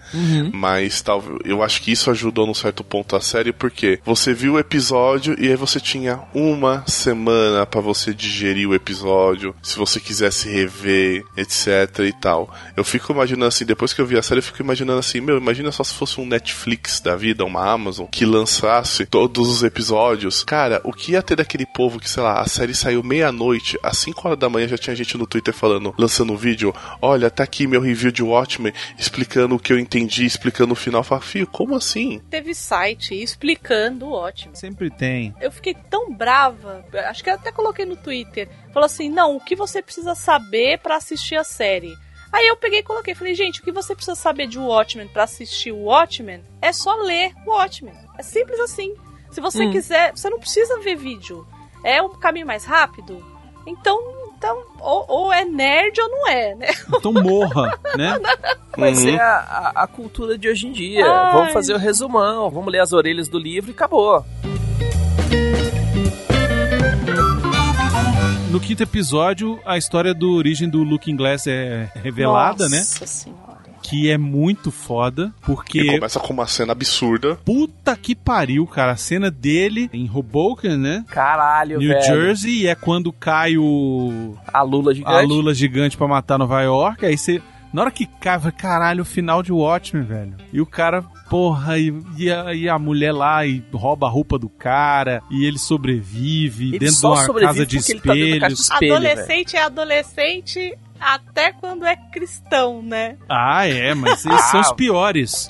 Mas 0.52 1.00
talvez 1.02 1.38
eu 1.44 1.62
acho 1.62 1.80
que 1.82 1.92
isso 1.92 2.10
ajudou 2.10 2.46
num 2.46 2.54
certo 2.54 2.82
ponto 2.82 3.14
a 3.14 3.20
série, 3.20 3.52
porque 3.52 4.00
você 4.04 4.34
viu 4.34 4.54
o 4.54 4.58
episódio 4.58 5.36
e 5.38 5.48
aí 5.48 5.56
você 5.56 5.78
tinha 5.78 6.20
uma 6.34 6.84
semana 6.86 7.64
pra 7.64 7.80
você 7.80 8.12
digerir 8.12 8.68
o 8.68 8.74
episódio, 8.74 9.54
se 9.62 9.78
você 9.78 10.00
quisesse 10.00 10.48
rever, 10.48 11.22
etc 11.36 12.00
e 12.00 12.12
tal. 12.12 12.52
Eu 12.76 12.82
fico 12.82 13.12
imaginando 13.12 13.46
assim, 13.46 13.64
depois 13.64 13.92
que 13.92 14.00
eu 14.00 14.06
vi 14.06 14.18
a 14.18 14.22
série, 14.22 14.38
eu 14.38 14.44
fico 14.44 14.62
imaginando 14.62 14.95
assim, 14.98 15.20
meu, 15.20 15.36
imagina 15.36 15.70
só 15.72 15.84
se 15.84 15.94
fosse 15.94 16.20
um 16.20 16.26
Netflix 16.26 17.00
da 17.00 17.16
vida, 17.16 17.44
uma 17.44 17.70
Amazon, 17.70 18.06
que 18.06 18.24
lançasse 18.24 19.06
todos 19.06 19.48
os 19.48 19.62
episódios. 19.62 20.44
Cara, 20.44 20.80
o 20.84 20.92
que 20.92 21.12
ia 21.12 21.22
ter 21.22 21.36
daquele 21.36 21.66
povo 21.66 21.98
que, 21.98 22.08
sei 22.08 22.22
lá, 22.22 22.40
a 22.40 22.46
série 22.46 22.74
saiu 22.74 23.02
meia-noite, 23.02 23.78
às 23.82 23.98
5 23.98 24.26
horas 24.26 24.38
da 24.38 24.48
manhã 24.48 24.68
já 24.68 24.78
tinha 24.78 24.96
gente 24.96 25.16
no 25.16 25.26
Twitter 25.26 25.54
falando, 25.54 25.94
lançando 25.98 26.32
um 26.32 26.36
vídeo, 26.36 26.74
olha, 27.00 27.30
tá 27.30 27.44
aqui 27.44 27.66
meu 27.66 27.80
review 27.80 28.10
de 28.10 28.22
Watchmen, 28.22 28.72
explicando 28.98 29.54
o 29.54 29.58
que 29.58 29.72
eu 29.72 29.78
entendi, 29.78 30.24
explicando 30.24 30.72
o 30.72 30.76
final. 30.76 31.00
Eu 31.00 31.04
falo, 31.04 31.20
fio, 31.20 31.46
como 31.46 31.74
assim? 31.74 32.20
Teve 32.30 32.54
site 32.54 33.14
explicando 33.14 34.06
o 34.06 34.12
ótimo. 34.12 34.56
Sempre 34.56 34.90
tem. 34.90 35.34
Eu 35.40 35.50
fiquei 35.50 35.74
tão 35.74 36.12
brava, 36.12 36.84
acho 37.08 37.22
que 37.22 37.30
eu 37.30 37.34
até 37.34 37.52
coloquei 37.52 37.84
no 37.84 37.96
Twitter. 37.96 38.48
Falou 38.72 38.86
assim: 38.86 39.08
não, 39.08 39.36
o 39.36 39.40
que 39.40 39.56
você 39.56 39.80
precisa 39.82 40.14
saber 40.14 40.78
pra 40.78 40.96
assistir 40.96 41.36
a 41.36 41.44
série? 41.44 41.96
Aí 42.36 42.48
eu 42.48 42.56
peguei 42.56 42.80
e 42.80 42.82
coloquei, 42.82 43.14
falei, 43.14 43.34
gente, 43.34 43.60
o 43.60 43.62
que 43.62 43.72
você 43.72 43.94
precisa 43.94 44.14
saber 44.14 44.46
de 44.46 44.58
Watchmen 44.58 45.08
pra 45.08 45.22
assistir 45.24 45.72
o 45.72 45.84
Watchmen 45.84 46.42
é 46.60 46.70
só 46.70 46.94
ler 46.96 47.32
o 47.46 47.50
Watchmen. 47.50 47.94
É 48.18 48.22
simples 48.22 48.60
assim. 48.60 48.94
Se 49.30 49.40
você 49.40 49.70
quiser, 49.70 50.12
você 50.14 50.28
não 50.28 50.38
precisa 50.38 50.78
ver 50.80 50.96
vídeo. 50.96 51.46
É 51.82 52.02
um 52.02 52.10
caminho 52.10 52.46
mais 52.46 52.66
rápido. 52.66 53.24
Então, 53.66 53.98
então 54.36 54.62
ou, 54.80 55.04
ou 55.08 55.32
é 55.32 55.46
nerd 55.46 55.98
ou 55.98 56.08
não 56.10 56.28
é, 56.28 56.54
né? 56.54 56.66
Então 56.94 57.10
morra, 57.12 57.78
né? 57.96 58.18
Mas 58.76 59.02
Uhum. 59.02 59.08
é 59.16 59.18
a, 59.18 59.38
a- 59.38 59.72
a 59.84 59.86
cultura 59.86 60.36
de 60.36 60.46
hoje 60.46 60.66
em 60.66 60.72
dia. 60.72 61.10
Ai. 61.10 61.32
Vamos 61.32 61.52
fazer 61.54 61.72
o 61.72 61.78
resumão, 61.78 62.50
vamos 62.50 62.70
ler 62.70 62.80
as 62.80 62.92
orelhas 62.92 63.28
do 63.28 63.38
livro 63.38 63.70
e 63.70 63.72
acabou. 63.74 64.22
No 68.56 68.60
quinto 68.60 68.82
episódio, 68.82 69.60
a 69.66 69.76
história 69.76 70.14
do 70.14 70.32
origem 70.32 70.66
do 70.66 70.82
Looking 70.82 71.14
Glass 71.14 71.46
é 71.46 71.90
revelada, 72.02 72.66
né? 72.70 72.78
Nossa 72.78 73.06
senhora. 73.06 73.56
Que 73.82 74.10
é 74.10 74.16
muito 74.16 74.70
foda, 74.70 75.30
E 75.42 75.44
porque 75.44 75.84
começa 75.84 76.18
com 76.18 76.32
uma 76.32 76.46
cena 76.46 76.72
absurda. 76.72 77.36
puta 77.44 77.94
que 77.94 78.14
pariu, 78.14 78.66
cara. 78.66 78.92
A 78.92 78.96
cena 78.96 79.30
dele 79.30 79.90
em 79.92 80.10
Hoboken, 80.10 80.78
né? 80.78 81.04
Caralho, 81.08 81.78
New 81.78 81.88
velho. 81.90 82.02
Jersey, 82.02 82.62
e 82.62 82.66
é 82.66 82.74
quando 82.74 83.12
cai 83.12 83.58
o 83.58 84.34
A 84.50 84.62
Lula 84.62 84.94
gigante. 84.94 85.14
a 85.14 85.20
Lula 85.20 85.52
gigante 85.52 85.94
pra 85.94 86.08
matar 86.08 86.38
Nova 86.38 86.62
York. 86.62 87.04
Aí 87.04 87.18
você. 87.18 87.42
Na 87.76 87.82
hora 87.82 87.90
que 87.90 88.06
cai, 88.06 88.38
vai, 88.38 88.52
caralho, 88.52 89.02
o 89.02 89.04
final 89.04 89.42
de 89.42 89.52
Watchmen, 89.52 90.02
velho. 90.02 90.34
E 90.50 90.62
o 90.62 90.64
cara, 90.64 91.02
porra, 91.28 91.78
e, 91.78 91.92
e, 92.16 92.32
a, 92.32 92.54
e 92.54 92.70
a 92.70 92.78
mulher 92.78 93.12
lá 93.12 93.44
e 93.44 93.62
rouba 93.70 94.06
a 94.06 94.10
roupa 94.10 94.38
do 94.38 94.48
cara, 94.48 95.22
e 95.30 95.44
ele 95.44 95.58
sobrevive 95.58 96.68
Ele 96.68 96.78
dentro 96.78 96.94
de 96.94 97.00
só 97.00 97.12
uma 97.12 97.26
sobrevive 97.26 97.54
casa 97.54 97.66
de 97.66 97.76
tá 97.76 97.92
espelhos. 98.16 98.60
espelho, 98.60 98.94
adolescente 98.94 99.56
é 99.56 99.62
adolescente 99.62 100.78
até 101.00 101.52
quando 101.52 101.84
é 101.84 101.96
cristão, 101.96 102.82
né? 102.82 103.16
Ah, 103.28 103.66
é, 103.66 103.94
mas 103.94 104.24
esses 104.26 104.44
são 104.50 104.60
os 104.60 104.68
Ah. 104.70 104.74
piores. 104.74 105.48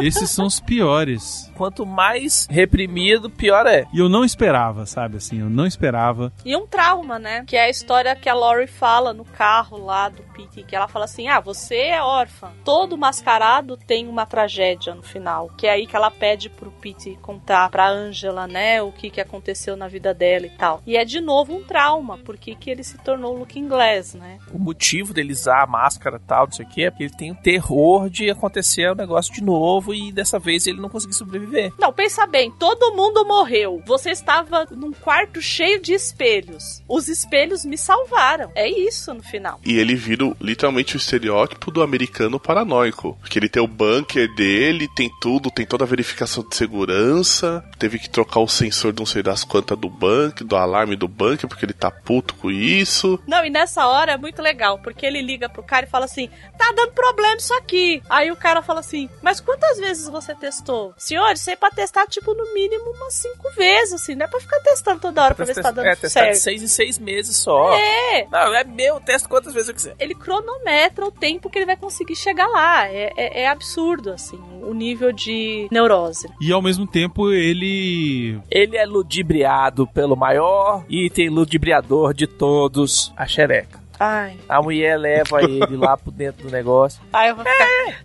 Esses 0.00 0.30
são 0.30 0.46
os 0.46 0.58
piores. 0.60 1.50
Quanto 1.54 1.86
mais 1.86 2.46
reprimido, 2.50 3.30
pior 3.30 3.66
é. 3.66 3.86
E 3.92 3.98
eu 3.98 4.08
não 4.08 4.24
esperava, 4.24 4.84
sabe 4.84 5.16
assim, 5.16 5.40
eu 5.40 5.48
não 5.48 5.66
esperava. 5.66 6.32
E 6.44 6.54
um 6.56 6.66
trauma, 6.66 7.18
né? 7.18 7.44
Que 7.46 7.56
é 7.56 7.64
a 7.64 7.70
história 7.70 8.14
que 8.14 8.28
a 8.28 8.34
Lori 8.34 8.66
fala 8.66 9.12
no 9.14 9.24
carro 9.24 9.78
lá 9.82 10.08
do 10.08 10.22
Pete, 10.34 10.62
que 10.64 10.76
ela 10.76 10.88
fala 10.88 11.04
assim: 11.06 11.28
"Ah, 11.28 11.40
você 11.40 11.76
é 11.76 12.02
órfã. 12.02 12.50
Todo 12.64 12.98
mascarado 12.98 13.76
tem 13.76 14.06
uma 14.08 14.26
tragédia 14.26 14.94
no 14.94 15.02
final". 15.02 15.48
Que 15.56 15.66
é 15.66 15.70
aí 15.72 15.86
que 15.86 15.96
ela 15.96 16.10
pede 16.10 16.50
pro 16.50 16.70
Pete 16.70 17.18
contar 17.22 17.70
pra 17.70 17.88
Angela, 17.88 18.46
né, 18.46 18.82
o 18.82 18.92
que 18.92 19.08
que 19.10 19.20
aconteceu 19.20 19.76
na 19.76 19.88
vida 19.88 20.12
dela 20.12 20.46
e 20.46 20.50
tal. 20.50 20.82
E 20.86 20.96
é 20.96 21.04
de 21.04 21.20
novo 21.20 21.54
um 21.56 21.62
trauma, 21.62 22.18
porque 22.18 22.54
que 22.54 22.70
ele 22.70 22.84
se 22.84 22.98
tornou 22.98 23.34
Looking 23.38 23.68
Glass, 23.68 24.14
né? 24.14 24.38
O 24.52 24.58
motivo 24.58 24.85
dele 25.12 25.32
usar 25.32 25.62
a 25.62 25.66
máscara 25.66 26.16
e 26.16 26.26
tal, 26.26 26.46
não 26.46 26.52
sei 26.52 26.64
o 26.64 26.68
que, 26.68 26.84
é 26.84 26.90
porque 26.90 27.04
ele 27.04 27.16
tem 27.16 27.32
o 27.32 27.34
terror 27.34 28.10
de 28.10 28.30
acontecer 28.30 28.90
o 28.90 28.94
negócio 28.94 29.32
de 29.32 29.42
novo 29.42 29.94
e 29.94 30.12
dessa 30.12 30.38
vez 30.38 30.66
ele 30.66 30.80
não 30.80 30.88
conseguir 30.88 31.14
sobreviver. 31.14 31.72
Não, 31.78 31.92
pensa 31.92 32.26
bem, 32.26 32.50
todo 32.50 32.94
mundo 32.94 33.24
morreu. 33.24 33.82
Você 33.86 34.10
estava 34.10 34.66
num 34.70 34.92
quarto 34.92 35.40
cheio 35.40 35.80
de 35.80 35.92
espelhos. 35.92 36.82
Os 36.88 37.08
espelhos 37.08 37.64
me 37.64 37.78
salvaram. 37.78 38.50
É 38.54 38.68
isso 38.68 39.12
no 39.12 39.22
final. 39.22 39.60
E 39.64 39.78
ele 39.78 39.94
vira 39.94 40.32
literalmente 40.40 40.96
o 40.96 40.98
estereótipo 40.98 41.70
do 41.70 41.82
americano 41.82 42.40
paranoico. 42.40 43.16
Porque 43.20 43.38
ele 43.38 43.48
tem 43.48 43.62
o 43.62 43.68
bunker 43.68 44.34
dele, 44.34 44.88
tem 44.94 45.10
tudo, 45.20 45.50
tem 45.50 45.66
toda 45.66 45.84
a 45.84 45.86
verificação 45.86 46.46
de 46.48 46.56
segurança. 46.56 47.64
Teve 47.78 47.98
que 47.98 48.08
trocar 48.08 48.40
o 48.40 48.48
sensor 48.48 48.92
de 48.92 48.98
não 48.98 49.06
sei 49.06 49.22
das 49.22 49.44
quantas 49.44 49.78
do 49.78 49.88
bunker, 49.88 50.46
do 50.46 50.56
alarme 50.56 50.96
do 50.96 51.08
bunker, 51.08 51.48
porque 51.48 51.64
ele 51.64 51.72
tá 51.72 51.90
puto 51.90 52.34
com 52.34 52.50
isso. 52.50 53.20
Não, 53.26 53.44
e 53.44 53.50
nessa 53.50 53.86
hora 53.86 54.12
é 54.12 54.16
muito 54.16 54.40
legal, 54.40 54.75
porque 54.78 55.04
ele 55.06 55.20
liga 55.22 55.48
pro 55.48 55.62
cara 55.62 55.86
e 55.86 55.88
fala 55.88 56.04
assim: 56.04 56.28
tá 56.58 56.72
dando 56.76 56.92
problema 56.92 57.36
isso 57.36 57.54
aqui. 57.54 58.02
Aí 58.08 58.30
o 58.30 58.36
cara 58.36 58.62
fala 58.62 58.80
assim: 58.80 59.08
mas 59.22 59.40
quantas 59.40 59.78
vezes 59.78 60.08
você 60.08 60.34
testou? 60.34 60.94
Senhor, 60.96 61.32
isso 61.32 61.48
aí 61.50 61.54
é 61.54 61.56
pra 61.56 61.70
testar, 61.70 62.06
tipo, 62.06 62.34
no 62.34 62.52
mínimo 62.54 62.90
umas 62.90 63.14
cinco 63.14 63.50
vezes, 63.52 63.94
assim, 63.94 64.14
não 64.14 64.26
é 64.26 64.28
pra 64.28 64.40
ficar 64.40 64.60
testando 64.60 65.00
toda 65.00 65.22
hora 65.24 65.34
pra 65.34 65.44
ver 65.44 65.54
se 65.54 65.62
tá 65.62 65.70
dando 65.70 65.86
é, 65.86 65.96
testar 65.96 66.20
de 66.20 66.26
certo. 66.36 66.42
seis 66.42 66.62
em 66.62 66.66
seis 66.66 66.98
meses 66.98 67.36
só. 67.36 67.72
É, 67.74 68.26
Não, 68.30 68.54
é 68.54 68.64
meu, 68.64 69.00
testo 69.00 69.28
quantas 69.28 69.52
vezes 69.54 69.68
eu 69.68 69.74
quiser. 69.74 69.96
ele 69.98 70.14
cronometra 70.14 71.04
o 71.06 71.10
tempo 71.10 71.48
que 71.50 71.58
ele 71.58 71.66
vai 71.66 71.76
conseguir 71.76 72.16
chegar 72.16 72.46
lá. 72.48 72.86
É, 72.88 73.12
é- 73.16 73.42
é 73.42 73.48
absurdo, 73.48 74.10
assim, 74.12 74.38
o 74.62 74.72
nível 74.74 75.12
de 75.12 75.68
neurose. 75.70 76.28
E 76.40 76.52
ao 76.52 76.62
mesmo 76.62 76.86
tempo 76.86 77.30
ele. 77.32 78.38
Ele 78.50 78.76
é 78.76 78.84
ludibriado 78.86 79.86
pelo 79.86 80.16
maior 80.16 80.84
item 80.88 81.28
ludibriador 81.30 82.12
de 82.14 82.26
todos, 82.26 83.12
a 83.16 83.26
xereca. 83.26 83.80
Ai, 83.98 84.36
A 84.48 84.60
mulher 84.62 84.98
leva 84.98 85.42
ele 85.42 85.76
lá 85.76 85.96
pro 85.96 86.10
dentro 86.10 86.46
do 86.46 86.50
negócio. 86.52 87.00
ai, 87.12 87.30
eu 87.30 87.36
vou 87.36 87.44
ficar. 87.44 88.04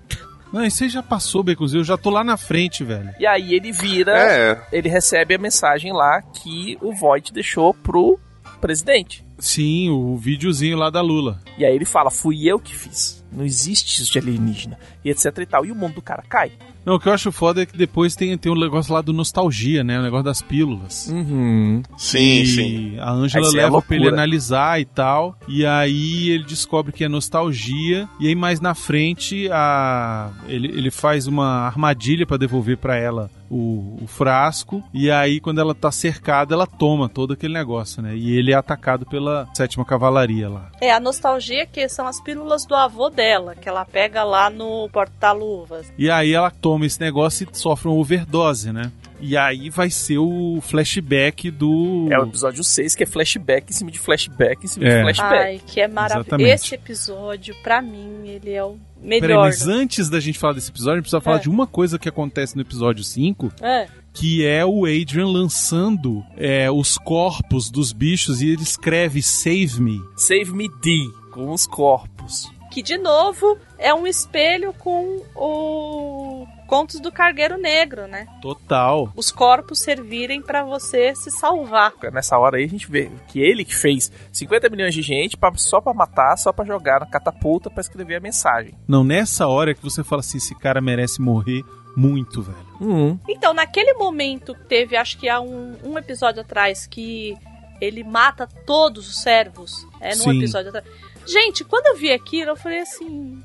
Não, 0.51 0.65
isso 0.65 0.83
aí 0.83 0.89
já 0.89 1.01
passou, 1.01 1.43
Becos. 1.43 1.73
Eu 1.73 1.83
já 1.83 1.97
tô 1.97 2.09
lá 2.09 2.23
na 2.23 2.35
frente, 2.35 2.83
velho. 2.83 3.13
E 3.19 3.25
aí 3.25 3.53
ele 3.53 3.71
vira, 3.71 4.17
É, 4.17 4.61
ele 4.71 4.89
recebe 4.89 5.33
a 5.33 5.37
mensagem 5.37 5.93
lá 5.93 6.21
que 6.21 6.77
o 6.81 6.93
Void 6.93 7.31
deixou 7.31 7.73
pro 7.73 8.19
presidente. 8.59 9.25
Sim, 9.39 9.89
o 9.89 10.17
videozinho 10.17 10.77
lá 10.77 10.89
da 10.89 11.01
Lula. 11.01 11.39
E 11.57 11.65
aí 11.65 11.73
ele 11.73 11.85
fala, 11.85 12.11
fui 12.11 12.47
eu 12.47 12.59
que 12.59 12.75
fiz. 12.75 13.23
Não 13.31 13.43
existe 13.45 14.01
isso 14.01 14.11
de 14.11 14.19
alienígena. 14.19 14.77
E 15.03 15.09
etc 15.09 15.25
e 15.39 15.45
tal. 15.45 15.65
E 15.65 15.71
o 15.71 15.75
mundo 15.75 15.95
do 15.95 16.01
cara 16.01 16.21
cai. 16.27 16.51
Não, 16.85 16.95
o 16.95 16.99
que 16.99 17.07
eu 17.07 17.13
acho 17.13 17.31
foda 17.31 17.61
é 17.61 17.65
que 17.65 17.77
depois 17.77 18.15
tem, 18.15 18.35
tem 18.37 18.51
um 18.51 18.59
negócio 18.59 18.93
lá 18.93 19.01
do 19.01 19.13
nostalgia, 19.13 19.83
né? 19.83 19.99
O 19.99 20.03
negócio 20.03 20.25
das 20.25 20.41
pílulas. 20.41 21.07
Uhum. 21.11 21.83
sim, 21.97 22.41
e 22.41 22.47
sim. 22.47 22.99
a 22.99 23.11
Ângela 23.11 23.47
é 23.47 23.51
leva 23.51 23.81
pra 23.81 23.95
ele 23.95 24.07
analisar 24.09 24.79
e 24.81 24.85
tal. 24.85 25.37
E 25.47 25.65
aí 25.65 26.29
ele 26.29 26.43
descobre 26.43 26.91
que 26.91 27.03
é 27.03 27.09
nostalgia. 27.09 28.09
E 28.19 28.27
aí 28.27 28.35
mais 28.35 28.59
na 28.59 28.73
frente 28.73 29.47
a 29.51 30.31
ele, 30.47 30.67
ele 30.67 30.91
faz 30.91 31.27
uma 31.27 31.67
armadilha 31.67 32.25
pra 32.25 32.37
devolver 32.37 32.77
pra 32.77 32.95
ela 32.95 33.29
o, 33.51 33.97
o 34.01 34.07
frasco. 34.07 34.81
E 34.93 35.11
aí 35.11 35.41
quando 35.41 35.59
ela 35.59 35.75
tá 35.75 35.91
cercada, 35.91 36.55
ela 36.55 36.65
toma 36.65 37.09
todo 37.09 37.33
aquele 37.33 37.53
negócio, 37.53 38.01
né? 38.01 38.15
E 38.15 38.37
ele 38.37 38.53
é 38.53 38.55
atacado 38.55 39.05
pela 39.05 39.47
sétima 39.53 39.83
cavalaria 39.83 40.49
lá. 40.49 40.71
É, 40.79 40.91
a 40.91 40.99
nostalgia 40.99 41.65
que 41.65 41.87
são 41.89 42.07
as 42.07 42.21
pílulas 42.21 42.65
do 42.65 42.73
avô 42.73 43.09
dela, 43.09 43.55
que 43.55 43.67
ela 43.67 43.83
pega 43.83 44.23
lá 44.23 44.49
no 44.49 44.89
porta-luvas. 44.89 45.91
E 45.97 46.09
aí 46.09 46.33
ela 46.33 46.49
toma 46.49 46.85
esse 46.85 46.99
negócio 47.01 47.47
e 47.51 47.57
sofre 47.57 47.89
uma 47.89 47.97
overdose, 47.97 48.71
né? 48.71 48.91
E 49.21 49.37
aí 49.37 49.69
vai 49.69 49.89
ser 49.89 50.17
o 50.17 50.59
flashback 50.61 51.51
do. 51.51 52.07
É 52.11 52.19
o 52.19 52.23
episódio 52.23 52.63
6, 52.63 52.95
que 52.95 53.03
é 53.03 53.05
flashback 53.05 53.71
em 53.71 53.73
cima 53.73 53.91
de 53.91 53.99
flashback 53.99 54.65
em 54.65 54.67
cima 54.67 54.85
É. 54.87 54.97
de 54.97 55.01
flashback. 55.03 55.35
Ai, 55.43 55.61
que 55.65 55.79
é 55.79 55.87
maravilhoso. 55.87 56.43
Esse 56.53 56.75
episódio, 56.75 57.55
pra 57.61 57.81
mim, 57.81 58.27
ele 58.27 58.51
é 58.51 58.63
o 58.63 58.77
Peraí, 59.01 59.21
melhor. 59.21 59.45
mas 59.45 59.67
antes 59.67 60.09
da 60.09 60.19
gente 60.19 60.37
falar 60.39 60.53
desse 60.53 60.69
episódio, 60.71 60.93
a 60.93 60.95
gente 60.97 61.03
precisa 61.03 61.21
falar 61.21 61.37
É. 61.37 61.41
de 61.41 61.49
uma 61.49 61.67
coisa 61.67 61.97
que 61.99 62.09
acontece 62.09 62.55
no 62.55 62.61
episódio 62.61 63.03
5, 63.03 63.51
É. 63.61 63.87
que 64.13 64.45
é 64.45 64.65
o 64.65 64.85
Adrian 64.85 65.27
lançando 65.27 66.23
é, 66.35 66.69
os 66.71 66.97
corpos 66.97 67.69
dos 67.69 67.93
bichos 67.93 68.41
e 68.41 68.49
ele 68.49 68.63
escreve 68.63 69.21
Save 69.21 69.79
Me. 69.79 69.99
Save 70.17 70.51
me 70.51 70.67
D, 70.81 71.09
com 71.31 71.51
os 71.51 71.65
corpos. 71.67 72.51
Que, 72.71 72.81
de 72.81 72.97
novo, 72.97 73.57
é 73.77 73.93
um 73.93 74.07
espelho 74.07 74.73
com 74.73 75.21
o 75.35 76.47
contos 76.71 77.01
do 77.01 77.11
Cargueiro 77.11 77.57
Negro, 77.57 78.07
né? 78.07 78.25
Total. 78.41 79.11
Os 79.13 79.29
corpos 79.29 79.79
servirem 79.79 80.41
pra 80.41 80.63
você 80.63 81.13
se 81.13 81.29
salvar. 81.29 81.91
Nessa 82.13 82.37
hora 82.37 82.55
aí 82.55 82.63
a 82.63 82.69
gente 82.69 82.89
vê 82.89 83.11
que 83.27 83.41
ele 83.41 83.65
que 83.65 83.75
fez 83.75 84.09
50 84.31 84.69
milhões 84.69 84.93
de 84.93 85.01
gente 85.01 85.35
pra, 85.35 85.51
só 85.57 85.81
pra 85.81 85.93
matar, 85.93 86.37
só 86.37 86.53
pra 86.53 86.63
jogar 86.63 87.01
na 87.01 87.05
catapulta 87.05 87.69
pra 87.69 87.81
escrever 87.81 88.15
a 88.15 88.19
mensagem. 88.21 88.73
Não, 88.87 89.03
nessa 89.03 89.49
hora 89.49 89.71
é 89.71 89.73
que 89.73 89.83
você 89.83 90.01
fala 90.01 90.21
assim, 90.21 90.37
esse 90.37 90.55
cara 90.55 90.79
merece 90.79 91.21
morrer 91.21 91.61
muito, 91.93 92.41
velho. 92.41 92.65
Uhum. 92.79 93.19
Então, 93.27 93.53
naquele 93.53 93.93
momento 93.95 94.55
que 94.55 94.63
teve, 94.63 94.95
acho 94.95 95.17
que 95.17 95.27
há 95.27 95.41
um, 95.41 95.75
um 95.83 95.97
episódio 95.97 96.39
atrás, 96.39 96.87
que 96.87 97.37
ele 97.81 98.01
mata 98.01 98.47
todos 98.65 99.09
os 99.09 99.21
servos. 99.21 99.85
É, 99.99 100.15
num 100.15 100.23
Sim. 100.23 100.37
episódio 100.37 100.69
atrás. 100.69 100.85
Gente, 101.27 101.65
quando 101.65 101.87
eu 101.87 101.97
vi 101.97 102.13
aquilo, 102.13 102.51
eu 102.51 102.55
falei 102.55 102.79
assim. 102.79 103.43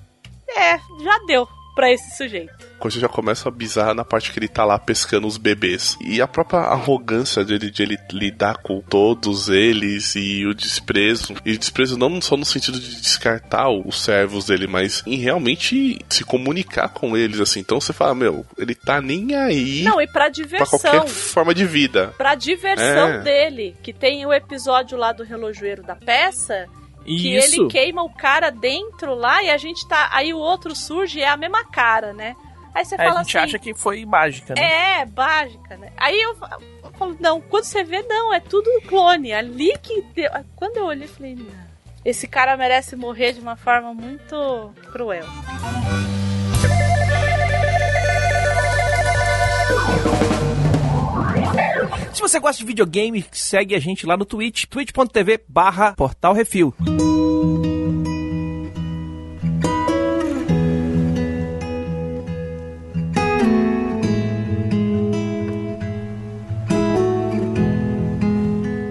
É, 0.48 0.78
já 1.02 1.18
deu 1.26 1.48
pra 1.76 1.92
esse 1.92 2.16
sujeito. 2.16 2.52
A 2.76 2.78
coisa 2.78 2.98
já 2.98 3.08
começa 3.08 3.48
a 3.48 3.52
bizarra 3.52 3.94
na 3.94 4.04
parte 4.04 4.32
que 4.32 4.38
ele 4.38 4.48
tá 4.48 4.64
lá 4.64 4.78
pescando 4.78 5.26
os 5.28 5.36
bebês. 5.36 5.96
E 6.00 6.20
a 6.20 6.26
própria 6.26 6.60
arrogância 6.60 7.44
dele 7.44 7.70
de 7.70 7.82
ele 7.82 7.96
lidar 8.12 8.56
com 8.58 8.80
todos 8.80 9.48
eles 9.48 10.14
e 10.16 10.44
o 10.44 10.52
desprezo. 10.54 11.34
E 11.44 11.52
o 11.52 11.58
desprezo 11.58 11.96
não 11.96 12.20
só 12.20 12.36
no 12.36 12.44
sentido 12.44 12.80
de 12.80 13.00
descartar 13.00 13.68
os 13.70 14.02
servos 14.02 14.46
dele, 14.46 14.66
mas 14.66 15.02
em 15.06 15.16
realmente 15.16 15.98
se 16.10 16.24
comunicar 16.24 16.88
com 16.88 17.16
eles, 17.16 17.38
assim. 17.40 17.60
Então 17.60 17.80
você 17.80 17.92
fala, 17.92 18.14
meu, 18.14 18.44
ele 18.58 18.74
tá 18.74 19.00
nem 19.00 19.34
aí 19.36 19.82
Não, 19.82 20.00
e 20.00 20.06
pra 20.06 20.26
pra 20.26 20.28
diversão. 20.30 20.78
qualquer 20.80 21.06
forma 21.06 21.54
de 21.54 21.64
vida. 21.64 22.12
Pra 22.18 22.34
diversão 22.34 23.08
É. 23.08 23.18
dele. 23.20 23.76
Que 23.82 23.92
tem 23.92 24.24
o 24.26 24.32
episódio 24.32 24.98
lá 24.98 25.12
do 25.12 25.22
relojoeiro 25.22 25.82
da 25.84 25.94
peça. 25.94 26.66
Que 27.06 27.36
Isso. 27.36 27.62
ele 27.62 27.70
queima 27.70 28.02
o 28.02 28.10
cara 28.10 28.50
dentro 28.50 29.14
lá 29.14 29.42
e 29.42 29.50
a 29.50 29.56
gente 29.56 29.86
tá. 29.86 30.08
Aí 30.12 30.34
o 30.34 30.38
outro 30.38 30.74
surge 30.74 31.20
e 31.20 31.22
é 31.22 31.28
a 31.28 31.36
mesma 31.36 31.64
cara, 31.64 32.12
né? 32.12 32.34
Aí 32.74 32.84
você 32.84 32.94
Aí 32.96 33.06
fala 33.08 33.20
a 33.20 33.22
gente 33.22 33.38
assim. 33.38 33.46
acha 33.46 33.58
que 33.58 33.72
foi 33.72 34.04
mágica, 34.04 34.54
né? 34.54 35.00
É, 35.00 35.06
mágica, 35.06 35.76
né? 35.76 35.92
Aí 35.96 36.20
eu, 36.20 36.36
eu 36.82 36.90
falo, 36.92 37.16
não, 37.20 37.40
quando 37.40 37.64
você 37.64 37.84
vê, 37.84 38.02
não, 38.02 38.34
é 38.34 38.40
tudo 38.40 38.68
clone. 38.86 39.32
Ali 39.32 39.78
que 39.78 40.02
deu. 40.14 40.30
Quando 40.56 40.76
eu 40.76 40.84
olhei, 40.86 41.06
falei, 41.06 41.36
não. 41.36 41.46
Esse 42.04 42.28
cara 42.28 42.56
merece 42.56 42.94
morrer 42.94 43.32
de 43.32 43.40
uma 43.40 43.56
forma 43.56 43.94
muito 43.94 44.72
cruel. 44.92 45.24
Se 52.16 52.22
você 52.22 52.40
gosta 52.40 52.60
de 52.60 52.64
videogame, 52.64 53.22
segue 53.30 53.74
a 53.74 53.78
gente 53.78 54.06
lá 54.06 54.16
no 54.16 54.24
Twitch, 54.24 54.64
twitch.tv 54.64 55.44
barra 55.46 55.92
Portal 55.92 56.32
Refil. 56.32 56.74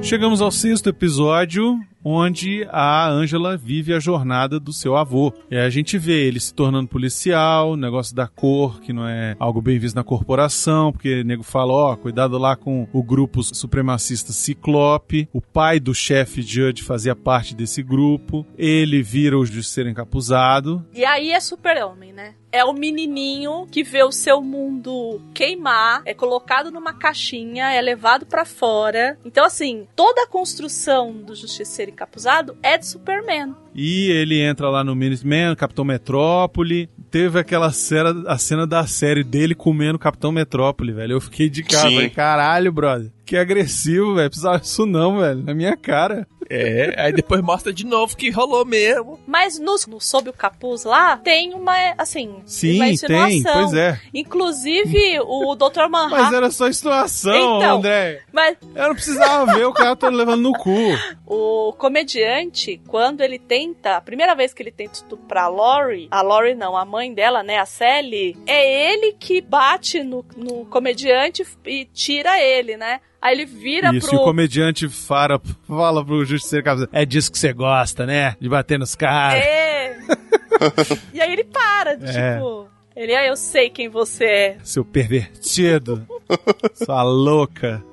Chegamos 0.04 0.40
ao 0.40 0.52
sexto 0.52 0.90
episódio, 0.90 1.80
onde 2.06 2.68
a 2.72 3.10
Angela 3.10 3.58
vive 3.58 3.92
a 3.92 4.00
jornada 4.00 4.60
do 4.60 4.72
seu 4.72 4.96
avô. 4.96 5.34
E 5.50 5.58
a 5.58 5.70
gente 5.72 5.98
vê 5.98 6.28
ele 6.28 6.40
se 6.40 6.54
tornando 6.54 6.88
policial, 6.88 7.76
negócio 7.76 8.16
da 8.16 8.28
cor, 8.28 8.80
que 8.80 8.94
não 8.94 9.08
é 9.08 9.36
algo 9.40 9.60
bem 9.60 9.80
visto 9.80 9.96
na 9.96 10.04
corporação, 10.04 10.92
porque 10.92 11.22
o 11.22 11.26
nego 11.26 11.42
fala, 11.42 11.74
ó, 11.74 11.96
cuidado 11.96 12.38
lá 12.38 12.56
com 12.56 12.88
o 12.94 13.02
grupo 13.02 13.42
supremacista 13.42 14.32
Ciclope. 14.32 15.28
O 15.34 15.42
pai 15.42 15.80
do 15.80 15.96
chefe 15.96 16.44
Judge 16.44 16.84
fazia 16.84 17.16
parte 17.16 17.56
desse 17.56 17.82
grupo. 17.82 18.46
Ele 18.56 19.02
vira 19.02 19.38
o 19.38 19.46
justiceiro 19.46 19.90
encapuzado. 19.90 20.86
E 20.94 21.04
aí 21.04 21.32
é 21.32 21.40
super-homem, 21.40 22.14
né? 22.14 22.36
É 22.52 22.64
o 22.64 22.72
menininho 22.72 23.68
que 23.70 23.84
vê 23.84 24.02
o 24.04 24.14
seu 24.14 24.42
mundo 24.42 25.22
queimar, 25.34 26.02
é 26.06 26.14
colocado 26.14 26.72
numa 26.72 26.94
caixinha, 26.94 27.74
é 27.74 27.82
levado 27.82 28.26
pra 28.26 28.46
fora. 28.46 29.18
Então, 29.26 29.44
assim, 29.44 29.86
toda 29.94 30.24
a 30.24 30.28
construção 30.28 31.12
do 31.12 31.36
Justiceiro 31.36 31.92
Encapuzado 31.96 32.58
é 32.62 32.78
de 32.78 32.86
Superman. 32.86 33.56
E 33.74 34.12
ele 34.12 34.42
entra 34.42 34.70
lá 34.70 34.84
no 34.84 34.94
Minuteman, 34.94 35.56
Capitão 35.56 35.86
Metrópole. 35.86 36.90
Teve 37.10 37.40
aquela 37.40 37.72
cena, 37.72 38.26
a 38.28 38.38
cena 38.38 38.68
da 38.68 38.86
série 38.86 39.24
dele 39.24 39.56
comendo 39.56 39.98
Capitão 39.98 40.30
Metrópole, 40.30 40.92
velho. 40.92 41.14
Eu 41.14 41.22
fiquei 41.22 41.50
de 41.50 41.64
cara, 41.64 41.88
Sim. 41.88 41.96
falei, 41.96 42.10
caralho, 42.10 42.70
brother. 42.74 43.15
Que 43.26 43.38
agressivo, 43.38 44.16
velho. 44.16 44.30
Precisava 44.30 44.60
disso 44.60 44.86
não, 44.86 45.20
velho. 45.20 45.44
Na 45.44 45.54
minha 45.54 45.76
cara. 45.76 46.28
É, 46.50 46.94
aí 46.98 47.12
depois 47.12 47.42
mostra 47.42 47.74
de 47.74 47.86
novo 47.86 48.16
que 48.16 48.30
rolou 48.30 48.64
mesmo. 48.66 49.20
Mas 49.26 49.58
no, 49.58 49.76
no 49.88 50.00
Sob 50.00 50.30
o 50.30 50.34
Capuz 50.34 50.84
lá, 50.84 51.18
tem 51.18 51.54
uma, 51.54 51.74
assim, 51.98 52.28
uma 52.28 52.42
Sim, 52.46 52.80
tem. 52.80 52.94
insinuação. 52.94 53.54
Pois 53.54 53.74
é. 53.74 54.00
Inclusive, 54.14 55.20
o 55.22 55.56
Dr. 55.56 55.90
Manhattan... 55.90 56.24
Mas 56.24 56.34
era 56.34 56.52
só 56.52 56.72
situação, 56.72 57.36
Então. 57.36 57.78
André. 57.78 58.22
Mas 58.32 58.58
Eu 58.76 58.88
não 58.90 58.94
precisava 58.94 59.54
ver 59.54 59.66
o 59.66 59.74
cara 59.74 59.96
todo 59.96 60.16
levando 60.16 60.42
no 60.42 60.54
cu. 60.54 60.76
o 61.26 61.74
comediante, 61.74 62.80
quando 62.88 63.22
ele 63.22 63.40
tenta, 63.40 63.98
a 63.98 64.02
primeira 64.02 64.36
vez 64.36 64.54
que 64.54 64.62
ele 64.62 64.72
tenta 64.72 64.94
estuprar 64.94 65.46
a 65.46 65.48
Lori, 65.48 66.08
a 66.12 66.22
Lori 66.22 66.54
não, 66.54 66.78
a 66.78 66.86
mãe 66.86 67.14
dela, 67.14 67.42
né, 67.42 67.58
a 67.58 67.66
Sally, 67.66 68.38
é 68.46 68.92
ele 68.92 69.14
que 69.14 69.42
bate 69.42 70.04
no, 70.04 70.24
no 70.38 70.66
comediante 70.66 71.44
e 71.66 71.86
tira 71.86 72.40
ele, 72.40 72.78
né? 72.78 73.00
Aí 73.26 73.34
ele 73.34 73.46
vira 73.48 73.90
Isso, 73.92 74.06
e 74.06 74.10
pro. 74.12 74.20
o 74.20 74.24
comediante 74.24 74.88
fala, 74.88 75.42
fala 75.68 76.06
pro 76.06 76.24
Justiceiro 76.24 76.64
Capuzado, 76.64 76.92
é 76.94 77.04
disso 77.04 77.32
que 77.32 77.40
você 77.40 77.52
gosta, 77.52 78.06
né? 78.06 78.36
De 78.40 78.48
bater 78.48 78.78
nos 78.78 78.94
caras. 78.94 79.44
É. 79.44 79.98
e 81.12 81.20
aí 81.20 81.34
ele 81.34 81.44
para, 81.46 81.94
É. 81.94 82.36
tipo. 82.36 82.68
Ele, 82.96 83.16
ah, 83.16 83.26
eu 83.26 83.36
sei 83.36 83.70
quem 83.72 83.90
você 83.90 84.26
é. 84.26 84.58
Seu 84.64 84.86
pervertido. 84.86 86.06
Sua 86.76 87.02
louca. 87.02 87.84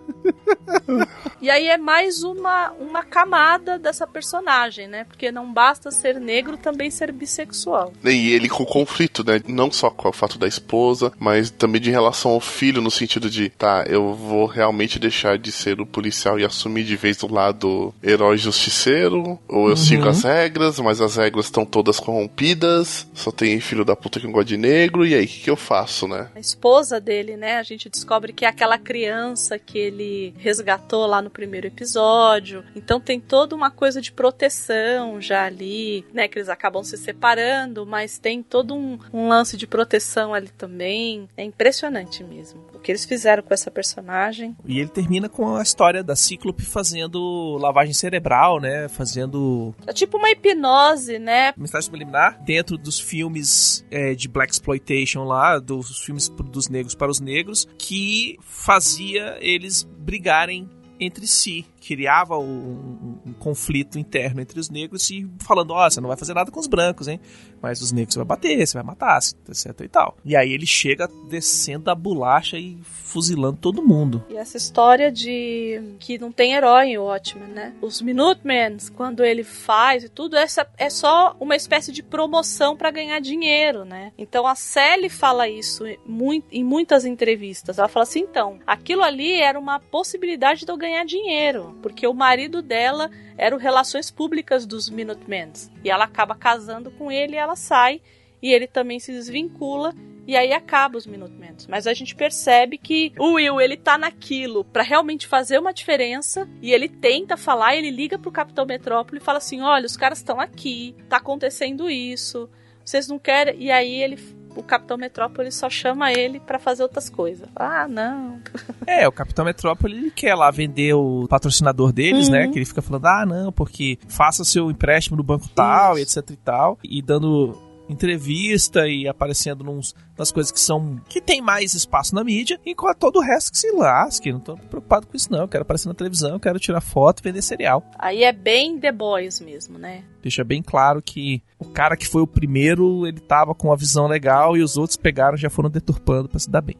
E 1.40 1.50
aí 1.50 1.66
é 1.66 1.76
mais 1.76 2.22
uma, 2.22 2.70
uma 2.78 3.02
camada 3.02 3.76
dessa 3.76 4.06
personagem, 4.06 4.86
né? 4.86 5.04
Porque 5.04 5.32
não 5.32 5.52
basta 5.52 5.90
ser 5.90 6.20
negro, 6.20 6.56
também 6.56 6.88
ser 6.88 7.10
bissexual. 7.10 7.92
E 8.04 8.30
ele 8.32 8.48
com 8.48 8.64
conflito, 8.64 9.24
né? 9.24 9.40
Não 9.48 9.70
só 9.70 9.90
com 9.90 10.08
o 10.08 10.12
fato 10.12 10.38
da 10.38 10.46
esposa, 10.46 11.12
mas 11.18 11.50
também 11.50 11.80
de 11.80 11.90
relação 11.90 12.30
ao 12.30 12.40
filho, 12.40 12.80
no 12.80 12.90
sentido 12.90 13.28
de, 13.28 13.48
tá, 13.50 13.84
eu 13.88 14.14
vou 14.14 14.46
realmente 14.46 15.00
deixar 15.00 15.36
de 15.36 15.50
ser 15.50 15.80
o 15.80 15.86
policial 15.86 16.38
e 16.38 16.44
assumir 16.44 16.84
de 16.84 16.96
vez 16.96 17.16
do 17.16 17.32
lado 17.32 17.92
herói 18.02 18.38
justiceiro, 18.38 19.38
ou 19.48 19.68
eu 19.68 19.76
sigo 19.76 20.08
as 20.08 20.22
regras, 20.22 20.78
mas 20.78 21.00
as 21.00 21.16
regras 21.16 21.46
estão 21.46 21.64
todas 21.64 21.98
corrompidas, 21.98 23.06
só 23.14 23.32
tem 23.32 23.58
filho 23.58 23.84
da 23.84 23.96
puta 23.96 24.20
que 24.20 24.26
não 24.26 24.32
gosta 24.32 24.48
de 24.48 24.56
negro, 24.56 25.04
e 25.04 25.14
aí, 25.14 25.24
o 25.24 25.28
que, 25.28 25.40
que 25.40 25.50
eu 25.50 25.56
faço, 25.56 26.06
né? 26.06 26.30
A 26.34 26.40
esposa 26.40 27.00
dele, 27.00 27.36
né? 27.36 27.56
A 27.56 27.62
gente 27.62 27.88
descobre 27.88 28.32
que 28.32 28.44
é 28.44 28.48
aquela 28.48 28.78
criança 28.78 29.58
que 29.58 29.78
ele 29.78 30.11
resgatou 30.38 31.06
lá 31.06 31.20
no 31.22 31.30
primeiro 31.30 31.66
episódio. 31.66 32.64
Então 32.74 33.00
tem 33.00 33.20
toda 33.20 33.54
uma 33.54 33.70
coisa 33.70 34.00
de 34.00 34.12
proteção 34.12 35.20
já 35.20 35.44
ali, 35.44 36.04
né? 36.12 36.28
Que 36.28 36.38
eles 36.38 36.48
acabam 36.48 36.82
se 36.82 36.96
separando, 36.96 37.86
mas 37.86 38.18
tem 38.18 38.42
todo 38.42 38.74
um, 38.74 38.98
um 39.12 39.28
lance 39.28 39.56
de 39.56 39.66
proteção 39.66 40.34
ali 40.34 40.48
também. 40.48 41.28
É 41.36 41.44
impressionante 41.44 42.22
mesmo. 42.22 42.64
O 42.74 42.78
que 42.78 42.90
eles 42.90 43.04
fizeram 43.04 43.42
com 43.42 43.54
essa 43.54 43.70
personagem. 43.70 44.56
E 44.66 44.78
ele 44.78 44.88
termina 44.88 45.28
com 45.28 45.56
a 45.56 45.62
história 45.62 46.02
da 46.02 46.16
Cíclope 46.16 46.64
fazendo 46.64 47.56
lavagem 47.60 47.94
cerebral, 47.94 48.60
né? 48.60 48.88
Fazendo 48.88 49.74
É 49.86 49.92
tipo 49.92 50.16
uma 50.16 50.30
hipnose, 50.30 51.18
né? 51.18 51.52
mensagem 51.56 51.86
subliminar 51.86 52.42
dentro 52.44 52.76
dos 52.76 52.98
filmes 52.98 53.84
é, 53.90 54.14
de 54.14 54.28
Black 54.28 54.52
Exploitation 54.52 55.24
lá, 55.24 55.58
dos 55.58 55.98
filmes 55.98 56.28
dos 56.28 56.68
negros 56.68 56.94
para 56.94 57.10
os 57.10 57.20
negros, 57.20 57.66
que 57.78 58.38
fazia 58.40 59.36
eles 59.40 59.88
brigarem 60.02 60.68
entre 61.00 61.26
si, 61.26 61.64
criava 61.86 62.38
um, 62.38 62.44
um- 62.44 63.18
um 63.26 63.32
conflito 63.32 63.98
interno 63.98 64.40
entre 64.40 64.58
os 64.60 64.70
negros 64.70 65.10
e 65.10 65.28
falando, 65.40 65.72
ó, 65.72 65.88
você 65.90 66.00
não 66.00 66.08
vai 66.08 66.16
fazer 66.16 66.32
nada 66.34 66.50
com 66.50 66.60
os 66.60 66.66
brancos, 66.66 67.08
hein? 67.08 67.20
Mas 67.60 67.80
os 67.80 67.92
negros 67.92 68.14
você 68.14 68.18
vai 68.20 68.26
bater, 68.26 68.66
você 68.66 68.74
vai 68.74 68.82
matar, 68.84 69.18
etc 69.48 69.80
e 69.82 69.88
tal. 69.88 70.16
E 70.24 70.36
aí 70.36 70.52
ele 70.52 70.66
chega 70.66 71.08
descendo 71.28 71.90
a 71.90 71.94
bolacha 71.94 72.56
e 72.58 72.78
fuzilando 72.82 73.58
todo 73.60 73.84
mundo. 73.86 74.24
E 74.30 74.36
essa 74.36 74.56
história 74.56 75.10
de 75.12 75.80
que 76.00 76.18
não 76.18 76.32
tem 76.32 76.54
herói 76.54 76.86
em 76.88 76.98
Watchmen, 76.98 77.48
né? 77.48 77.74
Os 77.80 78.00
Minutemen, 78.00 78.76
quando 78.96 79.24
ele 79.24 79.44
faz 79.44 80.04
e 80.04 80.08
tudo, 80.08 80.36
essa 80.36 80.66
é 80.78 80.88
só 80.90 81.36
uma 81.40 81.54
espécie 81.56 81.92
de 81.92 82.02
promoção 82.02 82.76
para 82.76 82.90
ganhar 82.90 83.20
dinheiro, 83.20 83.84
né? 83.84 84.12
Então 84.16 84.46
a 84.46 84.54
Sally 84.54 85.08
fala 85.08 85.48
isso 85.48 85.84
em 85.86 86.64
muitas 86.64 87.04
entrevistas. 87.04 87.78
Ela 87.78 87.88
fala 87.88 88.04
assim: 88.04 88.20
então, 88.20 88.58
aquilo 88.66 89.02
ali 89.02 89.32
era 89.40 89.58
uma 89.58 89.78
possibilidade 89.78 90.64
de 90.64 90.70
eu 90.72 90.76
ganhar 90.76 91.04
dinheiro, 91.04 91.71
porque 91.80 92.06
o 92.06 92.14
marido 92.14 92.60
dela 92.60 93.10
era 93.36 93.54
o 93.54 93.58
Relações 93.58 94.10
Públicas 94.10 94.66
dos 94.66 94.90
Minutemen. 94.90 95.52
E 95.84 95.90
ela 95.90 96.04
acaba 96.04 96.34
casando 96.34 96.90
com 96.90 97.10
ele 97.10 97.36
ela 97.36 97.56
sai. 97.56 98.00
E 98.42 98.52
ele 98.52 98.66
também 98.66 98.98
se 98.98 99.12
desvincula 99.12 99.94
e 100.26 100.36
aí 100.36 100.52
acaba 100.52 100.96
os 100.96 101.06
Minutemen. 101.06 101.56
Mas 101.68 101.86
a 101.86 101.94
gente 101.94 102.14
percebe 102.14 102.78
que 102.78 103.12
o 103.18 103.34
Will, 103.34 103.60
ele 103.60 103.76
tá 103.76 103.98
naquilo 103.98 104.64
pra 104.64 104.82
realmente 104.82 105.26
fazer 105.26 105.58
uma 105.58 105.72
diferença. 105.72 106.48
E 106.60 106.72
ele 106.72 106.88
tenta 106.88 107.36
falar, 107.36 107.76
ele 107.76 107.90
liga 107.90 108.18
pro 108.18 108.32
Capitão 108.32 108.64
Metrópole 108.64 109.20
e 109.20 109.24
fala 109.24 109.38
assim: 109.38 109.60
olha, 109.60 109.86
os 109.86 109.96
caras 109.96 110.18
estão 110.18 110.40
aqui, 110.40 110.94
tá 111.08 111.16
acontecendo 111.16 111.90
isso. 111.90 112.48
Vocês 112.84 113.08
não 113.08 113.18
querem. 113.18 113.56
E 113.58 113.70
aí 113.70 114.02
ele 114.02 114.16
o 114.56 114.62
Capitão 114.62 114.96
Metrópole 114.96 115.50
só 115.50 115.68
chama 115.70 116.12
ele 116.12 116.38
pra 116.40 116.58
fazer 116.58 116.82
outras 116.82 117.08
coisas. 117.08 117.48
Ah, 117.56 117.86
não. 117.88 118.38
É, 118.86 119.06
o 119.08 119.12
Capitão 119.12 119.44
Metrópole 119.44 119.96
ele 119.96 120.10
quer 120.10 120.34
lá 120.34 120.50
vender 120.50 120.94
o 120.94 121.26
patrocinador 121.28 121.92
deles, 121.92 122.26
Uhum. 122.26 122.32
né? 122.32 122.48
Que 122.48 122.58
ele 122.58 122.64
fica 122.66 122.82
falando, 122.82 123.06
ah, 123.06 123.24
não, 123.26 123.52
porque 123.52 123.98
faça 124.08 124.44
seu 124.44 124.70
empréstimo 124.70 125.16
no 125.16 125.22
banco 125.22 125.48
tal, 125.54 125.98
e 125.98 126.02
etc 126.02 126.16
e 126.30 126.36
tal. 126.36 126.78
E 126.84 127.00
dando 127.02 127.56
entrevista 127.92 128.88
e 128.88 129.06
aparecendo 129.06 129.62
nos, 129.62 129.94
nas 130.16 130.32
coisas 130.32 130.50
que 130.50 130.60
são. 130.60 131.00
que 131.08 131.20
tem 131.20 131.40
mais 131.40 131.74
espaço 131.74 132.14
na 132.14 132.24
mídia, 132.24 132.60
enquanto 132.64 132.98
todo 132.98 133.16
o 133.16 133.22
resto 133.22 133.52
que 133.52 133.58
se 133.58 133.70
lasque. 133.72 134.32
Não 134.32 134.40
tô 134.40 134.56
preocupado 134.56 135.06
com 135.06 135.16
isso, 135.16 135.30
não. 135.30 135.40
Eu 135.40 135.48
quero 135.48 135.62
aparecer 135.62 135.88
na 135.88 135.94
televisão, 135.94 136.30
eu 136.30 136.40
quero 136.40 136.58
tirar 136.58 136.80
foto 136.80 137.20
e 137.20 137.24
vender 137.24 137.42
cereal. 137.42 137.84
Aí 137.98 138.24
é 138.24 138.32
bem 138.32 138.78
The 138.78 138.92
Boys 138.92 139.40
mesmo, 139.40 139.78
né? 139.78 140.04
Deixa 140.22 140.44
bem 140.44 140.62
claro 140.62 141.02
que 141.02 141.42
o 141.58 141.64
cara 141.64 141.96
que 141.96 142.06
foi 142.06 142.22
o 142.22 142.26
primeiro, 142.26 143.06
ele 143.06 143.20
tava 143.20 143.54
com 143.54 143.68
uma 143.68 143.76
visão 143.76 144.06
legal 144.06 144.56
e 144.56 144.62
os 144.62 144.76
outros 144.76 144.96
pegaram 144.96 145.36
e 145.36 145.40
já 145.40 145.50
foram 145.50 145.70
deturpando 145.70 146.28
pra 146.28 146.38
se 146.38 146.50
dar 146.50 146.60
bem. 146.60 146.76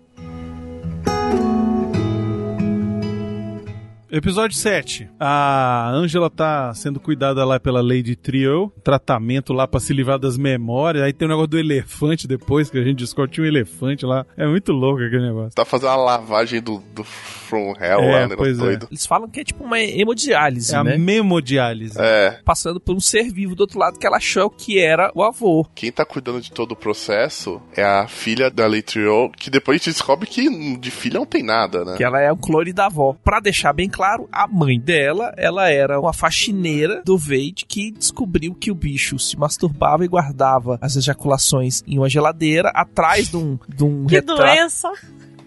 Episódio 4.15 4.55
7. 4.55 5.09
A 5.19 5.89
Angela 5.91 6.29
tá 6.29 6.75
sendo 6.75 7.01
cuidada 7.01 7.47
lá 7.47 7.59
pela 7.59 7.81
Lady 7.81 8.15
Trio. 8.15 8.71
Tratamento 8.85 9.55
lá 9.55 9.67
pra 9.67 9.81
se 9.81 9.95
livrar 9.95 10.19
das 10.19 10.37
memórias. 10.37 11.03
Aí 11.03 11.15
tem 11.15 11.25
o 11.27 11.31
negócio 11.31 11.49
do 11.49 11.59
elefante 11.59 12.29
depois, 12.29 12.69
que 12.69 12.77
a 12.77 12.85
gente 12.85 12.99
descobre 12.99 13.31
tinha 13.33 13.45
um 13.45 13.49
elefante 13.49 14.05
lá. 14.05 14.27
É 14.37 14.47
muito 14.47 14.71
louco 14.71 15.03
aquele 15.03 15.27
negócio. 15.29 15.55
Tá 15.55 15.65
fazendo 15.65 15.89
uma 15.89 15.97
lavagem 15.97 16.61
do, 16.61 16.83
do 16.95 17.03
From 17.03 17.73
Hell 17.81 18.01
É, 18.01 18.13
lá, 18.13 18.29
negócio 18.29 18.37
pois 18.37 18.59
é. 18.59 18.61
doido. 18.61 18.87
Eles 18.91 19.07
falam 19.07 19.31
que 19.31 19.41
é 19.41 19.45
tipo 19.45 19.65
uma 19.65 19.81
hemodiálise, 19.81 20.75
É 20.75 20.77
a 20.77 20.85
né? 20.85 20.99
memodiálise. 20.99 21.97
É, 21.99 22.39
passando 22.45 22.79
por 22.79 22.95
um 22.95 23.01
ser 23.01 23.33
vivo 23.33 23.55
do 23.55 23.63
outro 23.63 23.79
lado 23.79 23.99
que 23.99 24.07
ela 24.07 24.19
achou 24.19 24.51
que 24.51 24.79
era 24.79 25.11
o 25.15 25.23
avô. 25.23 25.67
quem 25.75 25.91
tá 25.91 26.05
cuidando 26.05 26.39
de 26.43 26.53
todo 26.53 26.73
o 26.73 26.77
processo 26.77 27.63
é 27.75 27.83
a 27.83 28.07
filha 28.07 28.51
da 28.51 28.67
Leitrio, 28.67 29.31
que 29.39 29.49
depois 29.49 29.77
a 29.77 29.79
gente 29.79 29.93
descobre 29.95 30.27
que 30.29 30.77
de 30.77 30.91
filha 30.91 31.19
não 31.19 31.25
tem 31.25 31.43
nada, 31.43 31.83
né? 31.83 31.95
Que 31.97 32.05
ela 32.05 32.21
é 32.21 32.31
o 32.31 32.37
clone 32.37 32.75
da 32.75 32.87
avó. 32.87 33.17
Pra 33.25 33.41
deixar 33.41 33.73
bem 33.73 33.89
claro, 33.89 34.02
a 34.31 34.47
mãe 34.47 34.79
dela, 34.79 35.33
ela 35.37 35.69
era 35.71 36.01
uma 36.01 36.13
faxineira 36.13 37.03
do 37.05 37.17
Vade 37.17 37.65
que 37.67 37.91
descobriu 37.91 38.55
que 38.55 38.71
o 38.71 38.75
bicho 38.75 39.19
se 39.19 39.39
masturbava 39.39 40.05
e 40.05 40.09
guardava 40.09 40.79
as 40.81 40.97
ejaculações 40.97 41.83
em 41.87 41.99
uma 41.99 42.09
geladeira 42.09 42.71
atrás 42.71 43.29
de 43.29 43.37
um, 43.37 43.59
de 43.69 43.85
um 43.85 44.07
Que 44.07 44.17
retrato. 44.17 44.41
doença. 44.41 44.93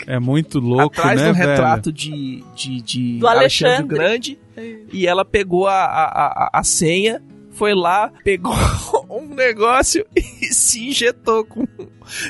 É 0.07 0.19
muito 0.19 0.60
louco, 0.60 0.99
atrás 0.99 1.19
né, 1.19 1.26
de 1.26 1.32
um 1.32 1.34
velho? 1.34 1.49
retrato 1.49 1.91
de, 1.91 2.44
de, 2.56 2.82
de 2.82 3.19
Do 3.19 3.27
Alexandre 3.27 3.98
Alexandre. 3.98 3.98
Grande. 3.98 4.40
E 4.91 5.07
ela 5.07 5.26
pegou 5.26 5.68
a, 5.68 5.84
a, 5.86 6.06
a, 6.27 6.49
a 6.60 6.64
senha, 6.64 7.23
foi 7.52 7.73
lá, 7.73 8.11
pegou 8.23 8.53
um 9.10 9.34
negócio 9.34 10.06
e 10.15 10.22
se 10.53 10.90
injetou 10.90 11.45
com. 11.45 11.65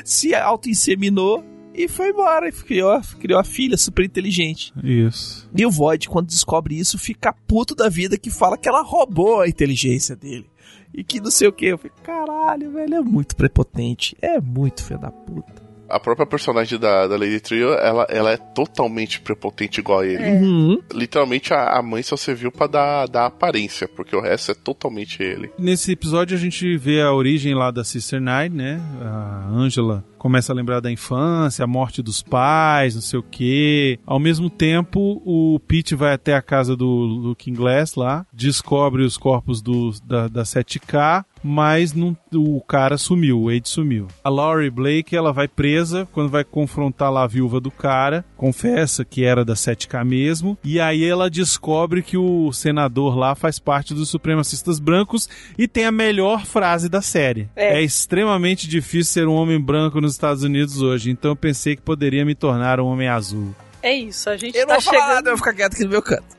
se 0.04 0.34
auto-inseminou 0.34 1.44
e 1.76 1.88
foi 1.88 2.10
embora. 2.10 2.48
E 2.48 2.52
criou, 2.52 3.00
criou 3.20 3.38
a 3.38 3.44
filha 3.44 3.76
super 3.76 4.04
inteligente. 4.04 4.72
Isso. 4.82 5.48
E 5.54 5.66
o 5.66 5.70
Void, 5.70 6.08
quando 6.08 6.26
descobre 6.26 6.78
isso, 6.78 6.98
fica 6.98 7.32
puto 7.46 7.74
da 7.74 7.88
vida 7.88 8.16
que 8.16 8.30
fala 8.30 8.56
que 8.56 8.68
ela 8.68 8.82
roubou 8.82 9.40
a 9.40 9.48
inteligência 9.48 10.16
dele. 10.16 10.46
E 10.94 11.04
que 11.04 11.20
não 11.20 11.30
sei 11.30 11.48
o 11.48 11.52
que. 11.52 11.66
Eu 11.66 11.78
falei, 11.78 11.92
caralho, 12.02 12.72
velho, 12.72 12.94
é 12.94 13.00
muito 13.00 13.36
prepotente. 13.36 14.16
É 14.22 14.40
muito 14.40 14.82
filho 14.82 15.00
da 15.00 15.10
puta. 15.10 15.66
A 15.88 16.00
própria 16.00 16.26
personagem 16.26 16.78
da, 16.80 17.06
da 17.06 17.16
Lady 17.16 17.38
Trio, 17.38 17.72
ela, 17.74 18.06
ela 18.10 18.32
é 18.32 18.36
totalmente 18.36 19.20
prepotente 19.20 19.78
igual 19.78 20.00
a 20.00 20.06
ele. 20.06 20.24
Uhum. 20.24 20.82
Literalmente 20.92 21.54
a, 21.54 21.78
a 21.78 21.82
mãe 21.82 22.02
só 22.02 22.16
serviu 22.16 22.50
pra 22.50 22.66
dar, 22.66 23.06
dar 23.06 23.26
aparência, 23.26 23.86
porque 23.86 24.16
o 24.16 24.20
resto 24.20 24.50
é 24.50 24.54
totalmente 24.54 25.22
ele. 25.22 25.50
Nesse 25.56 25.92
episódio 25.92 26.36
a 26.36 26.40
gente 26.40 26.76
vê 26.76 27.00
a 27.00 27.12
origem 27.12 27.54
lá 27.54 27.70
da 27.70 27.84
Sister 27.84 28.20
Nine, 28.20 28.56
né? 28.56 28.80
A 29.00 29.48
Angela 29.48 30.04
começa 30.18 30.52
a 30.52 30.56
lembrar 30.56 30.80
da 30.80 30.90
infância, 30.90 31.64
a 31.64 31.68
morte 31.68 32.02
dos 32.02 32.22
pais, 32.22 32.94
não 32.94 33.02
sei 33.02 33.18
o 33.18 33.22
quê. 33.22 33.98
Ao 34.06 34.18
mesmo 34.18 34.50
tempo, 34.50 35.22
o 35.24 35.58
Pete 35.60 35.94
vai 35.94 36.12
até 36.12 36.34
a 36.34 36.42
casa 36.42 36.76
do 36.76 36.86
Looking 36.86 37.54
Glass 37.54 37.94
lá, 37.94 38.26
descobre 38.32 39.02
os 39.02 39.16
corpos 39.16 39.62
do, 39.62 39.92
da, 40.04 40.28
da 40.28 40.42
7K, 40.42 41.24
mas 41.42 41.92
não, 41.92 42.16
o 42.34 42.60
cara 42.60 42.98
sumiu, 42.98 43.40
o 43.40 43.44
Wade 43.46 43.68
sumiu. 43.68 44.08
A 44.24 44.28
Laurie 44.28 44.70
Blake, 44.70 45.14
ela 45.14 45.32
vai 45.32 45.46
presa 45.46 46.08
quando 46.12 46.28
vai 46.28 46.42
confrontar 46.42 47.12
lá 47.12 47.22
a 47.22 47.26
viúva 47.28 47.60
do 47.60 47.70
cara, 47.70 48.24
confessa 48.36 49.04
que 49.04 49.24
era 49.24 49.44
da 49.44 49.54
7K 49.54 50.04
mesmo, 50.04 50.58
e 50.64 50.80
aí 50.80 51.04
ela 51.04 51.30
descobre 51.30 52.02
que 52.02 52.16
o 52.16 52.52
senador 52.52 53.16
lá 53.16 53.34
faz 53.34 53.58
parte 53.58 53.94
dos 53.94 54.08
supremacistas 54.08 54.80
brancos 54.80 55.28
e 55.56 55.68
tem 55.68 55.84
a 55.84 55.92
melhor 55.92 56.44
frase 56.44 56.88
da 56.88 57.00
série. 57.00 57.48
É. 57.54 57.76
É, 57.78 57.82
extremamente 57.82 58.68
difícil 58.68 59.12
ser 59.12 59.28
um 59.28 59.34
homem 59.34 59.60
branco 59.60 60.00
nos 60.06 60.14
Estados 60.14 60.44
Unidos 60.44 60.80
hoje, 60.80 61.10
então 61.10 61.32
eu 61.32 61.36
pensei 61.36 61.76
que 61.76 61.82
poderia 61.82 62.24
me 62.24 62.34
tornar 62.34 62.80
um 62.80 62.86
homem 62.86 63.08
azul. 63.08 63.54
É 63.82 63.92
isso, 63.92 64.30
a 64.30 64.36
gente 64.36 64.56
Eu 64.56 64.66
não 64.66 64.76
tá 64.76 64.80
vou 64.80 64.92
falar 64.92 65.14
nada, 65.14 65.30
eu 65.30 65.36
vou 65.36 65.38
ficar 65.38 65.52
quieto 65.52 65.74
aqui 65.74 65.84
no 65.84 65.90
meu 65.90 66.02
canto. 66.02 66.36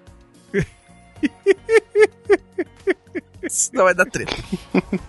Senão 3.50 3.86
vai 3.86 3.94
dar 3.94 4.06
treta. 4.06 4.36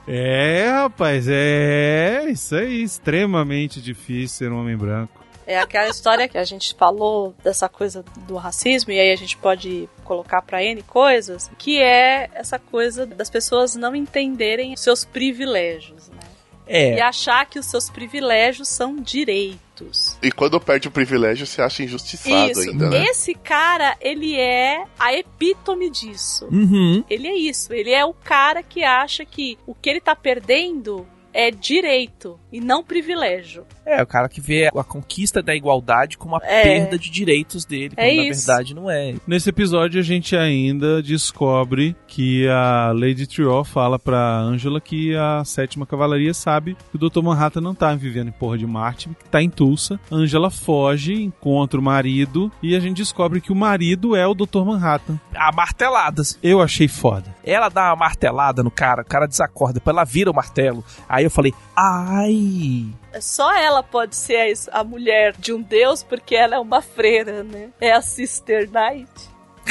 É, 0.07 0.69
rapaz, 0.71 1.27
é 1.29 2.27
isso 2.29 2.55
aí, 2.55 2.83
extremamente 2.83 3.81
difícil 3.81 4.37
ser 4.37 4.53
um 4.53 4.61
homem 4.61 4.77
branco. 4.77 5.25
É 5.47 5.59
aquela 5.59 5.89
história 5.89 6.29
que 6.29 6.37
a 6.37 6.45
gente 6.45 6.75
falou 6.75 7.35
dessa 7.43 7.69
coisa 7.69 8.05
do 8.27 8.37
racismo, 8.37 8.93
e 8.93 9.01
aí 9.01 9.11
a 9.11 9.17
gente 9.17 9.37
pode 9.37 9.89
colocar 10.05 10.43
pra 10.43 10.63
N 10.63 10.83
coisas, 10.83 11.51
que 11.57 11.81
é 11.81 12.29
essa 12.35 12.59
coisa 12.59 13.07
das 13.07 13.31
pessoas 13.31 13.75
não 13.75 13.97
entenderem 13.97 14.77
seus 14.77 15.05
privilégios, 15.05 16.11
né? 16.69 16.97
E 16.97 16.99
É, 16.99 17.01
achar 17.01 17.47
que 17.47 17.59
os 17.59 17.67
seus 17.67 17.89
privilégios 17.91 18.69
são 18.69 18.97
direitos. 18.97 20.17
E 20.23 20.31
quando 20.31 20.61
perde 20.61 20.89
o 20.89 20.91
privilégio, 20.91 21.47
você 21.47 21.63
acha 21.63 21.83
injustiçado 21.83 22.51
Isso. 22.51 22.71
ainda, 22.71 22.91
né? 22.91 23.05
Esse 23.05 23.35
cara, 23.35 23.97
ele 24.01 24.39
é 24.39 24.85
a 24.99 25.15
epítome 25.15 25.89
disso. 25.91 26.49
uhum. 26.51 27.05
Ele 27.09 27.29
é 27.29 27.37
isso. 27.37 27.73
Ele 27.73 27.91
é 27.93 28.05
o 28.05 28.13
cara 28.13 28.63
que 28.63 28.83
acha 28.83 29.25
que 29.25 29.57
o 29.67 29.75
que 29.75 29.89
ele 29.89 30.01
tá 30.01 30.17
perdendo 30.17 31.07
é 31.33 31.51
direito 31.51 32.39
e 32.51 32.61
não 32.61 32.83
privilégio. 32.83 33.65
É 33.89 34.03
o 34.03 34.07
cara 34.07 34.29
que 34.29 34.41
vê 34.41 34.69
a 34.69 34.85
conquista 34.85 35.43
da 35.43 35.55
igualdade 35.55 36.17
como 36.19 36.35
uma 36.35 36.41
É. 36.45 36.63
perda 36.63 36.99
de 36.99 37.11
direitos 37.11 37.65
dele, 37.65 37.95
quando 37.95 38.07
É 38.07 38.15
na 38.17 38.23
isso. 38.25 38.47
verdade 38.47 38.75
não 38.75 38.91
é. 38.91 39.15
Nesse 39.27 39.49
episódio 39.51 40.01
a 40.01 40.03
gente 40.05 40.37
ainda 40.37 41.03
descobre 41.03 41.97
que 42.07 42.47
a 42.49 42.93
Lady 42.95 43.27
Triol 43.27 43.65
fala 43.65 43.99
pra 43.99 44.39
Angela 44.39 44.81
que 44.81 45.15
a 45.17 45.43
sétima 45.45 45.87
cavalaria 45.87 46.33
sabe 46.35 46.77
que 46.91 46.97
o 46.97 46.99
Dr. 47.11 47.23
Manhattan 47.23 47.61
não 47.61 47.75
tá 47.75 47.95
vivendo 47.95 48.29
em 48.29 48.33
porra 48.33 48.59
de 48.59 48.67
Marte, 48.67 49.09
que 49.09 49.29
tá 49.29 49.43
em 49.43 49.51
Tulsa. 49.51 49.99
Angela 50.11 50.51
foge, 50.51 51.15
encontra 51.23 51.79
o 51.79 51.83
marido 51.83 52.51
e 52.63 52.75
a 52.77 52.81
gente 52.81 52.97
descobre 52.99 53.41
que 53.41 53.53
o 53.53 53.57
marido 53.57 54.15
é 54.17 54.27
o 54.27 54.35
Dr. 54.35 54.65
Manhattan. 54.65 55.19
A 55.35 55.51
marteladas. 55.53 56.39
Eu 56.43 56.61
achei 56.61 56.89
foda. 56.89 57.35
Ela 57.45 57.69
dá 57.69 57.91
uma 57.91 57.97
martelada 57.97 58.63
no 58.63 58.71
cara, 58.71 59.03
o 59.03 59.05
cara 59.05 59.27
desacorda, 59.27 59.75
depois 59.75 59.95
ela 59.97 60.05
vira 60.05 60.31
o 60.31 60.35
martelo. 60.35 60.85
Aí 61.09 61.25
eu 61.25 61.31
falei, 61.31 61.53
ai. 61.77 62.87
Só 63.21 63.55
ela 63.55 63.83
pode 63.83 64.17
ser 64.17 64.55
a, 64.73 64.81
a 64.81 64.85
mulher 64.85 65.35
de 65.39 65.53
um 65.53 65.61
deus 65.63 66.03
porque 66.03 66.35
ela 66.35 66.57
é 66.57 66.59
uma 66.59 66.81
freira, 66.83 67.43
né? 67.43 67.71
É 67.81 67.93
a 67.93 68.01
Sister 68.01 68.69
Knight. 68.71 69.11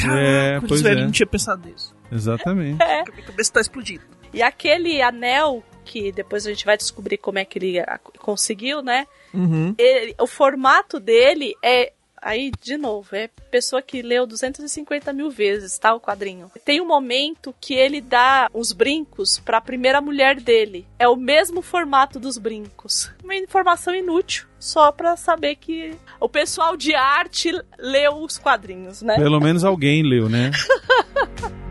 É, 0.10 0.60
pois 0.68 0.82
velho, 0.82 0.99
é. 0.99 1.03
não 1.03 1.11
tinha 1.11 1.26
pensado 1.28 1.68
nisso. 1.68 1.95
Exatamente. 2.11 2.82
É. 2.82 3.03
Minha 3.11 3.26
cabeça 3.26 3.53
tá 3.53 3.61
explodindo. 3.61 4.03
E 4.34 4.41
aquele 4.41 5.02
anel 5.02 5.64
que 5.84 6.11
depois 6.11 6.45
a 6.45 6.49
gente 6.49 6.65
vai 6.65 6.78
descobrir 6.78 7.18
como 7.18 7.40
é 7.40 7.45
que 7.45 7.57
ele 7.57 7.82
conseguiu, 8.19 8.82
né? 8.82 9.07
Uhum. 9.34 9.74
Ele- 9.78 10.15
o 10.19 10.28
formato 10.28 10.99
dele 10.99 11.53
é. 11.64 11.94
Aí, 12.22 12.52
de 12.61 12.77
novo, 12.77 13.15
é 13.15 13.30
pessoa 13.52 13.81
que 13.81 14.02
leu 14.02 14.26
250 14.26 15.14
mil 15.14 15.30
vezes, 15.30 15.77
tá? 15.77 15.94
O 15.94 15.99
quadrinho. 15.99 16.52
Tem 16.65 16.81
um 16.81 16.88
momento 16.88 17.53
que 17.60 17.73
ele 17.73 18.02
dá 18.02 18.49
os 18.53 18.72
brincos 18.72 19.39
pra 19.39 19.61
primeira 19.61 20.02
mulher 20.02 20.39
dele. 20.39 20.88
É 20.99 21.07
o 21.07 21.15
mesmo 21.15 21.61
formato 21.61 22.19
dos 22.19 22.38
brincos. 22.38 23.11
Uma 23.23 23.35
informação 23.35 23.94
inútil, 23.94 24.48
só 24.60 24.91
pra 24.91 25.15
saber 25.15 25.56
que 25.56 25.95
o 26.19 26.27
pessoal 26.27 26.76
de 26.76 26.95
arte 26.95 27.52
leu 27.77 28.15
os 28.15 28.38
quadrinhos, 28.38 29.02
né? 29.02 29.15
Pelo 29.15 29.39
menos 29.39 29.64
alguém 29.64 30.03
leu, 30.03 30.30
né? 30.30 30.52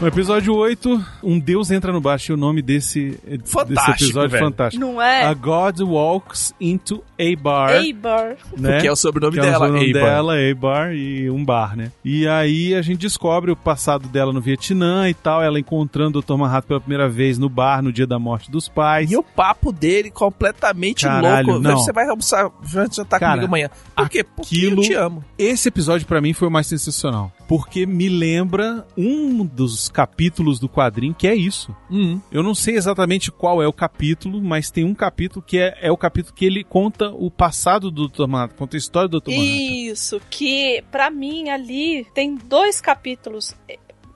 No 0.00 0.06
episódio 0.08 0.54
8, 0.54 1.04
um 1.22 1.38
deus 1.38 1.70
entra 1.70 1.92
no 1.92 2.00
bar. 2.00 2.14
Achei 2.14 2.34
o 2.34 2.38
nome 2.38 2.62
desse, 2.62 3.20
desse 3.22 3.52
Fantástico, 3.52 4.04
episódio 4.04 4.30
velho. 4.30 4.44
fantástico. 4.46 4.82
Não 4.82 5.00
é? 5.02 5.24
A 5.26 5.34
God 5.34 5.80
walks 5.80 6.54
into 6.58 7.04
a 7.18 7.36
bar. 7.38 7.72
Eibar. 7.74 8.36
né? 8.56 8.72
Porque 8.72 8.86
é 8.88 8.92
o 8.92 8.96
sobrenome 8.96 9.34
Que 9.34 9.40
é 9.40 9.42
o 9.42 9.44
dela, 9.44 9.58
sobrenome 9.66 9.86
Eibar. 9.86 10.02
dela, 10.02 10.34
A-Bar 10.36 10.94
e 10.94 11.30
um 11.30 11.44
bar, 11.44 11.76
né? 11.76 11.92
E 12.02 12.26
aí 12.26 12.74
a 12.74 12.80
gente 12.80 12.98
descobre 13.00 13.50
o 13.50 13.56
passado 13.56 14.08
dela 14.08 14.32
no 14.32 14.40
Vietnã 14.40 15.06
e 15.06 15.12
tal, 15.12 15.42
ela 15.42 15.60
encontrando 15.60 16.18
o 16.18 16.22
Dr. 16.22 16.32
Manhattan 16.34 16.66
pela 16.68 16.80
primeira 16.80 17.06
vez 17.06 17.36
no 17.36 17.50
bar 17.50 17.82
no 17.82 17.92
dia 17.92 18.06
da 18.06 18.18
morte 18.18 18.50
dos 18.50 18.70
pais. 18.70 19.10
E 19.10 19.18
o 19.18 19.22
papo 19.22 19.70
dele 19.70 20.10
completamente 20.10 21.04
Caralho, 21.04 21.46
louco. 21.46 21.62
não. 21.62 21.76
Você 21.76 21.92
vai 21.92 22.08
almoçar, 22.08 22.50
vai 22.62 22.86
jantar 22.90 23.20
Cara, 23.20 23.32
comigo 23.32 23.48
amanhã. 23.48 23.68
Por 23.94 24.08
quê? 24.08 24.24
Porque 24.24 24.56
aquilo- 24.56 24.80
eu 24.82 24.86
te 24.86 24.94
amo. 24.94 25.22
Esse 25.38 25.68
episódio 25.68 26.06
pra 26.06 26.22
mim 26.22 26.32
foi 26.32 26.48
o 26.48 26.50
mais 26.50 26.66
sensacional. 26.66 27.30
Porque 27.50 27.84
me 27.84 28.08
lembra 28.08 28.86
um 28.96 29.44
dos 29.44 29.88
capítulos 29.88 30.60
do 30.60 30.68
quadrinho 30.68 31.12
que 31.12 31.26
é 31.26 31.34
isso. 31.34 31.74
Uhum. 31.90 32.20
Eu 32.30 32.44
não 32.44 32.54
sei 32.54 32.76
exatamente 32.76 33.32
qual 33.32 33.60
é 33.60 33.66
o 33.66 33.72
capítulo, 33.72 34.40
mas 34.40 34.70
tem 34.70 34.84
um 34.84 34.94
capítulo 34.94 35.44
que 35.44 35.58
é, 35.58 35.76
é 35.82 35.90
o 35.90 35.96
capítulo 35.96 36.32
que 36.32 36.44
ele 36.44 36.62
conta 36.62 37.10
o 37.10 37.28
passado 37.28 37.90
do 37.90 38.06
Dr. 38.06 38.28
Manhattan, 38.28 38.56
conta 38.56 38.76
a 38.76 38.78
história 38.78 39.08
do 39.08 39.18
Dr. 39.18 39.30
Manhattan. 39.30 39.52
Isso, 39.52 40.20
que 40.30 40.84
pra 40.92 41.10
mim 41.10 41.48
ali 41.48 42.06
tem 42.14 42.36
dois 42.36 42.80
capítulos. 42.80 43.52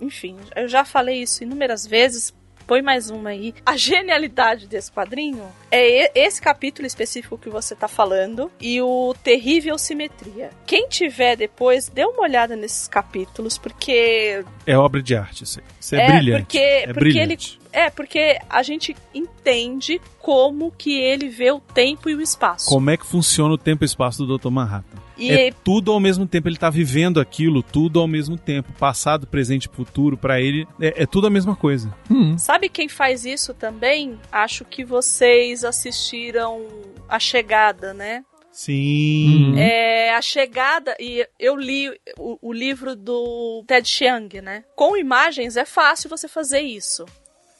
Enfim, 0.00 0.36
eu 0.54 0.68
já 0.68 0.84
falei 0.84 1.20
isso 1.20 1.42
inúmeras 1.42 1.84
vezes. 1.84 2.32
Põe 2.66 2.80
mais 2.80 3.10
uma 3.10 3.30
aí. 3.30 3.54
A 3.66 3.76
genialidade 3.76 4.66
desse 4.66 4.90
quadrinho 4.90 5.44
é 5.70 6.10
esse 6.18 6.40
capítulo 6.40 6.86
específico 6.86 7.36
que 7.36 7.50
você 7.50 7.74
tá 7.74 7.86
falando 7.86 8.50
e 8.60 8.80
o 8.80 9.14
Terrível 9.22 9.76
Simetria. 9.76 10.50
Quem 10.66 10.88
tiver 10.88 11.36
depois, 11.36 11.88
dê 11.88 12.04
uma 12.06 12.22
olhada 12.22 12.56
nesses 12.56 12.88
capítulos, 12.88 13.58
porque 13.58 14.42
É 14.66 14.78
obra 14.78 15.02
de 15.02 15.14
arte, 15.14 15.44
isso 15.44 15.60
aí. 15.60 15.66
Isso 15.78 15.94
é, 15.94 15.98
É, 16.00 16.06
brilhante. 16.12 16.42
porque- 16.44 16.58
é 16.58 16.86
porque 16.86 17.00
brilhante. 17.00 17.60
é 17.72 17.90
porque 17.90 18.38
a 18.48 18.62
gente 18.62 18.96
entende 19.14 20.00
como 20.18 20.70
que 20.72 20.98
ele 20.98 21.28
vê 21.28 21.50
o 21.52 21.60
tempo 21.60 22.08
e 22.08 22.14
o 22.14 22.20
espaço. 22.22 22.66
Como 22.70 22.88
é 22.88 22.96
que 22.96 23.04
funciona 23.06 23.52
o 23.52 23.58
tempo 23.58 23.84
e 23.84 23.86
espaço 23.86 24.24
do 24.24 24.38
Dr. 24.38 24.48
Manhattan? 24.50 25.03
E 25.16 25.30
É 25.30 25.52
tudo 25.52 25.92
ao 25.92 26.00
mesmo 26.00 26.26
tempo, 26.26 26.48
ele 26.48 26.56
tá 26.56 26.70
vivendo 26.70 27.20
aquilo, 27.20 27.62
tudo 27.62 28.00
ao 28.00 28.08
mesmo 28.08 28.36
tempo. 28.36 28.72
Passado, 28.72 29.26
presente 29.26 29.64
e 29.64 29.74
futuro, 29.74 30.16
pra 30.16 30.40
ele, 30.40 30.66
é, 30.80 31.02
é 31.02 31.06
tudo 31.06 31.26
a 31.26 31.30
mesma 31.30 31.54
coisa. 31.54 31.94
Uhum. 32.10 32.36
Sabe 32.38 32.68
quem 32.68 32.88
faz 32.88 33.24
isso 33.24 33.54
também? 33.54 34.18
Acho 34.30 34.64
que 34.64 34.84
vocês 34.84 35.64
assistiram 35.64 36.66
A 37.08 37.18
Chegada, 37.18 37.94
né? 37.94 38.24
Sim. 38.54 39.50
Uhum. 39.52 39.58
É, 39.58 40.14
a 40.14 40.22
Chegada, 40.22 40.96
e 41.00 41.26
eu 41.40 41.56
li 41.56 41.90
o, 42.16 42.38
o 42.40 42.52
livro 42.52 42.94
do 42.94 43.64
Ted 43.66 43.86
Chiang, 43.88 44.40
né? 44.40 44.62
Com 44.76 44.96
imagens 44.96 45.56
é 45.56 45.64
fácil 45.64 46.08
você 46.08 46.28
fazer 46.28 46.60
isso. 46.60 47.04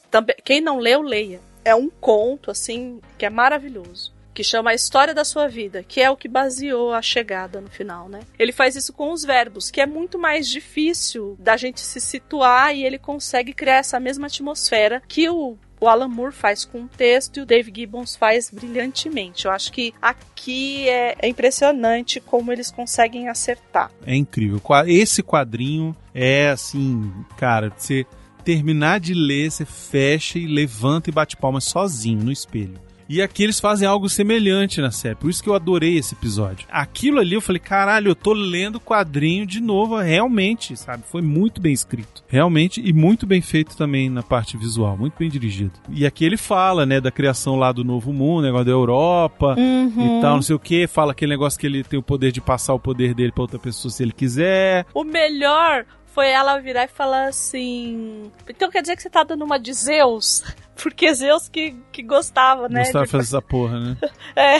Também, 0.09 0.35
quem 0.43 0.61
não 0.61 0.79
leu, 0.79 1.01
leia. 1.01 1.41
É 1.65 1.75
um 1.75 1.89
conto, 1.89 2.49
assim, 2.49 3.01
que 3.17 3.25
é 3.25 3.29
maravilhoso. 3.29 4.14
Que 4.35 4.43
chama 4.43 4.71
A 4.71 4.75
História 4.75 5.13
da 5.13 5.23
Sua 5.23 5.47
Vida, 5.47 5.81
que 5.81 6.01
é 6.01 6.11
o 6.11 6.17
que 6.17 6.27
baseou 6.27 6.93
a 6.93 7.01
chegada 7.01 7.61
no 7.61 7.69
final, 7.69 8.09
né? 8.09 8.19
Ele 8.37 8.51
faz 8.51 8.75
isso 8.75 8.91
com 8.91 9.11
os 9.11 9.23
verbos, 9.23 9.71
que 9.71 9.79
é 9.79 9.85
muito 9.85 10.19
mais 10.19 10.47
difícil 10.47 11.37
da 11.39 11.55
gente 11.55 11.79
se 11.79 12.01
situar 12.01 12.75
e 12.75 12.83
ele 12.83 12.99
consegue 12.99 13.53
criar 13.53 13.77
essa 13.77 13.99
mesma 13.99 14.27
atmosfera 14.27 15.01
que 15.07 15.29
o 15.29 15.57
o 15.79 15.87
Alan 15.87 16.07
Moore 16.07 16.33
faz 16.33 16.65
com 16.65 16.83
o 16.83 16.87
texto 16.87 17.37
e 17.37 17.41
o 17.41 17.45
Dave 17.45 17.71
Gibbons 17.73 18.15
faz 18.15 18.49
brilhantemente. 18.49 19.45
Eu 19.45 19.51
acho 19.51 19.71
que 19.71 19.93
aqui 20.01 20.87
é, 20.89 21.15
é 21.19 21.27
impressionante 21.27 22.19
como 22.19 22.51
eles 22.51 22.71
conseguem 22.71 23.27
acertar. 23.27 23.91
É 24.05 24.15
incrível. 24.15 24.61
Esse 24.87 25.21
quadrinho 25.21 25.95
é 26.13 26.49
assim, 26.49 27.11
cara, 27.37 27.71
você 27.75 28.05
terminar 28.43 28.99
de 28.99 29.13
ler, 29.13 29.51
você 29.51 29.65
fecha 29.65 30.39
e 30.39 30.47
levanta 30.47 31.09
e 31.09 31.13
bate 31.13 31.35
palmas 31.35 31.65
sozinho 31.65 32.23
no 32.23 32.31
espelho. 32.31 32.84
E 33.07 33.21
aqui 33.21 33.43
eles 33.43 33.59
fazem 33.59 33.87
algo 33.87 34.09
semelhante 34.09 34.81
na 34.81 34.89
série, 34.91 35.15
por 35.15 35.29
isso 35.29 35.43
que 35.43 35.49
eu 35.49 35.53
adorei 35.53 35.97
esse 35.97 36.15
episódio. 36.15 36.67
Aquilo 36.71 37.19
ali 37.19 37.33
eu 37.35 37.41
falei, 37.41 37.59
caralho, 37.59 38.09
eu 38.09 38.15
tô 38.15 38.33
lendo 38.33 38.75
o 38.75 38.79
quadrinho 38.79 39.45
de 39.45 39.61
novo, 39.61 39.97
realmente, 39.99 40.75
sabe? 40.75 41.03
Foi 41.11 41.21
muito 41.21 41.61
bem 41.61 41.71
escrito. 41.73 42.23
Realmente, 42.27 42.81
e 42.83 42.91
muito 42.91 43.25
bem 43.27 43.41
feito 43.41 43.77
também 43.77 44.09
na 44.09 44.23
parte 44.23 44.57
visual, 44.57 44.97
muito 44.97 45.13
bem 45.19 45.29
dirigido. 45.29 45.73
E 45.91 46.05
aqui 46.05 46.25
ele 46.25 46.37
fala, 46.37 46.85
né, 46.85 46.99
da 46.99 47.11
criação 47.11 47.55
lá 47.55 47.71
do 47.71 47.83
Novo 47.83 48.11
Mundo, 48.11 48.43
negócio 48.45 48.65
da 48.65 48.71
Europa, 48.71 49.55
Uhum. 49.57 50.17
e 50.17 50.21
tal, 50.21 50.35
não 50.35 50.41
sei 50.41 50.55
o 50.55 50.59
que. 50.59 50.87
Fala 50.87 51.11
aquele 51.11 51.31
negócio 51.31 51.59
que 51.59 51.67
ele 51.67 51.83
tem 51.83 51.99
o 51.99 52.03
poder 52.03 52.31
de 52.31 52.41
passar 52.41 52.73
o 52.73 52.79
poder 52.79 53.13
dele 53.13 53.31
pra 53.31 53.43
outra 53.43 53.59
pessoa 53.59 53.91
se 53.91 54.01
ele 54.03 54.11
quiser. 54.11 54.85
O 54.93 55.03
melhor 55.03 55.85
foi 56.15 56.29
ela 56.29 56.57
virar 56.59 56.85
e 56.85 56.87
falar 56.87 57.27
assim: 57.27 58.31
Então 58.49 58.71
quer 58.71 58.81
dizer 58.81 58.95
que 58.95 59.01
você 59.03 59.09
tá 59.09 59.23
dando 59.23 59.45
uma 59.45 59.59
de 59.59 59.71
Zeus? 59.73 60.43
Porque 60.81 61.13
Zeus 61.13 61.47
que, 61.47 61.75
que 61.91 62.01
gostava, 62.01 62.67
né? 62.67 62.83
Gostava 62.83 63.05
de- 63.05 63.11
fazer 63.11 63.23
essa 63.23 63.41
porra, 63.41 63.79
né? 63.79 63.97
É. 64.35 64.57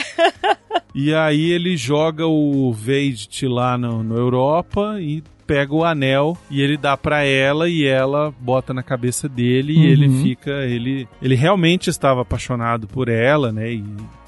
E 0.94 1.12
aí 1.14 1.50
ele 1.50 1.76
joga 1.76 2.26
o 2.26 2.72
Vade 2.72 3.46
lá 3.46 3.76
no, 3.76 4.02
no 4.02 4.16
Europa 4.16 4.96
e 5.00 5.22
pega 5.46 5.74
o 5.74 5.84
anel 5.84 6.36
e 6.50 6.60
ele 6.62 6.76
dá 6.76 6.96
pra 6.96 7.22
ela 7.22 7.68
e 7.68 7.86
ela 7.86 8.34
bota 8.40 8.72
na 8.74 8.82
cabeça 8.82 9.28
dele 9.28 9.74
e 9.74 9.76
Uhum. 9.76 9.84
ele 9.84 10.22
fica 10.22 10.50
ele 10.64 11.06
ele 11.22 11.34
realmente 11.34 11.88
estava 11.90 12.22
apaixonado 12.22 12.86
por 12.88 13.08
ela, 13.08 13.52
né? 13.52 13.70
E 13.74 13.84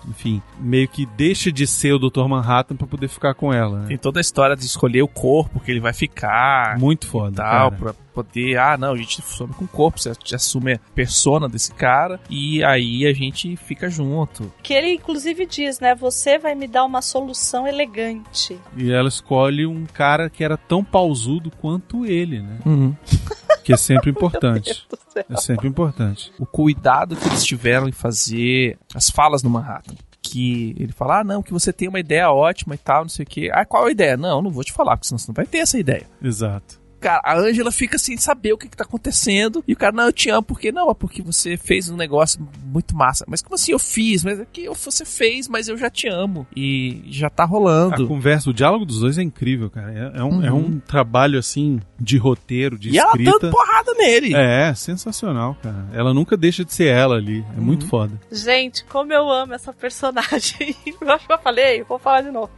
enfim, 0.08 0.42
meio 0.58 0.88
que 0.88 1.04
deixa 1.04 1.52
de 1.52 1.66
ser 1.66 1.92
o 1.92 1.98
Dr. 1.98 2.26
Manhattan 2.26 2.76
pra 2.76 2.86
poder 2.86 3.08
ficar 3.08 3.34
com 3.34 3.52
ela, 3.52 3.80
né? 3.80 3.88
Tem 3.88 3.98
toda 3.98 4.18
a 4.18 4.22
história 4.22 4.56
de 4.56 4.64
escolher 4.64 5.02
o 5.02 5.08
corpo 5.08 5.60
que 5.60 5.70
ele 5.70 5.80
vai 5.80 5.92
ficar. 5.92 6.78
Muito 6.78 7.06
e 7.06 7.10
foda, 7.10 7.36
tal, 7.42 7.70
cara. 7.70 7.82
pra 7.82 7.94
poder, 8.08 8.58
ah, 8.58 8.76
não, 8.76 8.92
a 8.92 8.96
gente 8.96 9.22
some 9.22 9.52
com 9.54 9.64
o 9.64 9.68
corpo, 9.68 10.00
você 10.00 10.12
assume 10.34 10.74
a 10.74 10.80
persona 10.94 11.48
desse 11.48 11.72
cara 11.72 12.20
e 12.28 12.62
aí 12.64 13.06
a 13.06 13.12
gente 13.12 13.56
fica 13.56 13.88
junto. 13.88 14.52
Que 14.62 14.74
ele 14.74 14.92
inclusive 14.92 15.46
diz, 15.46 15.80
né? 15.80 15.94
Você 15.94 16.38
vai 16.38 16.54
me 16.54 16.66
dar 16.66 16.84
uma 16.84 17.02
solução 17.02 17.66
elegante. 17.66 18.58
E 18.76 18.90
ela 18.90 19.08
escolhe 19.08 19.66
um 19.66 19.86
cara 19.86 20.28
que 20.28 20.42
era 20.42 20.56
tão 20.56 20.84
pausudo 20.84 21.50
quanto 21.50 22.04
ele, 22.06 22.40
né? 22.42 22.58
Uhum. 22.64 22.94
Que 23.68 23.74
é 23.74 23.76
sempre 23.76 24.08
importante. 24.10 24.86
É 25.28 25.36
sempre 25.36 25.68
importante. 25.68 26.32
O 26.38 26.46
cuidado 26.46 27.14
que 27.14 27.28
eles 27.28 27.44
tiveram 27.44 27.86
em 27.86 27.92
fazer 27.92 28.78
as 28.94 29.10
falas 29.10 29.42
no 29.42 29.50
Manhattan. 29.50 29.94
Que 30.22 30.74
ele 30.78 30.90
fala, 30.90 31.20
ah, 31.20 31.24
não, 31.24 31.42
que 31.42 31.52
você 31.52 31.70
tem 31.70 31.86
uma 31.86 32.00
ideia 32.00 32.30
ótima 32.30 32.74
e 32.74 32.78
tal, 32.78 33.02
não 33.02 33.10
sei 33.10 33.24
o 33.24 33.28
quê. 33.28 33.50
Ah, 33.52 33.66
qual 33.66 33.84
a 33.84 33.90
ideia? 33.90 34.16
Não, 34.16 34.40
não 34.40 34.50
vou 34.50 34.64
te 34.64 34.72
falar, 34.72 34.96
porque 34.96 35.08
senão 35.08 35.18
você 35.18 35.28
não 35.28 35.34
vai 35.34 35.44
ter 35.44 35.58
essa 35.58 35.78
ideia. 35.78 36.06
Exato. 36.22 36.80
Cara, 37.00 37.20
a 37.24 37.38
Angela 37.38 37.70
fica 37.70 37.98
sem 37.98 38.16
saber 38.16 38.52
o 38.52 38.58
que, 38.58 38.68
que 38.68 38.76
tá 38.76 38.84
acontecendo. 38.84 39.62
E 39.66 39.72
o 39.72 39.76
cara, 39.76 39.92
não, 39.92 40.04
eu 40.06 40.12
te 40.12 40.30
amo, 40.30 40.42
porque 40.42 40.72
não, 40.72 40.90
é 40.90 40.94
porque 40.94 41.22
você 41.22 41.56
fez 41.56 41.88
um 41.88 41.96
negócio 41.96 42.40
muito 42.64 42.96
massa. 42.96 43.24
Mas 43.28 43.40
como 43.42 43.54
assim 43.54 43.72
eu 43.72 43.78
fiz? 43.78 44.24
Mas 44.24 44.40
é 44.40 44.46
que 44.52 44.68
você 44.70 45.04
fez, 45.04 45.48
mas 45.48 45.68
eu 45.68 45.76
já 45.76 45.88
te 45.90 46.08
amo. 46.08 46.46
E 46.56 47.02
já 47.06 47.30
tá 47.30 47.44
A 47.44 47.46
rolando. 47.46 48.06
conversa, 48.08 48.50
o 48.50 48.54
diálogo 48.54 48.84
dos 48.84 49.00
dois 49.00 49.16
é 49.18 49.22
incrível, 49.22 49.70
cara. 49.70 49.92
É, 50.14 50.18
é 50.20 50.24
um, 50.24 50.28
Uhum. 50.38 50.44
é 50.44 50.52
um 50.52 50.78
trabalho, 50.80 51.38
assim, 51.38 51.80
de 51.98 52.16
roteiro, 52.18 52.78
de 52.78 52.90
E 52.90 52.98
ela 52.98 53.08
escrita. 53.10 53.38
dando 53.40 53.50
porrada 53.52 53.92
nele. 53.94 54.34
É, 54.34 54.72
sensacional, 54.74 55.56
cara. 55.62 55.86
Ela 55.92 56.12
nunca 56.12 56.36
deixa 56.36 56.64
de 56.64 56.72
ser 56.72 56.88
ela 56.88 57.16
ali. 57.16 57.44
É 57.56 57.60
muito 57.60 57.82
Uhum. 57.84 57.88
foda. 57.88 58.20
Gente, 58.30 58.84
como 58.84 59.12
eu 59.12 59.30
amo 59.30 59.54
essa 59.54 59.72
personagem. 59.72 60.74
Eu 61.00 61.12
acho 61.12 61.26
que 61.26 61.32
eu 61.32 61.38
falei, 61.38 61.82
vou 61.84 61.98
falar 61.98 62.22
de 62.22 62.30
novo. 62.30 62.50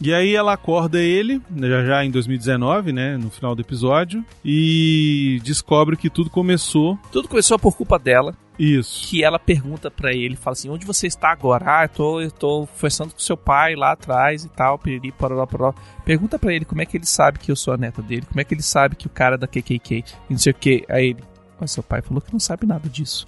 E 0.00 0.12
aí 0.14 0.34
ela 0.34 0.52
acorda 0.52 1.00
ele, 1.00 1.40
já 1.58 1.84
já 1.84 2.04
em 2.04 2.10
2019, 2.10 2.92
né, 2.92 3.16
no 3.16 3.30
final 3.30 3.55
do 3.56 3.62
episódio, 3.62 4.24
e 4.44 5.40
descobre 5.42 5.96
que 5.96 6.08
tudo 6.10 6.30
começou 6.30 6.98
Tudo 7.10 7.28
começou 7.28 7.58
por 7.58 7.76
culpa 7.76 7.98
dela. 7.98 8.34
isso. 8.58 9.08
Que 9.08 9.24
ela 9.24 9.38
pergunta 9.38 9.90
pra 9.90 10.12
ele, 10.14 10.36
fala 10.36 10.52
assim, 10.52 10.68
onde 10.70 10.86
você 10.86 11.06
está 11.06 11.30
agora? 11.30 11.64
Ah, 11.80 11.84
eu 11.84 11.88
tô, 11.88 12.20
eu 12.20 12.30
tô 12.30 12.66
conversando 12.74 13.12
com 13.12 13.18
seu 13.18 13.36
pai 13.36 13.74
lá 13.74 13.92
atrás 13.92 14.44
e 14.44 14.48
tal, 14.48 14.78
piriri, 14.78 15.10
pororó, 15.12 15.44
pororó. 15.46 15.74
Pergunta 16.04 16.38
pra 16.38 16.54
ele 16.54 16.64
como 16.64 16.80
é 16.82 16.86
que 16.86 16.96
ele 16.96 17.06
sabe 17.06 17.38
que 17.38 17.50
eu 17.50 17.56
sou 17.56 17.74
a 17.74 17.76
neta 17.76 18.00
dele, 18.02 18.26
como 18.26 18.40
é 18.40 18.44
que 18.44 18.54
ele 18.54 18.62
sabe 18.62 18.94
que 18.96 19.06
o 19.06 19.10
cara 19.10 19.34
é 19.34 19.38
da 19.38 19.46
KKK, 19.46 20.04
e 20.28 20.32
não 20.32 20.38
sei 20.38 20.52
o 20.52 20.54
que. 20.54 20.84
Aí 20.88 21.08
ele, 21.10 21.22
mas 21.60 21.70
seu 21.72 21.82
pai 21.82 22.02
falou 22.02 22.20
que 22.20 22.32
não 22.32 22.40
sabe 22.40 22.66
nada 22.66 22.88
disso. 22.88 23.26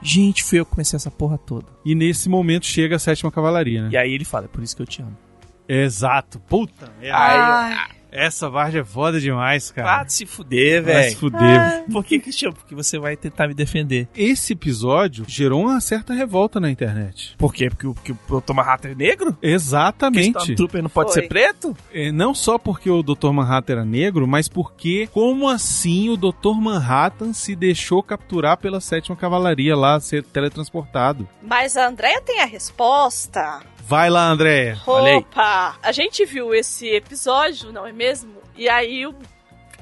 Gente, 0.00 0.44
foi 0.44 0.60
eu 0.60 0.64
que 0.64 0.70
comecei 0.72 0.96
essa 0.96 1.10
porra 1.10 1.36
toda. 1.36 1.66
E 1.84 1.92
nesse 1.94 2.28
momento 2.28 2.64
chega 2.66 2.94
a 2.94 2.98
sétima 3.00 3.32
cavalaria, 3.32 3.82
né? 3.82 3.88
E 3.92 3.96
aí 3.96 4.12
ele 4.12 4.24
fala, 4.24 4.44
é 4.44 4.48
por 4.48 4.62
isso 4.62 4.76
que 4.76 4.82
eu 4.82 4.86
te 4.86 5.02
amo. 5.02 5.16
Exato. 5.68 6.38
Puta 6.40 6.88
merda. 7.00 7.16
Ai, 7.18 7.76
Essa 8.10 8.48
Varja 8.48 8.80
é 8.80 8.84
foda 8.84 9.20
demais, 9.20 9.70
cara. 9.70 10.00
Ah, 10.02 10.08
se 10.08 10.24
fuder, 10.24 10.82
Vai 10.82 10.92
se 10.94 11.00
velho. 11.08 11.16
fuder. 11.18 11.84
Por 11.92 12.04
que, 12.04 12.18
Cristiano? 12.18 12.54
Porque 12.54 12.74
você 12.74 12.98
vai 12.98 13.16
tentar 13.16 13.48
me 13.48 13.54
defender. 13.54 14.08
Esse 14.16 14.54
episódio 14.54 15.24
gerou 15.28 15.62
uma 15.62 15.80
certa 15.80 16.14
revolta 16.14 16.58
na 16.58 16.70
internet. 16.70 17.34
Por 17.36 17.52
quê? 17.52 17.68
Porque 17.68 17.86
o, 17.86 17.94
porque 17.94 18.12
o 18.12 18.40
Dr. 18.40 18.52
Manhattan 18.54 18.88
é 18.90 18.94
negro? 18.94 19.36
Exatamente. 19.42 20.28
Stormtrooper 20.38 20.82
não 20.82 20.90
pode 20.90 21.12
Foi. 21.12 21.22
ser 21.22 21.28
preto? 21.28 21.76
É, 21.92 22.10
não 22.10 22.34
só 22.34 22.58
porque 22.58 22.90
o 22.90 23.02
Dr. 23.02 23.30
Manhattan 23.30 23.72
era 23.74 23.84
negro, 23.84 24.26
mas 24.26 24.48
porque, 24.48 25.08
como 25.12 25.48
assim 25.48 26.08
o 26.08 26.16
Dr. 26.16 26.54
Manhattan 26.60 27.32
se 27.32 27.54
deixou 27.54 28.02
capturar 28.02 28.56
pela 28.56 28.80
sétima 28.80 29.16
cavalaria 29.16 29.76
lá, 29.76 30.00
ser 30.00 30.22
teletransportado? 30.24 31.28
mas 31.42 31.76
a 31.76 31.88
Andrea 31.88 32.20
tem 32.22 32.40
a 32.40 32.46
resposta. 32.46 33.60
Vai 33.88 34.10
lá, 34.10 34.28
André. 34.28 34.76
Olha 34.86 35.12
aí. 35.12 35.16
Opa! 35.16 35.78
A 35.82 35.92
gente 35.92 36.22
viu 36.26 36.54
esse 36.54 36.86
episódio, 36.88 37.72
não 37.72 37.86
é 37.86 37.92
mesmo? 37.92 38.34
E 38.54 38.68
aí 38.68 39.00
eu, 39.00 39.14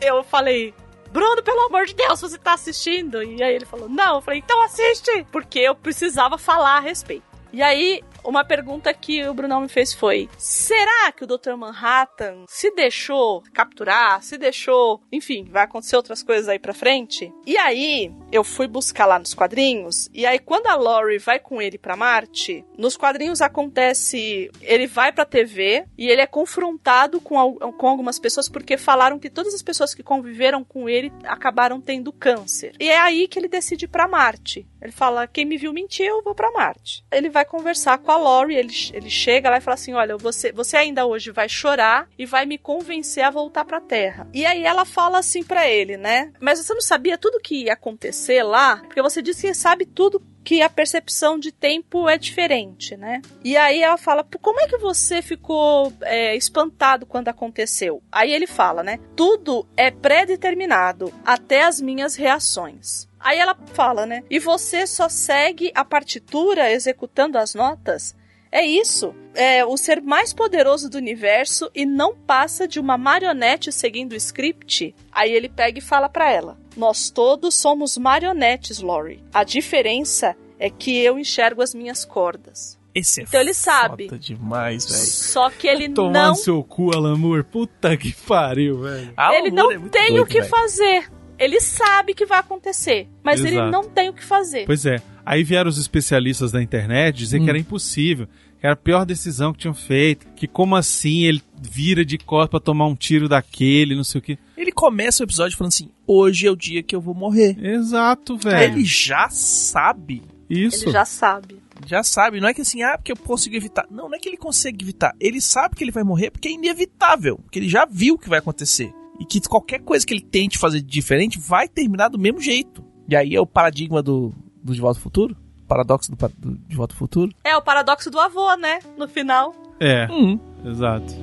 eu 0.01 0.23
falei, 0.23 0.73
Bruno, 1.11 1.43
pelo 1.43 1.67
amor 1.67 1.87
de 1.87 1.95
Deus, 1.97 2.21
você 2.21 2.39
tá 2.39 2.53
assistindo? 2.53 3.21
E 3.21 3.43
aí 3.43 3.57
ele 3.57 3.67
falou, 3.67 3.89
não. 3.89 4.15
Eu 4.15 4.21
falei, 4.21 4.39
então 4.39 4.63
assiste! 4.63 5.27
Porque 5.33 5.59
eu 5.59 5.75
precisava 5.75 6.39
falar 6.39 6.77
a 6.77 6.81
respeito. 6.81 7.25
E 7.53 7.61
aí, 7.61 8.01
Uma 8.27 8.45
pergunta 8.45 8.93
que 8.93 9.25
o 9.25 9.33
Brunão 9.33 9.61
me 9.61 9.69
fez 9.69 9.95
foi: 9.95 10.29
será 10.37 11.13
que 11.13 11.23
o 11.23 11.27
Dr. 11.29 11.55
Manhattan 11.57 12.45
se 12.49 12.75
deixou 12.75 13.41
capturar, 13.55 14.21
se 14.21 14.37
deixou, 14.37 15.01
enfim, 15.13 15.45
vai 15.49 15.63
acontecer 15.63 15.95
outras 15.95 16.25
coisas 16.25 16.49
aí 16.49 16.59
pra 16.59 16.75
frente? 16.75 17.33
E 17.47 17.57
aí, 17.57 18.13
eu 18.33 18.43
fui 18.43 18.67
buscar 18.67 19.07
lá 19.07 19.17
nos 19.17 19.33
quadrinhos, 19.33 20.11
e 20.13 20.27
aí 20.27 20.41
quando 20.41 20.67
a 20.67 20.75
Lori 20.75 21.19
vai 21.19 21.39
com 21.39 21.63
ele 21.63 21.79
pra 21.79 21.97
Marte, 21.97 22.65
nos 22.77 22.97
quadrinhos 22.97 23.41
acontece, 23.41 24.51
ele 24.61 24.89
vai 24.89 25.13
pra 25.13 25.25
TV 25.25 25.87
e 25.97 26.09
ele 26.09 26.21
é 26.21 26.27
confrontado 26.27 27.21
com, 27.21 27.55
com 27.55 27.89
algumas 27.89 28.19
pessoas 28.19 28.49
porque 28.49 28.77
falaram 28.77 29.21
que 29.21 29.31
todas 29.31 29.55
as 29.55 29.63
pessoas 29.63 29.95
que 29.95 30.03
conviveram 30.03 30.65
com 30.65 30.89
ele 30.89 31.13
acabaram 31.25 31.81
tendo 31.81 32.13
câncer. 32.13 32.75
E 32.81 32.91
é 32.91 32.99
aí 32.99 33.29
que 33.29 33.39
ele 33.39 33.49
decide 33.49 33.85
ir 33.85 33.89
pra 33.89 34.09
Marte. 34.09 34.67
Ele 34.81 34.93
fala: 34.93 35.27
quem 35.27 35.45
me 35.45 35.57
viu 35.57 35.73
mentir, 35.73 36.07
eu 36.07 36.23
vou 36.23 36.35
pra 36.35 36.53
Marte. 36.53 37.05
Ele 37.11 37.29
vai 37.29 37.45
conversar 37.45 37.99
com 37.99 38.11
a 38.11 38.16
Lori, 38.17 38.55
ele, 38.55 38.73
ele 38.93 39.11
chega 39.11 39.51
lá 39.51 39.59
e 39.59 39.61
fala 39.61 39.75
assim: 39.75 39.95
olha, 39.95 40.17
você, 40.17 40.53
você 40.53 40.77
ainda 40.77 41.07
hoje 41.07 41.31
vai 41.31 41.49
chorar 41.49 42.09
e 42.19 42.27
vai 42.27 42.47
me 42.47 42.59
convencer 42.59 43.25
a 43.25 43.31
voltar 43.31 43.65
pra 43.65 43.81
Terra. 43.81 44.27
E 44.33 44.45
aí 44.45 44.65
ela 44.65 44.85
fala 44.85 45.19
assim 45.19 45.43
pra 45.43 45.69
ele, 45.69 45.97
né? 45.97 46.33
Mas 46.41 46.59
você 46.59 46.75
não 46.75 46.81
sabia 46.81 47.19
tudo 47.19 47.41
que 47.41 47.65
ia 47.65 47.73
acontecer 47.73 48.43
lá? 48.43 48.79
Porque 48.79 49.03
você 49.03 49.23
disse 49.23 49.47
que 49.47 49.55
sabe 49.55 49.87
tudo 49.87 50.23
que 50.47 50.63
a 50.63 50.71
percepção 50.71 51.41
de 51.41 51.51
tempo 51.51 52.09
é 52.09 52.17
diferente, 52.17 52.97
né? 52.97 53.21
E 53.43 53.57
aí 53.57 53.83
ela 53.83 53.97
fala, 53.97 54.23
"Pô, 54.23 54.39
como 54.39 54.61
é 54.61 54.69
que 54.69 54.79
você 54.79 55.21
ficou 55.21 55.93
é, 56.03 56.37
espantado 56.37 57.05
quando 57.05 57.27
aconteceu? 57.27 58.01
Aí 58.13 58.33
ele 58.33 58.47
fala, 58.47 58.85
né? 58.85 59.01
Tudo 59.17 59.67
é 59.77 59.91
pré-determinado, 59.91 61.13
até 61.25 61.65
as 61.65 61.81
minhas 61.81 62.15
reações. 62.15 63.09
Aí 63.27 63.41
ela 63.41 63.57
fala, 63.75 64.07
né? 64.07 64.23
E 64.31 64.39
você 64.39 64.87
só 64.87 65.09
segue 65.09 65.73
a 65.75 65.85
partitura 65.85 66.71
executando 66.71 67.37
as 67.37 67.57
notas? 67.57 68.15
É 68.53 68.65
isso. 68.65 69.13
É 69.35 69.65
o 69.65 69.77
ser 69.77 70.01
mais 70.01 70.33
poderoso 70.33 70.89
do 70.89 70.97
universo 70.97 71.69
e 71.75 71.85
não 71.85 72.15
passa 72.15 72.69
de 72.69 72.79
uma 72.79 72.97
marionete 72.97 73.73
seguindo 73.73 74.13
o 74.13 74.17
script. 74.17 74.95
Aí 75.11 75.33
ele 75.33 75.49
pega 75.49 75.81
e 75.81 75.83
fala 75.83 76.09
pra 76.09 76.31
ela: 76.31 76.57
Nós 76.77 77.11
todos 77.11 77.57
somos 77.57 77.99
marionetes, 77.99 78.79
Lori. 78.81 79.21
A 79.35 79.43
diferença 79.43 80.37
é 80.57 80.71
que 80.71 80.97
eu 80.97 81.19
enxergo 81.19 81.63
as 81.63 81.75
minhas 81.75 82.05
cordas. 82.05 82.79
Esse 82.95 83.23
é 83.23 83.25
Então 83.25 83.41
ele 83.41 83.53
sabe. 83.53 84.05
foda 84.09 84.19
demais, 84.21 84.87
velho. 84.87 85.05
Só 85.05 85.51
que 85.51 85.67
ele 85.67 85.89
Tomar 85.89 86.13
não, 86.13 86.29
no 86.31 86.37
seu 86.37 86.63
cu, 86.63 86.95
Alan 86.95 87.17
Moore. 87.17 87.43
Puta 87.43 87.95
que 87.97 88.15
pariu, 88.15 88.83
velho. 88.83 89.13
Alan 89.17 89.37
ele 89.37 89.51
não 89.51 89.71
é 89.71 89.79
tem 89.91 90.11
doido, 90.11 90.23
o 90.23 90.27
que 90.27 90.41
velho. 90.41 90.49
fazer. 90.49 91.11
Ele 91.39 91.61
sabe 91.61 92.15
que 92.15 92.25
vai 92.27 92.39
acontecer, 92.39 93.09
mas 93.23 93.41
ele 93.41 93.57
Exato. 93.57 93.71
não 93.71 93.85
tem 93.85 94.09
o 94.09 94.13
que 94.13 94.25
fazer. 94.25 94.65
Pois 94.67 94.87
é. 94.87 95.01
Aí 95.25 95.43
vieram 95.43 95.69
os 95.69 95.79
especialistas 95.79 96.53
da 96.53 96.63
internet 96.63 97.17
dizer 97.17 97.41
Hum. 97.41 97.45
que 97.45 97.51
era 97.51 97.59
impossível, 97.59 98.27
que 98.59 98.65
era 98.67 98.73
a 98.73 98.77
pior 98.77 99.05
decisão 99.05 99.53
que 99.53 99.59
tinham 99.61 99.75
feito, 99.75 100.27
que 100.37 100.47
como 100.47 100.77
assim 100.77 101.25
ele 101.25 101.43
vira 101.61 102.05
de 102.05 102.17
costas 102.17 102.51
pra 102.51 102.61
tomar 102.61 102.87
um 102.87 102.95
tiro 102.95 103.29
daquele, 103.29 103.95
não 103.97 104.05
sei 104.05 104.19
o 104.19 104.23
que. 104.23 104.39
Ele 104.57 104.73
começa 104.73 105.23
o 105.23 105.27
episódio 105.27 105.57
falando 105.57 105.73
assim: 105.73 105.91
hoje 106.07 106.47
é 106.47 106.51
o 106.51 106.57
dia 106.57 106.83
que 106.83 106.95
eu 106.97 107.01
vou 107.01 107.15
morrer. 107.15 107.57
Exato, 107.63 108.37
velho. 108.39 108.73
Ele 108.75 108.85
já 108.85 109.29
sabe. 109.29 110.23
Isso. 110.49 110.85
Ele 110.85 110.93
já 110.93 111.05
sabe. 111.05 111.61
Já 111.85 112.03
sabe. 112.03 112.41
Não 112.41 112.49
é 112.49 112.55
que 112.55 112.63
assim, 112.63 112.83
ah, 112.83 112.97
porque 112.97 113.13
eu 113.13 113.17
consigo 113.17 113.55
evitar. 113.57 113.85
Não, 113.91 114.09
não 114.09 114.17
é 114.17 114.19
que 114.19 114.29
ele 114.29 114.37
consegue 114.39 114.85
evitar. 114.85 115.13
Ele 115.21 115.41
sabe 115.41 115.75
que 115.77 115.85
ele 115.85 115.91
vai 115.91 116.03
morrer 116.05 116.31
porque 116.31 116.49
é 116.49 116.53
inevitável. 116.53 117.37
Porque 117.39 117.59
ele 117.59 117.69
já 117.69 117.85
viu 117.85 118.15
o 118.15 118.19
que 118.19 118.29
vai 118.29 118.39
acontecer. 118.39 118.91
E 119.21 119.25
que 119.25 119.41
qualquer 119.49 119.81
coisa 119.81 120.07
que 120.07 120.13
ele 120.15 120.21
tente 120.21 120.59
fazer 120.59 120.81
de 120.81 120.87
diferente 120.87 121.39
vai 121.39 121.69
terminar 121.69 122.09
do 122.09 122.19
mesmo 122.19 122.41
jeito. 122.41 122.85
E 123.09 123.15
aí 123.17 123.35
é 123.35 123.41
o 123.41 123.47
paradigma 123.47 124.03
do, 124.03 124.33
do 124.63 124.73
De 124.75 124.81
Volta 124.81 124.99
ao 124.99 125.03
Futuro? 125.03 125.37
Paradoxo 125.69 126.11
do, 126.11 126.29
do 126.39 126.59
De 126.69 126.77
Volta 126.77 126.95
ao 126.95 126.99
Futuro? 126.99 127.33
É 127.45 127.57
o 127.57 127.63
paradoxo 127.63 128.11
do 128.11 128.19
avô, 128.21 128.55
né? 128.57 128.79
No 128.97 129.09
final. 129.09 129.55
É, 129.81 130.07
Hum. 130.11 130.39
exato. 130.65 131.15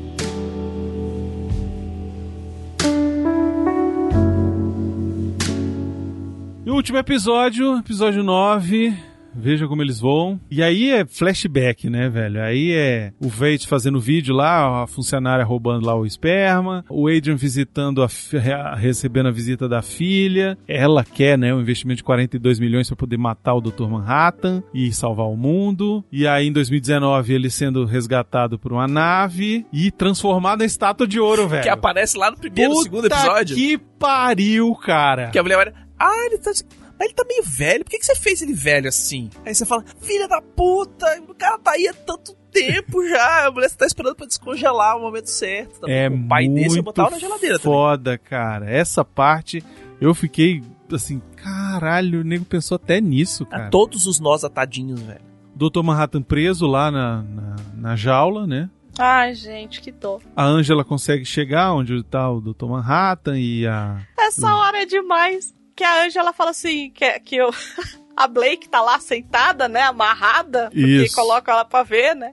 E 6.66 6.70
o 6.70 6.76
último 6.76 6.98
episódio, 6.98 7.78
episódio 7.78 8.24
9. 8.24 8.94
Veja 9.36 9.68
como 9.68 9.82
eles 9.82 10.00
voam. 10.00 10.40
E 10.50 10.62
aí 10.62 10.92
é 10.92 11.06
flashback, 11.06 11.90
né, 11.90 12.10
velho? 12.10 12.42
Aí 12.42 12.72
é 12.74 13.12
o 13.20 13.28
Veit 13.28 13.68
fazendo 13.68 14.00
vídeo 14.00 14.34
lá, 14.36 14.84
a 14.84 14.88
funcionária 14.88 15.44
roubando 15.44 15.86
lá 15.86 15.96
o 15.96 16.06
esperma, 16.06 16.86
o 16.90 17.08
Adrian 17.08 17.36
visitando 17.36 18.04
a, 18.04 18.76
recebendo 18.76 19.28
a 19.28 19.32
visita 19.32 19.68
da 19.68 19.82
filha. 19.82 20.58
Ela 20.68 21.04
quer, 21.04 21.38
né, 21.38 21.54
um 21.54 21.62
investimento 21.62 21.98
de 21.98 22.04
42 22.04 22.60
milhões 22.60 22.88
para 22.88 22.96
poder 22.96 23.18
matar 23.18 23.56
o 23.56 23.62
Dr. 23.62 23.88
Manhattan 23.88 24.64
e 24.74 24.92
salvar 24.94 25.28
o 25.28 25.36
mundo. 25.36 26.04
E 26.12 26.28
aí 26.28 26.48
em 26.48 26.52
2019 26.52 27.34
ele 27.34 27.50
sendo 27.50 27.86
resgatado 27.86 28.60
por 28.60 28.72
uma 28.72 28.88
nave 28.88 29.66
e 29.72 29.92
transformado 29.92 30.64
em 30.64 30.66
estátua 30.66 31.08
de 31.08 31.20
ouro, 31.20 31.48
velho. 31.48 31.64
Que 31.64 31.70
aparece 31.70 32.18
lá 32.18 32.32
no 32.32 32.38
primeiro, 32.38 32.72
Puta 32.72 32.84
segundo 32.84 33.08
episódio. 33.08 33.56
Que 33.56 33.78
pariu, 33.78 34.74
cara. 34.76 35.30
Que 35.30 35.40
a 35.40 35.44
mulher 35.44 35.58
olha, 35.58 35.74
ah, 36.00 36.26
ele 36.26 36.38
tá. 36.38 36.52
Mas 37.00 37.08
ele 37.08 37.14
tá 37.16 37.24
meio 37.28 37.44
velho, 37.44 37.84
por 37.84 37.92
que, 37.92 38.00
que 38.00 38.06
você 38.06 38.16
fez 38.16 38.42
ele 38.42 38.54
velho 38.54 38.88
assim? 38.88 39.30
Aí 39.46 39.54
você 39.54 39.66
fala, 39.66 39.84
filha 40.02 40.28
da 40.28 40.42
puta, 40.42 41.06
o 41.28 41.34
cara 41.34 41.58
tá 41.60 41.72
aí 41.72 41.88
há 41.88 41.94
tanto 41.94 42.34
tempo 42.52 43.04
já, 43.10 43.48
a 43.48 43.52
mulher 43.52 43.72
tá 43.72 43.86
esperando 43.86 44.16
pra 44.16 44.28
descongelar 44.28 44.96
o 44.98 45.02
momento 45.02 45.28
certo. 45.30 45.82
Também. 45.82 45.96
É 45.96 46.10
o 46.10 46.28
pai 46.28 46.48
desse 46.48 46.68
eu 46.68 46.84
muito 46.84 46.84
botava 46.86 47.10
na 47.12 47.20
geladeira 47.20 47.58
também. 47.60 47.74
foda, 47.78 48.18
cara. 48.18 48.70
Essa 48.70 49.04
parte 49.04 49.64
eu 50.00 50.14
fiquei 50.14 50.62
assim, 50.92 51.22
caralho, 51.36 52.22
o 52.22 52.24
nego 52.24 52.46
pensou 52.46 52.76
até 52.76 53.02
nisso, 53.02 53.44
A 53.44 53.58
cara. 53.58 53.70
todos 53.70 54.06
os 54.06 54.20
nós 54.20 54.44
atadinhos, 54.44 55.02
velho. 55.02 55.22
Dr. 55.56 55.82
Manhattan 55.84 56.22
preso 56.22 56.68
lá 56.68 56.92
na, 56.92 57.24
na, 57.24 57.56
na 57.76 57.96
jaula, 57.96 58.46
né? 58.46 58.70
Ai, 58.98 59.34
gente, 59.34 59.82
que 59.82 59.92
dó. 59.92 60.20
A 60.36 60.44
Angela 60.46 60.84
consegue 60.84 61.26
chegar 61.26 61.74
onde 61.74 62.04
tá 62.04 62.30
o 62.30 62.40
Dr. 62.40 62.66
Manhattan 62.68 63.40
e 63.40 63.66
a. 63.66 64.00
Essa 64.18 64.54
hora 64.56 64.84
é 64.84 64.86
demais. 64.86 65.52
Que 65.76 65.84
a 65.84 66.06
Angela 66.06 66.34
fala 66.34 66.52
assim, 66.52 66.90
que, 66.92 67.20
que 67.20 67.36
eu... 67.36 67.50
A 68.16 68.28
Blake 68.28 68.70
tá 68.70 68.80
lá 68.80 69.00
sentada, 69.00 69.68
né, 69.68 69.82
amarrada, 69.82 70.70
porque 70.70 71.06
Isso. 71.06 71.16
coloca 71.16 71.52
ela 71.52 71.66
pra 71.66 71.82
ver, 71.82 72.16
né? 72.16 72.32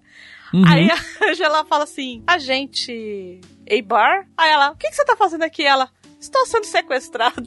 Uhum. 0.52 0.62
Aí 0.66 0.90
a 0.90 0.96
Angela 1.30 1.64
fala 1.64 1.84
assim, 1.84 2.22
a 2.26 2.36
gente... 2.38 3.40
Eibar? 3.66 4.26
Aí 4.36 4.50
ela, 4.50 4.72
o 4.72 4.76
que, 4.76 4.88
que 4.90 4.94
você 4.94 5.04
tá 5.06 5.16
fazendo 5.16 5.42
aqui? 5.42 5.62
Ela, 5.62 5.88
estou 6.20 6.44
sendo 6.44 6.64
sequestrada. 6.66 7.42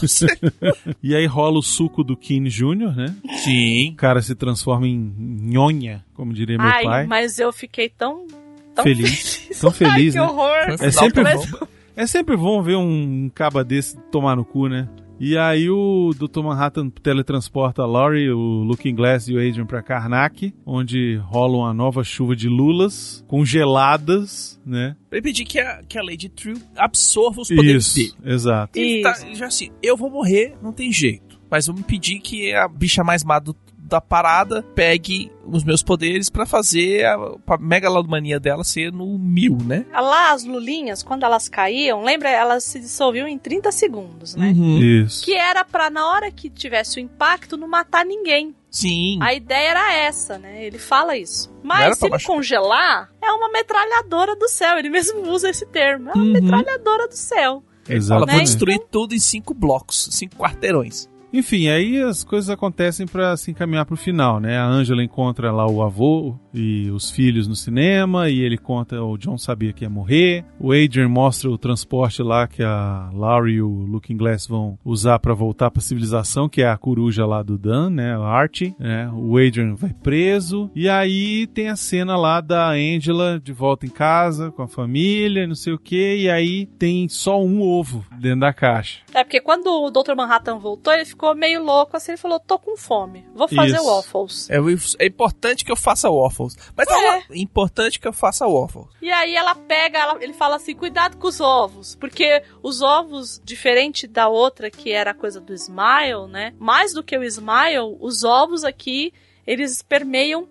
e 1.02 1.14
aí 1.14 1.26
rola 1.26 1.58
o 1.58 1.62
suco 1.62 2.02
do 2.02 2.16
Kim 2.16 2.44
Jr., 2.44 2.96
né? 2.96 3.14
Sim. 3.44 3.90
O 3.92 3.96
cara 3.96 4.20
se 4.22 4.34
transforma 4.34 4.88
em 4.88 5.14
nhonha, 5.18 6.04
como 6.14 6.32
diria 6.32 6.58
meu 6.58 6.66
Ai, 6.66 6.84
pai. 6.84 7.06
mas 7.06 7.38
eu 7.38 7.52
fiquei 7.52 7.88
tão... 7.88 8.26
tão 8.74 8.82
Feliz. 8.82 9.36
feliz. 9.36 9.60
Tão 9.60 9.70
feliz, 9.70 10.16
Ai, 10.16 10.22
né? 10.22 10.26
que 10.26 10.32
horror. 10.32 10.56
É 10.80 10.90
sempre, 10.90 11.22
bom, 11.22 11.66
é 11.94 12.06
sempre 12.06 12.36
bom 12.36 12.60
ver 12.60 12.76
um 12.76 13.30
caba 13.32 13.62
desse 13.62 13.96
tomar 14.10 14.34
no 14.34 14.44
cu, 14.44 14.68
né? 14.68 14.88
E 15.24 15.38
aí 15.38 15.70
o 15.70 16.10
Dr. 16.18 16.42
Manhattan 16.42 16.90
teletransporta 16.90 17.80
a 17.82 17.86
Laurie, 17.86 18.28
o 18.32 18.64
Looking 18.64 18.92
Glass 18.92 19.28
e 19.28 19.36
o 19.36 19.38
Adrian 19.38 19.64
pra 19.64 19.80
Karnak, 19.80 20.52
onde 20.66 21.14
rola 21.22 21.58
uma 21.58 21.72
nova 21.72 22.02
chuva 22.02 22.34
de 22.34 22.48
lulas 22.48 23.24
congeladas, 23.28 24.60
né? 24.66 24.96
Pra 25.08 25.20
impedir 25.20 25.44
que 25.44 25.60
a, 25.60 25.80
que 25.88 25.96
a 25.96 26.02
Lady 26.02 26.28
True 26.28 26.60
absorva 26.76 27.40
os 27.42 27.48
poderes 27.48 27.96
Isso, 27.96 28.16
dele. 28.16 28.34
exato. 28.34 28.76
Ele 28.76 29.00
tá, 29.02 29.12
Isso. 29.12 29.34
já 29.36 29.46
assim, 29.46 29.70
eu 29.80 29.96
vou 29.96 30.10
morrer, 30.10 30.56
não 30.60 30.72
tem 30.72 30.90
jeito. 30.92 31.40
Mas 31.48 31.66
vamos 31.68 31.82
impedir 31.82 32.18
que 32.18 32.52
a 32.52 32.66
bicha 32.66 33.04
mais 33.04 33.22
má 33.22 33.38
do- 33.38 33.54
da 33.92 34.00
parada 34.00 34.62
pegue 34.74 35.30
os 35.44 35.62
meus 35.64 35.82
poderes 35.82 36.30
pra 36.30 36.46
fazer 36.46 37.04
a, 37.04 37.14
a 37.46 37.58
megalomania 37.58 38.40
dela 38.40 38.64
ser 38.64 38.90
no 38.90 39.18
mil, 39.18 39.58
né? 39.64 39.84
Lá, 39.92 40.32
as 40.32 40.44
lulinhas, 40.44 41.02
quando 41.02 41.24
elas 41.24 41.46
caíam, 41.48 42.02
lembra? 42.02 42.30
Elas 42.30 42.64
se 42.64 42.80
dissolviam 42.80 43.28
em 43.28 43.36
30 43.38 43.70
segundos, 43.70 44.34
né? 44.34 44.48
Uhum. 44.56 44.78
Isso. 44.78 45.24
Que 45.24 45.34
era 45.34 45.62
pra, 45.64 45.90
na 45.90 46.06
hora 46.10 46.30
que 46.30 46.48
tivesse 46.48 46.98
o 46.98 47.00
impacto, 47.00 47.56
não 47.58 47.68
matar 47.68 48.04
ninguém. 48.06 48.54
Sim. 48.70 49.18
A 49.20 49.34
ideia 49.34 49.70
era 49.72 49.92
essa, 49.94 50.38
né? 50.38 50.64
Ele 50.64 50.78
fala 50.78 51.14
isso. 51.18 51.52
Mas 51.62 51.98
se 51.98 52.06
ele 52.06 52.18
congelar, 52.24 53.10
é 53.20 53.30
uma 53.32 53.50
metralhadora 53.50 54.34
do 54.34 54.48
céu. 54.48 54.78
Ele 54.78 54.88
mesmo 54.88 55.20
usa 55.30 55.50
esse 55.50 55.66
termo. 55.66 56.08
É 56.08 56.14
uma 56.14 56.24
Uhum. 56.24 56.32
metralhadora 56.32 57.06
do 57.08 57.14
céu. 57.14 57.62
Ela 57.86 57.96
Exatamente. 57.98 58.26
vai 58.30 58.36
Né? 58.38 58.44
destruir 58.44 58.78
tudo 58.90 59.12
em 59.14 59.18
cinco 59.18 59.52
blocos, 59.52 60.08
cinco 60.12 60.36
quarteirões. 60.36 61.10
Enfim, 61.32 61.68
aí 61.68 62.00
as 62.00 62.22
coisas 62.22 62.50
acontecem 62.50 63.06
pra 63.06 63.36
se 63.36 63.50
encaminhar 63.50 63.86
pro 63.86 63.96
final, 63.96 64.38
né? 64.38 64.58
A 64.58 64.66
Angela 64.66 65.02
encontra 65.02 65.50
lá 65.50 65.66
o 65.66 65.82
avô 65.82 66.36
e 66.52 66.90
os 66.90 67.10
filhos 67.10 67.48
no 67.48 67.56
cinema 67.56 68.28
e 68.28 68.40
ele 68.40 68.58
conta 68.58 69.02
o 69.02 69.16
John 69.16 69.38
sabia 69.38 69.72
que 69.72 69.84
ia 69.84 69.90
morrer. 69.90 70.44
O 70.60 70.72
Adrian 70.72 71.08
mostra 71.08 71.50
o 71.50 71.56
transporte 71.56 72.22
lá 72.22 72.46
que 72.46 72.62
a 72.62 73.10
Laurie 73.14 73.56
e 73.56 73.62
o 73.62 73.68
Looking 73.68 74.16
Glass 74.16 74.46
vão 74.46 74.78
usar 74.84 75.18
pra 75.18 75.32
voltar 75.32 75.70
pra 75.70 75.80
civilização, 75.80 76.48
que 76.48 76.62
é 76.62 76.68
a 76.68 76.76
coruja 76.76 77.24
lá 77.24 77.42
do 77.42 77.56
Dan, 77.56 77.90
né? 77.90 78.18
O 78.18 78.22
Archie, 78.22 78.74
né? 78.78 79.10
O 79.14 79.38
Adrian 79.38 79.74
vai 79.74 79.92
preso 79.92 80.70
e 80.74 80.88
aí 80.88 81.46
tem 81.46 81.68
a 81.68 81.76
cena 81.76 82.16
lá 82.16 82.40
da 82.40 82.70
Angela 82.70 83.40
de 83.42 83.52
volta 83.52 83.86
em 83.86 83.90
casa 83.90 84.50
com 84.50 84.62
a 84.62 84.68
família, 84.68 85.46
não 85.46 85.54
sei 85.54 85.72
o 85.72 85.78
que, 85.78 86.16
e 86.16 86.30
aí 86.30 86.66
tem 86.78 87.08
só 87.08 87.42
um 87.42 87.62
ovo 87.62 88.04
dentro 88.20 88.40
da 88.40 88.52
caixa. 88.52 89.00
É 89.14 89.24
porque 89.24 89.40
quando 89.40 89.66
o 89.66 89.90
Dr. 89.90 90.14
Manhattan 90.14 90.58
voltou, 90.58 90.92
ele 90.92 91.04
ficou 91.04 91.21
ficou 91.22 91.36
meio 91.36 91.62
louco, 91.62 91.96
assim, 91.96 92.10
ele 92.12 92.18
falou, 92.18 92.40
tô 92.40 92.58
com 92.58 92.76
fome, 92.76 93.24
vou 93.32 93.46
fazer 93.46 93.76
Isso. 93.76 93.84
waffles. 93.86 94.50
É, 94.50 94.56
é 94.98 95.06
importante 95.06 95.64
que 95.64 95.70
eu 95.70 95.76
faça 95.76 96.10
waffles. 96.10 96.56
Mas 96.76 96.88
É. 96.88 97.18
é 97.18 97.22
importante 97.36 98.00
que 98.00 98.08
eu 98.08 98.12
faça 98.12 98.44
waffles. 98.44 98.86
E 99.00 99.08
aí 99.08 99.36
ela 99.36 99.54
pega, 99.54 100.00
ela- 100.00 100.18
ele 100.20 100.32
fala 100.32 100.56
assim, 100.56 100.74
cuidado 100.74 101.16
com 101.18 101.28
os 101.28 101.40
ovos, 101.40 101.94
porque 101.94 102.42
os 102.60 102.82
ovos, 102.82 103.40
diferente 103.44 104.08
da 104.08 104.26
outra 104.28 104.68
que 104.68 104.90
era 104.90 105.12
a 105.12 105.14
coisa 105.14 105.40
do 105.40 105.54
Smile, 105.54 106.26
né? 106.28 106.54
Mais 106.58 106.92
do 106.92 107.04
que 107.04 107.16
o 107.16 107.22
Smile, 107.22 107.96
os 108.00 108.24
ovos 108.24 108.64
aqui, 108.64 109.12
eles 109.46 109.80
permeiam 109.80 110.48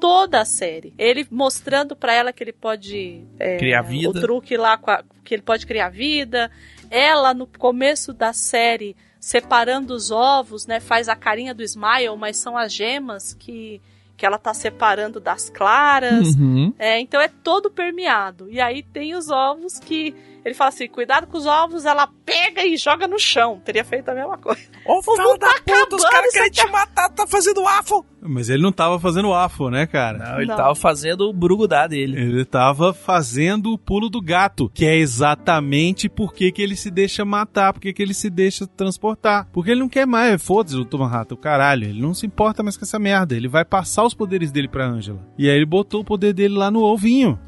toda 0.00 0.40
a 0.40 0.44
série. 0.44 0.94
Ele 0.96 1.26
mostrando 1.32 1.96
pra 1.96 2.12
ela 2.12 2.32
que 2.32 2.44
ele 2.44 2.52
pode 2.52 3.24
é, 3.40 3.56
Criar 3.56 3.82
vida. 3.82 4.08
O 4.08 4.12
truque 4.12 4.56
lá 4.56 4.76
com 4.76 4.90
a- 4.92 5.02
que 5.24 5.34
ele 5.34 5.42
pode 5.42 5.66
criar 5.66 5.88
vida. 5.88 6.48
Ela 6.90 7.34
no 7.34 7.46
começo 7.46 8.12
da 8.12 8.32
série 8.32 8.94
separando 9.22 9.94
os 9.94 10.10
ovos, 10.10 10.66
né? 10.66 10.80
Faz 10.80 11.08
a 11.08 11.14
carinha 11.14 11.54
do 11.54 11.62
Smile, 11.62 12.16
mas 12.18 12.36
são 12.36 12.58
as 12.58 12.72
gemas 12.72 13.32
que 13.32 13.80
que 14.14 14.26
ela 14.26 14.38
tá 14.38 14.54
separando 14.54 15.18
das 15.18 15.50
claras. 15.50 16.36
Uhum. 16.36 16.72
É, 16.78 17.00
então 17.00 17.20
é 17.20 17.26
todo 17.26 17.68
permeado. 17.68 18.48
E 18.48 18.60
aí 18.60 18.80
tem 18.80 19.16
os 19.16 19.30
ovos 19.30 19.80
que 19.80 20.14
ele 20.44 20.54
fala 20.54 20.68
assim: 20.68 20.88
cuidado 20.88 21.26
com 21.26 21.36
os 21.38 21.46
ovos, 21.46 21.84
ela 21.84 22.08
pega 22.24 22.64
e 22.64 22.76
joga 22.76 23.06
no 23.06 23.18
chão. 23.18 23.60
Teria 23.64 23.84
feito 23.84 24.08
a 24.08 24.14
mesma 24.14 24.36
coisa. 24.38 24.60
Ô, 24.86 24.98
O 24.98 25.02
filho 25.02 25.22
mundo 25.28 25.38
da 25.38 25.48
tá 25.48 25.62
puta, 25.64 25.96
os 25.96 26.04
caras 26.04 26.32
querem 26.32 26.50
te 26.50 26.66
matar, 26.68 27.08
tá 27.10 27.26
fazendo 27.26 27.62
waffle. 27.62 28.00
Mas 28.24 28.48
ele 28.48 28.62
não 28.62 28.70
tava 28.72 29.00
fazendo 29.00 29.30
waffle, 29.30 29.70
né, 29.70 29.86
cara? 29.86 30.18
Não, 30.18 30.36
ele 30.38 30.46
Não. 30.46 30.56
tava 30.56 30.74
fazendo 30.76 31.28
o 31.28 31.32
brugudá 31.32 31.86
dele. 31.88 32.16
Ele 32.20 32.44
tava 32.44 32.92
fazendo 32.94 33.72
o 33.72 33.78
pulo 33.78 34.08
do 34.08 34.20
gato, 34.22 34.70
que 34.72 34.84
é 34.84 34.96
exatamente 34.96 36.08
por 36.08 36.32
que 36.32 36.52
que 36.52 36.62
ele 36.62 36.76
se 36.76 36.90
deixa 36.90 37.24
matar, 37.24 37.72
por 37.72 37.80
que 37.80 37.94
ele 37.98 38.14
se 38.14 38.30
deixa 38.30 38.66
transportar. 38.66 39.48
Porque 39.52 39.70
ele 39.72 39.80
não 39.80 39.88
quer 39.88 40.06
mais, 40.06 40.40
foda-se 40.42 40.76
o 40.76 40.98
Manhattan, 40.98 41.34
o 41.34 41.38
caralho, 41.38 41.84
ele 41.88 42.00
não 42.00 42.14
se 42.14 42.26
importa 42.26 42.62
mais 42.62 42.76
com 42.76 42.84
essa 42.84 42.98
merda, 42.98 43.34
ele 43.34 43.48
vai 43.48 43.64
passar 43.64 44.04
os 44.04 44.14
poderes 44.14 44.52
dele 44.52 44.68
pra 44.68 44.86
Angela. 44.86 45.18
E 45.36 45.48
aí 45.50 45.56
ele 45.56 45.66
botou 45.66 46.00
o 46.02 46.04
poder 46.04 46.32
dele 46.32 46.54
lá 46.54 46.70
no 46.70 46.82
ovinho. 46.82 47.38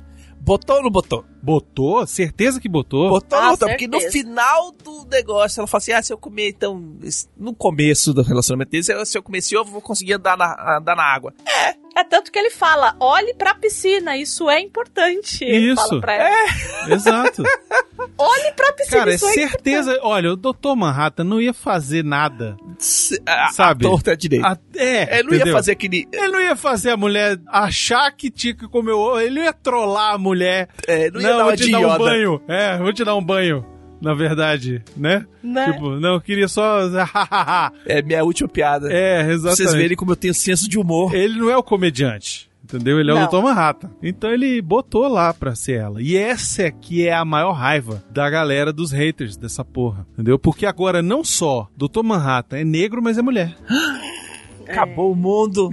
Botou 0.45 0.77
ou 0.77 0.83
não 0.83 0.91
botou? 0.91 1.25
Botou? 1.43 2.07
Certeza 2.07 2.61
que 2.61 2.69
botou. 2.69 3.09
Botou 3.09 3.39
ou 3.39 3.45
Ah, 3.45 3.47
não 3.49 3.53
botou? 3.55 3.69
Porque 3.69 3.89
no 3.89 3.99
final 4.13 4.73
do 4.73 5.07
negócio, 5.11 5.61
ela 5.61 5.67
fala 5.67 5.79
assim: 5.79 5.93
ah, 5.93 6.03
se 6.03 6.13
eu 6.13 6.19
comer, 6.19 6.49
então. 6.51 6.99
No 7.37 7.55
começo 7.55 8.13
do 8.13 8.23
relacionamento 8.23 8.71
dele, 8.71 8.83
se 8.85 8.93
eu- 8.93 9.07
se 9.07 9.17
eu 9.17 9.23
comer 9.23 9.39
esse 9.39 9.57
ovo, 9.57 9.69
eu 9.69 9.73
vou 9.73 9.81
conseguir 9.81 10.13
andar 10.15 10.37
na, 10.37 10.77
andar 10.79 10.95
na 10.95 11.03
água. 11.05 11.33
É 11.47 11.75
tanto 12.03 12.33
que 12.33 12.39
ele 12.39 12.51
fala: 12.51 12.97
olhe 12.99 13.33
pra 13.35 13.55
piscina, 13.55 14.17
isso 14.17 14.51
é 14.51 14.59
importante. 14.61 15.45
Ele 15.45 15.73
Isso. 15.73 15.87
fala 15.89 16.01
pra 16.01 16.15
ela. 16.15 16.95
Exato. 16.95 17.43
Olhe 18.19 18.53
pra 18.53 18.73
piscina, 18.73 18.99
Cara, 18.99 19.13
é 19.13 19.15
isso 19.15 19.27
é 19.27 19.33
certeza. 19.33 19.99
Olha, 20.03 20.33
o 20.33 20.37
Dr. 20.37 20.75
Manhattan 20.77 21.25
não 21.25 21.41
ia 21.41 21.53
fazer 21.55 22.05
nada. 22.05 22.57
Se- 22.79 23.21
A, 23.27 23.49
Sabe? 23.49 23.87
A 23.87 23.89
torta 23.91 24.17
direito. 24.17 24.45
A- 24.45 24.59
é, 24.77 25.19
Ele 25.19 25.23
não 25.25 25.31
ia 25.31 25.37
entendeu? 25.37 25.55
fazer 25.55 25.73
aquele. 25.73 26.09
Ele 26.13 26.29
não 26.29 26.41
ia 26.41 26.57
fazer 26.57 26.91
a 26.91 26.97
mulher 26.97 27.39
achar 27.49 28.11
que 28.13 28.31
tinha 28.31 28.55
que 28.55 28.69
comer 28.69 28.93
o 28.93 28.99
ovo. 28.99 29.21
Ele 29.21 29.37
não 29.37 29.43
ia 29.43 29.53
trollar 29.53 30.15
a 30.15 30.19
mulher. 30.19 30.69
É, 30.87 31.11
não 31.11 31.21
Não, 31.21 31.29
ia 31.31 31.37
dar 31.37 31.45
vou 31.45 31.57
te 31.57 31.71
dar 31.71 31.79
um 31.81 31.99
banho. 31.99 32.43
É, 32.49 32.79
vou 32.79 32.93
te 32.93 33.05
dar 33.05 33.15
um 33.17 33.25
banho. 33.25 33.67
Na 34.01 34.13
verdade, 34.15 34.83
né? 34.97 35.25
Né? 35.43 35.73
Tipo, 35.73 35.91
não, 36.01 36.15
eu 36.15 36.21
queria 36.21 36.49
só. 36.49 36.81
É 37.87 38.03
minha 38.03 38.23
última 38.25 38.49
piada. 38.49 38.93
é, 38.93 39.23
Pra 39.25 39.33
exatamente. 39.33 39.57
vocês 39.57 39.75
verem 39.75 39.97
como 39.97 40.13
eu 40.13 40.17
tenho 40.17 40.35
senso 40.35 40.69
de 40.69 40.79
humor. 40.79 41.15
Ele 41.15 41.39
não 41.39 41.49
é 41.51 41.57
o 41.57 41.63
comediante. 41.63 42.51
Entendeu? 42.63 42.99
Ele 42.99 43.11
é 43.11 43.15
o 43.15 43.27
Dr. 43.29 43.43
Manhattan. 43.43 43.91
Então 44.03 44.31
ele 44.33 44.61
botou 44.63 45.07
lá 45.07 45.35
pra 45.35 45.55
ser 45.55 45.75
ela. 45.81 46.01
E 46.01 46.17
essa 46.17 46.65
aqui 46.67 47.07
é 47.07 47.13
a 47.15 47.25
maior 47.25 47.53
raiva 47.53 48.03
da 48.11 48.29
galera 48.31 48.73
dos 48.73 48.91
haters 48.91 49.37
dessa 49.37 49.63
porra. 49.65 50.07
Entendeu? 50.15 50.39
Porque 50.39 50.65
agora 50.65 51.03
não 51.03 51.23
só 51.23 51.69
Dr. 51.77 52.03
Manhattan 52.03 52.57
é 52.59 52.65
negro, 52.65 53.03
mas 53.03 53.19
é 53.19 53.23
mulher. 53.23 53.55
Acabou 54.67 55.13
o 55.13 55.17
mundo. 55.17 55.71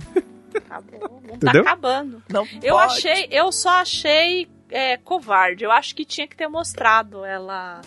Acabou. 0.53 0.99
O 1.09 1.13
mundo 1.13 1.27
tá 1.27 1.35
Entendeu? 1.35 1.61
acabando. 1.61 2.21
Não 2.29 2.45
Eu 2.61 2.75
pode. 2.75 2.93
achei, 2.93 3.27
eu 3.31 3.51
só 3.53 3.69
achei 3.81 4.47
é, 4.69 4.97
covarde. 4.97 5.63
Eu 5.63 5.71
acho 5.71 5.95
que 5.95 6.03
tinha 6.03 6.27
que 6.27 6.35
ter 6.35 6.47
mostrado 6.49 7.23
ela. 7.23 7.79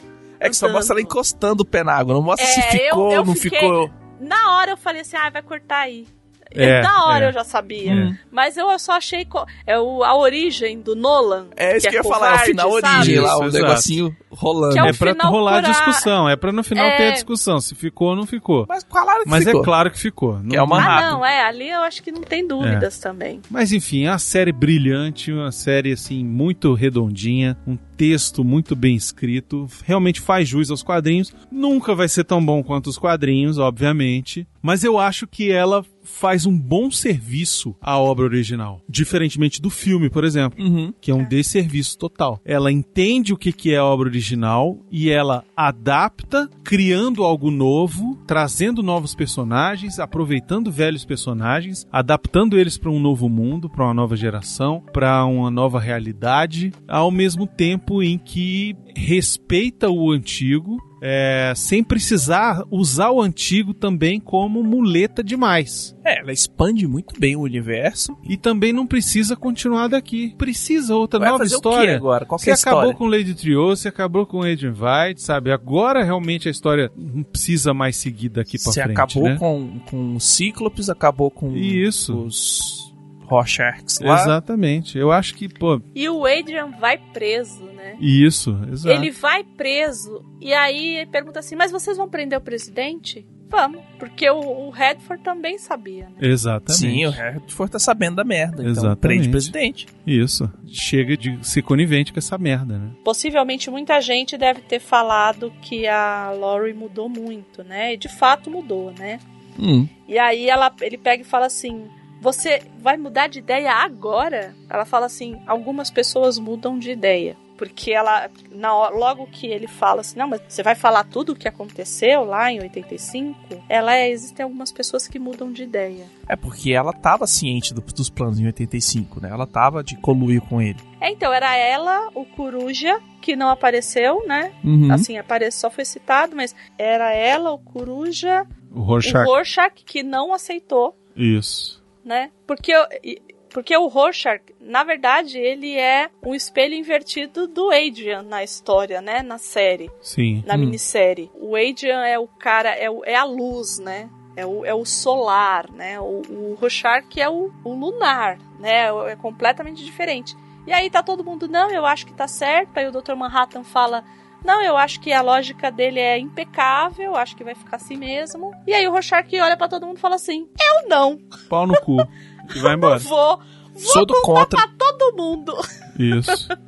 É 0.46 0.50
que 0.50 0.56
só 0.56 0.68
mostra 0.68 0.94
ela 0.94 1.00
encostando 1.02 1.62
o 1.62 1.66
pé 1.66 1.82
na 1.82 1.92
água. 1.94 2.14
Não 2.14 2.22
mostra 2.22 2.46
É, 2.46 2.48
se 2.50 2.62
ficou, 2.62 3.10
eu 3.12 3.24
não 3.24 3.34
fiquei- 3.34 3.58
ficou. 3.60 3.90
Na 4.20 4.56
hora 4.56 4.72
eu 4.72 4.76
falei 4.76 5.02
assim, 5.02 5.16
ah, 5.16 5.30
vai 5.30 5.42
cortar 5.42 5.80
aí. 5.80 6.06
É, 6.54 6.80
Na 6.82 7.06
hora 7.06 7.24
é. 7.26 7.28
eu 7.28 7.32
já 7.32 7.44
sabia. 7.44 7.92
É. 7.92 8.18
Mas 8.30 8.56
eu 8.56 8.78
só 8.78 8.92
achei. 8.92 9.24
co- 9.24 9.46
É 9.66 9.78
o, 9.78 10.02
a 10.04 10.16
origem 10.16 10.80
do 10.80 10.94
Nolan. 10.94 11.46
É 11.56 11.76
isso 11.76 11.88
que, 11.88 11.96
eu 11.96 12.02
ia 12.02 12.08
falar, 12.08 12.32
é 12.32 12.34
o 12.36 12.38
final 12.46 12.80
sabe? 12.80 12.96
origem 12.96 13.18
lá, 13.20 13.38
o 13.38 13.44
exato. 13.46 13.64
negocinho 13.64 14.16
rolando. 14.30 14.74
Que 14.74 14.80
é 14.80 14.88
É 14.88 14.92
pra 14.92 15.12
rolar 15.28 15.58
a 15.58 15.62
curar- 15.62 15.72
discussão. 15.72 16.28
É 16.28 16.36
pra 16.36 16.52
no 16.52 16.62
final 16.64 16.84
É. 16.86 16.96
ter 16.96 17.08
a 17.08 17.10
discussão. 17.12 17.60
Se 17.60 17.74
ficou 17.74 18.08
ou 18.10 18.16
não 18.16 18.26
ficou. 18.26 18.66
Mas 18.68 18.82
claro 18.84 19.24
que 19.24 19.30
Mas 19.30 19.44
ficou. 19.44 19.60
é 19.60 19.64
claro 19.64 19.90
que 19.90 19.98
ficou. 19.98 20.40
Que 20.48 20.56
é 20.56 20.62
uma 20.62 20.78
Ah, 20.80 21.10
não, 21.10 21.24
é. 21.26 21.42
Ali 21.44 21.68
eu 21.70 21.80
acho 21.82 22.02
que 22.02 22.10
não 22.12 22.22
tem 22.22 22.46
dúvidas 22.46 22.98
também. 22.98 23.40
Mas 23.50 23.72
enfim, 23.72 24.04
é 24.04 24.10
uma 24.10 24.18
série 24.18 24.52
brilhante, 24.52 25.32
uma 25.32 25.52
série 25.52 25.92
assim 25.92 26.24
muito 26.24 26.72
redondinha, 26.74 27.56
um 27.66 27.76
texto 27.96 28.42
muito 28.44 28.74
bem 28.74 28.96
escrito, 28.96 29.66
realmente 29.84 30.20
faz 30.20 30.48
jus 30.48 30.70
aos 30.70 30.82
quadrinhos. 30.82 31.32
Nunca 31.50 31.94
vai 31.94 32.08
ser 32.08 32.24
tão 32.24 32.44
bom 32.44 32.62
quanto 32.62 32.88
os 32.88 32.98
quadrinhos, 32.98 33.58
obviamente, 33.58 34.46
mas 34.60 34.82
eu 34.84 34.98
acho 34.98 35.26
que 35.26 35.50
ela 35.52 35.84
faz 36.14 36.46
um 36.46 36.56
bom 36.56 36.90
serviço 36.90 37.74
à 37.80 37.98
obra 37.98 38.24
original, 38.24 38.80
diferentemente 38.88 39.60
do 39.60 39.68
filme, 39.70 40.08
por 40.08 40.24
exemplo, 40.24 40.62
Uhum. 40.64 40.92
que 41.00 41.10
é 41.10 41.14
um 41.14 41.24
desserviço 41.24 41.98
total. 41.98 42.40
Ela 42.44 42.70
entende 42.70 43.32
o 43.32 43.36
que 43.36 43.52
que 43.52 43.72
é 43.72 43.78
a 43.78 43.84
obra 43.84 44.08
original 44.08 44.78
e 44.90 45.10
ela 45.10 45.44
adapta, 45.56 46.48
criando 46.62 47.24
algo 47.24 47.50
novo, 47.50 48.16
trazendo 48.26 48.82
novos 48.82 49.14
personagens, 49.14 49.98
aproveitando 49.98 50.70
velhos 50.70 51.04
personagens, 51.04 51.86
adaptando 51.90 52.58
eles 52.58 52.78
para 52.78 52.90
um 52.90 53.00
novo 53.00 53.28
mundo, 53.28 53.68
para 53.68 53.84
uma 53.84 53.94
nova 53.94 54.16
geração, 54.16 54.82
para 54.92 55.24
uma 55.26 55.50
nova 55.50 55.80
realidade, 55.80 56.72
ao 56.88 57.10
mesmo 57.10 57.46
tempo 57.46 58.02
em 58.02 58.18
que 58.18 58.76
respeita 58.96 59.90
o 59.90 60.10
antigo. 60.12 60.78
É, 61.06 61.52
sem 61.54 61.84
precisar 61.84 62.64
usar 62.70 63.10
o 63.10 63.20
antigo 63.20 63.74
também 63.74 64.18
como 64.18 64.62
muleta 64.64 65.22
demais. 65.22 65.94
É, 66.02 66.20
ela 66.20 66.32
expande 66.32 66.86
muito 66.86 67.20
bem 67.20 67.36
o 67.36 67.40
universo. 67.42 68.16
E 68.26 68.38
também 68.38 68.72
não 68.72 68.86
precisa 68.86 69.36
continuar 69.36 69.88
daqui. 69.88 70.34
Precisa 70.38 70.94
outra 70.96 71.20
Vai 71.20 71.28
nova 71.28 71.44
fazer 71.44 71.54
o 71.54 71.58
história. 71.58 71.88
quê 71.90 71.94
agora? 71.94 72.24
Qual 72.24 72.38
que 72.38 72.44
Você 72.44 72.50
é 72.50 72.52
a 72.54 72.56
acabou 72.56 72.80
história? 72.90 72.96
com 72.98 73.06
Lady 73.06 73.34
Trio, 73.34 73.66
você 73.66 73.88
acabou 73.88 74.24
com 74.26 74.40
Adrian 74.42 74.72
White, 74.72 75.20
sabe? 75.20 75.52
Agora 75.52 76.02
realmente 76.02 76.48
a 76.48 76.50
história 76.50 76.90
não 76.96 77.22
precisa 77.22 77.74
mais 77.74 77.96
seguir 77.96 78.30
daqui 78.30 78.56
pra 78.58 78.72
Você 78.72 78.82
frente, 78.82 78.98
acabou 78.98 79.28
né? 79.28 79.36
com, 79.36 79.80
com 79.90 80.16
os 80.16 80.24
Cíclopes, 80.24 80.88
acabou 80.88 81.30
com 81.30 81.54
Isso. 81.54 82.16
os 82.16 82.94
Rorschachs 83.26 84.00
lá. 84.00 84.20
Exatamente. 84.22 84.98
Eu 84.98 85.10
acho 85.12 85.34
que, 85.34 85.48
pô, 85.48 85.80
E 85.94 86.08
o 86.08 86.24
Adrian 86.26 86.70
vai 86.80 86.98
preso, 86.98 87.62
né? 87.84 87.96
isso, 88.00 88.58
exato. 88.70 88.94
Ele 88.94 89.10
vai 89.10 89.44
preso 89.44 90.24
e 90.40 90.52
aí 90.52 90.96
ele 90.96 91.10
pergunta 91.10 91.38
assim: 91.38 91.56
Mas 91.56 91.70
vocês 91.70 91.96
vão 91.96 92.08
prender 92.08 92.38
o 92.38 92.42
presidente? 92.42 93.26
Vamos, 93.48 93.82
porque 93.98 94.28
o, 94.28 94.40
o 94.40 94.70
Redford 94.70 95.22
também 95.22 95.58
sabia. 95.58 96.06
Né? 96.06 96.28
Exatamente. 96.28 96.80
Sim, 96.80 97.06
o 97.06 97.10
Redford 97.10 97.72
tá 97.72 97.78
sabendo 97.78 98.16
da 98.16 98.24
merda. 98.24 98.56
Então 98.62 98.70
Exatamente. 98.70 98.98
prende 98.98 99.28
o 99.28 99.30
presidente. 99.30 99.86
Isso. 100.04 100.50
Chega 100.66 101.16
de 101.16 101.38
ser 101.46 101.62
conivente 101.62 102.12
com 102.12 102.18
essa 102.18 102.36
merda, 102.36 102.78
né? 102.78 102.90
Possivelmente 103.04 103.70
muita 103.70 104.00
gente 104.00 104.36
deve 104.36 104.60
ter 104.62 104.80
falado 104.80 105.52
que 105.62 105.86
a 105.86 106.30
Laurie 106.30 106.74
mudou 106.74 107.08
muito, 107.08 107.62
né? 107.62 107.94
E 107.94 107.96
de 107.96 108.08
fato 108.08 108.50
mudou, 108.50 108.92
né? 108.92 109.20
Hum. 109.58 109.88
E 110.08 110.18
aí 110.18 110.48
ela, 110.48 110.72
ele 110.80 110.98
pega 110.98 111.22
e 111.22 111.26
fala 111.26 111.46
assim: 111.46 111.84
Você 112.20 112.60
vai 112.80 112.96
mudar 112.96 113.28
de 113.28 113.38
ideia 113.38 113.72
agora? 113.72 114.54
Ela 114.68 114.84
fala 114.84 115.06
assim: 115.06 115.38
Algumas 115.46 115.90
pessoas 115.90 116.38
mudam 116.38 116.78
de 116.78 116.90
ideia. 116.90 117.36
Porque 117.68 117.92
ela, 117.92 118.30
na 118.50 118.74
hora- 118.74 118.94
logo 118.94 119.26
que 119.26 119.46
ele 119.46 119.66
fala 119.66 120.00
assim, 120.02 120.18
não, 120.18 120.28
mas 120.28 120.40
você 120.48 120.62
vai 120.62 120.74
falar 120.74 121.04
tudo 121.04 121.32
o 121.32 121.36
que 121.36 121.48
aconteceu 121.48 122.24
lá 122.24 122.50
em 122.52 122.60
85? 122.60 123.62
Ela 123.68 123.96
é, 123.96 124.10
existem 124.10 124.44
algumas 124.44 124.70
pessoas 124.72 125.06
que 125.08 125.18
mudam 125.18 125.52
de 125.52 125.62
ideia. 125.62 126.04
É 126.28 126.36
porque 126.36 126.72
ela 126.72 126.92
tava 126.92 127.26
ciente 127.26 127.72
do- 127.74 127.80
dos 127.80 128.08
planos 128.10 128.38
em 128.40 128.46
85, 128.46 129.20
né? 129.20 129.28
Ela 129.30 129.46
tava 129.46 129.82
de 129.82 129.96
coluir 129.96 130.40
com 130.42 130.60
ele. 130.60 130.78
É, 131.00 131.10
então, 131.10 131.32
era 131.32 131.54
ela, 131.56 132.08
o 132.14 132.24
Coruja, 132.24 132.98
que 133.20 133.36
não 133.36 133.48
apareceu, 133.50 134.26
né? 134.26 134.52
Uhum. 134.64 134.90
Assim, 134.92 135.18
aparece, 135.18 135.58
só 135.58 135.70
foi 135.70 135.84
citado, 135.84 136.34
mas 136.34 136.54
era 136.78 137.12
ela, 137.12 137.50
o 137.52 137.58
Coruja, 137.58 138.46
O 138.72 138.80
Rorschach. 138.80 139.28
o 139.28 139.32
Rorschach, 139.32 139.74
que 139.84 140.02
não 140.02 140.32
aceitou, 140.32 140.96
Isso. 141.14 141.82
né? 142.04 142.30
Porque, 142.46 142.72
e- 143.02 143.20
porque 143.54 143.74
o 143.76 143.86
Rorschach, 143.86 144.42
na 144.60 144.84
verdade, 144.84 145.38
ele 145.38 145.78
é 145.78 146.10
um 146.22 146.34
espelho 146.34 146.74
invertido 146.74 147.46
do 147.46 147.70
Adrian 147.70 148.22
na 148.22 148.42
história, 148.44 149.00
né? 149.00 149.22
Na 149.22 149.38
série, 149.38 149.90
Sim. 150.02 150.42
na 150.44 150.54
Hum. 150.54 150.58
minissérie. 150.58 151.30
O 151.34 151.56
Adrian 151.56 152.04
é 152.04 152.18
o 152.18 152.26
cara, 152.26 152.70
é, 152.74 152.90
o- 152.90 153.04
é 153.04 153.14
a 153.14 153.24
luz, 153.24 153.78
né? 153.78 154.10
É 154.36 154.44
o, 154.44 154.64
é 154.64 154.74
o 154.74 154.84
solar, 154.84 155.70
né? 155.70 156.00
O, 156.00 156.22
o 156.28 156.58
Rorschach 156.60 157.06
é 157.20 157.28
o, 157.30 157.52
o 157.64 157.72
lunar, 157.72 158.36
né? 158.58 158.88
É 159.10 159.14
completamente 159.16 159.84
diferente. 159.84 160.36
E 160.66 160.72
aí 160.72 160.90
tá 160.90 161.02
todo 161.02 161.22
mundo, 161.24 161.46
não, 161.46 161.70
eu 161.70 161.86
acho 161.86 162.04
que 162.04 162.12
tá 162.12 162.26
certo. 162.26 162.76
Aí 162.76 162.86
o 162.88 162.90
Dr. 162.92 163.14
Manhattan 163.14 163.62
fala, 163.62 164.02
Não, 164.44 164.60
eu 164.60 164.76
acho 164.76 165.00
que 165.00 165.10
a 165.12 165.22
lógica 165.22 165.70
dele 165.70 166.00
é 166.00 166.18
impecável, 166.18 167.14
acho 167.16 167.34
que 167.36 167.44
vai 167.44 167.54
ficar 167.54 167.76
assim 167.76 167.96
mesmo. 167.96 168.50
E 168.66 168.74
aí 168.74 168.86
o 168.86 168.90
Rorschach 168.90 169.28
olha 169.40 169.56
pra 169.56 169.68
todo 169.68 169.86
mundo 169.86 169.96
e 169.98 170.00
fala 170.00 170.16
assim: 170.16 170.48
Eu 170.60 170.88
não. 170.88 171.18
Pau 171.48 171.66
no 171.66 171.80
cu. 171.80 171.96
E 172.54 172.58
vai 172.60 172.74
embora. 172.74 172.98
Vou. 172.98 173.38
Vou 173.72 173.80
Sou 173.92 174.06
do 174.06 174.14
contar 174.22 174.46
contra. 174.46 174.68
pra 174.68 174.74
todo 174.78 175.16
mundo. 175.16 175.54
Isso. 175.98 176.48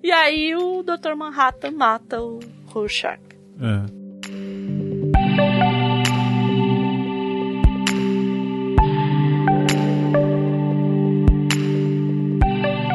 E 0.00 0.12
aí 0.12 0.54
o 0.54 0.82
Dr. 0.84 1.16
Manhattan 1.16 1.72
mata 1.72 2.22
o 2.22 2.38
Rorschach. 2.68 3.18
É. 3.60 4.88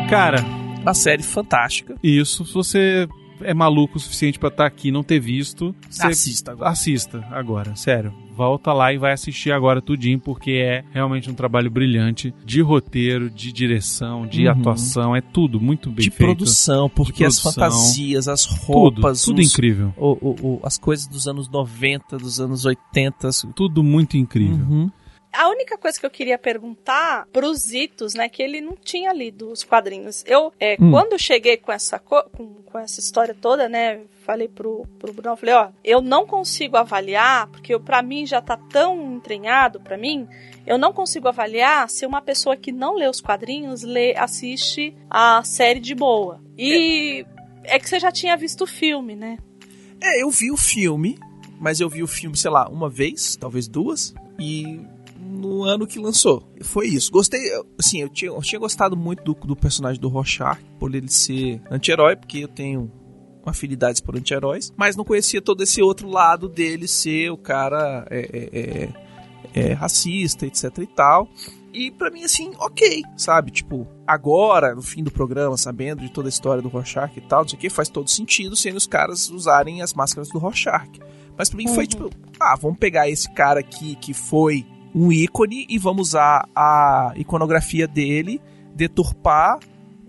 Cara, 0.10 0.44
Uma 0.82 0.94
série 0.94 1.24
fantástica. 1.24 1.96
isso, 2.04 2.46
se 2.46 2.54
você 2.54 3.08
é 3.42 3.54
maluco 3.54 3.98
o 3.98 4.00
suficiente 4.00 4.38
pra 4.40 4.50
estar 4.50 4.66
aqui 4.66 4.90
e 4.90 4.92
não 4.92 5.04
ter 5.04 5.20
visto, 5.20 5.76
Assista 6.00 6.52
agora. 6.52 6.70
assista 6.70 7.28
agora, 7.32 7.76
sério. 7.76 8.14
Volta 8.36 8.74
lá 8.74 8.92
e 8.92 8.98
vai 8.98 9.14
assistir 9.14 9.52
agora 9.52 9.80
tudinho, 9.80 10.20
porque 10.20 10.52
é 10.54 10.84
realmente 10.92 11.30
um 11.30 11.36
trabalho 11.36 11.70
brilhante 11.70 12.34
de 12.44 12.62
roteiro, 12.62 13.30
de 13.30 13.52
direção, 13.52 14.26
de 14.26 14.46
Uhum. 14.46 14.52
atuação, 14.52 15.16
é 15.16 15.22
tudo 15.22 15.62
muito 15.62 15.90
bem 15.92 16.06
de 16.06 16.10
feito. 16.10 16.18
produção, 16.18 16.90
porque 16.90 17.24
as 17.24 17.40
produção. 17.40 17.64
fantasias, 17.70 18.28
as 18.28 18.46
Tudo, 18.46 18.60
roupas, 18.66 19.22
tudo 19.24 19.40
os- 19.40 19.54
incrível. 19.54 19.94
o- 19.96 20.18
o- 20.20 20.36
o- 20.56 20.60
as 20.64 20.80
coisas 20.80 21.06
dos 21.06 21.28
anos 21.28 21.48
90, 21.48 22.18
dos 22.18 22.40
anos 22.40 22.66
80. 22.66 23.28
assim. 23.28 23.52
Tudo 23.52 23.84
muito 23.84 24.18
incrível. 24.18 24.66
Uhum. 24.66 24.92
A 25.34 25.50
única 25.50 25.78
coisa 25.78 26.00
que 26.00 26.06
eu 26.06 26.10
queria 26.12 26.38
perguntar 26.38 27.28
pros 27.34 27.74
Itos, 27.74 28.14
né, 28.14 28.30
que 28.30 28.42
ele 28.44 28.62
não 28.62 28.76
tinha 28.76 29.12
lido 29.12 29.50
os 29.52 29.64
quadrinhos. 29.64 30.24
Eu, 30.28 30.54
é, 30.60 30.78
Hum. 30.80 30.92
quando 30.92 31.18
cheguei 31.18 31.58
com 31.58 31.72
essa, 31.72 31.98
co- 31.98 32.30
com, 32.32 32.54
com 32.64 32.78
essa 32.80 33.00
história 33.00 33.36
toda, 33.40 33.68
né, 33.68 34.02
falei 34.26 34.48
pro, 34.48 34.86
pro 35.00 35.12
Bruno, 35.12 35.36
falei, 35.36 35.56
ó, 35.56 35.70
eu 35.84 36.02
não 36.02 36.26
consigo 36.28 36.78
avaliar, 36.78 37.48
porque 37.48 37.78
pra 37.80 38.02
mim 38.04 38.26
já 38.28 38.42
tá 38.42 38.56
tão 38.56 39.16
entranhado 39.16 39.80
pra 39.82 39.98
mim, 39.98 40.28
eu 40.68 40.78
não 40.78 40.94
consigo 40.94 41.28
avaliar 41.28 41.90
se 41.90 42.06
uma 42.06 42.22
pessoa 42.22 42.56
que 42.56 42.72
não 42.72 42.94
lê 42.96 43.08
os 43.10 43.20
quadrinhos 43.20 43.82
lê, 43.82 44.16
assiste 44.16 44.96
a 45.10 45.44
série 45.44 45.80
de 45.80 45.96
boa. 45.96 46.40
E 46.58 47.26
é 47.64 47.80
que 47.80 47.90
você 47.90 48.00
já 48.00 48.12
tinha 48.12 48.38
visto 48.38 48.62
o 48.66 48.68
filme, 48.68 49.16
né? 49.16 49.38
É, 50.02 50.22
eu 50.22 50.30
vi 50.30 50.52
o 50.52 50.58
filme, 50.58 51.18
mas 51.60 51.80
eu 51.80 51.90
vi 51.90 52.04
o 52.04 52.08
filme, 52.08 52.38
sei 52.38 52.52
lá, 52.52 52.70
uma 52.70 52.90
vez, 52.90 53.36
talvez 53.36 53.68
duas, 53.68 54.14
e 54.40 54.80
no 55.24 55.64
ano 55.64 55.88
que 55.88 56.00
lançou. 56.00 56.48
Foi 56.62 56.88
isso. 56.88 57.12
Gostei, 57.12 57.42
assim, 57.80 58.02
eu 58.02 58.10
tinha, 58.10 58.32
eu 58.32 58.42
tinha 58.42 58.60
gostado 58.60 58.96
muito 58.96 59.24
do, 59.24 59.34
do 59.34 59.56
personagem 59.56 60.00
do 60.00 60.10
Rorschach, 60.10 60.60
por 60.80 60.94
ele 60.94 61.10
ser 61.10 61.62
anti-herói, 61.72 62.16
porque 62.16 62.40
eu 62.40 62.48
tenho 62.48 62.92
afinidades 63.46 64.00
por 64.00 64.16
anti-heróis, 64.16 64.72
mas 64.78 64.96
não 64.96 65.04
conhecia 65.04 65.42
todo 65.42 65.62
esse 65.64 65.82
outro 65.82 66.08
lado 66.08 66.48
dele 66.48 66.88
ser 66.88 67.30
o 67.30 67.38
cara 67.38 68.06
é, 68.10 68.20
é, 68.20 68.60
é, 69.62 69.70
é, 69.70 69.74
racista, 69.74 70.46
etc 70.46 70.78
e 70.80 70.88
tal. 70.88 71.28
E 71.74 71.90
pra 71.92 72.12
mim, 72.12 72.24
assim, 72.24 72.52
ok, 72.60 73.02
sabe? 73.18 73.50
Tipo, 73.52 73.88
agora, 74.06 74.76
no 74.76 74.82
fim 74.82 75.04
do 75.04 75.10
programa, 75.12 75.58
sabendo 75.58 76.02
de 76.02 76.10
toda 76.12 76.28
a 76.28 76.30
história 76.30 76.62
do 76.62 76.70
Rorschach 76.70 77.12
e 77.18 77.22
tal, 77.22 77.42
não 77.42 77.50
sei 77.50 77.58
o 77.58 77.62
que, 77.62 77.70
faz 77.70 77.90
todo 77.90 78.10
sentido 78.10 78.56
sendo 78.56 78.78
os 78.78 78.86
caras 78.86 79.30
usarem 79.30 79.82
as 79.82 79.94
máscaras 79.94 80.30
do 80.30 80.38
Rorschach. 80.38 80.88
Mas 81.36 81.50
pra 81.50 81.58
mim 81.58 81.68
foi 81.68 81.84
Uhum. 81.86 81.90
tipo, 81.90 82.10
ah, 82.40 82.56
vamos 82.62 82.78
pegar 82.78 83.10
esse 83.10 83.28
cara 83.34 83.60
aqui 83.60 83.96
que 83.96 84.14
foi 84.14 84.64
um 84.94 85.12
ícone 85.12 85.66
e 85.70 85.78
vamos 85.78 86.10
usar 86.10 86.48
a 86.56 87.14
iconografia 87.16 87.88
dele, 87.88 88.42
deturpar 88.76 89.60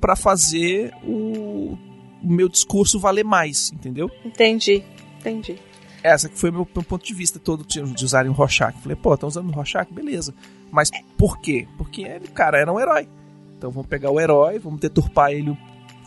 pra 0.00 0.14
fazer 0.16 0.92
o, 1.02 1.78
o 2.22 2.30
meu 2.32 2.48
discurso 2.48 2.98
valer 3.00 3.24
mais, 3.24 3.72
entendeu? 3.72 4.10
Entendi, 4.24 4.84
entendi. 5.20 5.56
Essa 6.02 6.28
que 6.28 6.38
foi 6.38 6.50
meu, 6.50 6.68
meu 6.74 6.82
ponto 6.84 7.04
de 7.04 7.14
vista 7.14 7.38
todo 7.38 7.64
de 7.64 8.04
usarem 8.04 8.30
o 8.30 8.34
Rorschach. 8.34 8.76
Falei, 8.80 8.94
pô, 8.96 9.14
estão 9.14 9.26
usando 9.28 9.48
o 9.48 9.52
Rorschach? 9.52 9.90
Beleza. 9.90 10.34
Mas 10.70 10.90
por 11.16 11.38
quê? 11.40 11.66
Porque 11.78 12.02
ele, 12.02 12.28
cara, 12.28 12.58
era 12.58 12.70
um 12.70 12.78
herói. 12.78 13.08
Então 13.56 13.70
vamos 13.70 13.86
pegar 13.88 14.10
o 14.10 14.20
herói, 14.20 14.58
vamos 14.58 14.80
deturpar 14.80 15.30
ele, 15.30 15.56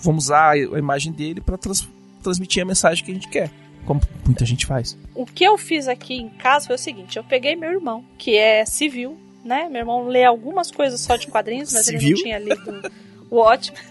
vamos 0.03 0.25
usar 0.25 0.51
a 0.51 0.57
imagem 0.77 1.11
dele 1.11 1.41
pra 1.41 1.57
trans- 1.57 1.89
transmitir 2.21 2.61
a 2.61 2.65
mensagem 2.65 3.03
que 3.03 3.09
a 3.09 3.13
gente 3.15 3.27
quer. 3.29 3.49
Como 3.87 4.01
muita 4.25 4.45
gente 4.45 4.65
faz. 4.65 4.97
O 5.15 5.25
que 5.25 5.45
eu 5.45 5.57
fiz 5.57 5.87
aqui 5.87 6.15
em 6.15 6.27
casa 6.27 6.67
foi 6.67 6.75
o 6.75 6.79
seguinte: 6.79 7.17
eu 7.17 7.23
peguei 7.23 7.55
meu 7.55 7.71
irmão, 7.71 8.03
que 8.17 8.35
é 8.35 8.65
civil, 8.65 9.17
né? 9.45 9.69
Meu 9.69 9.79
irmão 9.79 10.05
lê 10.05 10.25
algumas 10.25 10.69
coisas 10.69 10.99
só 10.99 11.15
de 11.15 11.27
quadrinhos, 11.27 11.71
mas 11.71 11.87
ele 11.87 11.97
Civil? 11.97 12.17
não 12.17 12.23
tinha 12.23 12.39
lido 12.39 12.91
o 13.31 13.37
Watchmen. 13.37 13.81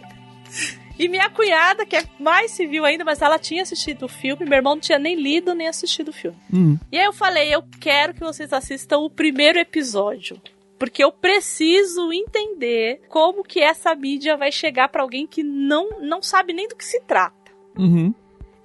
E 0.98 1.08
minha 1.08 1.28
cunhada, 1.30 1.84
que 1.84 1.96
é 1.96 2.04
mais 2.18 2.52
civil 2.52 2.84
ainda, 2.84 3.04
mas 3.04 3.20
ela 3.20 3.38
tinha 3.38 3.62
assistido 3.62 4.04
o 4.04 4.08
filme. 4.08 4.46
Meu 4.46 4.58
irmão 4.58 4.74
não 4.74 4.80
tinha 4.80 4.98
nem 4.98 5.14
lido 5.14 5.54
nem 5.54 5.68
assistido 5.68 6.08
o 6.08 6.12
filme. 6.12 6.36
Hum. 6.52 6.78
E 6.92 6.98
aí 6.98 7.04
eu 7.04 7.12
falei: 7.12 7.54
eu 7.54 7.62
quero 7.80 8.12
que 8.12 8.20
vocês 8.20 8.52
assistam 8.52 8.98
o 8.98 9.10
primeiro 9.10 9.58
episódio. 9.58 10.40
Porque 10.78 11.02
eu 11.02 11.10
preciso 11.10 12.12
entender 12.12 13.00
como 13.08 13.42
que 13.42 13.60
essa 13.60 13.94
mídia 13.94 14.36
vai 14.36 14.52
chegar 14.52 14.90
pra 14.90 15.00
alguém 15.00 15.26
que 15.26 15.42
não, 15.42 16.02
não 16.02 16.22
sabe 16.22 16.52
nem 16.52 16.68
do 16.68 16.76
que 16.76 16.84
se 16.84 17.00
trata. 17.00 17.34
Uhum. 17.78 18.14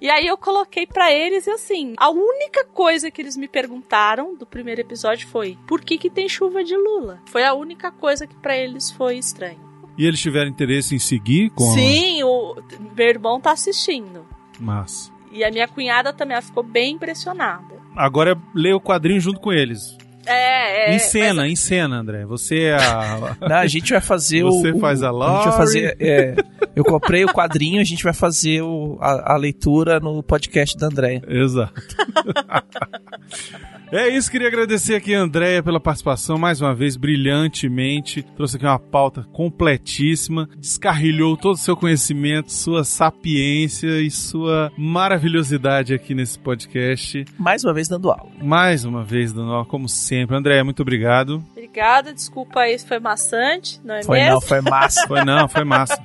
E 0.02 0.10
aí 0.10 0.26
eu 0.26 0.36
coloquei 0.36 0.84
pra 0.84 1.12
eles 1.12 1.46
e 1.46 1.50
assim, 1.50 1.94
a 1.96 2.10
única 2.10 2.64
coisa 2.64 3.08
que 3.08 3.22
eles 3.22 3.36
me 3.36 3.46
perguntaram 3.46 4.34
do 4.36 4.44
primeiro 4.44 4.80
episódio 4.80 5.28
foi: 5.28 5.56
por 5.66 5.80
que 5.80 5.96
que 5.96 6.10
tem 6.10 6.28
chuva 6.28 6.64
de 6.64 6.76
lula? 6.76 7.20
Foi 7.26 7.44
a 7.44 7.54
única 7.54 7.92
coisa 7.92 8.26
que 8.26 8.34
pra 8.34 8.56
eles 8.56 8.90
foi 8.90 9.16
estranho. 9.16 9.60
E 9.96 10.04
eles 10.04 10.18
tiveram 10.20 10.48
interesse 10.50 10.94
em 10.96 10.98
seguir 10.98 11.50
com 11.50 11.70
a- 11.70 11.74
Sim, 11.74 12.22
o 12.24 12.56
meu 12.96 13.06
irmão 13.08 13.40
tá 13.40 13.52
assistindo. 13.52 14.26
Massa. 14.58 15.12
E 15.30 15.44
a 15.44 15.50
minha 15.52 15.68
cunhada 15.68 16.12
também 16.12 16.34
ela 16.34 16.42
ficou 16.42 16.62
bem 16.64 16.94
impressionada. 16.94 17.80
Agora 17.96 18.36
lê 18.54 18.72
o 18.72 18.80
quadrinho 18.80 19.20
junto 19.20 19.38
com 19.38 19.52
eles. 19.52 19.96
É, 20.26 20.90
é. 20.90 20.94
em 20.94 20.98
cena, 20.98 21.42
mas- 21.42 21.52
em 21.52 21.56
cena, 21.56 21.96
André. 21.96 22.24
Você 22.26 22.64
é 22.64 22.74
a. 22.74 23.36
Não, 23.48 23.56
a 23.56 23.66
gente 23.66 23.92
vai 23.92 24.00
fazer 24.00 24.42
o. 24.44 24.50
Você 24.50 24.72
o- 24.72 24.78
faz 24.80 25.02
a 25.02 25.10
A 25.10 25.12
gente 25.12 25.18
vai 25.20 25.28
Lori. 25.44 25.56
fazer. 25.56 25.96
é, 26.00 26.34
eu 26.74 26.84
comprei 26.84 27.24
o 27.24 27.32
quadrinho, 27.32 27.80
a 27.80 27.84
gente 27.84 28.02
vai 28.04 28.12
fazer 28.12 28.62
o- 28.62 28.98
a, 29.00 29.34
a 29.34 29.36
leitura 29.36 30.00
no 30.00 30.22
podcast 30.22 30.76
da 30.76 30.86
Andréia. 30.86 31.22
Exato. 31.26 31.82
É 33.94 34.08
isso, 34.08 34.30
queria 34.30 34.48
agradecer 34.48 34.94
aqui 34.94 35.14
a 35.14 35.20
Andréia 35.20 35.62
pela 35.62 35.78
participação 35.78 36.38
mais 36.38 36.62
uma 36.62 36.74
vez, 36.74 36.96
brilhantemente. 36.96 38.22
Trouxe 38.22 38.56
aqui 38.56 38.64
uma 38.64 38.78
pauta 38.78 39.26
completíssima, 39.34 40.48
descarrilhou 40.56 41.36
todo 41.36 41.56
o 41.56 41.58
seu 41.58 41.76
conhecimento, 41.76 42.50
sua 42.50 42.84
sapiência 42.84 44.00
e 44.00 44.10
sua 44.10 44.72
maravilhosidade 44.78 45.92
aqui 45.92 46.14
nesse 46.14 46.38
podcast. 46.38 47.26
Mais 47.38 47.64
uma 47.64 47.74
vez 47.74 47.86
dando 47.86 48.10
aula. 48.10 48.30
Mais 48.42 48.86
uma 48.86 49.04
vez, 49.04 49.30
dando 49.30 49.52
aula, 49.52 49.66
como 49.66 49.86
sempre. 49.90 50.34
Andréia, 50.36 50.64
muito 50.64 50.80
obrigado. 50.80 51.44
Obrigada, 51.52 52.14
desculpa 52.14 52.60
aí 52.60 52.78
se 52.78 52.88
foi 52.88 52.98
maçante, 52.98 53.78
não 53.84 53.94
é 53.94 54.02
Foi 54.02 54.18
mesmo? 54.20 54.32
não, 54.32 54.40
foi 54.40 54.60
massa. 54.62 55.06
Foi 55.06 55.22
não, 55.22 55.46
foi 55.48 55.64
massa. 55.64 56.02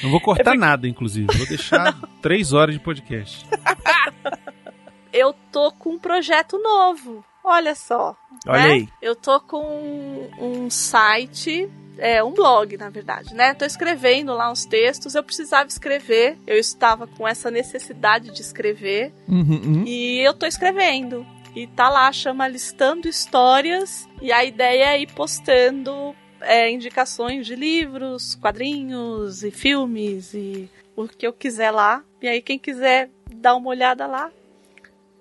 Não 0.00 0.10
vou 0.12 0.20
cortar 0.20 0.42
É 0.42 0.44
porque- 0.44 0.58
nada, 0.58 0.86
inclusive. 0.86 1.26
Vou 1.36 1.46
deixar 1.48 1.92
três 2.22 2.52
horas 2.52 2.76
de 2.76 2.80
podcast. 2.80 3.44
Eu 5.16 5.34
tô 5.50 5.72
com 5.72 5.90
um 5.90 5.98
projeto 5.98 6.58
novo. 6.58 7.24
Olha 7.42 7.74
só. 7.74 8.16
Olha 8.46 8.62
né? 8.62 8.72
aí. 8.72 8.88
Eu 9.00 9.14
tô 9.14 9.40
com 9.40 9.64
um, 9.64 10.64
um 10.64 10.70
site, 10.70 11.70
é 11.96 12.22
um 12.22 12.32
blog, 12.32 12.76
na 12.76 12.90
verdade, 12.90 13.34
né? 13.34 13.54
Tô 13.54 13.64
escrevendo 13.64 14.34
lá 14.34 14.50
uns 14.50 14.64
textos. 14.64 15.14
Eu 15.14 15.22
precisava 15.22 15.68
escrever. 15.68 16.38
Eu 16.46 16.58
estava 16.58 17.06
com 17.06 17.26
essa 17.26 17.50
necessidade 17.50 18.30
de 18.30 18.42
escrever 18.42 19.12
Uhum, 19.28 19.60
uhum. 19.64 19.84
e 19.86 20.18
eu 20.18 20.34
tô 20.34 20.44
escrevendo. 20.44 21.26
E 21.54 21.66
tá 21.66 21.88
lá, 21.88 22.12
chama 22.12 22.46
Listando 22.46 23.08
Histórias. 23.08 24.06
E 24.20 24.30
a 24.30 24.44
ideia 24.44 24.94
é 24.94 25.00
ir 25.00 25.12
postando 25.12 26.14
é, 26.40 26.70
indicações 26.70 27.46
de 27.46 27.56
livros, 27.56 28.34
quadrinhos 28.34 29.42
e 29.42 29.50
filmes 29.50 30.34
e 30.34 30.68
o 30.94 31.08
que 31.08 31.26
eu 31.26 31.32
quiser 31.32 31.70
lá. 31.70 32.02
E 32.20 32.28
aí, 32.28 32.42
quem 32.42 32.58
quiser 32.58 33.10
dar 33.34 33.54
uma 33.54 33.68
olhada 33.68 34.06
lá, 34.06 34.30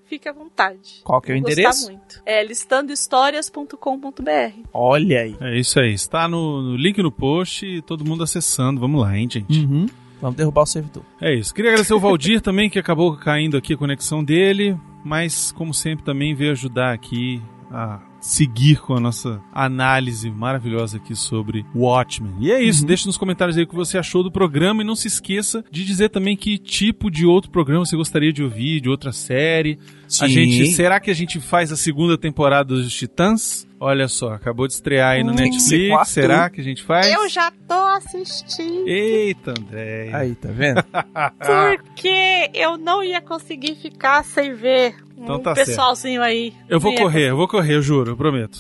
fique 0.08 0.30
à 0.30 0.34
vontade. 0.34 1.02
Qual 1.04 1.20
que 1.22 1.32
é 1.32 1.36
o 1.36 1.40
Vou 1.40 1.50
endereço? 1.50 1.88
Muito. 1.88 2.22
É 2.26 2.44
listandohistórias.com.br. 2.44 4.60
Olha 4.74 5.22
aí. 5.22 5.36
É 5.42 5.58
isso 5.58 5.80
aí. 5.80 5.94
Está 5.94 6.28
no, 6.28 6.62
no 6.62 6.76
link 6.76 7.02
no 7.02 7.12
post 7.12 7.66
e 7.66 7.82
todo 7.82 8.06
mundo 8.06 8.24
acessando. 8.24 8.80
Vamos 8.80 9.02
lá, 9.02 9.18
hein, 9.18 9.28
gente? 9.30 9.66
Uhum. 9.66 9.88
Vamos 10.22 10.38
derrubar 10.38 10.64
o 10.64 10.66
servidor. 10.66 11.04
É 11.22 11.34
isso. 11.34 11.54
Queria 11.54 11.72
agradecer 11.72 11.94
o 11.94 12.00
Valdir 12.00 12.42
também, 12.42 12.70
que 12.70 12.80
acabou 12.80 13.16
caindo 13.18 13.58
aqui 13.58 13.74
a 13.74 13.78
conexão 13.78 14.24
dele, 14.24 14.78
mas 15.04 15.52
como 15.52 15.74
sempre 15.74 16.06
também 16.06 16.34
veio 16.34 16.52
ajudar 16.52 16.94
aqui 16.94 17.42
a 17.72 18.00
seguir 18.20 18.82
com 18.82 18.96
a 18.96 19.00
nossa 19.00 19.42
análise 19.54 20.30
maravilhosa 20.30 20.98
aqui 20.98 21.16
sobre 21.16 21.66
Watchmen. 21.76 22.34
E 22.40 22.52
é 22.52 22.62
isso, 22.62 22.86
deixe 22.86 23.06
nos 23.06 23.18
comentários 23.18 23.58
aí 23.58 23.64
o 23.64 23.68
que 23.68 23.76
você 23.76 23.98
achou 23.98 24.24
do 24.24 24.32
programa 24.32 24.82
e 24.82 24.86
não 24.86 24.96
se 24.96 25.08
esqueça 25.08 25.64
de 25.72 25.86
dizer 25.86 26.10
também 26.10 26.36
que 26.36 26.58
tipo 26.58 27.10
de 27.12 27.26
outro 27.26 27.52
programa 27.52 27.86
você 27.86 27.96
gostaria 27.96 28.34
de 28.34 28.44
ouvir, 28.44 28.82
de 28.82 28.90
outra 28.90 29.12
série. 29.12 29.80
A 30.22 30.28
Sim. 30.28 30.34
gente, 30.34 30.68
será 30.68 31.00
que 31.00 31.12
a 31.12 31.14
gente 31.14 31.40
faz 31.40 31.72
a 31.72 31.78
segunda 31.78 32.18
temporada 32.18 32.74
dos 32.76 32.94
Titãs? 32.94 33.68
Olha 33.80 34.08
só, 34.08 34.34
acabou 34.34 34.68
de 34.68 34.74
estrear 34.74 35.12
aí 35.12 35.24
no 35.24 35.32
Hum, 35.32 35.36
Netflix. 35.36 36.08
Será 36.10 36.50
que 36.50 36.62
a 36.62 36.64
gente 36.64 36.82
faz? 36.82 37.12
Eu 37.12 37.28
já 37.28 37.52
tô 37.68 37.74
assistindo. 37.74 38.88
Eita, 38.88 39.52
André. 39.52 40.10
Aí, 40.14 40.34
tá 40.36 40.50
vendo? 40.52 40.84
Porque 41.84 42.50
eu 42.54 42.78
não 42.78 43.04
ia 43.04 43.22
conseguir 43.22 43.76
ficar 43.76 44.24
sem 44.24 44.54
ver 44.54 44.96
Então 45.18 45.36
um 45.36 45.40
tá 45.40 45.54
pessoalzinho 45.54 46.22
aí. 46.22 46.54
Eu 46.70 46.80
vou 46.80 46.94
ia 46.94 46.98
correr, 47.00 47.30
eu 47.30 47.38
vou 47.38 47.48
correr, 47.48 47.76
eu 47.76 47.82
juro, 47.82 48.12
eu 48.12 48.18
prometo. 48.18 48.60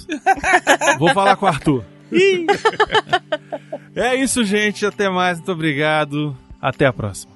vou 0.99 1.13
falar 1.13 1.35
com 1.37 1.45
o 1.45 1.49
Arthur. 1.49 1.83
é 3.95 4.15
isso, 4.15 4.43
gente. 4.43 4.85
Até 4.85 5.09
mais. 5.09 5.37
Muito 5.37 5.51
obrigado. 5.51 6.35
Até 6.61 6.85
a 6.85 6.93
próxima. 6.93 7.33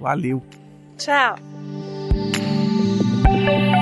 Valeu. 0.00 0.42
Tchau. 0.98 1.51
Thank 3.32 3.76
you. 3.76 3.81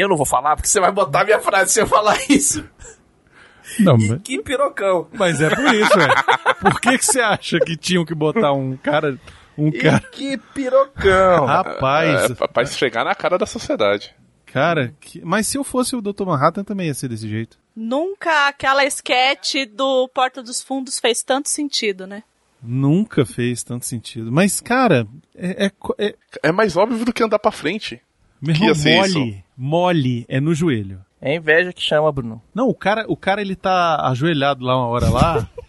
Eu 0.00 0.08
não 0.08 0.16
vou 0.16 0.26
falar 0.26 0.56
porque 0.56 0.68
você 0.68 0.80
vai 0.80 0.90
botar 0.92 1.24
minha 1.24 1.40
frase 1.40 1.72
se 1.72 1.80
eu 1.80 1.86
falar 1.86 2.16
isso. 2.28 2.64
Não, 3.78 3.96
E 3.98 4.08
mas, 4.08 4.22
que 4.22 4.42
pirocão. 4.42 5.06
mas 5.12 5.40
é 5.40 5.48
por 5.54 5.74
isso, 5.74 5.96
velho. 5.96 6.14
Por 6.60 6.80
que, 6.80 6.98
que 6.98 7.04
você 7.04 7.20
acha 7.20 7.58
que 7.60 7.76
tinham 7.76 8.04
que 8.04 8.14
botar 8.14 8.52
um 8.52 8.76
cara. 8.76 9.18
Um 9.56 9.68
E 9.68 9.78
cara. 9.78 10.00
que 10.12 10.36
pirocão. 10.54 11.44
Rapaz, 11.46 12.30
É, 12.30 12.34
pra- 12.48 12.62
esfregar 12.62 13.04
na 13.04 13.14
cara 13.14 13.38
da 13.38 13.46
sociedade. 13.46 14.14
cara. 14.46 14.92
que- 15.00 15.20
Mas 15.24 15.46
se 15.46 15.56
eu 15.56 15.62
fosse 15.62 15.94
o 15.94 16.00
Dr. 16.00 16.24
Manhattan 16.24 16.64
também 16.64 16.88
ia 16.88 16.94
ser 16.94 17.08
desse 17.08 17.28
jeito. 17.28 17.58
Nunca 17.76 18.48
aquela 18.48 18.84
sketch 18.86 19.54
do 19.72 20.08
Porta 20.08 20.42
dos 20.42 20.60
Fundos 20.60 20.98
fez 20.98 21.22
tanto 21.22 21.48
sentido, 21.48 22.06
né? 22.06 22.24
Nunca 22.62 23.24
fez 23.24 23.62
tanto 23.62 23.86
sentido. 23.86 24.30
Mas, 24.32 24.60
cara, 24.60 25.06
é, 25.34 25.66
é, 25.66 25.72
é, 25.98 26.14
É 26.42 26.52
mais 26.52 26.76
óbvio 26.76 27.04
do 27.04 27.12
que 27.12 27.22
andar 27.22 27.38
pra 27.38 27.52
frente. 27.52 28.00
Meu 28.40 28.54
irmão, 28.54 28.68
ia 28.68 28.74
ser 28.74 28.96
mole, 28.96 29.44
mole 29.56 30.26
é 30.28 30.40
no 30.40 30.54
joelho. 30.54 31.00
É 31.20 31.34
inveja 31.34 31.72
que 31.72 31.82
chama, 31.82 32.10
Bruno. 32.10 32.42
Não, 32.54 32.68
o 32.68 32.74
cara, 32.74 33.04
o 33.06 33.16
cara 33.16 33.42
ele 33.42 33.54
tá 33.54 34.06
ajoelhado 34.08 34.64
lá 34.64 34.76
uma 34.76 34.86
hora 34.86 35.10
lá. 35.10 35.48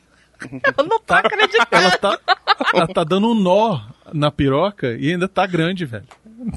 Eu 0.76 0.86
não 0.86 1.00
tô 1.00 1.14
acreditando. 1.14 1.68
ela 1.72 1.98
tá, 1.98 2.20
ela 2.74 2.88
tá 2.88 3.04
dando 3.04 3.30
um 3.30 3.36
nó 3.36 3.80
na 4.12 4.32
piroca 4.32 4.98
e 5.00 5.12
ainda 5.12 5.28
tá 5.28 5.46
grande, 5.46 5.86
velho. 5.86 6.08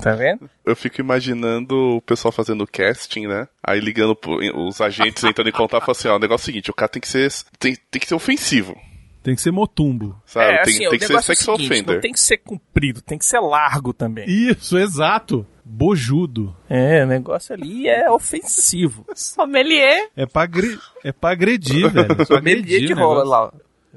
Tá 0.00 0.14
vendo? 0.14 0.48
Eu 0.64 0.74
fico 0.74 1.00
imaginando 1.00 1.96
o 1.96 2.00
pessoal 2.00 2.32
fazendo 2.32 2.66
casting, 2.66 3.26
né? 3.26 3.46
Aí 3.62 3.80
ligando 3.80 4.16
pro, 4.16 4.38
os 4.66 4.80
agentes 4.80 5.22
entrando 5.22 5.48
em 5.48 5.52
contato 5.52 5.82
e 5.82 5.84
falando 5.84 5.98
assim, 5.98 6.08
ó, 6.08 6.16
o 6.16 6.18
negócio 6.18 6.44
é 6.44 6.44
o 6.44 6.46
seguinte, 6.46 6.70
o 6.70 6.74
cara 6.74 6.88
tem 6.88 7.02
que 7.02 7.08
ser. 7.08 7.30
Tem, 7.58 7.76
tem 7.90 8.00
que 8.00 8.08
ser 8.08 8.14
ofensivo. 8.14 8.74
Tem 9.22 9.34
que 9.34 9.42
ser 9.42 9.50
motumbo. 9.50 10.20
Sabe? 10.24 10.52
é, 10.52 10.62
tem 10.62 10.74
assim, 10.74 10.78
tem 10.78 10.88
o 10.88 10.98
que 10.98 11.06
ser 11.06 11.16
é 11.16 11.22
sex 11.22 11.38
seguinte, 11.40 11.64
offender. 11.64 11.94
Não 11.94 12.00
tem 12.00 12.12
que 12.12 12.20
ser 12.20 12.38
comprido, 12.38 13.02
tem 13.02 13.18
que 13.18 13.24
ser 13.24 13.40
largo 13.40 13.92
também. 13.92 14.26
Isso, 14.28 14.78
exato. 14.78 15.46
Bojudo. 15.64 16.54
É, 16.68 17.04
o 17.04 17.06
negócio 17.06 17.54
ali 17.54 17.88
é 17.88 18.10
ofensivo. 18.10 19.06
Sommelier. 19.16 20.10
É 20.14 20.26
pra, 20.26 20.42
agre... 20.42 20.78
é 21.02 21.10
pra 21.10 21.30
agredir, 21.30 21.88
velho. 21.90 22.12
É 22.12 22.24
dia 22.24 22.36
agredir 22.36 22.86
que 22.88 22.92
o 22.92 22.96
rola 22.96 23.24
negócio. 23.24 23.30
lá. 23.30 23.52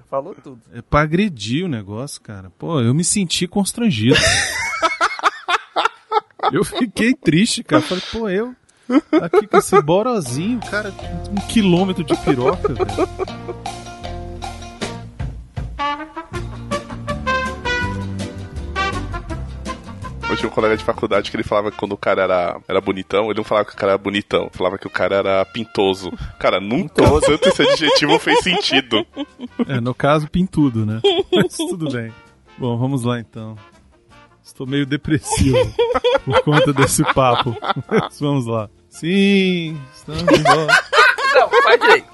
falou 0.09 0.33
tudo. 0.35 0.61
É 0.73 0.81
pra 0.81 1.01
agredir 1.01 1.65
o 1.65 1.67
negócio, 1.67 2.21
cara. 2.21 2.49
Pô, 2.57 2.79
eu 2.79 2.93
me 2.93 3.03
senti 3.03 3.45
constrangido. 3.47 4.15
eu 6.53 6.63
fiquei 6.63 7.13
triste, 7.13 7.61
cara. 7.63 7.81
Falei, 7.81 8.03
pô, 8.11 8.29
eu 8.29 8.55
aqui 9.21 9.45
com 9.47 9.57
esse 9.57 9.81
borozinho, 9.81 10.61
cara, 10.61 10.93
um 11.29 11.35
quilômetro 11.47 12.05
de 12.05 12.15
piroca, 12.17 12.73
velho. 12.73 12.87
Eu 20.29 20.35
tinha 20.35 20.49
um 20.49 20.53
colega 20.53 20.75
de 20.75 20.83
faculdade 20.83 21.31
que 21.31 21.37
ele 21.37 21.43
falava 21.43 21.71
que 21.71 21.77
quando 21.77 21.93
o 21.93 21.97
cara 21.97 22.23
era, 22.23 22.59
era 22.67 22.81
bonitão, 22.81 23.25
ele 23.25 23.37
não 23.37 23.43
falava 23.43 23.65
que 23.65 23.73
o 23.73 23.77
cara 23.77 23.93
era 23.93 23.97
bonitão, 23.97 24.49
falava 24.51 24.77
que 24.77 24.85
o 24.87 24.89
cara 24.89 25.15
era 25.15 25.45
pintoso. 25.45 26.11
Cara, 26.37 26.59
nunca 26.59 27.03
tanto 27.21 27.47
esse 27.47 27.61
adjetivo 27.61 28.19
fez 28.19 28.39
sentido. 28.39 29.05
É, 29.67 29.79
no 29.79 29.93
caso, 29.93 30.29
pintudo, 30.29 30.85
né? 30.85 31.01
Mas 31.31 31.55
tudo 31.55 31.89
bem. 31.91 32.11
Bom, 32.57 32.77
vamos 32.77 33.03
lá 33.03 33.19
então. 33.19 33.55
Estou 34.43 34.67
meio 34.67 34.85
depressivo 34.85 35.57
por 36.25 36.41
conta 36.43 36.73
desse 36.73 37.03
papo. 37.13 37.55
Mas 37.89 38.19
vamos 38.19 38.45
lá. 38.47 38.69
Sim, 38.89 39.79
estamos 39.93 40.23
de 40.25 40.43
volta. 40.43 40.83
Não, 41.35 41.49
faz 41.63 41.79
direito. 41.79 42.07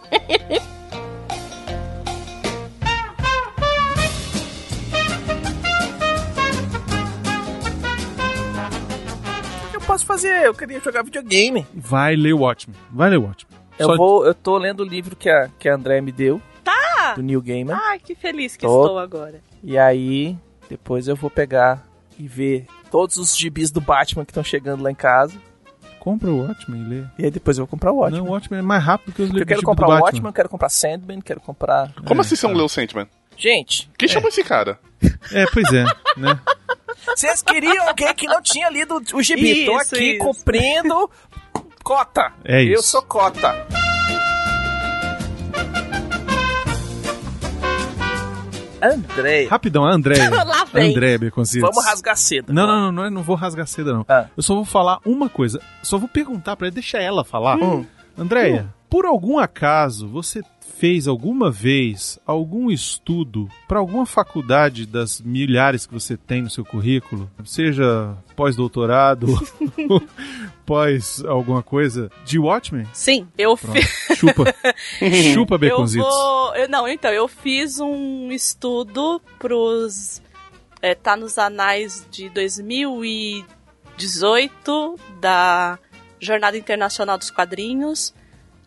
Posso 9.94 10.06
fazer? 10.06 10.44
Eu 10.45 10.53
queria 10.53 10.80
jogar 10.80 11.03
videogame. 11.03 11.65
Vai 11.74 12.15
ler 12.15 12.34
o 12.34 12.40
Watchmen. 12.40 12.76
Vai 12.91 13.10
ler 13.11 13.18
o 13.18 13.24
Watchmen. 13.26 13.60
Eu 13.78 13.88
Só- 13.88 13.95
vou, 13.95 14.26
eu 14.26 14.34
tô 14.34 14.57
lendo 14.57 14.82
o 14.82 14.86
livro 14.86 15.15
que 15.15 15.30
a, 15.30 15.49
que 15.60 15.70
a 15.70 15.76
André 15.76 16.02
me 16.02 16.11
deu. 16.11 16.41
Tá. 16.64 17.14
Do 17.15 17.22
Neil 17.22 17.41
Gaiman. 17.41 17.74
Ai, 17.76 17.99
que 17.99 18.15
feliz 18.15 18.56
que 18.56 18.65
Tô. 18.65 18.82
estou 18.84 18.98
agora. 18.99 19.41
E 19.64 19.78
aí, 19.78 20.36
depois 20.70 21.07
eu 21.07 21.15
vou 21.15 21.30
pegar 21.30 21.86
e 22.18 22.28
ver 22.28 22.65
todos 22.90 23.18
os 23.18 23.36
gibis 23.38 23.70
do 23.72 23.80
Batman 23.82 24.26
que 24.26 24.32
estão 24.32 24.44
chegando 24.44 24.82
lá 24.84 24.90
em 24.91 24.95
casa. 24.95 25.34
Compra 25.99 26.30
o 26.30 26.45
Watchmen 26.45 26.82
e 26.82 26.86
lê. 26.86 27.03
E 27.20 27.26
aí 27.26 27.32
depois 27.32 27.57
eu 27.57 27.64
vou 27.65 27.70
comprar 27.70 27.91
o 27.91 27.98
Watchmen. 27.98 28.22
Não, 28.24 28.30
o 28.30 28.34
Watchmen 28.34 28.60
é 28.60 28.64
mais 28.64 28.84
rápido 28.84 29.14
que 29.14 29.22
os 29.22 29.30
Porque 29.30 29.32
eu 29.32 29.40
livros 29.40 29.48
quero 29.48 29.60
tipo 29.60 29.72
comprar 29.72 29.86
o 29.88 29.90
Batman. 29.91 30.06
Watchmen, 30.07 30.34
quero 30.34 30.49
comprar 30.49 30.70
Sandman, 30.70 31.22
quero 31.22 31.40
comprar. 31.40 31.94
Como 32.06 32.20
É, 32.20 32.26
assim 32.26 32.36
você 32.36 32.48
não 32.48 32.56
leu 32.56 32.68
Sandman? 32.68 33.07
Gente, 33.38 33.90
Quem 33.98 34.07
chamou 34.07 34.30
esse 34.30 34.44
cara? 34.44 34.80
É, 35.32 35.45
pois 35.52 35.72
é, 35.74 35.84
né? 36.18 36.40
vocês 37.06 37.42
queriam 37.42 37.88
alguém 37.88 38.14
que 38.14 38.28
não 38.28 38.42
tinha 38.42 38.70
lido 38.70 39.02
o 39.14 39.22
gibi. 39.22 39.66
Tô 39.66 39.80
Isso, 39.82 39.96
aqui 39.96 40.04
isso. 40.16 40.20
cumprindo 40.26 41.10
cota. 41.84 42.32
É 42.46 42.62
Eu 42.64 42.74
isso. 42.80 42.84
sou 42.84 43.02
cota. 43.04 43.54
André, 48.82 49.46
Rapidão, 49.46 49.86
André. 49.86 50.28
Lá 50.30 50.66
vem. 50.66 50.92
André 50.92 51.18
Beconcitos. 51.18 51.70
vamos 51.70 51.86
rasgar 51.86 52.18
cedo. 52.18 52.52
Não, 52.52 52.68
não, 52.68 52.92
não, 52.92 53.04
não, 53.04 53.10
não 53.12 53.24
vou 53.24 53.36
rasgar 53.36 53.66
seda, 53.66 53.94
não. 53.94 54.06
Ah. 54.10 54.26
Eu 54.36 54.44
só 54.44 54.54
vou 54.56 54.66
falar 54.66 55.00
uma 55.06 55.30
coisa. 55.30 55.62
Só 55.82 55.98
vou 55.98 56.10
perguntar 56.10 56.58
pra 56.58 56.68
ela, 56.68 56.74
deixa 56.74 56.98
ela 56.98 57.24
falar. 57.24 57.58
Hum. 57.58 57.86
Andréia, 58.18 58.68
por 58.90 59.06
algum 59.06 59.40
acaso 59.40 60.08
você 60.10 60.44
fez 60.78 61.08
alguma 61.08 61.50
vez 61.52 62.20
algum 62.26 62.70
estudo 62.70 63.48
para 63.68 63.80
alguma 63.80 64.06
faculdade 64.06 64.86
das 64.86 65.22
milhares 65.22 65.86
que 65.86 65.94
você 65.94 66.18
tem 66.18 66.41
no 66.41 66.50
seu 66.50 66.66
currículo? 66.66 67.30
Seja 67.45 68.16
pós-doutorado, 68.36 69.28
pós 70.66 71.24
alguma 71.26 71.62
coisa 71.64 72.12
de 72.26 72.38
Watchmen? 72.40 72.86
Sim, 72.94 73.28
eu 73.38 73.56
fiz. 73.56 73.86
Chupa. 74.18 74.44
Chupa, 75.34 75.56
Eu 75.56 75.60
Beconzitos. 75.60 76.08
vou. 76.10 76.56
eu- 76.56 76.68
não, 76.70 76.88
então, 76.88 77.12
eu 77.12 77.28
fiz 77.28 77.80
um 77.80 78.32
estudo 78.32 79.22
pros. 79.40 80.22
É, 80.82 80.94
tá 80.94 81.16
nos 81.16 81.38
anais 81.38 82.06
de 82.12 82.30
2018 82.30 85.00
da 85.22 85.80
Jornada 86.20 86.58
Internacional 86.58 87.18
dos 87.18 87.32
Quadrinhos, 87.32 88.14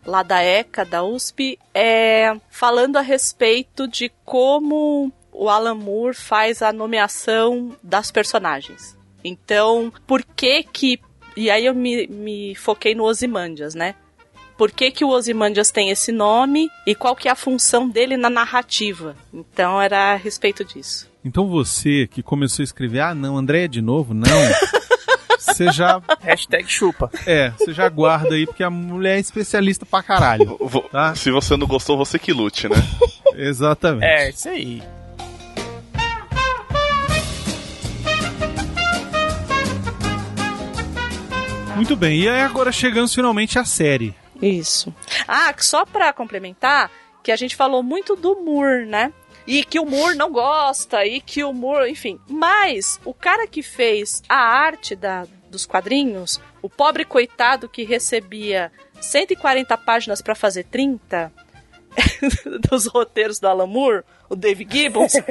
lá 0.05 0.23
da 0.23 0.41
ECA, 0.41 0.85
da 0.85 1.03
USP, 1.03 1.59
é, 1.73 2.35
falando 2.49 2.97
a 2.97 3.01
respeito 3.01 3.87
de 3.87 4.11
como 4.23 5.11
o 5.31 5.49
Alan 5.49 5.75
Moore 5.75 6.15
faz 6.15 6.61
a 6.61 6.73
nomeação 6.73 7.75
das 7.83 8.11
personagens. 8.11 8.97
Então, 9.23 9.91
por 10.05 10.23
que 10.23 10.63
que. 10.63 10.99
E 11.35 11.51
aí 11.51 11.65
eu 11.65 11.75
me, 11.75 12.07
me 12.07 12.55
foquei 12.55 12.95
no 12.95 13.03
Ozymandias, 13.03 13.75
né? 13.75 13.95
por 14.57 14.71
que, 14.71 14.89
que 14.89 15.05
o 15.05 15.09
Ozymandias 15.09 15.69
tem 15.69 15.91
esse 15.91 16.11
nome 16.11 16.69
e 16.85 16.95
qual 16.95 17.15
que 17.15 17.27
é 17.27 17.31
a 17.31 17.35
função 17.35 17.87
dele 17.87 18.17
na 18.17 18.29
narrativa. 18.29 19.15
Então 19.31 19.79
era 19.79 20.13
a 20.13 20.15
respeito 20.15 20.65
disso. 20.65 21.07
Então 21.23 21.47
você 21.47 22.07
que 22.07 22.23
começou 22.23 22.63
a 22.63 22.65
escrever, 22.65 23.01
ah 23.01 23.13
não, 23.13 23.37
Andréia 23.37 23.69
de 23.69 23.81
novo? 23.81 24.13
Não. 24.13 24.27
Você 25.47 25.71
já, 25.71 26.01
Hashtag 26.21 26.67
chupa. 26.69 27.09
é, 27.25 27.49
você 27.51 27.73
já 27.73 27.87
guarda 27.89 28.35
aí, 28.35 28.45
porque 28.45 28.63
a 28.63 28.69
mulher 28.69 29.17
é 29.17 29.19
especialista 29.19 29.85
pra 29.85 30.03
caralho. 30.03 30.57
Tá. 30.91 31.15
Se 31.15 31.31
você 31.31 31.55
não 31.57 31.65
gostou, 31.67 31.97
você 31.97 32.19
que 32.19 32.33
lute, 32.33 32.67
né? 32.69 32.75
Exatamente. 33.35 34.05
É, 34.05 34.29
isso 34.29 34.49
aí. 34.49 34.81
Muito 41.75 41.95
bem, 41.95 42.21
e 42.21 42.29
aí 42.29 42.41
agora 42.41 42.71
chegamos 42.71 43.13
finalmente 43.13 43.59
à 43.59 43.65
série. 43.65 44.15
Isso. 44.41 44.93
Ah, 45.27 45.53
só 45.57 45.85
pra 45.85 46.11
complementar, 46.11 46.89
que 47.23 47.31
a 47.31 47.35
gente 47.35 47.55
falou 47.55 47.83
muito 47.83 48.15
do 48.15 48.35
Moore, 48.43 48.85
né? 48.85 49.13
E 49.45 49.63
que 49.63 49.79
o 49.79 49.85
Moore 49.85 50.17
não 50.17 50.31
gosta, 50.31 51.05
e 51.05 51.21
que 51.21 51.43
o 51.43 51.53
Moore, 51.53 51.89
enfim. 51.91 52.19
Mas 52.27 52.99
o 53.05 53.13
cara 53.13 53.47
que 53.47 53.61
fez 53.61 54.21
a 54.27 54.35
arte 54.37 54.95
da, 54.95 55.25
dos 55.49 55.65
quadrinhos, 55.65 56.39
o 56.61 56.69
pobre 56.69 57.05
coitado 57.05 57.69
que 57.69 57.83
recebia 57.83 58.71
140 58.99 59.77
páginas 59.77 60.21
para 60.21 60.35
fazer 60.35 60.65
30 60.65 61.31
dos 62.69 62.87
roteiros 62.87 63.39
do 63.39 63.47
Alan 63.47 63.67
Moore, 63.67 64.03
o 64.29 64.35
Dave 64.35 64.67
Gibbons. 64.69 65.13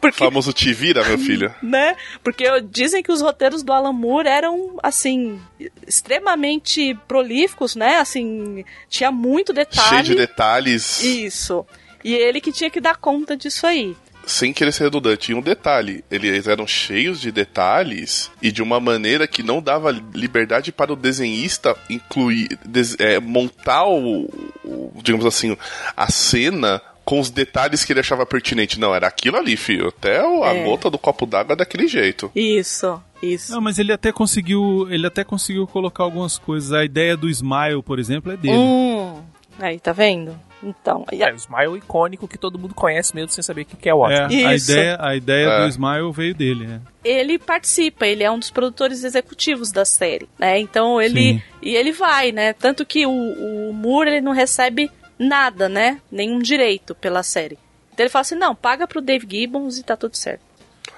Porque, 0.00 0.18
famoso 0.18 0.52
te 0.52 0.72
vira, 0.72 1.04
meu 1.04 1.18
filho. 1.18 1.54
Né? 1.62 1.96
Porque 2.22 2.44
dizem 2.62 3.02
que 3.02 3.12
os 3.12 3.20
roteiros 3.20 3.62
do 3.62 3.72
Alan 3.72 3.92
Moore 3.92 4.28
eram, 4.28 4.76
assim, 4.82 5.40
extremamente 5.86 6.94
prolíficos, 7.06 7.76
né? 7.76 7.98
Assim, 7.98 8.64
tinha 8.88 9.10
muito 9.10 9.52
detalhe. 9.52 9.88
Cheio 9.88 10.02
de 10.02 10.14
detalhes. 10.14 11.02
Isso. 11.02 11.66
E 12.02 12.14
ele 12.14 12.40
que 12.40 12.52
tinha 12.52 12.70
que 12.70 12.80
dar 12.80 12.96
conta 12.96 13.36
disso 13.36 13.66
aí 13.66 13.96
sem 14.26 14.52
querer 14.52 14.72
ser 14.72 14.84
redundante, 14.84 15.26
tinha 15.26 15.38
um 15.38 15.42
detalhe. 15.42 16.04
Eles 16.10 16.46
eram 16.46 16.66
cheios 16.66 17.20
de 17.20 17.30
detalhes 17.30 18.30
e 18.40 18.50
de 18.50 18.62
uma 18.62 18.80
maneira 18.80 19.26
que 19.26 19.42
não 19.42 19.62
dava 19.62 19.90
liberdade 20.14 20.72
para 20.72 20.92
o 20.92 20.96
desenhista 20.96 21.76
incluir, 21.88 22.58
des, 22.64 22.96
é, 22.98 23.18
montar 23.20 23.86
o, 23.86 24.24
o, 24.64 24.92
digamos 25.02 25.26
assim, 25.26 25.56
a 25.96 26.10
cena 26.10 26.80
com 27.04 27.20
os 27.20 27.30
detalhes 27.30 27.84
que 27.84 27.92
ele 27.92 28.00
achava 28.00 28.24
pertinente. 28.24 28.80
Não, 28.80 28.94
era 28.94 29.06
aquilo 29.06 29.36
ali, 29.36 29.56
filho. 29.56 29.88
Até 29.88 30.20
a 30.20 30.54
é. 30.54 30.64
gota 30.64 30.90
do 30.90 30.98
copo 30.98 31.26
d'água 31.26 31.54
daquele 31.54 31.86
jeito. 31.86 32.30
Isso, 32.34 33.00
isso. 33.22 33.52
Não, 33.52 33.60
mas 33.60 33.78
ele 33.78 33.92
até 33.92 34.10
conseguiu. 34.10 34.88
Ele 34.90 35.06
até 35.06 35.22
conseguiu 35.22 35.66
colocar 35.66 36.02
algumas 36.02 36.38
coisas. 36.38 36.72
A 36.72 36.84
ideia 36.84 37.16
do 37.16 37.28
Smile, 37.28 37.82
por 37.82 37.98
exemplo, 37.98 38.32
é 38.32 38.36
dele. 38.36 38.56
Hum, 38.56 39.20
aí, 39.58 39.78
tá 39.78 39.92
vendo? 39.92 40.38
Então. 40.64 41.04
É, 41.12 41.32
o 41.32 41.36
Smile 41.36 41.76
icônico 41.76 42.26
que 42.26 42.38
todo 42.38 42.58
mundo 42.58 42.74
conhece 42.74 43.14
mesmo 43.14 43.30
sem 43.30 43.42
saber 43.42 43.62
o 43.62 43.64
que 43.66 43.88
é 43.88 43.94
o 43.94 43.98
Watchmen. 43.98 44.44
É, 44.44 44.46
a 44.46 44.56
ideia, 44.56 44.96
a 44.98 45.16
ideia 45.16 45.46
é. 45.46 45.60
do 45.60 45.68
Smile 45.68 46.12
veio 46.12 46.34
dele, 46.34 46.66
né? 46.66 46.80
Ele 47.04 47.38
participa, 47.38 48.06
ele 48.06 48.24
é 48.24 48.30
um 48.30 48.38
dos 48.38 48.50
produtores 48.50 49.04
executivos 49.04 49.70
da 49.70 49.84
série, 49.84 50.28
né? 50.38 50.58
Então 50.58 51.00
ele. 51.00 51.34
Sim. 51.34 51.42
E 51.60 51.76
ele 51.76 51.92
vai, 51.92 52.32
né? 52.32 52.54
Tanto 52.54 52.86
que 52.86 53.06
o, 53.06 53.10
o 53.10 53.72
Moore 53.74 54.10
ele 54.10 54.20
não 54.22 54.32
recebe 54.32 54.90
nada, 55.18 55.68
né? 55.68 56.00
Nenhum 56.10 56.38
direito 56.38 56.94
pela 56.94 57.22
série. 57.22 57.58
Então 57.92 58.04
ele 58.04 58.10
fala 58.10 58.22
assim: 58.22 58.36
não, 58.36 58.54
paga 58.54 58.88
pro 58.88 59.02
Dave 59.02 59.26
Gibbons 59.30 59.78
e 59.78 59.82
tá 59.82 59.96
tudo 59.96 60.16
certo. 60.16 60.42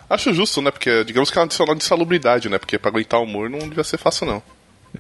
Acho 0.09 0.32
justo, 0.32 0.62
né? 0.62 0.70
Porque 0.70 1.02
digamos 1.05 1.30
que 1.30 1.38
é 1.38 1.40
um 1.40 1.44
adicional 1.44 1.74
de 1.74 1.82
salubridade, 1.82 2.48
né? 2.48 2.59
Porque 2.59 2.78
pra 2.78 2.90
aguentar 2.90 3.20
o 3.20 3.26
Moore 3.26 3.51
não 3.51 3.59
devia 3.59 3.82
ser 3.82 3.98
fácil, 3.98 4.26
não. 4.26 4.43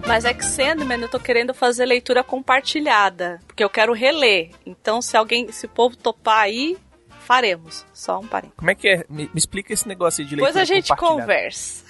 Mas 0.07 0.23
é 0.23 0.33
que 0.33 0.45
Sandman 0.45 1.01
eu 1.01 1.09
tô 1.09 1.19
querendo 1.19 1.53
fazer 1.53 1.85
leitura 1.85 2.23
compartilhada, 2.23 3.39
porque 3.47 3.63
eu 3.63 3.69
quero 3.69 3.91
reler. 3.91 4.51
Então, 4.65 5.01
se 5.01 5.17
alguém, 5.17 5.51
se 5.51 5.65
o 5.65 5.69
povo 5.69 5.97
topar 5.97 6.41
aí, 6.41 6.77
faremos. 7.25 7.83
Só 7.91 8.19
um 8.19 8.27
parênteses. 8.27 8.57
Como 8.57 8.69
é 8.69 8.75
que 8.75 8.87
é? 8.87 9.05
Me, 9.09 9.23
me, 9.23 9.29
explica 9.35 9.73
esse 9.73 9.87
negócio 9.87 10.21
aí 10.21 10.27
de 10.27 10.35
leitura 10.35 10.53
Depois 10.53 10.69
a 10.69 10.73
gente 10.73 10.95
conversa. 10.95 11.83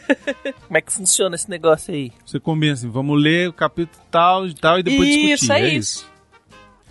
Como 0.66 0.78
é 0.78 0.80
que 0.80 0.92
funciona 0.92 1.36
esse 1.36 1.50
negócio 1.50 1.92
aí? 1.92 2.12
Você 2.24 2.40
combina 2.40 2.72
assim, 2.72 2.90
vamos 2.90 3.22
ler 3.22 3.48
o 3.50 3.52
capítulo 3.52 4.02
tal 4.10 4.46
e 4.46 4.54
tal 4.54 4.78
e 4.78 4.82
depois 4.82 5.08
isso, 5.08 5.26
discutir. 5.26 5.52
É, 5.52 5.60
é 5.60 5.68
isso, 5.68 5.78
isso. 5.78 6.10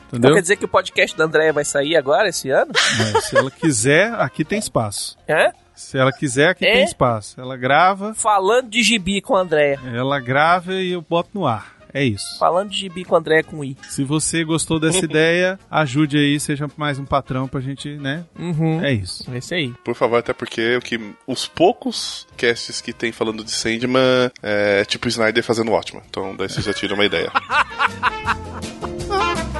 Entendeu? 0.07 0.29
Então 0.29 0.33
quer 0.33 0.41
dizer 0.41 0.55
que 0.55 0.65
o 0.65 0.67
podcast 0.67 1.17
da 1.17 1.25
Andréia 1.25 1.53
vai 1.53 1.65
sair 1.65 1.95
agora, 1.95 2.29
esse 2.29 2.49
ano? 2.49 2.71
Mas, 2.73 3.25
se 3.25 3.37
ela 3.37 3.51
quiser, 3.51 4.13
aqui 4.13 4.45
tem 4.45 4.59
espaço. 4.59 5.17
É? 5.27 5.51
Se 5.79 5.97
ela 5.97 6.11
quiser, 6.11 6.49
aqui 6.49 6.67
é? 6.67 6.73
tem 6.73 6.83
espaço. 6.83 7.39
Ela 7.39 7.55
grava. 7.55 8.13
Falando 8.13 8.69
de 8.69 8.83
gibi 8.83 9.21
com 9.21 9.35
a 9.35 9.41
Andréia. 9.41 9.79
Ela 9.85 10.19
grava 10.19 10.73
e 10.73 10.91
eu 10.91 11.01
boto 11.01 11.29
no 11.33 11.47
ar. 11.47 11.79
É 11.91 12.03
isso. 12.03 12.37
Falando 12.37 12.69
de 12.69 12.77
gibi 12.77 13.03
com 13.03 13.15
a 13.15 13.17
Andréia 13.17 13.43
com 13.43 13.63
I. 13.63 13.75
Se 13.87 14.03
você 14.03 14.43
gostou 14.43 14.79
dessa 14.79 15.03
ideia, 15.05 15.57
ajude 15.71 16.17
aí, 16.17 16.39
seja 16.39 16.67
mais 16.77 16.99
um 16.99 17.05
patrão 17.05 17.47
pra 17.47 17.61
gente, 17.61 17.95
né? 17.95 18.25
Uhum. 18.37 18.83
É 18.83 18.91
isso. 18.91 19.25
É 19.33 19.37
isso 19.37 19.55
aí. 19.55 19.73
Por 19.83 19.95
favor, 19.95 20.17
até 20.17 20.33
porque 20.33 20.75
o 20.75 20.81
que, 20.81 20.99
os 21.25 21.47
poucos 21.47 22.27
casts 22.37 22.81
que 22.81 22.93
tem 22.93 23.11
falando 23.11 23.43
de 23.43 23.51
Sandman 23.51 24.29
é 24.43 24.83
tipo 24.85 25.07
Snyder 25.07 25.43
fazendo 25.43 25.71
ótimo. 25.71 26.03
Então 26.09 26.35
daí 26.35 26.49
você 26.49 26.61
já 26.61 26.73
tira 26.73 26.93
uma 26.93 27.05
ideia. 27.05 27.31